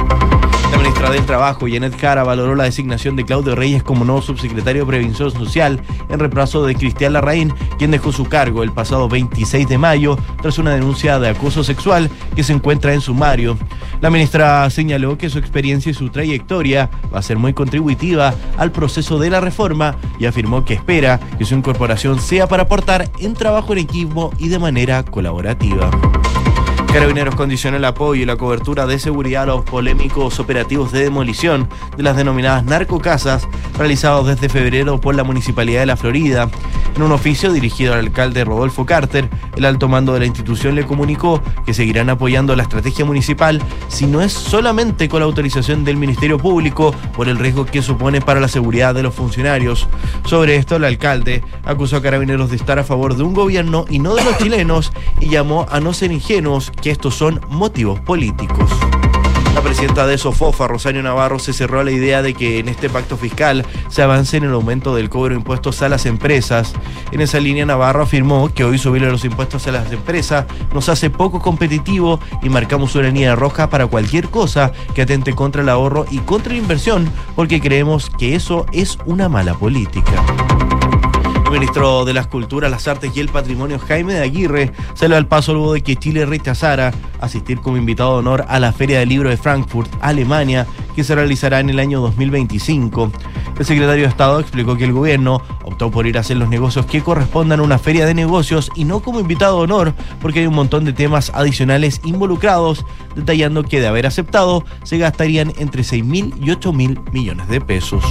La 0.71 0.79
ministra 0.79 1.11
del 1.11 1.25
Trabajo, 1.25 1.67
Janet 1.71 1.99
Jara, 1.99 2.25
valoró 2.25 2.57
la 2.57 2.65
designación 2.65 3.15
de 3.15 3.25
Claudio 3.25 3.55
Reyes 3.55 3.83
como 3.83 4.05
nuevo 4.05 4.21
subsecretario 4.21 4.83
de 4.83 4.89
Previsión 4.89 5.31
Social 5.31 5.81
en 6.09 6.19
reemplazo 6.19 6.67
de 6.67 6.75
Cristian 6.75 7.13
Larraín, 7.13 7.55
quien 7.79 7.93
dejó 7.93 8.13
su 8.13 8.25
cargo 8.27 8.63
el 8.63 8.73
pasado 8.73 9.09
26 9.09 9.69
de 9.69 9.79
mayo 9.79 10.19
tras 10.43 10.59
una 10.59 10.75
denuncia 10.75 11.06
de 11.07 11.29
acoso 11.29 11.63
sexual 11.63 12.11
que 12.35 12.43
se 12.43 12.53
encuentra 12.53 12.93
en 12.93 13.01
sumario. 13.01 13.57
La 14.01 14.11
ministra 14.11 14.69
señaló 14.71 15.17
que 15.17 15.31
su 15.31 15.39
experiencia 15.39 15.91
y 15.91 15.95
su 15.95 16.11
trayectoria 16.11 16.91
va 17.15 17.21
a 17.21 17.23
ser 17.23 17.39
muy 17.39 17.53
contributiva 17.53 18.35
al 18.59 18.73
proceso 18.73 19.19
de 19.19 19.31
la 19.31 19.41
reforma 19.41 19.97
y 20.19 20.27
afirmó 20.27 20.65
que 20.65 20.75
espera 20.75 21.21
que 21.39 21.45
su 21.45 21.55
incorporación 21.55 22.21
sea 22.21 22.49
para 22.49 22.65
aportar 22.65 23.09
en 23.21 23.35
trabajo 23.35 23.73
en 23.73 23.79
equipo 23.79 24.33
y 24.39 24.49
de 24.49 24.59
manera 24.59 25.05
colaborativa. 25.05 25.91
Carabineros 26.93 27.35
condicionó 27.35 27.77
el 27.77 27.85
apoyo 27.85 28.23
y 28.23 28.25
la 28.25 28.37
cobertura 28.37 28.87
de 28.87 28.99
seguridad 28.99 29.43
a 29.43 29.47
los 29.47 29.65
polémicos 29.65 30.41
operativos 30.41 30.93
de 30.93 31.03
demolición 31.03 31.69
de 31.97 32.03
las 32.03 32.17
denominadas 32.17 32.65
narcocasas 32.65 33.47
realizados 33.77 34.27
desde 34.27 34.49
febrero 34.49 35.01
por 35.01 35.15
la 35.15 35.25
Municipalidad 35.25 35.81
de 35.81 35.87
la 35.87 35.97
Florida. 35.97 36.49
En 36.95 37.03
un 37.03 37.13
oficio 37.13 37.53
dirigido 37.53 37.93
al 37.93 38.01
alcalde 38.01 38.43
Rodolfo 38.45 38.87
Carter, 38.87 39.29
el 39.55 39.67
alto 39.67 39.87
mando 39.87 40.15
de 40.15 40.21
la 40.21 40.27
institución 40.27 40.75
le 40.75 40.87
comunicó 40.87 41.43
que 41.67 41.75
seguirán 41.75 42.09
apoyando 42.09 42.57
la 42.57 42.63
estrategia 42.63 43.05
municipal 43.05 43.61
si 43.89 44.07
no 44.07 44.23
es 44.23 44.33
solamente 44.33 45.09
con 45.11 45.21
la 45.21 45.27
autorización 45.27 45.85
del 45.85 45.99
Ministerio 45.99 46.39
Público 46.39 46.95
por 47.15 47.29
el 47.29 47.39
riesgo 47.39 47.67
que 47.67 47.83
supone 47.83 48.23
para 48.23 48.41
la 48.41 48.49
seguridad 48.49 48.95
de 48.95 49.03
los 49.03 49.15
funcionarios. 49.15 49.87
Sobre 50.25 50.57
esto, 50.57 50.77
el 50.77 50.85
alcalde 50.85 51.45
acusó 51.67 51.97
a 51.97 52.03
Carabineros 52.03 52.49
de 52.49 52.57
estar 52.57 52.79
a 52.79 52.85
favor 52.85 53.15
de 53.15 53.25
un 53.25 53.35
gobierno 53.35 53.85
y 53.91 53.99
no 53.99 54.15
de 54.15 54.25
los 54.25 54.39
chilenos 54.39 54.91
y 55.21 55.29
llamó 55.29 55.67
a 55.71 55.81
no 55.81 55.93
ser 55.93 56.13
ingenuos 56.13 56.73
que 56.87 56.93
estos 56.93 57.17
son 57.17 57.41
motivos 57.49 57.99
políticos. 57.99 58.71
La 59.57 59.61
presidenta 59.61 60.07
de 60.07 60.19
Sofofa, 60.19 60.69
Rosario 60.69 61.03
Navarro, 61.03 61.41
se 61.41 61.53
cerró 61.53 61.81
a 61.81 61.83
la 61.85 61.91
idea 61.91 62.23
de 62.23 62.33
que 62.33 62.61
en 62.61 62.69
este 62.69 62.89
pacto 62.89 63.17
fiscal 63.17 63.67
se 63.89 64.03
avance 64.03 64.37
en 64.37 64.45
el 64.45 64.53
aumento 64.53 64.95
del 64.95 65.11
cobro 65.11 65.31
de 65.31 65.41
impuestos 65.41 65.83
a 65.83 65.89
las 65.89 66.07
empresas. 66.07 66.75
En 67.11 67.21
esa 67.23 67.41
línea, 67.41 67.67
Navarro 67.67 68.05
afirmó 68.05 68.55
que 68.55 68.63
hoy 68.63 68.79
subirle 68.79 69.11
los 69.11 69.25
impuestos 69.25 69.67
a 69.67 69.73
las 69.73 69.91
empresas 69.91 70.47
nos 70.73 70.89
hace 70.89 71.11
poco 71.11 71.41
competitivo 71.41 72.21
y 72.41 72.51
marcamos 72.51 72.95
una 72.95 73.09
línea 73.09 73.35
roja 73.35 73.69
para 73.69 73.89
cualquier 73.89 74.29
cosa 74.29 74.71
que 74.95 75.03
atente 75.03 75.33
contra 75.33 75.63
el 75.63 75.69
ahorro 75.69 76.07
y 76.09 76.19
contra 76.19 76.53
la 76.53 76.61
inversión, 76.61 77.11
porque 77.35 77.61
creemos 77.61 78.11
que 78.11 78.37
eso 78.37 78.65
es 78.71 78.97
una 79.07 79.29
mala 79.29 79.55
política. 79.55 80.23
El 81.47 81.53
ministro 81.53 82.05
de 82.05 82.13
las 82.13 82.27
Culturas, 82.27 82.73
las 82.73 82.89
Artes 82.89 83.17
y 83.17 83.21
el 83.21 83.29
Patrimonio, 83.29 83.79
Jaime 83.79 84.15
de 84.15 84.21
Aguirre, 84.21 84.73
salió 84.95 85.17
al 85.17 85.29
paso 85.29 85.55
luego 85.55 85.75
de 85.75 85.81
que 85.81 85.95
Chile 85.95 86.27
rechazara 86.27 86.93
asistir 87.21 87.61
como 87.61 87.77
invitado 87.77 88.15
de 88.15 88.19
honor 88.19 88.45
a 88.49 88.59
la 88.59 88.73
Feria 88.73 88.99
del 88.99 89.11
Libro 89.11 89.31
de 89.31 89.37
Frankfurt, 89.37 89.89
Alemania, 90.01 90.67
que 90.97 91.05
se 91.05 91.15
realizará 91.15 91.61
en 91.61 91.71
el 91.71 91.79
año 91.79 92.01
2025. 92.01 93.13
El 93.61 93.65
secretario 93.65 94.03
de 94.03 94.09
Estado 94.09 94.41
explicó 94.41 94.77
que 94.77 94.85
el 94.85 94.93
gobierno 94.93 95.41
optó 95.63 95.89
por 95.91 96.09
ir 96.09 96.19
a 96.19 96.21
hacer 96.21 96.37
los 96.37 96.49
negocios 96.49 96.85
que 96.85 97.01
correspondan 97.01 97.61
a 97.61 97.63
una 97.63 97.79
feria 97.79 98.07
de 98.07 98.15
negocios 98.15 98.73
y 98.75 98.85
no 98.85 98.99
como 99.01 99.21
invitado 99.21 99.59
de 99.59 99.65
honor, 99.65 99.95
porque 100.21 100.41
hay 100.41 100.47
un 100.49 100.55
montón 100.55 100.85
de 100.85 100.93
temas 100.93 101.31
adicionales 101.33 102.01
involucrados, 102.05 102.85
detallando 103.15 103.63
que 103.63 103.81
de 103.81 103.87
haber 103.87 104.07
aceptado 104.07 104.65
se 104.83 104.99
gastarían 104.99 105.53
entre 105.59 105.85
6 105.85 106.05
mil 106.05 106.35
y 106.41 106.51
8 106.51 106.73
mil 106.73 106.99
millones 107.13 107.47
de 107.47 107.61
pesos. 107.61 108.05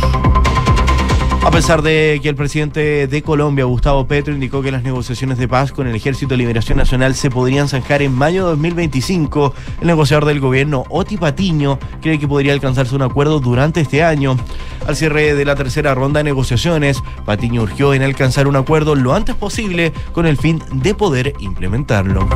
A 1.46 1.52
pesar 1.52 1.84
de 1.84 2.20
que 2.24 2.28
el 2.28 2.36
presidente 2.36 3.06
de 3.06 3.22
Colombia, 3.22 3.66
Gustavo 3.66 4.08
Petro, 4.08 4.34
indicó 4.34 4.64
que 4.64 4.72
las 4.72 4.82
negociaciones 4.82 5.38
de 5.38 5.48
paz 5.48 5.72
con 5.72 5.88
el 5.88 5.96
Ejército 5.96 6.30
de 6.30 6.38
Liberación 6.38 6.80
Nacional 6.80 7.14
se 7.14 7.30
podrían 7.30 7.70
zanjar 7.70 8.02
en 8.02 8.14
mayo 8.14 8.46
de 8.46 8.50
2025, 8.54 9.54
el 9.80 9.88
negociador 9.88 10.26
del 10.26 10.40
gobierno, 10.40 10.86
Oti 10.90 11.18
Patiño, 11.18 11.78
cree 12.02 12.18
que 12.18 12.28
podría 12.28 12.52
alcanzarse 12.52 12.96
un 12.96 13.04
acuerdo 13.04 13.40
durante 13.40 13.80
este 13.80 14.04
año. 14.04 14.38
Al 14.88 14.96
cierre 14.96 15.36
de 15.36 15.46
la 15.46 15.56
tercera 15.56 15.94
ronda 15.94 16.18
de 16.18 16.24
negociaciones, 16.24 17.04
Patiño 17.26 17.62
urgió 17.62 17.94
en 17.94 18.02
alcanzar 18.02 18.48
un 18.48 18.56
acuerdo 18.56 18.96
lo 18.96 19.14
antes 19.14 19.36
posible 19.36 19.94
con 20.14 20.26
el 20.26 20.38
fin 20.38 20.64
de 20.74 20.96
poder 20.96 21.34
implementarlo. 21.40 22.28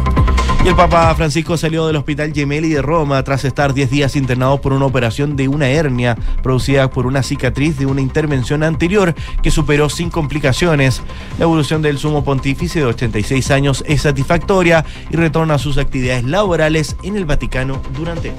Y 0.64 0.68
el 0.68 0.76
Papa 0.76 1.16
Francisco 1.16 1.56
salió 1.56 1.88
del 1.88 1.96
Hospital 1.96 2.34
Gemelli 2.34 2.70
de 2.70 2.82
Roma 2.82 3.24
tras 3.24 3.46
estar 3.46 3.74
10 3.74 3.90
días 3.90 4.18
internado 4.18 4.60
por 4.60 4.74
una 4.74 4.86
operación 4.86 5.38
de 5.38 5.48
una 5.48 5.70
hernia 5.70 6.18
producida 6.44 6.90
por 6.90 7.06
una 7.06 7.24
cicatriz 7.24 7.78
de 7.78 7.86
una 7.86 8.02
intervención 8.02 8.64
anterior 8.64 8.99
que 9.42 9.52
superó 9.52 9.90
sin 9.90 10.10
complicaciones. 10.10 11.02
La 11.38 11.44
evolución 11.44 11.82
del 11.82 11.98
sumo 11.98 12.24
pontífice 12.24 12.80
de 12.80 12.86
86 12.86 13.52
años 13.52 13.84
es 13.88 14.02
satisfactoria 14.02 14.86
y 15.10 15.16
retorna 15.16 15.56
a 15.56 15.60
sus 15.60 15.78
actividades 15.78 16.24
laborales 16.24 16.96
en 17.04 17.18
el 17.18 17.26
Vaticano 17.26 17.82
durante. 17.96 18.34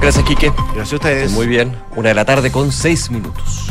Gracias, 0.00 0.24
Quique. 0.24 0.52
Gracias 0.74 0.92
a 0.92 0.96
ustedes. 0.96 1.32
Muy 1.32 1.46
bien. 1.46 1.74
Una 1.96 2.10
de 2.10 2.14
la 2.14 2.24
tarde 2.24 2.52
con 2.52 2.70
seis 2.70 3.10
minutos. 3.10 3.70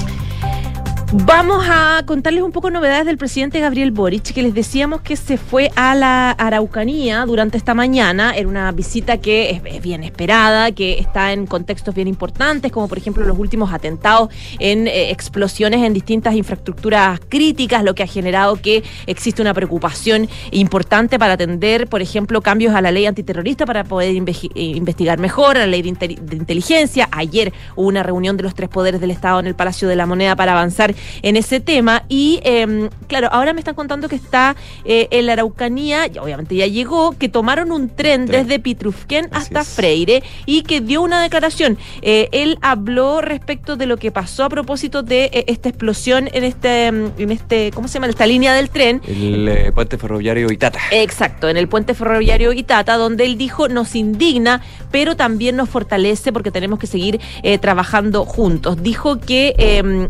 Vamos 1.14 1.64
a 1.70 2.02
contarles 2.06 2.42
un 2.42 2.52
poco 2.52 2.72
novedades 2.72 3.06
del 3.06 3.18
presidente 3.20 3.60
Gabriel 3.60 3.92
Boric, 3.92 4.34
que 4.34 4.42
les 4.42 4.56
decíamos 4.56 5.02
que 5.02 5.16
se 5.16 5.38
fue 5.38 5.70
a 5.76 5.94
la 5.94 6.32
Araucanía 6.32 7.26
durante 7.28 7.58
esta 7.58 7.76
mañana. 7.76 8.36
Era 8.36 8.48
una 8.48 8.72
visita 8.72 9.20
que 9.20 9.62
es, 9.64 9.84
bien 9.84 10.04
esperada, 10.04 10.72
que 10.72 10.98
está 11.00 11.32
en 11.32 11.46
contextos 11.46 11.94
bien 11.94 12.08
importantes, 12.08 12.72
como 12.72 12.88
por 12.88 12.98
ejemplo 12.98 13.24
los 13.24 13.38
últimos 13.38 13.72
atentados 13.72 14.30
en 14.58 14.88
eh, 14.88 15.12
explosiones 15.12 15.84
en 15.84 15.94
distintas 15.94 16.34
infraestructuras 16.34 17.20
críticas, 17.30 17.84
lo 17.84 17.94
que 17.94 18.02
ha 18.02 18.08
generado 18.08 18.56
que 18.56 18.84
existe 19.06 19.44
una 19.44 19.54
preocupación 19.54 20.28
importante 20.52 21.20
para 21.20 21.34
atender, 21.34 21.88
por 21.88 22.02
ejemplo, 22.02 22.42
cambios 22.42 22.74
a 22.74 22.82
la 22.82 22.92
ley 22.92 23.06
antiterrorista 23.06 23.68
para 23.68 23.84
poder 23.84 24.10
eh, 24.10 24.52
investigar 24.56 25.20
mejor, 25.20 25.58
a 25.58 25.62
la 25.62 25.68
ley 25.68 25.84
de, 25.84 25.92
de 26.20 26.36
inteligencia. 26.36 27.08
Ayer 27.12 27.54
hubo 27.76 27.88
una 27.88 28.02
reunión 28.02 28.38
de 28.38 28.44
los 28.44 28.56
tres 28.56 28.70
poderes 28.70 29.00
del 29.00 29.12
Estado 29.12 29.40
en 29.40 29.46
el 29.46 29.56
Palacio 29.56 29.88
de 29.88 29.96
la 29.96 30.08
Moneda 30.08 30.36
para 30.36 30.54
avanzar 30.54 30.95
en 31.22 31.36
ese 31.36 31.60
tema. 31.60 32.04
Y 32.10 32.40
eh, 32.44 32.90
claro, 33.08 33.30
ahora 33.32 33.54
me 33.54 33.60
están 33.60 33.76
contando 33.76 34.10
que 34.10 34.16
está 34.16 34.56
eh, 34.84 35.08
en 35.12 35.26
la 35.26 35.34
Araucanía, 35.34 36.08
y 36.08 36.18
obviamente 36.18 36.56
ya 36.56 36.68
llegó, 36.68 37.18
que 37.18 37.30
tomaron 37.30 37.72
un 37.72 37.90
tren 37.90 38.26
desde 38.26 38.60
Pitrufquén 38.60 39.28
hasta 39.32 39.64
Freire 39.64 40.24
y 40.46 40.64
que 40.64 40.82
dio 40.82 41.02
una 41.02 41.22
declaración. 41.22 41.78
Eh, 42.02 42.30
él 42.32 42.58
habló 42.62 43.22
respecto 43.22 43.76
de 43.76 43.86
lo 43.86 43.98
que 43.98 44.12
pasó 44.12 44.44
a 44.44 44.50
propósito 44.50 45.04
de 45.04 45.26
eh, 45.26 45.46
esta 45.48 45.70
explosión 45.70 46.30
en 46.34 46.44
este, 46.44 46.92
mm, 46.92 47.12
en 47.18 47.32
este, 47.32 47.72
¿cómo 47.72 47.88
se 47.88 47.96
llama? 47.96 48.08
Esta 48.08 48.26
línea 48.26 48.54
del 48.54 48.70
tren. 48.70 49.02
El 49.08 49.48
eh, 49.48 49.72
puente 49.74 49.98
ferroviario 49.98 50.52
Itata. 50.52 50.80
Exacto, 50.92 51.50
en 51.50 51.58
el 51.58 51.68
puente 51.68 51.94
ferroviario 51.94 52.54
Itata, 52.54 52.98
donde 52.98 53.26
él 53.26 53.38
dijo 53.38 53.68
nos 53.68 53.96
indigna, 53.96 54.62
pero 54.92 55.16
también 55.16 55.56
nos 55.56 55.70
fortalece 55.70 56.32
porque 56.32 56.52
tenemos 56.52 56.80
que 56.80 56.88
seguir 56.88 57.20
trabajando 57.62 58.26
juntos. 58.26 58.82
Dijo 58.82 59.20
que... 59.20 60.08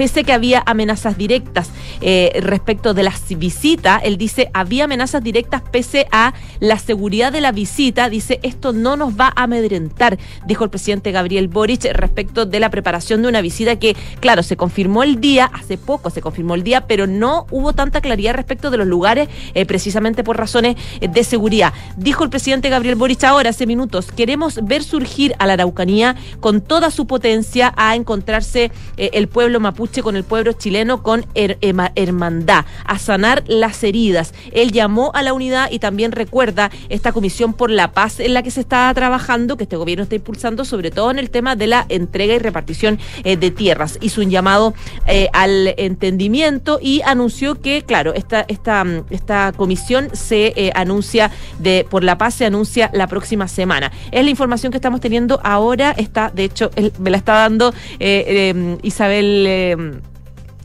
pese 0.00 0.20
a 0.20 0.22
que 0.22 0.32
había 0.32 0.62
amenazas 0.64 1.18
directas 1.18 1.68
eh, 2.00 2.40
respecto 2.40 2.94
de 2.94 3.02
la 3.02 3.12
visita, 3.36 3.98
él 4.02 4.16
dice, 4.16 4.50
había 4.54 4.84
amenazas 4.84 5.22
directas 5.22 5.60
pese 5.70 6.06
a 6.10 6.32
la 6.58 6.78
seguridad 6.78 7.30
de 7.30 7.42
la 7.42 7.52
visita, 7.52 8.08
dice, 8.08 8.40
esto 8.42 8.72
no 8.72 8.96
nos 8.96 9.20
va 9.20 9.30
a 9.36 9.42
amedrentar, 9.42 10.18
dijo 10.46 10.64
el 10.64 10.70
presidente 10.70 11.12
Gabriel 11.12 11.48
Boric 11.48 11.84
respecto 11.92 12.46
de 12.46 12.60
la 12.60 12.70
preparación 12.70 13.20
de 13.20 13.28
una 13.28 13.42
visita 13.42 13.78
que, 13.78 13.94
claro, 14.20 14.42
se 14.42 14.56
confirmó 14.56 15.02
el 15.02 15.20
día, 15.20 15.50
hace 15.52 15.76
poco 15.76 16.08
se 16.08 16.22
confirmó 16.22 16.54
el 16.54 16.62
día, 16.62 16.86
pero 16.86 17.06
no 17.06 17.46
hubo 17.50 17.74
tanta 17.74 18.00
claridad 18.00 18.32
respecto 18.32 18.70
de 18.70 18.78
los 18.78 18.86
lugares, 18.86 19.28
eh, 19.52 19.66
precisamente 19.66 20.24
por 20.24 20.38
razones 20.38 20.76
eh, 21.02 21.08
de 21.08 21.24
seguridad. 21.24 21.74
Dijo 21.98 22.24
el 22.24 22.30
presidente 22.30 22.70
Gabriel 22.70 22.94
Boric 22.94 23.22
ahora, 23.24 23.50
hace 23.50 23.66
minutos, 23.66 24.10
queremos 24.12 24.60
ver 24.62 24.82
surgir 24.82 25.34
a 25.38 25.46
la 25.46 25.52
Araucanía 25.52 26.16
con 26.40 26.62
toda 26.62 26.90
su 26.90 27.06
potencia 27.06 27.74
a 27.76 27.94
encontrarse 27.96 28.72
el 28.96 29.28
pueblo 29.28 29.60
mapuche 29.60 29.89
con 30.02 30.14
el 30.14 30.24
pueblo 30.24 30.52
chileno 30.52 31.02
con 31.02 31.26
hermandad, 31.34 32.64
a 32.84 32.98
sanar 32.98 33.42
las 33.48 33.82
heridas. 33.82 34.32
Él 34.52 34.70
llamó 34.70 35.10
a 35.14 35.22
la 35.22 35.32
unidad 35.32 35.68
y 35.70 35.80
también 35.80 36.12
recuerda 36.12 36.70
esta 36.88 37.12
comisión 37.12 37.54
por 37.54 37.70
la 37.70 37.92
paz 37.92 38.20
en 38.20 38.32
la 38.32 38.42
que 38.42 38.52
se 38.52 38.60
está 38.60 38.92
trabajando, 38.94 39.56
que 39.56 39.64
este 39.64 39.76
gobierno 39.76 40.04
está 40.04 40.14
impulsando, 40.14 40.64
sobre 40.64 40.90
todo 40.90 41.10
en 41.10 41.18
el 41.18 41.30
tema 41.30 41.56
de 41.56 41.66
la 41.66 41.86
entrega 41.88 42.34
y 42.34 42.38
repartición 42.38 42.98
eh, 43.24 43.36
de 43.36 43.50
tierras. 43.50 43.98
Hizo 44.00 44.20
un 44.20 44.30
llamado 44.30 44.74
eh, 45.06 45.28
al 45.32 45.74
entendimiento 45.76 46.78
y 46.80 47.02
anunció 47.04 47.60
que, 47.60 47.82
claro, 47.82 48.14
esta, 48.14 48.44
esta, 48.46 48.84
mm, 48.84 49.04
esta 49.10 49.52
comisión 49.56 50.08
se 50.12 50.52
eh, 50.56 50.70
anuncia 50.74 51.32
de 51.58 51.86
por 51.90 52.04
la 52.04 52.16
paz 52.16 52.34
se 52.34 52.46
anuncia 52.46 52.90
la 52.94 53.08
próxima 53.08 53.48
semana. 53.48 53.90
Es 54.12 54.24
la 54.24 54.30
información 54.30 54.70
que 54.70 54.78
estamos 54.78 55.00
teniendo 55.00 55.40
ahora. 55.42 55.90
Está, 55.96 56.30
de 56.30 56.44
hecho, 56.44 56.70
me 56.98 57.10
la 57.10 57.16
está 57.16 57.34
dando 57.34 57.74
eh, 57.98 58.78
Isabel. 58.82 59.79
Eh, 59.80 60.00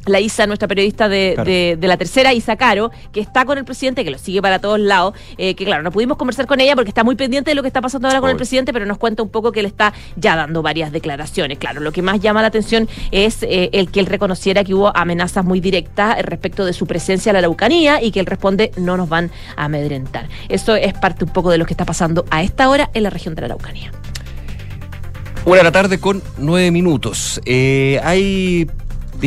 la 0.07 0.19
Isa, 0.19 0.45
nuestra 0.45 0.67
periodista 0.67 1.09
de, 1.09 1.31
Claro. 1.33 1.49
de- 1.49 1.77
de 1.79 1.87
la 1.87 1.97
tercera, 1.97 2.31
Isa 2.31 2.55
Caro, 2.57 2.91
que 3.11 3.19
está 3.19 3.43
con 3.43 3.57
el 3.57 3.65
presidente, 3.65 4.03
que 4.03 4.11
lo 4.11 4.19
sigue 4.19 4.39
para 4.39 4.59
todos 4.59 4.79
lados, 4.79 5.15
eh, 5.39 5.55
que 5.55 5.65
claro, 5.65 5.81
no 5.81 5.89
pudimos 5.91 6.15
conversar 6.17 6.45
con 6.45 6.59
ella 6.61 6.75
porque 6.75 6.89
está 6.89 7.03
muy 7.03 7.15
pendiente 7.15 7.49
de 7.49 7.55
lo 7.55 7.63
que 7.63 7.69
está 7.69 7.81
pasando 7.81 8.07
ahora 8.07 8.21
con 8.21 8.29
el 8.29 8.35
presidente, 8.35 8.71
pero 8.71 8.85
nos 8.85 8.99
cuenta 8.99 9.23
un 9.23 9.29
poco 9.29 9.51
que 9.51 9.61
él 9.61 9.65
está 9.65 9.93
ya 10.15 10.35
dando 10.35 10.61
varias 10.61 10.91
declaraciones. 10.91 11.57
Claro, 11.57 11.81
lo 11.81 11.91
que 11.91 12.03
más 12.03 12.19
llama 12.19 12.43
la 12.43 12.49
atención 12.49 12.87
es 13.09 13.41
eh, 13.41 13.71
el 13.73 13.89
que 13.89 13.99
él 13.99 14.05
reconociera 14.05 14.63
que 14.63 14.75
hubo 14.75 14.95
amenazas 14.95 15.43
muy 15.43 15.59
directas 15.59 16.21
respecto 16.21 16.65
de 16.65 16.73
su 16.73 16.85
presencia 16.85 17.31
en 17.31 17.33
la 17.33 17.39
Araucanía 17.39 17.99
y 18.03 18.11
que 18.11 18.19
él 18.19 18.27
responde 18.27 18.69
no 18.77 18.97
nos 18.97 19.09
van 19.09 19.31
a 19.57 19.65
amedrentar. 19.65 20.29
Eso 20.49 20.75
es 20.75 20.93
parte 20.93 21.23
un 21.25 21.31
poco 21.31 21.49
de 21.49 21.57
lo 21.57 21.65
que 21.65 21.73
está 21.73 21.85
pasando 21.85 22.25
a 22.29 22.43
esta 22.43 22.69
hora 22.69 22.91
en 22.93 23.01
la 23.01 23.09
región 23.09 23.33
de 23.33 23.41
la 23.41 23.45
Araucanía. 23.47 23.91
Una 25.45 25.57
de 25.57 25.63
la 25.63 25.71
tarde 25.71 25.99
con 25.99 26.21
nueve 26.37 26.69
minutos. 26.69 27.41
Eh, 27.45 27.99
hay 28.03 28.67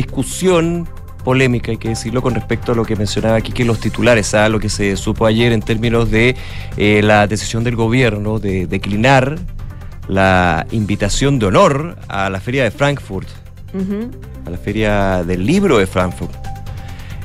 discusión 0.01 0.87
polémica, 1.23 1.71
hay 1.71 1.77
que 1.77 1.89
decirlo, 1.89 2.21
con 2.21 2.33
respecto 2.33 2.71
a 2.71 2.75
lo 2.75 2.85
que 2.85 2.95
mencionaba 2.95 3.35
aquí, 3.37 3.51
que 3.51 3.65
los 3.65 3.79
titulares, 3.79 4.33
a 4.33 4.49
lo 4.49 4.59
que 4.59 4.69
se 4.69 4.95
supo 4.95 5.25
ayer 5.25 5.51
en 5.51 5.61
términos 5.61 6.09
de 6.09 6.35
eh, 6.77 7.01
la 7.03 7.27
decisión 7.27 7.63
del 7.63 7.75
gobierno 7.75 8.39
de 8.39 8.65
declinar 8.67 9.37
la 10.07 10.65
invitación 10.71 11.37
de 11.37 11.45
honor 11.47 11.97
a 12.07 12.29
la 12.29 12.39
feria 12.39 12.63
de 12.63 12.71
Frankfurt, 12.71 13.27
a 14.45 14.49
la 14.49 14.57
feria 14.57 15.23
del 15.23 15.45
libro 15.45 15.77
de 15.77 15.85
Frankfurt. 15.85 16.33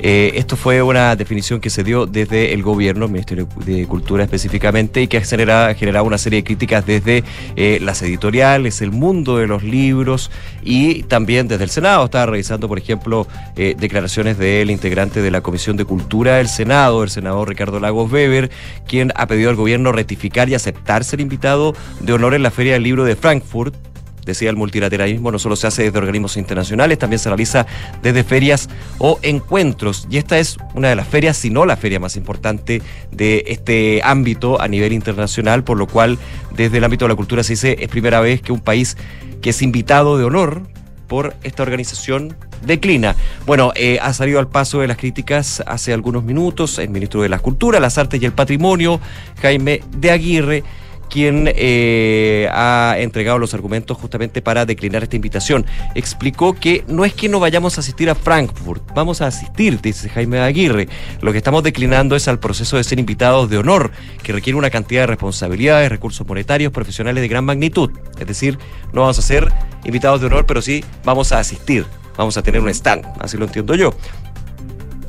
Eh, 0.00 0.32
esto 0.34 0.56
fue 0.56 0.82
una 0.82 1.16
definición 1.16 1.60
que 1.60 1.70
se 1.70 1.84
dio 1.84 2.06
desde 2.06 2.52
el 2.52 2.62
gobierno, 2.62 3.06
el 3.06 3.12
Ministerio 3.12 3.48
de 3.64 3.86
Cultura 3.86 4.24
específicamente, 4.24 5.02
y 5.02 5.08
que 5.08 5.18
ha 5.18 5.24
generado, 5.24 6.04
una 6.04 6.18
serie 6.18 6.40
de 6.40 6.44
críticas 6.44 6.84
desde 6.84 7.24
eh, 7.56 7.78
las 7.80 8.02
editoriales, 8.02 8.82
el 8.82 8.90
mundo 8.90 9.38
de 9.38 9.46
los 9.46 9.62
libros 9.62 10.30
y 10.62 11.04
también 11.04 11.48
desde 11.48 11.64
el 11.64 11.70
Senado. 11.70 12.04
Estaba 12.04 12.26
revisando, 12.26 12.68
por 12.68 12.78
ejemplo, 12.78 13.26
eh, 13.56 13.74
declaraciones 13.78 14.38
del 14.38 14.70
integrante 14.70 15.22
de 15.22 15.30
la 15.30 15.40
Comisión 15.40 15.76
de 15.76 15.84
Cultura 15.84 16.36
del 16.36 16.48
Senado, 16.48 17.02
el 17.02 17.10
senador 17.10 17.48
Ricardo 17.48 17.80
Lagos 17.80 18.10
Weber, 18.10 18.50
quien 18.86 19.12
ha 19.14 19.26
pedido 19.26 19.50
al 19.50 19.56
gobierno 19.56 19.92
rectificar 19.92 20.48
y 20.48 20.54
aceptar 20.54 21.04
ser 21.04 21.20
invitado 21.20 21.74
de 22.00 22.12
honor 22.12 22.34
en 22.34 22.42
la 22.42 22.50
Feria 22.50 22.74
del 22.74 22.82
Libro 22.82 23.04
de 23.04 23.16
Frankfurt 23.16 23.74
Decía, 24.24 24.50
el 24.50 24.56
multilateralismo 24.56 25.30
no 25.30 25.38
solo 25.38 25.56
se 25.56 25.66
hace 25.66 25.84
desde 25.84 25.98
organismos 25.98 26.36
internacionales, 26.36 26.98
también 26.98 27.18
se 27.18 27.28
realiza 27.28 27.66
desde 28.02 28.24
ferias 28.24 28.68
o 28.98 29.18
encuentros. 29.22 30.06
Y 30.10 30.18
esta 30.18 30.38
es 30.38 30.56
una 30.74 30.88
de 30.88 30.96
las 30.96 31.08
ferias, 31.08 31.36
si 31.36 31.50
no 31.50 31.66
la 31.66 31.76
feria 31.76 32.00
más 32.00 32.16
importante 32.16 32.82
de 33.10 33.44
este 33.48 34.00
ámbito 34.04 34.60
a 34.60 34.68
nivel 34.68 34.92
internacional, 34.92 35.64
por 35.64 35.78
lo 35.78 35.86
cual 35.86 36.18
desde 36.56 36.78
el 36.78 36.84
ámbito 36.84 37.04
de 37.04 37.10
la 37.10 37.16
cultura 37.16 37.42
se 37.42 37.54
dice 37.54 37.76
es 37.80 37.88
primera 37.88 38.20
vez 38.20 38.40
que 38.40 38.52
un 38.52 38.60
país 38.60 38.96
que 39.40 39.50
es 39.50 39.62
invitado 39.62 40.16
de 40.18 40.24
honor 40.24 40.62
por 41.06 41.34
esta 41.42 41.62
organización 41.62 42.36
declina. 42.64 43.14
Bueno, 43.46 43.72
eh, 43.74 43.98
ha 44.00 44.12
salido 44.12 44.38
al 44.38 44.48
paso 44.48 44.80
de 44.80 44.88
las 44.88 44.96
críticas 44.96 45.62
hace 45.66 45.92
algunos 45.92 46.24
minutos 46.24 46.78
el 46.78 46.88
ministro 46.88 47.22
de 47.22 47.28
la 47.28 47.38
Cultura, 47.38 47.78
las 47.80 47.98
Artes 47.98 48.20
y 48.22 48.24
el 48.24 48.32
Patrimonio, 48.32 49.00
Jaime 49.40 49.82
de 49.96 50.10
Aguirre 50.10 50.64
quien 51.08 51.50
eh, 51.54 52.48
ha 52.52 52.96
entregado 52.98 53.38
los 53.38 53.54
argumentos 53.54 53.96
justamente 53.96 54.42
para 54.42 54.66
declinar 54.66 55.02
esta 55.02 55.16
invitación. 55.16 55.66
Explicó 55.94 56.54
que 56.54 56.84
no 56.88 57.04
es 57.04 57.14
que 57.14 57.28
no 57.28 57.40
vayamos 57.40 57.76
a 57.76 57.80
asistir 57.80 58.10
a 58.10 58.14
Frankfurt, 58.14 58.82
vamos 58.94 59.20
a 59.20 59.26
asistir, 59.26 59.80
dice 59.80 60.08
Jaime 60.08 60.40
Aguirre. 60.40 60.88
Lo 61.20 61.32
que 61.32 61.38
estamos 61.38 61.62
declinando 61.62 62.16
es 62.16 62.28
al 62.28 62.38
proceso 62.38 62.76
de 62.76 62.84
ser 62.84 62.98
invitados 62.98 63.50
de 63.50 63.58
honor, 63.58 63.90
que 64.22 64.32
requiere 64.32 64.58
una 64.58 64.70
cantidad 64.70 65.02
de 65.02 65.06
responsabilidades, 65.08 65.88
recursos 65.88 66.26
monetarios, 66.26 66.72
profesionales 66.72 67.22
de 67.22 67.28
gran 67.28 67.44
magnitud. 67.44 67.90
Es 68.18 68.26
decir, 68.26 68.58
no 68.92 69.02
vamos 69.02 69.18
a 69.18 69.22
ser 69.22 69.52
invitados 69.84 70.20
de 70.20 70.26
honor, 70.26 70.46
pero 70.46 70.62
sí 70.62 70.84
vamos 71.04 71.32
a 71.32 71.38
asistir, 71.38 71.86
vamos 72.16 72.36
a 72.36 72.42
tener 72.42 72.60
un 72.60 72.68
stand, 72.68 73.04
así 73.20 73.36
lo 73.36 73.44
entiendo 73.44 73.74
yo. 73.74 73.94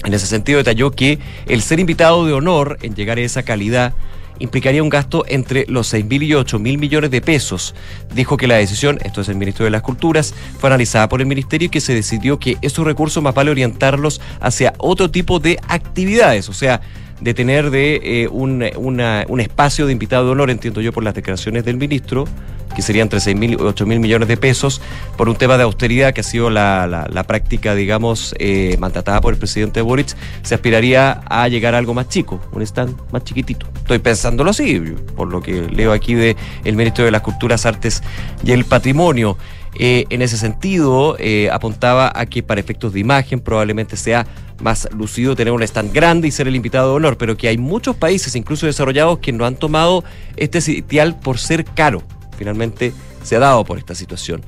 En 0.06 0.14
ese 0.14 0.28
sentido 0.28 0.60
detalló 0.60 0.92
que 0.92 1.18
el 1.48 1.62
ser 1.64 1.80
invitado 1.80 2.26
de 2.26 2.34
honor 2.34 2.78
en 2.84 2.94
llegar 2.94 3.18
a 3.18 3.22
esa 3.22 3.44
calidad 3.44 3.94
implicaría 4.40 4.84
un 4.84 4.90
gasto 4.90 5.26
entre 5.28 5.66
los 5.68 5.88
6 5.88 6.06
mil 6.06 6.24
y 6.24 6.34
8 6.34 6.60
mil 6.60 6.78
millones 6.78 7.12
de 7.12 7.22
pesos. 7.22 7.76
Dijo 8.14 8.38
que 8.38 8.48
la 8.48 8.56
decisión, 8.56 9.00
esto 9.04 9.22
es 9.22 9.30
el 9.30 9.36
ministro 9.36 9.66
de 9.66 9.72
las 9.72 9.82
Culturas, 9.82 10.34
fue 10.60 10.70
analizada 10.70 11.10
por 11.10 11.22
el 11.22 11.28
ministerio 11.28 11.68
y 11.68 11.70
que 11.70 11.82
se 11.82 11.94
decidió 11.94 12.40
que 12.40 12.58
esos 12.62 12.86
recursos 12.86 13.22
más 13.22 13.34
vale 13.34 13.52
orientarlos 13.52 14.22
hacia 14.40 14.74
otro 14.78 15.12
tipo 15.12 15.40
de 15.40 15.60
actividades, 15.68 16.50
o 16.50 16.54
sea, 16.54 16.82
de 17.22 17.34
tener 17.34 17.70
de 17.72 18.02
eh, 18.04 18.28
un, 18.28 18.64
un 18.76 19.40
espacio 19.40 19.86
de 19.86 19.92
invitado 19.94 20.26
de 20.26 20.32
honor, 20.32 20.50
entiendo 20.50 20.82
yo 20.82 20.92
por 20.92 21.04
las 21.04 21.14
declaraciones 21.14 21.64
del 21.64 21.78
ministro, 21.78 22.26
que 22.76 22.82
sería 22.82 23.04
entre 23.04 23.22
6 23.22 23.38
mil 23.38 23.54
y 23.54 23.56
8 23.56 23.86
mil 23.86 24.02
millones 24.02 24.28
de 24.28 24.36
pesos, 24.36 24.82
por 25.18 25.30
un 25.30 25.38
tema 25.38 25.56
de 25.56 25.64
austeridad 25.64 26.14
que 26.14 26.20
ha 26.22 26.24
sido 26.26 26.50
la, 26.50 26.86
la- 26.88 27.24
práctica, 27.24 27.74
digamos, 27.74 28.36
eh, 28.38 28.76
mandatada 28.80 29.22
por 29.22 29.34
el 29.34 29.40
presidente 29.40 29.82
Boric, 29.82 30.14
se 30.44 30.56
aspiraría 30.56 31.22
a 31.30 31.48
llegar 31.48 31.74
a 31.74 31.78
algo 31.78 31.94
más 31.94 32.10
chico, 32.10 32.42
un 32.52 32.62
stand 32.64 32.96
más 33.14 33.24
chiquitito. 33.24 33.66
Estoy 33.78 34.00
pensándolo 34.00 34.50
así, 34.52 34.80
por 35.16 35.30
lo 35.30 35.42
que 35.42 35.62
leo 35.70 35.94
aquí 35.94 36.16
de 36.16 36.36
el 36.66 36.76
ministro 36.76 37.06
de 37.06 37.12
las 37.12 37.22
Culturas, 37.22 37.66
Artes 37.66 38.04
y 38.44 38.52
el 38.52 38.66
Patrimonio. 38.66 39.38
Eh, 39.78 40.06
en 40.10 40.22
ese 40.22 40.38
sentido, 40.38 41.18
eh, 41.20 41.50
apuntaba 41.52 42.12
a 42.16 42.26
que 42.26 42.44
para 42.44 42.62
efectos 42.62 42.94
de 42.94 43.00
imagen 43.02 43.40
probablemente 43.42 43.98
sea 43.98 44.26
más 44.62 44.88
lucido 44.92 45.36
tener 45.36 45.54
un 45.54 45.64
stand 45.64 45.94
grande 45.94 46.28
y 46.28 46.32
ser 46.32 46.48
el 46.48 46.56
invitado 46.56 46.92
de 46.92 46.96
honor, 46.96 47.18
pero 47.18 47.38
que 47.38 47.48
hay 47.48 47.58
muchos 47.58 47.96
países, 47.96 48.36
incluso 48.36 48.66
desarrollados, 48.66 49.20
que 49.20 49.32
no 49.32 49.46
han 49.46 49.56
tomado 49.56 50.04
este 50.38 50.62
sitial 50.62 51.20
por 51.20 51.38
ser 51.38 51.66
caro. 51.66 52.04
Finalmente 52.38 52.94
se 53.24 53.36
ha 53.36 53.40
dado 53.40 53.64
por 53.66 53.78
esta 53.78 53.96
situación. 53.96 54.44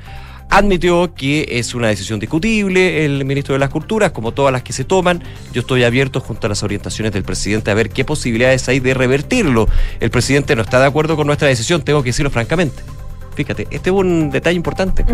Admitió 0.50 1.14
que 1.14 1.46
es 1.50 1.76
una 1.76 1.90
decisión 1.90 2.22
discutible 2.22 3.04
el 3.04 3.26
ministro 3.26 3.54
de 3.54 3.60
las 3.60 3.70
Culturas, 3.70 4.12
como 4.12 4.32
todas 4.32 4.54
las 4.54 4.64
que 4.64 4.72
se 4.72 4.86
toman. 4.86 5.22
Yo 5.52 5.60
estoy 5.62 5.84
abierto 5.84 6.22
junto 6.22 6.48
a 6.48 6.50
las 6.50 6.64
orientaciones 6.64 7.12
del 7.12 7.24
presidente 7.24 7.70
a 7.70 7.74
ver 7.74 7.90
qué 7.90 8.06
posibilidades 8.06 8.70
hay 8.70 8.80
de 8.80 8.94
revertirlo. 8.94 9.68
El 10.00 10.10
presidente 10.10 10.56
no 10.56 10.62
está 10.62 10.80
de 10.80 10.86
acuerdo 10.86 11.18
con 11.18 11.28
nuestra 11.28 11.50
decisión, 11.50 11.82
tengo 11.82 12.02
que 12.02 12.10
decirlo 12.10 12.30
francamente. 12.30 12.82
Fíjate, 13.36 13.68
este 13.72 13.90
es 13.90 13.96
un 13.96 14.32
detalle 14.32 14.56
importante. 14.56 15.06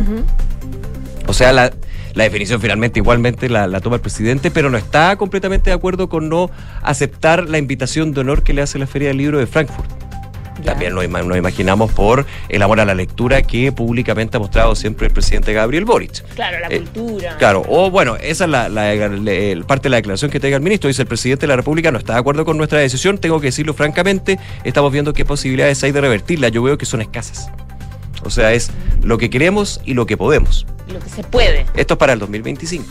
O 1.26 1.34
sea, 1.34 1.52
la, 1.52 1.74
la 2.14 2.24
definición 2.26 2.62
finalmente 2.62 3.00
igualmente 3.00 3.50
la, 3.50 3.68
la 3.68 3.80
toma 3.80 3.96
el 3.98 4.02
presidente, 4.02 4.52
pero 4.52 4.70
no 4.70 4.78
está 4.78 5.16
completamente 5.16 5.70
de 5.70 5.76
acuerdo 5.76 6.10
con 6.10 6.30
no 6.30 6.50
aceptar 6.82 7.50
la 7.50 7.58
invitación 7.58 8.14
de 8.14 8.22
honor 8.22 8.44
que 8.44 8.54
le 8.54 8.62
hace 8.62 8.78
la 8.80 8.88
Feria 8.88 9.08
del 9.10 9.18
Libro 9.18 9.40
de 9.40 9.48
Frankfurt. 9.48 9.90
También 10.64 10.94
nos, 10.94 11.04
ima- 11.04 11.24
nos 11.24 11.36
imaginamos 11.36 11.92
por 11.92 12.26
el 12.48 12.62
amor 12.62 12.80
a 12.80 12.86
la 12.86 12.94
lectura 12.94 13.42
que 13.42 13.72
públicamente 13.72 14.38
ha 14.38 14.40
mostrado 14.40 14.76
siempre 14.76 15.08
el 15.08 15.12
presidente 15.14 15.52
Gabriel 15.52 15.84
Boric. 15.84 16.24
Claro, 16.36 16.60
la 16.60 16.68
Eh, 16.68 16.78
cultura. 16.78 17.36
Claro, 17.38 17.64
o 17.68 17.90
bueno, 17.90 18.16
esa 18.18 18.46
es 18.46 18.50
la, 18.50 18.70
la- 18.70 18.94
la- 18.96 19.66
parte 19.66 19.84
de 19.86 19.90
la 19.90 19.98
declaración 19.98 20.30
que 20.32 20.40
tenga 20.40 20.56
el 20.56 20.62
ministro. 20.64 20.88
Dice 20.88 21.02
el 21.02 21.08
presidente 21.08 21.42
de 21.42 21.48
la 21.48 21.56
República 21.56 21.92
no 21.92 21.98
está 21.98 22.14
de 22.14 22.20
acuerdo 22.20 22.46
con 22.46 22.56
nuestra 22.58 22.80
decisión, 22.80 23.18
tengo 23.18 23.42
que 23.42 23.48
decirlo 23.48 23.74
francamente, 23.74 24.40
estamos 24.64 24.92
viendo 24.94 25.12
qué 25.12 25.26
posibilidades 25.26 25.84
hay 25.84 25.92
de 25.92 26.00
revertirla. 26.00 26.48
Yo 26.50 26.62
veo 26.64 26.78
que 26.78 26.86
son 26.86 27.02
escasas. 27.02 27.50
O 28.26 28.30
sea, 28.30 28.54
es 28.54 28.72
lo 29.02 29.18
que 29.18 29.30
queremos 29.30 29.82
y 29.86 29.94
lo 29.94 30.06
que 30.06 30.18
podemos. 30.18 30.66
Lo 30.92 31.00
que 31.00 31.10
se 31.10 31.24
puede. 31.24 31.66
Esto 31.76 31.96
es 31.96 31.98
para 31.98 32.14
el 32.14 32.20
2025. 32.20 32.86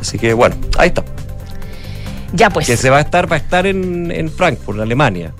Así 0.00 0.18
que 0.18 0.34
bueno, 0.34 0.56
ahí 0.78 0.88
está. 0.88 1.04
Ya 2.32 2.50
pues. 2.50 2.66
Que 2.66 2.76
se 2.76 2.90
va 2.90 2.98
a 2.98 3.00
estar, 3.00 3.30
va 3.30 3.36
a 3.36 3.38
estar 3.38 3.66
en, 3.66 4.10
en 4.10 4.30
Frankfurt, 4.30 4.80
Alemania. 4.80 5.32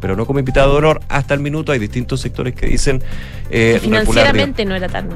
Pero 0.00 0.16
no 0.16 0.26
como 0.26 0.38
invitado 0.38 0.72
de 0.72 0.78
honor 0.78 1.00
hasta 1.08 1.32
el 1.34 1.40
minuto. 1.40 1.72
Hay 1.72 1.78
distintos 1.78 2.20
sectores 2.20 2.54
que 2.54 2.66
dicen 2.66 3.02
eh, 3.50 3.78
regular, 3.80 4.02
financieramente 4.02 4.64
no 4.64 4.74
era 4.74 4.88
tan. 4.88 5.08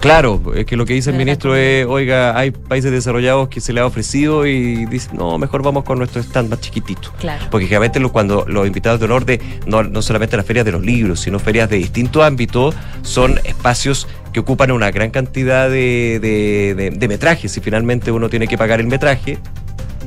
Claro, 0.00 0.42
es 0.56 0.66
que 0.66 0.76
lo 0.76 0.84
que 0.84 0.94
dice 0.94 1.10
el 1.10 1.16
De 1.18 1.24
ministro 1.24 1.54
es, 1.54 1.86
oiga, 1.86 2.36
hay 2.36 2.50
países 2.50 2.90
desarrollados 2.90 3.48
que 3.48 3.60
se 3.60 3.72
le 3.72 3.80
ha 3.80 3.86
ofrecido 3.86 4.46
y 4.46 4.84
dice, 4.86 5.10
no, 5.12 5.38
mejor 5.38 5.62
vamos 5.62 5.84
con 5.84 5.98
nuestro 5.98 6.20
stand 6.22 6.50
más 6.50 6.60
chiquitito. 6.60 7.12
Claro. 7.20 7.44
Porque 7.50 7.66
generalmente 7.66 8.00
cuando 8.10 8.44
los 8.48 8.66
invitados 8.66 8.98
de 8.98 9.06
honor 9.06 9.24
de, 9.24 9.40
no, 9.66 9.82
no 9.84 10.02
solamente 10.02 10.36
las 10.36 10.44
ferias 10.46 10.64
de 10.64 10.72
los 10.72 10.82
libros, 10.82 11.20
sino 11.20 11.38
ferias 11.38 11.70
de 11.70 11.76
distintos 11.76 12.22
ámbitos, 12.24 12.74
son 13.02 13.38
espacios 13.44 14.08
que 14.32 14.40
ocupan 14.40 14.72
una 14.72 14.90
gran 14.90 15.10
cantidad 15.10 15.68
de, 15.70 16.18
de, 16.20 16.74
de- 16.74 16.90
de 16.90 17.08
metrajes 17.08 17.56
y 17.56 17.60
finalmente 17.60 18.10
uno 18.10 18.28
tiene 18.28 18.48
que 18.48 18.58
pagar 18.58 18.80
el 18.80 18.86
metraje 18.88 19.38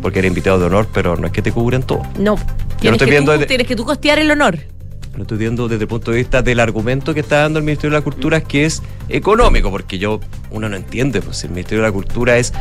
porque 0.01 0.19
era 0.19 0.27
invitado 0.27 0.59
de 0.59 0.65
honor, 0.65 0.87
pero 0.93 1.15
no 1.15 1.27
es 1.27 1.31
que 1.33 1.41
te 1.41 1.51
cubran 1.51 1.83
todo. 1.83 2.01
No. 2.19 2.35
Tienes, 2.79 2.95
estoy 2.95 3.05
que 3.07 3.11
viendo 3.11 3.31
tú, 3.31 3.37
desde- 3.39 3.47
tienes 3.47 3.67
que 3.67 3.75
tú 3.75 3.85
costear 3.85 4.19
el 4.19 4.29
honor. 4.29 4.59
Lo 5.15 5.21
estoy 5.23 5.37
viendo 5.37 5.67
desde 5.67 5.83
el 5.83 5.87
punto 5.87 6.11
de 6.11 6.17
vista 6.17 6.41
del 6.41 6.59
argumento 6.59 7.13
que 7.13 7.21
está 7.21 7.39
dando 7.39 7.59
el 7.59 7.65
Ministerio 7.65 7.91
de 7.91 7.97
la 7.99 8.03
Cultura, 8.03 8.41
que 8.41 8.65
es 8.65 8.81
económico, 9.07 9.71
porque 9.71 9.97
yo, 9.97 10.19
uno 10.51 10.67
no 10.67 10.75
entiende, 10.75 11.21
pues 11.21 11.37
si 11.37 11.47
el 11.47 11.51
Ministerio 11.53 11.83
de 11.83 11.89
la 11.89 11.93
Cultura 11.93 12.37
es 12.37 12.51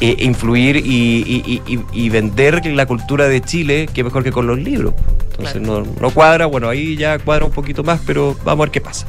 eh, 0.00 0.16
influir 0.18 0.76
y, 0.76 0.82
y- 0.84 1.62
y- 1.66 1.80
y- 1.92 2.08
vender 2.10 2.66
la 2.66 2.86
cultura 2.86 3.28
de 3.28 3.40
Chile, 3.40 3.88
que 3.94 4.02
mejor 4.02 4.24
que 4.24 4.32
con 4.32 4.48
los 4.48 4.58
libros. 4.58 4.94
Entonces 5.30 5.62
no, 5.62 5.82
no 6.00 6.10
cuadra, 6.10 6.46
bueno, 6.46 6.68
ahí 6.68 6.96
ya 6.96 7.20
cuadra 7.20 7.44
un 7.44 7.52
poquito 7.52 7.84
más, 7.84 8.00
pero 8.04 8.36
vamos 8.44 8.62
a 8.64 8.66
ver 8.66 8.70
qué 8.72 8.80
pasa. 8.80 9.06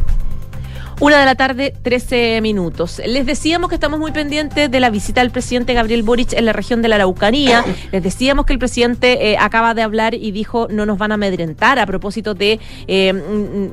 Una 1.03 1.19
de 1.19 1.25
la 1.25 1.35
tarde, 1.35 1.73
13 1.81 2.39
minutos. 2.39 3.01
Les 3.05 3.25
decíamos 3.25 3.67
que 3.67 3.75
estamos 3.75 3.99
muy 3.99 4.13
pendientes 4.13 4.71
de 4.71 4.79
la 4.79 4.89
visita 4.89 5.19
del 5.19 5.31
presidente 5.31 5.73
Gabriel 5.73 6.01
Boric 6.01 6.31
en 6.31 6.45
la 6.45 6.53
región 6.53 6.81
de 6.81 6.87
la 6.87 6.95
Araucanía. 6.95 7.65
Les 7.91 8.01
decíamos 8.01 8.45
que 8.45 8.53
el 8.53 8.59
presidente 8.59 9.31
eh, 9.31 9.37
acaba 9.37 9.73
de 9.73 9.81
hablar 9.81 10.13
y 10.13 10.31
dijo 10.31 10.69
no 10.69 10.85
nos 10.85 10.97
van 10.97 11.11
a 11.11 11.15
amedrentar 11.15 11.77
a 11.77 11.85
propósito 11.85 12.35
de 12.35 12.57
eh, 12.87 13.11
mm, 13.11 13.17
mm, 13.17 13.71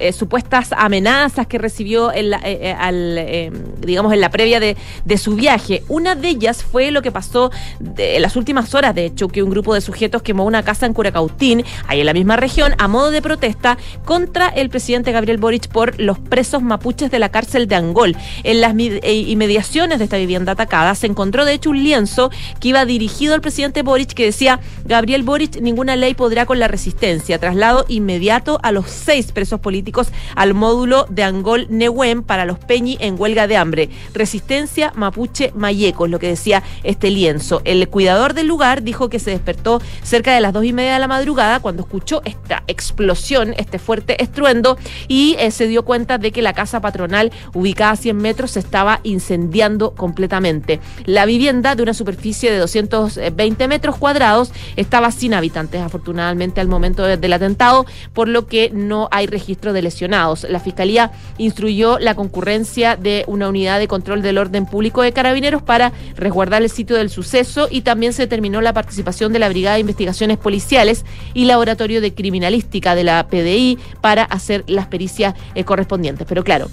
eh, 0.00 0.12
supuestas 0.12 0.72
amenazas 0.72 1.46
que 1.46 1.58
recibió 1.58 2.12
en 2.12 2.30
la, 2.30 2.38
eh, 2.38 2.58
eh, 2.62 2.76
al, 2.78 3.18
eh, 3.18 3.52
digamos 3.80 4.12
en 4.12 4.20
la 4.20 4.30
previa 4.30 4.60
de, 4.60 4.76
su 5.18 5.34
viaje. 5.34 5.82
Una 5.88 6.14
de 6.14 6.28
ellas 6.28 6.64
fue 6.64 6.90
lo 6.90 7.02
que 7.02 7.12
pasó 7.12 7.50
en 7.98 8.22
las 8.22 8.36
últimas 8.36 8.74
horas, 8.74 8.94
de 8.94 9.04
hecho, 9.04 9.28
que 9.28 9.42
un 9.42 9.50
grupo 9.50 9.74
de 9.74 9.82
sujetos 9.82 10.22
quemó 10.22 10.44
una 10.44 10.62
casa 10.62 10.86
en 10.86 10.94
Curacautín, 10.94 11.64
ahí 11.88 12.00
en 12.00 12.06
la 12.06 12.14
misma 12.14 12.36
región, 12.36 12.74
a 12.78 12.88
modo 12.88 13.10
de 13.10 13.20
protesta 13.20 13.76
contra 14.04 14.48
el 14.48 14.70
presidente 14.70 15.12
Gabriel 15.12 15.36
Boric 15.36 15.68
por 15.68 16.00
los 16.00 16.18
presos 16.18 16.62
mapuches 16.62 17.10
de 17.10 17.18
la 17.18 17.28
cárcel 17.28 17.68
de 17.68 17.74
Angol. 17.74 18.16
En 18.44 18.60
las 18.62 18.72
inmediaciones 18.72 19.98
de 19.98 20.04
esta 20.04 20.16
vivienda 20.16 20.52
atacada 20.52 20.94
se 20.94 21.06
encontró 21.06 21.44
de 21.44 21.52
hecho 21.52 21.70
un 21.70 21.82
lienzo 21.82 22.30
que 22.60 22.68
iba 22.68 22.84
dirigido 22.86 23.34
al 23.34 23.42
presidente 23.42 23.82
Boric 23.82 24.14
que 24.14 24.24
decía 24.24 24.60
Gabriel 24.86 25.22
Boric, 25.22 25.60
ninguna 25.60 25.96
ley 25.96 26.14
podrá 26.14 26.46
con 26.46 26.58
la 26.58 26.68
resistencia. 26.68 27.38
Traslado 27.38 27.84
inmediato 27.88 28.58
a 28.62 28.72
los 28.72 28.88
seis 28.88 29.32
presos 29.32 29.60
políticos 29.60 29.89
al 30.34 30.54
módulo 30.54 31.06
de 31.08 31.22
Angol 31.24 31.66
Nehuen 31.70 32.22
para 32.22 32.44
los 32.44 32.58
Peñi 32.58 32.96
en 33.00 33.20
huelga 33.20 33.46
de 33.46 33.56
hambre. 33.56 33.88
Resistencia 34.14 34.92
mapuche 34.94 35.52
mayeco, 35.56 36.04
es 36.06 36.10
lo 36.10 36.18
que 36.18 36.28
decía 36.28 36.62
este 36.84 37.10
lienzo. 37.10 37.62
El 37.64 37.88
cuidador 37.88 38.34
del 38.34 38.46
lugar 38.46 38.82
dijo 38.82 39.08
que 39.08 39.18
se 39.18 39.30
despertó 39.30 39.80
cerca 40.02 40.34
de 40.34 40.40
las 40.40 40.52
dos 40.52 40.64
y 40.64 40.72
media 40.72 40.94
de 40.94 40.98
la 40.98 41.08
madrugada 41.08 41.60
cuando 41.60 41.82
escuchó 41.82 42.22
esta 42.24 42.62
explosión, 42.66 43.54
este 43.56 43.78
fuerte 43.78 44.22
estruendo, 44.22 44.78
y 45.08 45.36
eh, 45.38 45.50
se 45.50 45.66
dio 45.66 45.84
cuenta 45.84 46.18
de 46.18 46.32
que 46.32 46.42
la 46.42 46.52
casa 46.52 46.80
patronal 46.80 47.32
ubicada 47.54 47.92
a 47.92 47.96
100 47.96 48.16
metros 48.16 48.52
se 48.52 48.60
estaba 48.60 49.00
incendiando 49.02 49.94
completamente. 49.94 50.80
La 51.06 51.24
vivienda 51.26 51.74
de 51.74 51.82
una 51.82 51.94
superficie 51.94 52.50
de 52.50 52.58
220 52.58 53.68
metros 53.68 53.96
cuadrados 53.96 54.52
estaba 54.76 55.10
sin 55.10 55.34
habitantes, 55.34 55.80
afortunadamente 55.80 56.60
al 56.60 56.68
momento 56.68 57.02
de- 57.04 57.16
del 57.16 57.32
atentado, 57.32 57.86
por 58.12 58.28
lo 58.28 58.46
que 58.46 58.70
no 58.72 59.08
hay 59.10 59.26
registro 59.26 59.72
de 59.72 59.79
lesionados. 59.82 60.46
La 60.48 60.60
fiscalía 60.60 61.12
instruyó 61.38 61.98
la 61.98 62.14
concurrencia 62.14 62.96
de 62.96 63.24
una 63.26 63.48
unidad 63.48 63.78
de 63.78 63.88
control 63.88 64.22
del 64.22 64.38
orden 64.38 64.66
público 64.66 65.02
de 65.02 65.12
carabineros 65.12 65.62
para 65.62 65.92
resguardar 66.16 66.62
el 66.62 66.70
sitio 66.70 66.96
del 66.96 67.10
suceso 67.10 67.68
y 67.70 67.82
también 67.82 68.12
se 68.12 68.22
determinó 68.22 68.60
la 68.60 68.72
participación 68.72 69.32
de 69.32 69.38
la 69.38 69.48
Brigada 69.48 69.74
de 69.74 69.80
Investigaciones 69.80 70.38
Policiales 70.38 71.04
y 71.34 71.44
Laboratorio 71.44 72.00
de 72.00 72.14
Criminalística 72.14 72.94
de 72.94 73.04
la 73.04 73.26
PDI 73.26 73.78
para 74.00 74.24
hacer 74.24 74.64
las 74.66 74.86
pericias 74.86 75.34
eh, 75.54 75.64
correspondientes. 75.64 76.26
Pero 76.28 76.44
claro, 76.44 76.68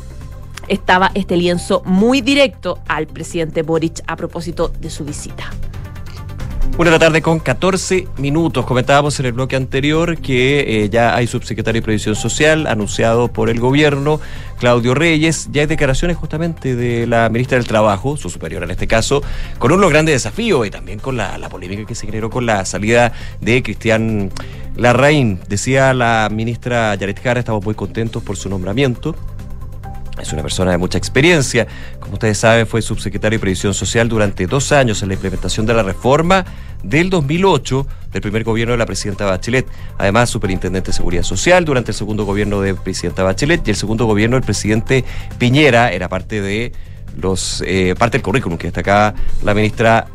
estaba 0.67 1.11
este 1.13 1.37
lienzo 1.37 1.81
muy 1.85 2.21
directo 2.21 2.79
al 2.87 3.07
presidente 3.07 3.61
Boric 3.61 4.01
a 4.07 4.15
propósito 4.15 4.71
de 4.79 4.89
su 4.89 5.05
visita. 5.05 5.49
Una 6.75 6.85
de 6.85 6.91
la 6.91 6.99
tarde 6.99 7.21
con 7.23 7.39
14 7.39 8.07
minutos. 8.17 8.65
Comentábamos 8.65 9.19
en 9.19 9.25
el 9.25 9.31
bloque 9.31 9.55
anterior 9.55 10.17
que 10.19 10.83
eh, 10.83 10.89
ya 10.89 11.15
hay 11.15 11.25
subsecretario 11.25 11.81
de 11.81 11.85
Previsión 11.85 12.15
Social 12.15 12.67
anunciado 12.67 13.29
por 13.29 13.49
el 13.49 13.59
gobierno, 13.59 14.19
Claudio 14.59 14.93
Reyes. 14.93 15.49
Ya 15.51 15.61
hay 15.61 15.67
declaraciones 15.67 16.17
justamente 16.17 16.75
de 16.75 17.07
la 17.07 17.29
ministra 17.29 17.57
del 17.57 17.65
Trabajo, 17.65 18.15
su 18.15 18.29
superior 18.29 18.63
en 18.63 18.71
este 18.71 18.85
caso, 18.85 19.23
con 19.57 19.71
unos 19.71 19.89
grandes 19.89 20.13
desafíos 20.13 20.67
y 20.67 20.69
también 20.69 20.99
con 20.99 21.17
la, 21.17 21.37
la 21.39 21.49
polémica 21.49 21.85
que 21.85 21.95
se 21.95 22.05
generó 22.05 22.29
con 22.29 22.45
la 22.45 22.63
salida 22.65 23.11
de 23.41 23.63
Cristian 23.63 24.31
Larraín. 24.75 25.39
Decía 25.47 25.95
la 25.95 26.29
ministra 26.31 26.93
Yaret 26.93 27.21
Jara, 27.23 27.39
estamos 27.39 27.65
muy 27.65 27.73
contentos 27.73 28.21
por 28.21 28.37
su 28.37 28.49
nombramiento. 28.49 29.15
Es 30.21 30.33
una 30.33 30.41
persona 30.41 30.71
de 30.71 30.77
mucha 30.77 30.97
experiencia. 30.97 31.67
Como 31.99 32.13
ustedes 32.13 32.37
saben, 32.37 32.65
fue 32.65 32.81
subsecretario 32.81 33.37
de 33.37 33.41
Previsión 33.41 33.73
Social 33.73 34.09
durante 34.09 34.47
dos 34.47 34.71
años 34.71 35.01
en 35.01 35.09
la 35.09 35.13
implementación 35.13 35.65
de 35.65 35.73
la 35.73 35.83
reforma 35.83 36.45
del 36.83 37.09
2008 37.09 37.87
del 38.11 38.21
primer 38.21 38.43
gobierno 38.43 38.71
de 38.71 38.77
la 38.77 38.85
presidenta 38.85 39.25
Bachelet. 39.25 39.67
Además, 39.97 40.29
superintendente 40.29 40.87
de 40.87 40.93
Seguridad 40.93 41.23
Social 41.23 41.65
durante 41.65 41.91
el 41.91 41.95
segundo 41.95 42.25
gobierno 42.25 42.61
de 42.61 42.73
presidenta 42.73 43.23
Bachelet 43.23 43.67
y 43.67 43.71
el 43.71 43.75
segundo 43.75 44.05
gobierno 44.05 44.35
del 44.37 44.43
presidente 44.43 45.03
Piñera 45.37 45.91
era 45.91 46.09
parte 46.09 46.41
de 46.41 46.71
los 47.17 47.63
eh, 47.65 47.95
parte 47.97 48.17
del 48.17 48.23
currículum 48.23 48.57
que 48.57 48.67
destacaba 48.67 49.13
la 49.43 49.53
ministra 49.53 50.07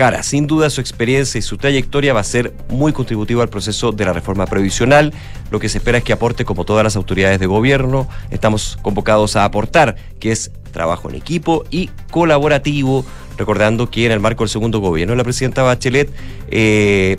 Jara. 0.00 0.22
Sin 0.22 0.46
duda 0.46 0.70
su 0.70 0.80
experiencia 0.80 1.38
y 1.38 1.42
su 1.42 1.58
trayectoria 1.58 2.14
va 2.14 2.20
a 2.20 2.24
ser 2.24 2.54
muy 2.70 2.90
contributivo 2.90 3.42
al 3.42 3.50
proceso 3.50 3.92
de 3.92 4.06
la 4.06 4.14
reforma 4.14 4.46
previsional. 4.46 5.12
Lo 5.50 5.60
que 5.60 5.68
se 5.68 5.76
espera 5.76 5.98
es 5.98 6.04
que 6.04 6.14
aporte 6.14 6.46
como 6.46 6.64
todas 6.64 6.82
las 6.82 6.96
autoridades 6.96 7.38
de 7.38 7.44
gobierno. 7.44 8.08
Estamos 8.30 8.78
convocados 8.80 9.36
a 9.36 9.44
aportar, 9.44 9.96
que 10.18 10.32
es 10.32 10.52
trabajo 10.72 11.10
en 11.10 11.16
equipo 11.16 11.64
y 11.70 11.90
colaborativo. 12.10 13.04
Recordando 13.36 13.90
que 13.90 14.06
en 14.06 14.12
el 14.12 14.20
marco 14.20 14.42
del 14.42 14.48
segundo 14.48 14.78
gobierno 14.78 15.12
de 15.12 15.18
la 15.18 15.24
presidenta 15.24 15.64
Bachelet, 15.64 16.10
eh, 16.48 17.18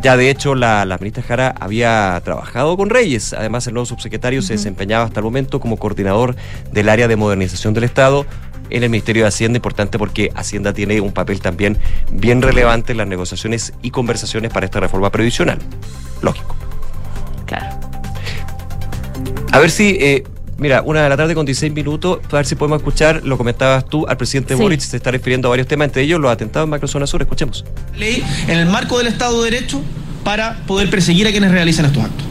ya 0.00 0.16
de 0.16 0.30
hecho 0.30 0.54
la, 0.54 0.84
la 0.84 0.96
ministra 0.98 1.24
Jara 1.24 1.56
había 1.58 2.22
trabajado 2.24 2.76
con 2.76 2.88
Reyes. 2.88 3.32
Además, 3.32 3.66
el 3.66 3.74
nuevo 3.74 3.86
subsecretario 3.86 4.42
se 4.42 4.52
desempeñaba 4.52 5.06
hasta 5.06 5.18
el 5.18 5.24
momento 5.24 5.58
como 5.58 5.76
coordinador 5.76 6.36
del 6.70 6.88
área 6.88 7.08
de 7.08 7.16
modernización 7.16 7.74
del 7.74 7.82
Estado 7.82 8.26
en 8.70 8.82
el 8.82 8.90
Ministerio 8.90 9.22
de 9.22 9.28
Hacienda, 9.28 9.56
importante 9.56 9.98
porque 9.98 10.30
Hacienda 10.34 10.72
tiene 10.72 11.00
un 11.00 11.12
papel 11.12 11.40
también 11.40 11.78
bien 12.10 12.42
relevante 12.42 12.92
en 12.92 12.98
las 12.98 13.06
negociaciones 13.06 13.72
y 13.82 13.90
conversaciones 13.90 14.52
para 14.52 14.66
esta 14.66 14.80
reforma 14.80 15.10
previsional. 15.10 15.58
Lógico. 16.22 16.56
Claro. 17.46 17.66
A 19.52 19.58
ver 19.60 19.70
si, 19.70 19.90
eh, 20.00 20.24
mira, 20.58 20.82
una 20.82 21.02
de 21.02 21.08
la 21.08 21.16
tarde 21.16 21.34
con 21.34 21.46
16 21.46 21.72
minutos, 21.72 22.18
a 22.30 22.36
ver 22.36 22.46
si 22.46 22.54
podemos 22.56 22.78
escuchar, 22.78 23.22
lo 23.24 23.36
comentabas 23.36 23.84
tú, 23.86 24.06
al 24.08 24.16
presidente 24.16 24.56
Sí. 24.56 24.60
Boric, 24.62 24.80
se 24.80 24.96
está 24.96 25.10
refiriendo 25.10 25.48
a 25.48 25.50
varios 25.50 25.68
temas, 25.68 25.86
entre 25.86 26.02
ellos 26.02 26.20
los 26.20 26.30
atentados 26.30 26.66
en 26.66 26.70
Macrozona 26.70 27.06
Sur. 27.06 27.22
Escuchemos. 27.22 27.64
ley 27.96 28.24
en 28.48 28.58
el 28.58 28.66
marco 28.66 28.98
del 28.98 29.06
Estado 29.06 29.42
de 29.42 29.50
Derecho 29.50 29.80
para 30.24 30.58
poder 30.66 30.90
perseguir 30.90 31.26
a 31.28 31.30
quienes 31.30 31.50
realicen 31.52 31.84
estos 31.84 32.02
actos. 32.02 32.26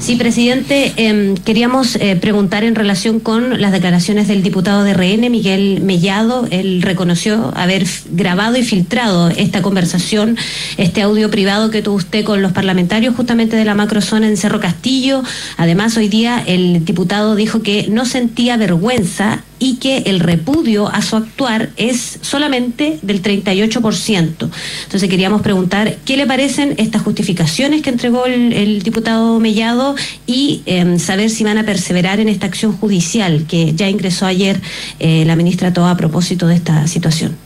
Sí, 0.00 0.14
presidente, 0.16 0.92
em, 0.96 1.34
queríamos 1.34 1.96
eh, 1.96 2.16
preguntar 2.16 2.62
en 2.62 2.74
relación 2.76 3.18
con 3.18 3.60
las 3.60 3.72
declaraciones 3.72 4.28
del 4.28 4.42
diputado 4.42 4.84
de 4.84 4.94
RN, 4.94 5.28
Miguel 5.28 5.80
Mellado. 5.82 6.46
Él 6.50 6.82
reconoció 6.82 7.52
haber 7.56 7.84
grabado 8.10 8.56
y 8.56 8.62
filtrado 8.62 9.28
esta 9.28 9.60
conversación, 9.60 10.36
este 10.76 11.02
audio 11.02 11.30
privado 11.30 11.70
que 11.70 11.82
tuvo 11.82 11.96
usted 11.96 12.24
con 12.24 12.42
los 12.42 12.52
parlamentarios 12.52 13.16
justamente 13.16 13.56
de 13.56 13.64
la 13.64 13.74
macrozona 13.74 14.28
en 14.28 14.36
Cerro 14.36 14.60
Castillo. 14.60 15.22
Además, 15.56 15.96
hoy 15.96 16.08
día 16.08 16.42
el 16.46 16.84
diputado 16.84 17.34
dijo 17.34 17.62
que 17.62 17.88
no 17.90 18.06
sentía 18.06 18.56
vergüenza 18.56 19.42
y 19.58 19.76
que 19.76 19.98
el 20.06 20.20
repudio 20.20 20.88
a 20.88 21.02
su 21.02 21.16
actuar 21.16 21.70
es 21.76 22.18
solamente 22.22 22.98
del 23.02 23.22
38%. 23.22 24.50
Entonces 24.84 25.08
queríamos 25.08 25.42
preguntar 25.42 25.96
qué 26.04 26.16
le 26.16 26.26
parecen 26.26 26.74
estas 26.78 27.02
justificaciones 27.02 27.82
que 27.82 27.90
entregó 27.90 28.26
el, 28.26 28.82
diputado 28.82 29.40
Mellado 29.40 29.94
y 30.26 30.62
em, 30.66 30.98
saber 30.98 31.30
si 31.30 31.44
van 31.44 31.58
a 31.58 31.64
perseverar 31.64 32.20
en 32.20 32.28
esta 32.28 32.46
acción 32.46 32.76
judicial 32.76 33.44
que 33.48 33.74
ya 33.74 33.88
ingresó 33.88 34.26
ayer 34.26 34.60
eh, 35.00 35.24
la 35.26 35.36
ministra 35.36 35.72
Toa 35.72 35.92
a 35.92 35.96
propósito 35.96 36.46
de 36.46 36.54
esta 36.54 36.86
situación. 36.86 37.36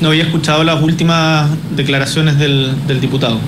No 0.00 0.08
había 0.08 0.24
escuchado 0.24 0.62
las 0.64 0.82
últimas 0.82 1.50
declaraciones 1.74 2.38
del 2.38 3.00
diputado. 3.00 3.40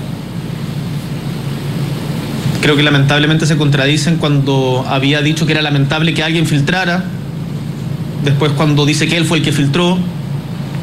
Creo 2.61 2.75
que 2.75 2.83
lamentablemente 2.83 3.47
se 3.47 3.57
contradicen 3.57 4.17
cuando 4.17 4.85
había 4.87 5.21
dicho 5.21 5.45
que 5.45 5.53
era 5.53 5.61
lamentable 5.61 6.13
que 6.13 6.23
alguien 6.23 6.45
filtrara, 6.45 7.03
después 8.23 8.51
cuando 8.51 8.85
dice 8.85 9.07
que 9.07 9.17
él 9.17 9.25
fue 9.25 9.39
el 9.39 9.43
que 9.43 9.51
filtró 9.51 9.97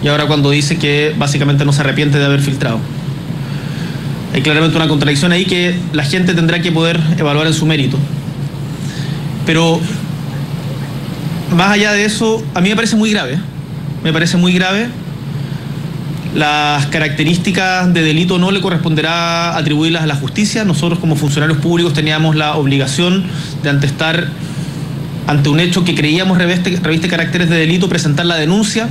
y 0.02 0.08
ahora 0.08 0.26
cuando 0.26 0.50
dice 0.50 0.76
que 0.76 1.14
básicamente 1.16 1.64
no 1.64 1.72
se 1.72 1.80
arrepiente 1.82 2.18
de 2.18 2.24
haber 2.24 2.40
filtrado. 2.40 2.80
Hay 4.34 4.42
claramente 4.42 4.76
una 4.76 4.88
contradicción 4.88 5.32
ahí 5.32 5.44
que 5.44 5.74
la 5.92 6.04
gente 6.04 6.34
tendrá 6.34 6.60
que 6.60 6.70
poder 6.70 7.00
evaluar 7.16 7.46
en 7.46 7.54
su 7.54 7.64
mérito. 7.64 7.96
Pero 9.46 9.80
más 11.56 11.70
allá 11.70 11.92
de 11.92 12.04
eso, 12.04 12.44
a 12.54 12.60
mí 12.60 12.68
me 12.68 12.76
parece 12.76 12.96
muy 12.96 13.10
grave. 13.10 13.38
Me 14.04 14.12
parece 14.12 14.36
muy 14.36 14.52
grave. 14.52 14.88
Las 16.34 16.86
características 16.86 17.92
de 17.94 18.02
delito 18.02 18.38
no 18.38 18.50
le 18.50 18.60
corresponderá 18.60 19.56
atribuirlas 19.56 20.02
a 20.02 20.06
la 20.06 20.14
justicia. 20.14 20.64
Nosotros 20.64 20.98
como 20.98 21.16
funcionarios 21.16 21.58
públicos 21.58 21.94
teníamos 21.94 22.36
la 22.36 22.56
obligación 22.56 23.24
de 23.62 23.70
antestar 23.70 24.28
ante 25.26 25.48
un 25.48 25.60
hecho 25.60 25.84
que 25.84 25.94
creíamos 25.94 26.38
reviste, 26.38 26.78
reviste 26.82 27.08
caracteres 27.08 27.48
de 27.48 27.56
delito, 27.56 27.88
presentar 27.88 28.26
la 28.26 28.36
denuncia. 28.36 28.88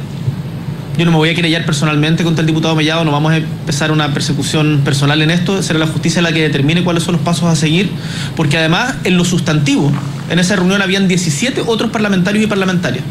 Yo 0.98 1.06
no 1.06 1.12
me 1.12 1.18
voy 1.18 1.30
a 1.30 1.36
querellar 1.36 1.64
personalmente 1.64 2.24
contra 2.24 2.42
el 2.42 2.48
diputado 2.48 2.76
Mellado, 2.76 3.06
no 3.06 3.12
vamos 3.12 3.32
a 3.32 3.38
empezar 3.38 3.92
una 3.92 4.14
persecución 4.14 4.82
personal 4.84 5.22
en 5.22 5.30
esto, 5.30 5.62
será 5.62 5.78
la 5.78 5.86
justicia 5.86 6.24
la 6.24 6.32
que 6.32 6.42
determine 6.42 6.84
cuáles 6.84 7.04
son 7.04 7.14
los 7.14 7.22
pasos 7.22 7.44
a 7.46 7.56
seguir, 7.56 7.92
porque 8.36 8.58
además 8.58 8.96
en 9.04 9.16
lo 9.16 9.24
sustantivo, 9.24 9.92
en 10.32 10.40
esa 10.40 10.56
reunión 10.56 10.82
habían 10.82 11.08
17 11.08 11.62
otros 11.68 11.92
parlamentarios 11.92 12.44
y 12.44 12.48
parlamentarias. 12.48 13.04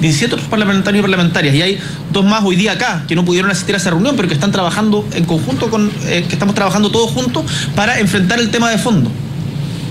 17 0.00 0.34
otros 0.34 0.48
parlamentarios 0.48 1.00
y 1.00 1.02
parlamentarias, 1.02 1.54
y 1.54 1.62
hay 1.62 1.78
dos 2.12 2.24
más 2.24 2.42
hoy 2.44 2.56
día 2.56 2.72
acá 2.72 3.04
que 3.06 3.14
no 3.14 3.24
pudieron 3.24 3.50
asistir 3.50 3.74
a 3.74 3.78
esa 3.78 3.90
reunión, 3.90 4.16
pero 4.16 4.28
que 4.28 4.34
están 4.34 4.52
trabajando 4.52 5.06
en 5.12 5.24
conjunto 5.24 5.70
con, 5.70 5.90
eh, 6.06 6.24
que 6.26 6.34
estamos 6.34 6.54
trabajando 6.54 6.90
todos 6.90 7.10
juntos 7.10 7.44
para 7.74 7.98
enfrentar 7.98 8.38
el 8.40 8.50
tema 8.50 8.70
de 8.70 8.78
fondo, 8.78 9.10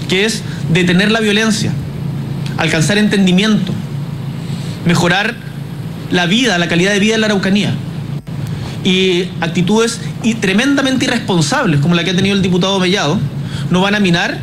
que 0.08 0.26
es 0.26 0.42
detener 0.72 1.12
la 1.12 1.20
violencia, 1.20 1.72
alcanzar 2.58 2.98
entendimiento, 2.98 3.74
mejorar 4.86 5.36
la 6.12 6.26
vida, 6.26 6.58
la 6.58 6.68
calidad 6.68 6.92
de 6.92 7.00
vida 7.00 7.16
en 7.16 7.22
la 7.22 7.28
Araucanía. 7.28 7.74
Y 8.84 9.26
actitudes 9.42 10.00
y 10.24 10.36
tremendamente 10.36 11.06
irresponsables 11.06 11.82
como 11.82 11.96
la 11.96 12.04
que 12.04 12.12
ha 12.12 12.16
tenido 12.16 12.36
el 12.36 12.42
diputado 12.42 12.80
Mellado 12.80 13.20
no 13.70 13.82
van 13.82 13.94
a 13.96 14.00
minar 14.00 14.40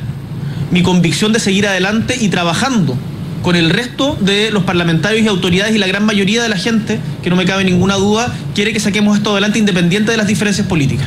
mi 0.70 0.82
convicción 0.82 1.32
de 1.32 1.40
seguir 1.40 1.66
adelante 1.66 2.16
y 2.20 2.28
trabajando 2.28 2.98
con 3.43 3.57
el 3.57 3.71
resto 3.71 4.17
de 4.21 4.51
los 4.51 4.65
parlamentarios 4.65 5.25
y 5.25 5.29
autoridades 5.29 5.75
y 5.75 5.79
la 5.79 5.87
gran 5.87 6.05
mayoría 6.05 6.43
de 6.43 6.49
la 6.49 6.57
gente, 6.57 6.99
que 7.23 7.31
no 7.31 7.37
me 7.37 7.45
cabe 7.45 7.65
ninguna 7.65 7.95
duda, 7.95 8.35
quiere 8.55 8.73
que 8.73 8.81
saquemos 8.81 9.17
esto 9.17 9.33
adelante 9.33 9.59
independiente 9.59 10.11
de 10.11 10.17
las 10.17 10.27
diferencias 10.27 10.67
políticas. 10.67 11.07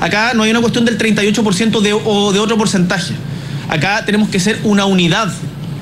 Acá 0.00 0.34
no 0.34 0.42
hay 0.42 0.50
una 0.50 0.60
cuestión 0.60 0.84
del 0.84 0.98
38% 0.98 1.80
de, 1.80 1.92
o 1.92 2.32
de 2.32 2.38
otro 2.38 2.56
porcentaje. 2.56 3.14
Acá 3.68 4.04
tenemos 4.04 4.28
que 4.28 4.40
ser 4.40 4.58
una 4.64 4.84
unidad, 4.84 5.32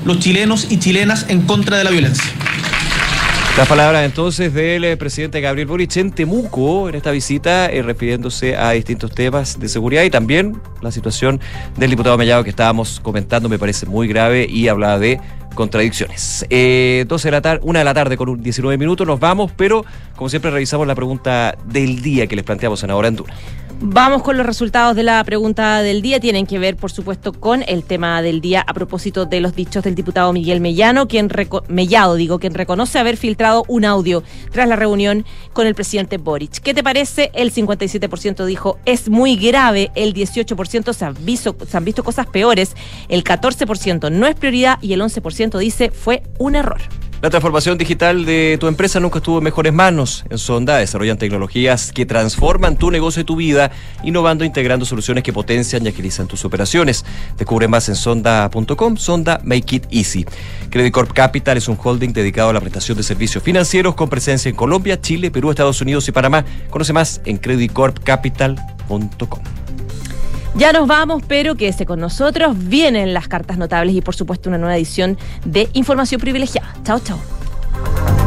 los 0.05 0.19
chilenos 0.19 0.67
y 0.69 0.79
chilenas, 0.79 1.25
en 1.29 1.41
contra 1.41 1.77
de 1.77 1.83
la 1.83 1.91
violencia. 1.91 2.23
Las 3.55 3.67
palabras 3.67 4.03
entonces 4.03 4.51
del 4.51 4.83
eh, 4.83 4.97
presidente 4.97 5.39
Gabriel 5.39 5.67
Boric 5.67 5.95
en 5.97 6.11
Temuco 6.11 6.89
en 6.89 6.95
esta 6.95 7.11
visita, 7.11 7.67
eh, 7.67 7.83
refiriéndose 7.83 8.57
a 8.57 8.71
distintos 8.71 9.11
temas 9.11 9.59
de 9.59 9.69
seguridad 9.69 10.01
y 10.01 10.09
también 10.09 10.59
la 10.81 10.91
situación 10.91 11.39
del 11.77 11.91
diputado 11.91 12.17
Mellado 12.17 12.43
que 12.43 12.49
estábamos 12.49 12.99
comentando, 12.99 13.49
me 13.49 13.59
parece 13.59 13.85
muy 13.85 14.07
grave 14.07 14.47
y 14.49 14.69
hablaba 14.69 14.97
de 14.97 15.21
contradicciones. 15.53 16.45
Eh, 16.49 17.05
12 17.07 17.27
de 17.27 17.31
la 17.31 17.41
tarde, 17.41 17.59
1 17.63 17.79
de 17.79 17.85
la 17.85 17.93
tarde 17.93 18.17
con 18.17 18.29
un 18.29 18.41
19 18.41 18.77
minutos, 18.77 19.05
nos 19.07 19.19
vamos, 19.19 19.51
pero 19.55 19.85
como 20.15 20.29
siempre 20.29 20.51
revisamos 20.51 20.87
la 20.87 20.95
pregunta 20.95 21.55
del 21.65 22.01
día 22.01 22.27
que 22.27 22.35
les 22.35 22.45
planteamos 22.45 22.83
en 22.83 22.91
Ahora 22.91 23.07
en. 23.07 23.25
Vamos 23.85 24.23
con 24.23 24.37
los 24.37 24.45
resultados 24.45 24.95
de 24.95 25.03
la 25.03 25.21
pregunta 25.25 25.81
del 25.81 26.01
día. 26.01 26.21
Tienen 26.21 26.47
que 26.47 26.57
ver, 26.57 26.77
por 26.77 26.89
supuesto, 26.89 27.33
con 27.33 27.65
el 27.67 27.83
tema 27.83 28.21
del 28.21 28.39
día 28.39 28.63
a 28.65 28.73
propósito 28.73 29.25
de 29.25 29.41
los 29.41 29.55
dichos 29.55 29.83
del 29.83 29.93
diputado 29.93 30.31
Miguel 30.31 30.61
Mellano, 30.61 31.09
quien 31.09 31.29
Mellado, 31.67 32.15
digo, 32.15 32.39
quien 32.39 32.53
reconoce 32.53 32.97
haber 32.97 33.17
filtrado 33.17 33.65
un 33.67 33.83
audio 33.83 34.23
tras 34.53 34.69
la 34.69 34.77
reunión 34.77 35.25
con 35.51 35.67
el 35.67 35.75
presidente 35.75 36.17
Boric. 36.17 36.61
¿Qué 36.61 36.73
te 36.73 36.81
parece? 36.81 37.29
El 37.33 37.53
57% 37.53 38.45
dijo 38.45 38.79
es 38.85 39.09
muy 39.09 39.35
grave, 39.35 39.91
el 39.95 40.13
18% 40.13 40.93
se 40.93 41.03
se 41.67 41.77
han 41.77 41.85
visto 41.85 42.03
cosas 42.05 42.27
peores, 42.27 42.77
el 43.09 43.25
14% 43.25 44.09
no 44.13 44.27
es 44.27 44.35
prioridad 44.35 44.79
y 44.81 44.93
el 44.93 45.01
11% 45.01 45.57
dice 45.57 45.91
fue 45.91 46.23
un 46.39 46.55
error. 46.55 46.79
La 47.23 47.29
transformación 47.29 47.77
digital 47.77 48.25
de 48.25 48.57
tu 48.59 48.67
empresa 48.67 48.99
nunca 48.99 49.19
estuvo 49.19 49.37
en 49.37 49.45
mejores 49.45 49.71
manos. 49.71 50.25
En 50.29 50.37
Sonda 50.37 50.79
desarrollan 50.79 51.17
tecnologías 51.17 51.93
que 51.93 52.05
transforman 52.05 52.75
tu 52.75 52.91
negocio 52.91 53.21
y 53.21 53.23
tu 53.23 53.37
vida, 53.37 53.71
innovando 54.03 54.43
e 54.43 54.47
integrando 54.47 54.83
soluciones 54.83 55.23
que 55.23 55.31
potencian 55.31 55.85
y 55.85 55.87
agilizan 55.87 56.27
tus 56.27 56.43
operaciones. 56.43 57.05
Descubre 57.37 57.69
más 57.69 57.87
en 57.87 57.95
sonda.com. 57.95 58.97
Sonda 58.97 59.39
Make 59.45 59.77
It 59.77 59.85
Easy. 59.89 60.25
Credit 60.69 60.93
Corp 60.93 61.13
Capital 61.13 61.55
es 61.55 61.69
un 61.69 61.79
holding 61.81 62.11
dedicado 62.11 62.49
a 62.49 62.53
la 62.53 62.59
prestación 62.59 62.97
de 62.97 63.03
servicios 63.03 63.41
financieros 63.41 63.95
con 63.95 64.09
presencia 64.09 64.49
en 64.49 64.55
Colombia, 64.57 64.99
Chile, 64.99 65.31
Perú, 65.31 65.49
Estados 65.49 65.79
Unidos 65.79 66.05
y 66.09 66.11
Panamá. 66.11 66.43
Conoce 66.69 66.91
más 66.91 67.21
en 67.23 67.37
creditcorpcapital.com. 67.37 69.62
Ya 70.55 70.71
nos 70.71 70.87
vamos, 70.87 71.23
pero 71.27 71.55
quédese 71.55 71.85
con 71.85 71.99
nosotros. 71.99 72.55
Vienen 72.57 73.13
las 73.13 73.27
cartas 73.27 73.57
notables 73.57 73.95
y, 73.95 74.01
por 74.01 74.15
supuesto, 74.15 74.49
una 74.49 74.57
nueva 74.57 74.77
edición 74.77 75.17
de 75.45 75.67
Información 75.73 76.21
Privilegiada. 76.21 76.73
Chao, 76.83 76.99
chao. 76.99 78.22